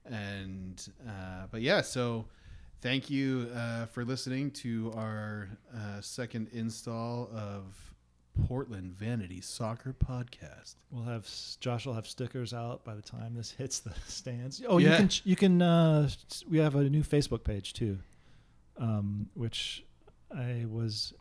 and 0.04 0.88
uh, 1.06 1.46
but 1.50 1.62
yeah, 1.62 1.80
so 1.80 2.26
thank 2.80 3.10
you 3.10 3.48
uh, 3.54 3.86
for 3.86 4.04
listening 4.04 4.50
to 4.52 4.92
our 4.96 5.48
uh, 5.74 6.00
second 6.00 6.48
install 6.52 7.28
of 7.34 7.64
Portland 8.46 8.92
Vanity 8.92 9.40
Soccer 9.40 9.94
Podcast. 9.94 10.74
We'll 10.90 11.04
have 11.04 11.28
Josh 11.60 11.86
will 11.86 11.94
have 11.94 12.06
stickers 12.06 12.52
out 12.52 12.84
by 12.84 12.94
the 12.94 13.02
time 13.02 13.34
this 13.34 13.50
hits 13.58 13.80
the 13.80 13.92
stands. 14.06 14.62
Oh, 14.68 14.78
you 14.78 14.88
Yeah. 14.88 14.96
can 14.98 15.10
you 15.24 15.36
can 15.36 15.62
uh, 15.62 16.08
we 16.48 16.58
have 16.58 16.74
a 16.74 16.88
new 16.88 17.02
Facebook 17.02 17.44
page 17.44 17.72
too, 17.72 17.98
um, 18.78 19.28
which 19.34 19.84
I 20.34 20.64
was 20.68 21.12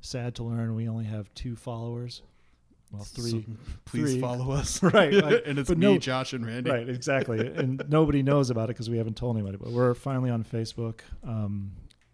sad 0.00 0.34
to 0.36 0.42
learn 0.44 0.74
we 0.74 0.88
only 0.88 1.04
have 1.04 1.32
two 1.34 1.56
followers. 1.56 2.22
Well, 2.92 3.04
three. 3.04 3.30
So 3.30 3.42
please 3.84 4.12
three. 4.12 4.20
follow 4.20 4.50
us. 4.52 4.82
Right, 4.82 5.12
right. 5.22 5.44
and 5.46 5.58
it's 5.58 5.70
me, 5.70 5.76
no- 5.76 5.98
Josh, 5.98 6.32
and 6.32 6.44
Randy. 6.44 6.70
Right, 6.70 6.88
exactly. 6.88 7.46
and 7.46 7.82
nobody 7.88 8.22
knows 8.22 8.50
about 8.50 8.64
it 8.64 8.68
because 8.74 8.90
we 8.90 8.98
haven't 8.98 9.16
told 9.16 9.36
anybody. 9.36 9.58
But 9.58 9.70
we're 9.70 9.94
finally 9.94 10.30
on 10.30 10.42
Facebook. 10.44 11.00
Um, 11.22 11.72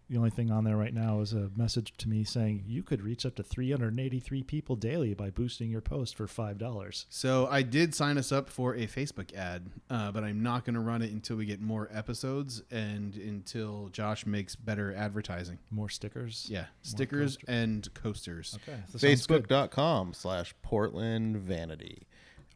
the 0.09 0.17
only 0.17 0.29
thing 0.29 0.51
on 0.51 0.63
there 0.63 0.77
right 0.77 0.93
now 0.93 1.19
is 1.19 1.33
a 1.33 1.49
message 1.55 1.93
to 1.97 2.07
me 2.07 2.23
saying 2.23 2.63
you 2.65 2.81
could 2.81 3.01
reach 3.01 3.25
up 3.25 3.35
to 3.35 3.43
383 3.43 4.41
people 4.43 4.75
daily 4.75 5.13
by 5.13 5.29
boosting 5.29 5.69
your 5.69 5.81
post 5.81 6.15
for 6.15 6.27
five 6.27 6.57
dollars. 6.57 7.05
So 7.09 7.47
I 7.51 7.61
did 7.61 7.93
sign 7.93 8.17
us 8.17 8.31
up 8.31 8.49
for 8.49 8.73
a 8.75 8.87
Facebook 8.87 9.33
ad, 9.35 9.69
uh, 9.89 10.11
but 10.11 10.23
I'm 10.23 10.41
not 10.41 10.63
going 10.63 10.75
to 10.75 10.79
run 10.79 11.01
it 11.01 11.11
until 11.11 11.35
we 11.35 11.45
get 11.45 11.61
more 11.61 11.89
episodes 11.91 12.63
and 12.71 13.15
until 13.15 13.89
Josh 13.89 14.25
makes 14.25 14.55
better 14.55 14.93
advertising. 14.95 15.57
More 15.71 15.89
stickers. 15.89 16.47
Yeah, 16.49 16.65
stickers 16.83 17.37
and 17.47 17.93
coasters. 17.93 18.57
Okay. 18.63 18.79
that 18.91 18.99
sounds 18.99 19.25
good. 19.27 19.47
Facebook.com 19.47 20.13
slash 20.13 20.55
Portland 20.61 21.37
Vanity. 21.37 22.07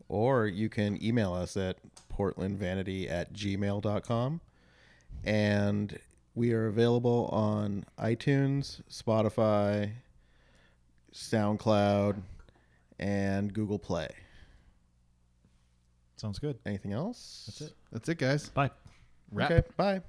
Or 0.08 0.46
you 0.46 0.68
can 0.70 1.02
email 1.04 1.34
us 1.34 1.56
at 1.56 1.78
portlandvanity 2.14 3.10
at 3.10 3.34
gmail.com. 3.34 4.42
And 5.24 6.00
we 6.36 6.54
are 6.54 6.68
available 6.68 7.30
on 7.32 7.86
iTunes, 8.00 8.82
Spotify, 8.90 9.92
SoundCloud, 11.14 12.22
and 13.00 13.54
Google 13.54 13.80
Play. 13.80 14.10
Sounds 16.16 16.40
good. 16.40 16.60
Anything 16.66 16.94
else? 16.94 17.44
That's 17.48 17.62
it. 17.62 17.76
That's 17.92 18.10
it, 18.10 18.18
guys. 18.18 18.50
Bye. 18.50 18.70
Wrap. 19.32 19.52
Okay, 19.52 19.68
bye. 19.76 20.02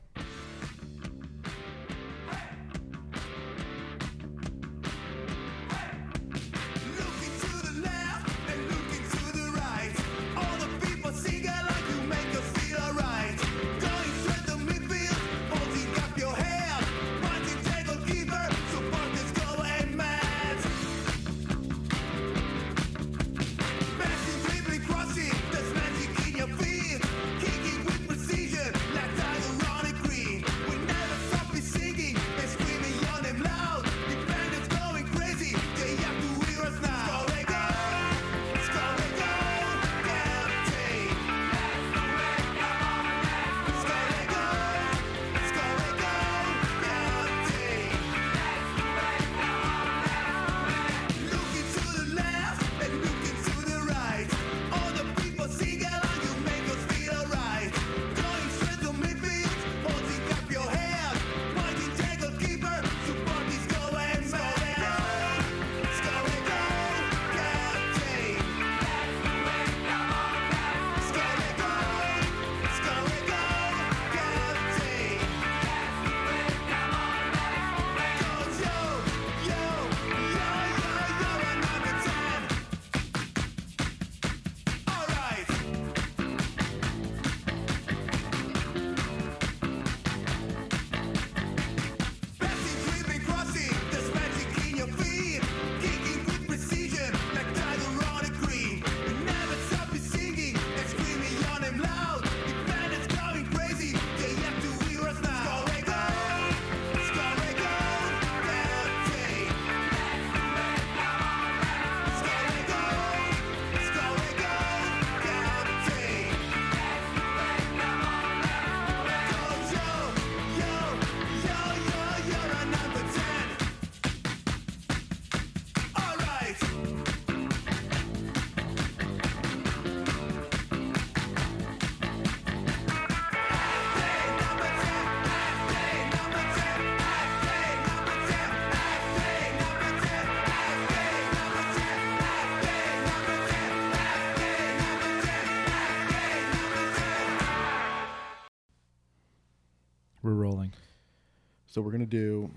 So 151.73 151.81
we're 151.81 151.91
going 151.91 152.05
to 152.05 152.07
do 152.07 152.51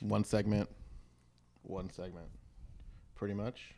one 0.00 0.22
segment, 0.22 0.68
one 1.62 1.88
segment, 1.88 2.26
pretty 3.14 3.32
much. 3.32 3.72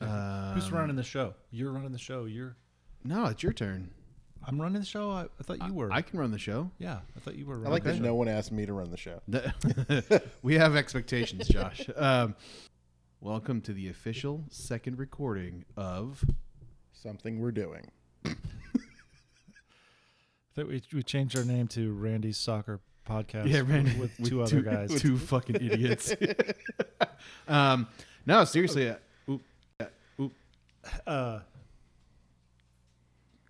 Um, 0.00 0.54
Who's 0.54 0.72
running 0.72 0.96
the 0.96 1.04
show? 1.04 1.32
You're 1.52 1.70
running 1.70 1.92
the 1.92 1.98
show. 1.98 2.24
You're 2.24 2.56
No, 3.04 3.26
it's 3.26 3.44
your 3.44 3.52
turn. 3.52 3.88
I'm 4.44 4.60
running 4.60 4.80
the 4.80 4.86
show. 4.86 5.12
I, 5.12 5.26
I 5.38 5.44
thought 5.44 5.64
you 5.64 5.74
were. 5.74 5.92
I 5.92 6.02
can 6.02 6.18
run 6.18 6.32
the 6.32 6.40
show. 6.40 6.72
yeah, 6.80 6.98
I 7.16 7.20
thought 7.20 7.36
you 7.36 7.46
were. 7.46 7.64
I 7.64 7.68
like 7.68 7.84
the 7.84 7.90
that 7.90 7.98
show. 7.98 8.02
no 8.02 8.16
one 8.16 8.26
asked 8.26 8.50
me 8.50 8.66
to 8.66 8.72
run 8.72 8.90
the 8.90 8.96
show. 8.96 9.22
we 10.42 10.54
have 10.54 10.74
expectations, 10.74 11.46
Josh. 11.46 11.88
Um, 11.96 12.34
welcome 13.20 13.60
to 13.60 13.72
the 13.72 13.90
official 13.90 14.42
second 14.50 14.98
recording 14.98 15.64
of. 15.76 16.24
Something 16.92 17.38
we're 17.38 17.52
doing. 17.52 17.92
I 18.24 18.34
thought 20.56 20.66
we 20.66 20.82
we 20.92 21.04
changed 21.04 21.38
our 21.38 21.44
name 21.44 21.68
to 21.68 21.92
Randy's 21.92 22.38
Soccer 22.38 22.80
Podcast. 23.06 23.48
Yeah, 23.50 23.60
Randy, 23.66 23.98
with, 23.98 24.12
two 24.28 24.42
other 24.42 24.60
guys. 24.60 25.00
two 25.00 25.16
fucking 25.16 25.56
idiots. 25.56 26.14
um, 27.48 27.86
no, 28.26 28.44
seriously. 28.44 28.90
Uh, 28.90 28.96
oop, 29.30 29.42
uh, 29.80 29.84
oop. 30.20 30.32
Uh, 31.06 31.38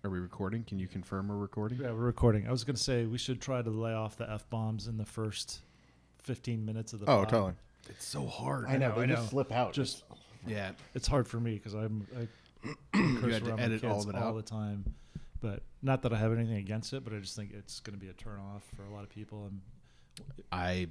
Are 0.03 0.09
we 0.09 0.19
recording? 0.19 0.63
Can 0.63 0.79
you 0.79 0.87
confirm 0.87 1.27
we're 1.27 1.35
recording? 1.35 1.79
yeah, 1.81 1.91
we're 1.91 1.97
recording. 2.05 2.47
I 2.47 2.51
was 2.51 2.63
gonna 2.63 2.77
say 2.77 3.05
we 3.05 3.17
should 3.17 3.41
try 3.41 3.61
to 3.61 3.69
lay 3.69 3.93
off 3.93 4.15
the 4.17 4.29
f 4.29 4.49
bombs 4.49 4.87
in 4.87 4.97
the 4.97 5.05
first 5.05 5.59
15 6.23 6.65
minutes 6.65 6.93
of 6.93 6.99
the. 6.99 7.05
Oh, 7.07 7.19
pod. 7.19 7.29
totally. 7.29 7.53
It's 7.89 8.05
so 8.05 8.25
hard. 8.27 8.65
I 8.67 8.77
know. 8.77 8.91
I 8.95 8.99
They 8.99 9.05
know. 9.07 9.15
just 9.15 9.29
slip 9.29 9.51
out. 9.51 9.73
Just 9.73 10.03
Yeah. 10.45 10.71
it's 10.93 11.07
hard 11.07 11.27
for 11.27 11.39
me 11.39 11.53
because 11.55 11.73
I'm 11.73 12.05
I 12.17 12.27
You 12.97 13.19
curse 13.19 13.33
had 13.33 13.43
to 13.43 13.49
around 13.49 13.57
my 13.59 13.63
edit 13.63 13.85
all 13.85 13.93
kids 13.95 14.05
of 14.09 14.15
it 14.15 14.17
all 14.17 14.29
out. 14.29 14.35
the 14.35 14.41
time. 14.43 14.93
But 15.41 15.61
not 15.81 16.01
that 16.01 16.13
I 16.13 16.17
have 16.17 16.33
anything 16.33 16.57
against 16.57 16.93
it, 16.93 17.03
but 17.03 17.13
I 17.13 17.17
just 17.19 17.35
think 17.35 17.51
it's 17.53 17.79
going 17.79 17.97
to 17.97 18.03
be 18.03 18.09
a 18.09 18.13
turn 18.13 18.39
off 18.39 18.63
for 18.75 18.83
a 18.83 18.93
lot 18.93 19.03
of 19.03 19.09
people. 19.09 19.45
And 19.49 19.61
I 20.51 20.87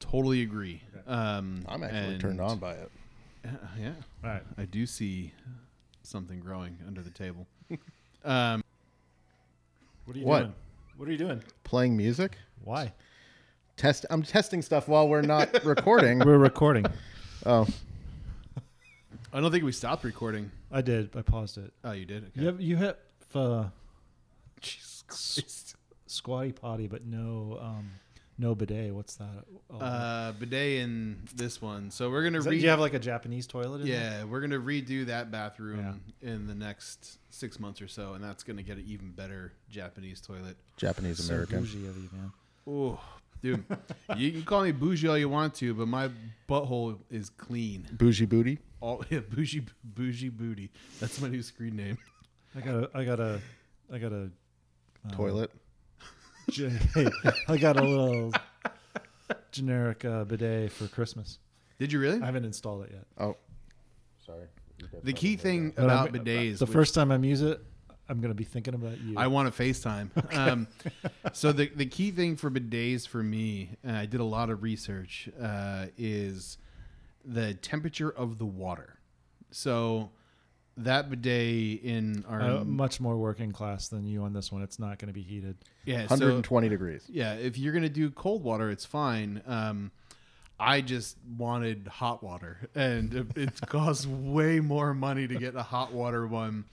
totally 0.00 0.42
agree. 0.42 0.82
Um, 1.06 1.62
I'm 1.68 1.82
actually 1.82 2.18
turned 2.18 2.40
on 2.40 2.58
by 2.58 2.72
it. 2.72 2.90
Uh, 3.44 3.48
yeah. 3.80 3.92
all 4.24 4.30
right, 4.30 4.42
I 4.56 4.64
do 4.64 4.86
see 4.86 5.32
something 6.02 6.40
growing 6.40 6.78
under 6.86 7.02
the 7.02 7.10
table. 7.10 7.46
Um, 8.24 8.62
what 10.04 10.16
are 10.16 10.20
you 10.20 10.26
What? 10.26 10.38
doing? 10.38 10.54
What 10.96 11.08
are 11.08 11.10
you 11.10 11.18
doing? 11.18 11.42
Playing 11.64 11.96
music. 11.96 12.36
Why? 12.62 12.92
Test. 13.76 14.06
I'm 14.10 14.22
testing 14.22 14.62
stuff 14.62 14.86
while 14.86 15.08
we're 15.08 15.22
not 15.22 15.64
recording. 15.64 16.20
We're 16.20 16.38
recording. 16.38 16.86
Oh, 17.44 17.66
I 19.32 19.40
don't 19.40 19.50
think 19.50 19.64
we 19.64 19.72
stopped 19.72 20.04
recording. 20.04 20.52
I 20.70 20.82
did. 20.82 21.16
I 21.16 21.22
paused 21.22 21.58
it. 21.58 21.72
Oh, 21.82 21.90
you 21.90 22.04
did? 22.04 22.26
Okay. 22.26 22.40
You 22.40 22.46
have 22.46 22.60
you 22.60 22.76
have 22.76 22.96
uh, 23.34 23.64
Jesus 24.66 25.02
Christ. 25.06 25.76
squatty 26.06 26.52
potty, 26.52 26.86
but 26.86 27.04
no 27.04 27.58
um, 27.60 27.90
no 28.38 28.54
bidet. 28.54 28.94
What's 28.94 29.16
that? 29.16 29.44
Oh, 29.70 29.78
Uh, 29.78 30.32
bidet 30.32 30.80
in 30.80 31.18
this 31.34 31.60
one. 31.60 31.90
So 31.90 32.10
we're 32.10 32.22
gonna 32.24 32.38
is 32.38 32.44
that- 32.44 32.50
re- 32.50 32.56
do 32.58 32.62
you 32.64 32.70
have 32.70 32.80
like 32.80 32.94
a 32.94 32.98
Japanese 32.98 33.46
toilet? 33.46 33.82
In 33.82 33.88
there? 33.88 34.00
yeah, 34.00 34.24
we're 34.24 34.40
gonna 34.40 34.58
redo 34.58 35.06
that 35.06 35.30
bathroom 35.30 36.00
in 36.22 36.46
the 36.46 36.54
next 36.54 37.18
six 37.30 37.58
months 37.60 37.80
or 37.82 37.88
so, 37.88 38.14
and 38.14 38.22
that's 38.24 38.42
gonna 38.42 38.62
get 38.62 38.78
an 38.78 38.84
even 38.86 39.10
better 39.10 39.52
Japanese 39.68 40.20
toilet. 40.20 40.56
Japanese 40.76 41.18
So 41.24 41.32
American. 41.32 41.60
bougie 41.60 41.86
of 41.86 41.96
you, 41.96 42.08
man. 42.12 42.32
Oh, 42.66 43.00
dude, 43.42 43.64
you 44.16 44.30
can 44.32 44.42
call 44.44 44.62
me 44.62 44.72
bougie 44.72 45.08
all 45.08 45.18
you 45.18 45.28
want 45.28 45.54
to, 45.56 45.74
but 45.74 45.88
my 45.88 46.10
butthole 46.48 46.98
is 47.10 47.28
clean. 47.30 47.86
Bougie 47.92 48.26
booty. 48.26 48.58
All 48.80 49.04
yeah, 49.10 49.20
bougie 49.20 49.64
bougie 49.84 50.28
booty. 50.30 50.70
That's 51.00 51.20
my 51.20 51.28
new 51.28 51.42
screen 51.42 51.76
name. 51.76 51.98
I 52.56 52.60
got 52.60 52.74
a 52.84 52.90
I 52.94 53.04
got 53.04 53.20
a 53.20 53.40
I 53.92 53.98
got 53.98 54.12
a 54.12 54.30
uh, 55.06 55.14
Toilet. 55.14 55.50
I 57.48 57.56
got 57.56 57.76
a 57.78 57.82
little 57.82 58.32
generic 59.52 60.04
uh, 60.04 60.24
bidet 60.24 60.72
for 60.72 60.88
Christmas. 60.88 61.38
Did 61.78 61.92
you 61.92 61.98
really? 62.00 62.20
I 62.20 62.26
haven't 62.26 62.44
installed 62.44 62.84
it 62.84 62.90
yet. 62.92 63.06
Oh, 63.18 63.36
sorry. 64.26 64.46
The 65.04 65.12
key 65.12 65.36
thing 65.36 65.70
But 65.70 65.84
about 65.84 66.12
I'm- 66.14 66.24
bidets, 66.24 66.58
the 66.58 66.64
which- 66.64 66.72
first 66.72 66.94
time 66.94 67.12
I 67.12 67.16
use 67.16 67.42
it, 67.42 67.60
I'm 68.08 68.20
gonna 68.20 68.34
be 68.34 68.44
thinking 68.44 68.74
about 68.74 69.00
you. 69.00 69.14
I 69.16 69.28
want 69.28 69.54
to 69.54 69.62
FaceTime. 69.62 70.10
Um, 70.36 70.66
so 71.32 71.52
the 71.52 71.68
the 71.74 71.86
key 71.86 72.10
thing 72.10 72.36
for 72.36 72.50
bidets 72.50 73.06
for 73.06 73.22
me, 73.22 73.70
and 73.84 73.96
I 73.96 74.06
did 74.06 74.20
a 74.20 74.24
lot 74.24 74.50
of 74.50 74.62
research, 74.62 75.28
uh, 75.40 75.86
is 75.96 76.58
the 77.24 77.54
temperature 77.54 78.10
of 78.10 78.38
the 78.38 78.44
water. 78.44 78.98
So 79.52 80.10
that 80.78 81.10
bidet 81.10 81.82
in 81.82 82.24
our 82.28 82.40
uh, 82.40 82.64
much 82.64 83.00
more 83.00 83.16
working 83.16 83.52
class 83.52 83.88
than 83.88 84.06
you 84.06 84.22
on 84.22 84.32
this 84.32 84.50
one. 84.50 84.62
It's 84.62 84.78
not 84.78 84.98
going 84.98 85.08
to 85.08 85.14
be 85.14 85.22
heated. 85.22 85.56
yeah, 85.84 86.06
so 86.06 86.14
120 86.14 86.68
degrees. 86.68 87.04
yeah, 87.08 87.34
if 87.34 87.58
you're 87.58 87.72
gonna 87.72 87.88
do 87.88 88.10
cold 88.10 88.42
water, 88.42 88.70
it's 88.70 88.84
fine. 88.84 89.42
Um, 89.46 89.90
I 90.58 90.80
just 90.80 91.16
wanted 91.36 91.88
hot 91.88 92.22
water, 92.22 92.68
and 92.74 93.12
it, 93.14 93.36
it 93.36 93.60
costs 93.66 94.06
way 94.06 94.60
more 94.60 94.94
money 94.94 95.26
to 95.26 95.34
get 95.34 95.56
a 95.56 95.62
hot 95.62 95.92
water 95.92 96.26
one, 96.26 96.64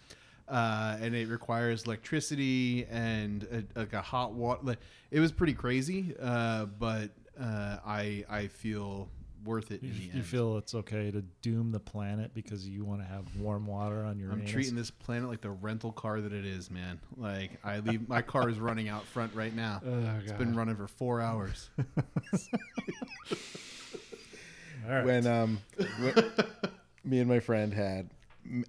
uh, 0.48 0.98
and 1.02 1.16
it 1.16 1.28
requires 1.28 1.84
electricity 1.86 2.86
and 2.90 3.66
a, 3.76 3.80
like 3.80 3.94
a 3.94 4.02
hot 4.02 4.34
water. 4.34 4.60
Like, 4.64 4.80
it 5.12 5.20
was 5.20 5.32
pretty 5.32 5.54
crazy, 5.54 6.14
uh, 6.22 6.66
but 6.66 7.10
uh, 7.42 7.78
I 7.86 8.26
I 8.30 8.48
feel 8.48 9.10
worth 9.46 9.72
it 9.72 9.82
You, 9.84 9.90
in 9.92 9.98
the 9.98 10.04
you 10.06 10.12
end. 10.14 10.26
feel 10.26 10.58
it's 10.58 10.76
okay 10.76 11.12
to 11.12 11.22
doom 11.42 11.72
the 11.72 11.80
planet 11.80 12.34
because 12.34 12.68
you 12.68 12.84
want 12.86 13.02
to 13.02 13.08
have 13.08 13.24
warm 13.38 13.66
water 13.66 14.04
on 14.04 14.20
your. 14.20 14.32
I'm 14.32 14.40
anus? 14.42 14.52
treating 14.52 14.76
this 14.76 14.92
planet 14.92 15.30
like 15.30 15.42
the 15.42 15.50
rental 15.52 15.92
car 15.92 16.22
that 16.22 16.34
it 16.34 16.46
is, 16.46 16.70
man. 16.70 17.00
Like 17.18 17.52
I 17.64 17.80
leave 17.80 18.08
my 18.10 18.22
car 18.22 18.50
is 18.50 18.60
running 18.60 18.90
out 18.90 19.06
front 19.06 19.34
right 19.36 19.56
now. 19.56 19.82
Oh, 19.90 20.20
it's 20.24 20.32
been 20.34 20.56
running 20.56 20.76
for 20.76 20.88
four 20.88 21.22
hours. 21.22 21.70
All 24.88 24.96
right. 24.96 25.06
When 25.06 25.28
um, 25.28 25.60
wh- 26.02 26.18
me 27.04 27.20
and 27.20 27.28
my 27.30 27.40
friend 27.40 27.74
had 27.74 28.10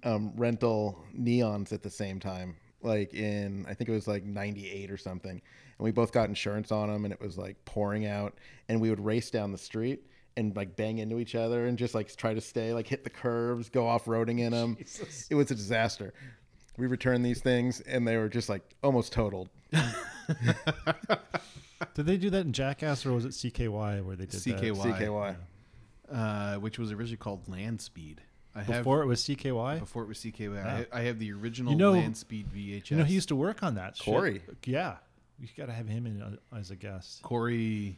um 0.03 0.33
rental 0.35 1.03
neons 1.17 1.71
at 1.73 1.81
the 1.81 1.89
same 1.89 2.19
time, 2.19 2.55
like 2.81 3.13
in 3.13 3.65
I 3.67 3.73
think 3.73 3.89
it 3.89 3.93
was 3.93 4.07
like 4.07 4.23
'98 4.23 4.91
or 4.91 4.97
something, 4.97 5.31
and 5.31 5.41
we 5.79 5.91
both 5.91 6.11
got 6.11 6.29
insurance 6.29 6.71
on 6.71 6.89
them, 6.89 7.05
and 7.05 7.13
it 7.13 7.21
was 7.21 7.37
like 7.37 7.63
pouring 7.65 8.05
out, 8.05 8.37
and 8.69 8.79
we 8.81 8.89
would 8.89 9.03
race 9.03 9.29
down 9.31 9.51
the 9.51 9.57
street 9.57 10.05
and 10.37 10.55
like 10.55 10.75
bang 10.75 10.97
into 10.99 11.19
each 11.19 11.35
other 11.35 11.65
and 11.65 11.77
just 11.77 11.93
like 11.95 12.15
try 12.15 12.33
to 12.33 12.41
stay 12.41 12.73
like 12.73 12.87
hit 12.87 13.03
the 13.03 13.09
curves, 13.09 13.69
go 13.69 13.87
off 13.87 14.05
roading 14.05 14.39
in 14.39 14.51
them. 14.51 14.77
It 15.29 15.35
was 15.35 15.51
a 15.51 15.55
disaster. 15.55 16.13
We 16.77 16.87
returned 16.87 17.25
these 17.25 17.41
things, 17.41 17.81
and 17.81 18.07
they 18.07 18.15
were 18.17 18.29
just 18.29 18.47
like 18.49 18.63
almost 18.81 19.11
totaled. 19.13 19.49
Did 21.93 22.05
they 22.05 22.17
do 22.17 22.29
that 22.29 22.45
in 22.45 22.53
Jackass 22.53 23.05
or 23.05 23.11
was 23.13 23.25
it 23.25 23.31
CKY 23.31 24.03
where 24.03 24.15
they 24.15 24.25
did 24.25 24.39
CKY. 24.39 24.83
that? 24.83 24.99
CKY. 24.99 25.35
uh, 26.11 26.59
which 26.59 26.77
was 26.79 26.91
originally 26.91 27.17
called 27.17 27.47
Land 27.49 27.81
Speed. 27.81 28.21
I 28.55 28.59
have 28.63 28.77
Before 28.79 29.01
it 29.01 29.07
was 29.07 29.21
CKY. 29.21 29.79
before 29.79 30.03
it 30.03 30.07
was 30.07 30.17
CKY. 30.19 30.63
I, 30.63 30.85
I 30.99 31.01
have 31.03 31.19
the 31.19 31.31
original 31.33 31.71
You 31.71 31.77
know- 31.77 31.91
Land 31.93 32.17
Speed 32.17 32.47
VHS. 32.55 32.91
You 32.91 32.97
know, 32.97 33.03
he 33.03 33.13
used 33.13 33.29
to 33.29 33.35
work 33.35 33.63
on 33.63 33.75
that. 33.75 33.97
shit. 33.97 34.05
Corey. 34.05 34.41
Yeah, 34.65 34.97
you 35.39 35.47
got 35.57 35.67
to 35.67 35.73
have 35.73 35.87
him 35.87 36.05
in 36.05 36.21
uh, 36.21 36.35
as 36.57 36.69
a 36.71 36.75
guest. 36.75 37.21
Corey 37.23 37.97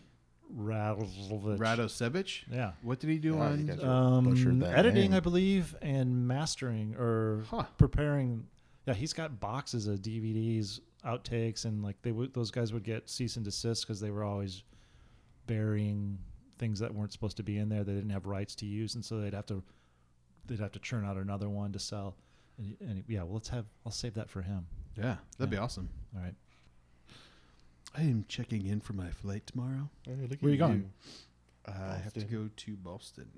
Radovich. 0.55 1.57
Radosevich. 1.57 2.43
Yeah. 2.51 2.73
What 2.81 2.99
did 2.99 3.09
he 3.09 3.17
do 3.17 3.34
Yeah, 3.35 3.39
on? 3.41 3.59
you 3.59 3.65
guys 3.65 3.80
are- 3.80 4.21
butchered 4.21 4.47
Um, 4.53 4.59
that 4.59 4.77
editing, 4.77 5.11
name. 5.11 5.17
I 5.17 5.19
believe, 5.19 5.75
and 5.81 6.27
mastering 6.27 6.95
or 6.95 7.43
Huh. 7.47 7.63
preparing. 7.77 8.47
Yeah, 8.85 8.93
he's 8.93 9.13
got 9.13 9.39
boxes 9.39 9.88
of 9.88 10.01
DVDs, 10.01 10.80
outtakes, 11.05 11.65
and 11.65 11.81
like 11.84 12.01
they 12.01 12.11
would. 12.11 12.34
Those 12.34 12.51
guys 12.51 12.71
would 12.73 12.84
get 12.84 13.09
cease 13.09 13.35
and 13.35 13.45
desist 13.45 13.84
because 13.84 13.99
they 13.99 14.11
were 14.11 14.23
always 14.23 14.63
burying 15.47 16.19
things 16.57 16.80
that 16.80 16.93
weren't 16.93 17.11
supposed 17.11 17.38
to 17.38 17.43
be 17.43 17.57
in 17.57 17.69
there. 17.69 17.84
They 17.84 17.93
didn't 17.93 18.11
have 18.11 18.25
rights 18.25 18.55
to 18.55 18.65
use, 18.65 18.95
and 18.95 19.03
so 19.03 19.19
they'd 19.19 19.34
have 19.34 19.45
to 19.47 19.63
they'd 20.45 20.59
have 20.59 20.73
to 20.73 20.80
churn 20.80 21.05
out 21.05 21.15
another 21.17 21.49
one 21.49 21.71
to 21.71 21.80
sell. 21.80 22.17
And, 22.57 22.75
and 22.81 23.03
yeah, 23.07 23.23
well, 23.23 23.34
let's 23.35 23.49
have. 23.49 23.65
I'll 23.85 23.91
save 23.91 24.13
that 24.15 24.30
for 24.30 24.41
him. 24.41 24.67
yeah, 24.97 25.17
that'd 25.38 25.49
be 25.49 25.57
awesome. 25.57 25.89
All 26.15 26.21
right. 26.21 26.35
I 27.95 28.02
am 28.02 28.26
checking 28.28 28.65
in 28.65 28.80
for 28.82 28.94
my 28.94 29.10
flight 29.10 29.45
tomorrow. 29.48 29.90
Where 30.06 30.18
are 30.18 30.49
you 30.49 30.57
going? 30.57 30.90
Uh, 31.68 31.72
I 31.72 31.98
have 32.03 32.14
to 32.14 32.26
go 32.26 32.49
to 32.56 32.76
Boston. 32.78 33.30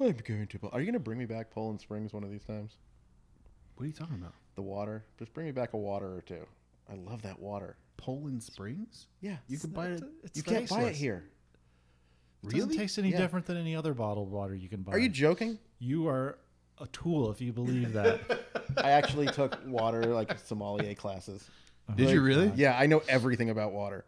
I'm 0.00 0.06
going 0.26 0.46
to. 0.46 0.58
Are 0.72 0.80
you 0.80 0.86
going 0.86 0.92
to 0.94 1.00
bring 1.00 1.18
me 1.18 1.26
back 1.26 1.50
Poland 1.50 1.80
Springs 1.80 2.12
one 2.12 2.24
of 2.24 2.30
these 2.30 2.44
times? 2.44 2.76
What 3.76 3.84
are 3.84 3.86
you 3.86 3.92
talking 3.92 4.16
about? 4.16 4.34
The 4.54 4.62
water. 4.62 5.04
Just 5.18 5.32
bring 5.34 5.46
me 5.46 5.52
back 5.52 5.72
a 5.74 5.76
water 5.76 6.06
or 6.06 6.22
two. 6.22 6.44
I 6.90 6.94
love 6.94 7.22
that 7.22 7.38
water. 7.38 7.76
Poland 7.96 8.42
Springs? 8.42 9.06
Yeah, 9.20 9.36
You 9.48 9.58
can 9.58 9.70
buy 9.70 9.88
it. 9.88 10.02
It's 10.24 10.36
you 10.36 10.42
can't 10.42 10.68
buy 10.68 10.76
it 10.76 10.80
tasteless. 10.80 10.98
here. 10.98 11.24
It 12.44 12.50
doesn't 12.50 12.60
Really? 12.68 12.76
taste 12.78 12.98
any 12.98 13.10
Yeah. 13.10 13.18
different 13.18 13.46
than 13.46 13.56
any 13.56 13.76
other 13.76 13.94
bottled 13.94 14.30
water 14.30 14.54
you 14.54 14.68
can 14.68 14.82
buy. 14.82 14.92
Are 14.92 14.98
you 14.98 15.08
joking? 15.08 15.58
You 15.78 16.08
are 16.08 16.38
a 16.78 16.86
tool 16.88 17.30
if 17.30 17.40
you 17.40 17.52
believe 17.52 17.92
that. 17.92 18.20
I 18.78 18.90
actually 18.90 19.26
took 19.26 19.58
water 19.66 20.06
like 20.06 20.36
sommelier 20.40 20.94
classes. 20.94 21.48
Uh-huh. 21.88 21.96
Did 21.96 22.10
you 22.10 22.22
really? 22.22 22.52
Yeah, 22.54 22.76
I 22.78 22.86
know 22.86 23.02
everything 23.08 23.50
about 23.50 23.72
water. 23.72 24.04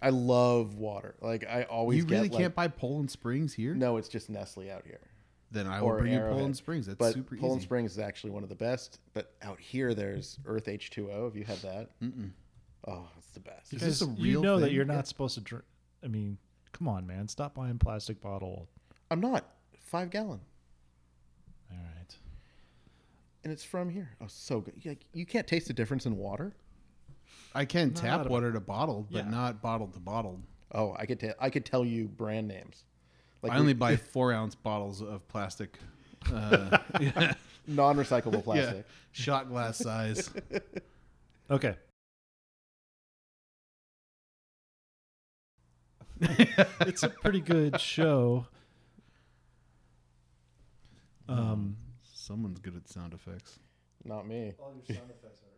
I 0.00 0.10
love 0.10 0.76
water. 0.76 1.14
Like 1.20 1.44
I 1.48 1.64
always. 1.64 1.98
You 1.98 2.04
really 2.04 2.28
get, 2.28 2.34
like- 2.34 2.42
can't 2.42 2.54
buy 2.54 2.68
Poland 2.68 3.10
Springs 3.10 3.54
here? 3.54 3.74
No, 3.74 3.96
it's 3.96 4.08
just 4.08 4.30
Nestle 4.30 4.70
out 4.70 4.84
here. 4.86 5.00
Then 5.50 5.66
I 5.66 5.80
will 5.80 5.88
or 5.88 5.98
bring 6.00 6.12
you 6.12 6.18
Arrowhead. 6.18 6.36
Poland 6.36 6.56
Springs. 6.56 6.86
That's 6.86 6.98
but 6.98 7.14
super 7.14 7.36
Poland 7.36 7.60
easy. 7.60 7.66
Springs 7.66 7.92
is 7.92 7.98
actually 7.98 8.30
one 8.30 8.42
of 8.42 8.48
the 8.50 8.54
best. 8.54 9.00
But 9.14 9.32
out 9.42 9.58
here, 9.58 9.94
there's 9.94 10.38
Earth 10.46 10.66
H2O. 10.66 11.24
Have 11.24 11.36
you 11.36 11.44
had 11.44 11.56
that? 11.62 11.88
Mm-mm. 12.02 12.30
Oh, 12.86 13.08
it's 13.16 13.30
the 13.30 13.40
best. 13.40 13.72
Is 13.72 13.80
this 13.80 14.00
a 14.02 14.06
Because 14.06 14.18
you 14.20 14.24
real 14.32 14.42
know 14.42 14.60
that 14.60 14.72
you're 14.72 14.84
not 14.84 15.08
supposed 15.08 15.34
to 15.34 15.40
drink. 15.40 15.64
I 16.04 16.08
mean, 16.08 16.36
come 16.72 16.86
on, 16.86 17.06
man. 17.06 17.28
Stop 17.28 17.54
buying 17.54 17.78
plastic 17.78 18.20
bottle. 18.20 18.68
I'm 19.10 19.20
not 19.20 19.46
five 19.80 20.10
gallon, 20.10 20.40
All 21.72 21.78
right. 21.78 22.14
and 23.42 23.52
it's 23.52 23.64
from 23.64 23.88
here. 23.88 24.10
Oh, 24.20 24.26
so 24.28 24.60
good. 24.60 24.74
Like 24.84 25.04
you 25.14 25.24
can't 25.26 25.46
taste 25.46 25.66
the 25.66 25.72
difference 25.72 26.04
in 26.06 26.16
water. 26.18 26.54
I 27.54 27.64
can 27.64 27.88
Not 27.88 27.96
tap 27.96 28.26
a- 28.26 28.28
water 28.28 28.52
to 28.52 28.60
bottled, 28.60 29.08
but 29.10 29.24
Yeah. 29.24 29.30
not 29.30 29.60
bottled 29.62 29.94
to 29.94 30.00
bottled. 30.00 30.42
Oh, 30.72 30.94
I 30.98 31.06
could 31.06 31.18
tell. 31.20 31.34
I 31.40 31.50
could 31.50 31.64
tell 31.64 31.84
you 31.84 32.06
brand 32.08 32.46
names. 32.48 32.84
Like 33.42 33.52
I 33.52 33.56
we- 33.56 33.60
only 33.60 33.72
buy 33.86 33.96
four 33.96 34.32
ounce 34.32 34.54
bottles 34.54 35.00
of 35.02 35.26
plastic. 35.28 35.78
Uh, 36.32 36.78
yeah, 37.00 37.34
non-recyclable 37.66 38.42
plastic. 38.44 38.76
yeah, 38.76 38.82
shot 39.12 39.48
glass 39.48 39.78
size. 39.78 40.30
Okay. 41.50 41.76
it's 46.20 47.02
a 47.02 47.08
pretty 47.08 47.40
good 47.40 47.80
show. 47.80 48.46
Um, 51.28 51.76
Someone's 52.02 52.58
good 52.58 52.76
at 52.76 52.88
sound 52.88 53.14
effects. 53.14 53.58
Not 54.04 54.26
me. 54.26 54.52
all 54.58 54.74
your 54.74 54.96
sound 54.96 55.10
effects 55.10 55.42
are 55.42 55.57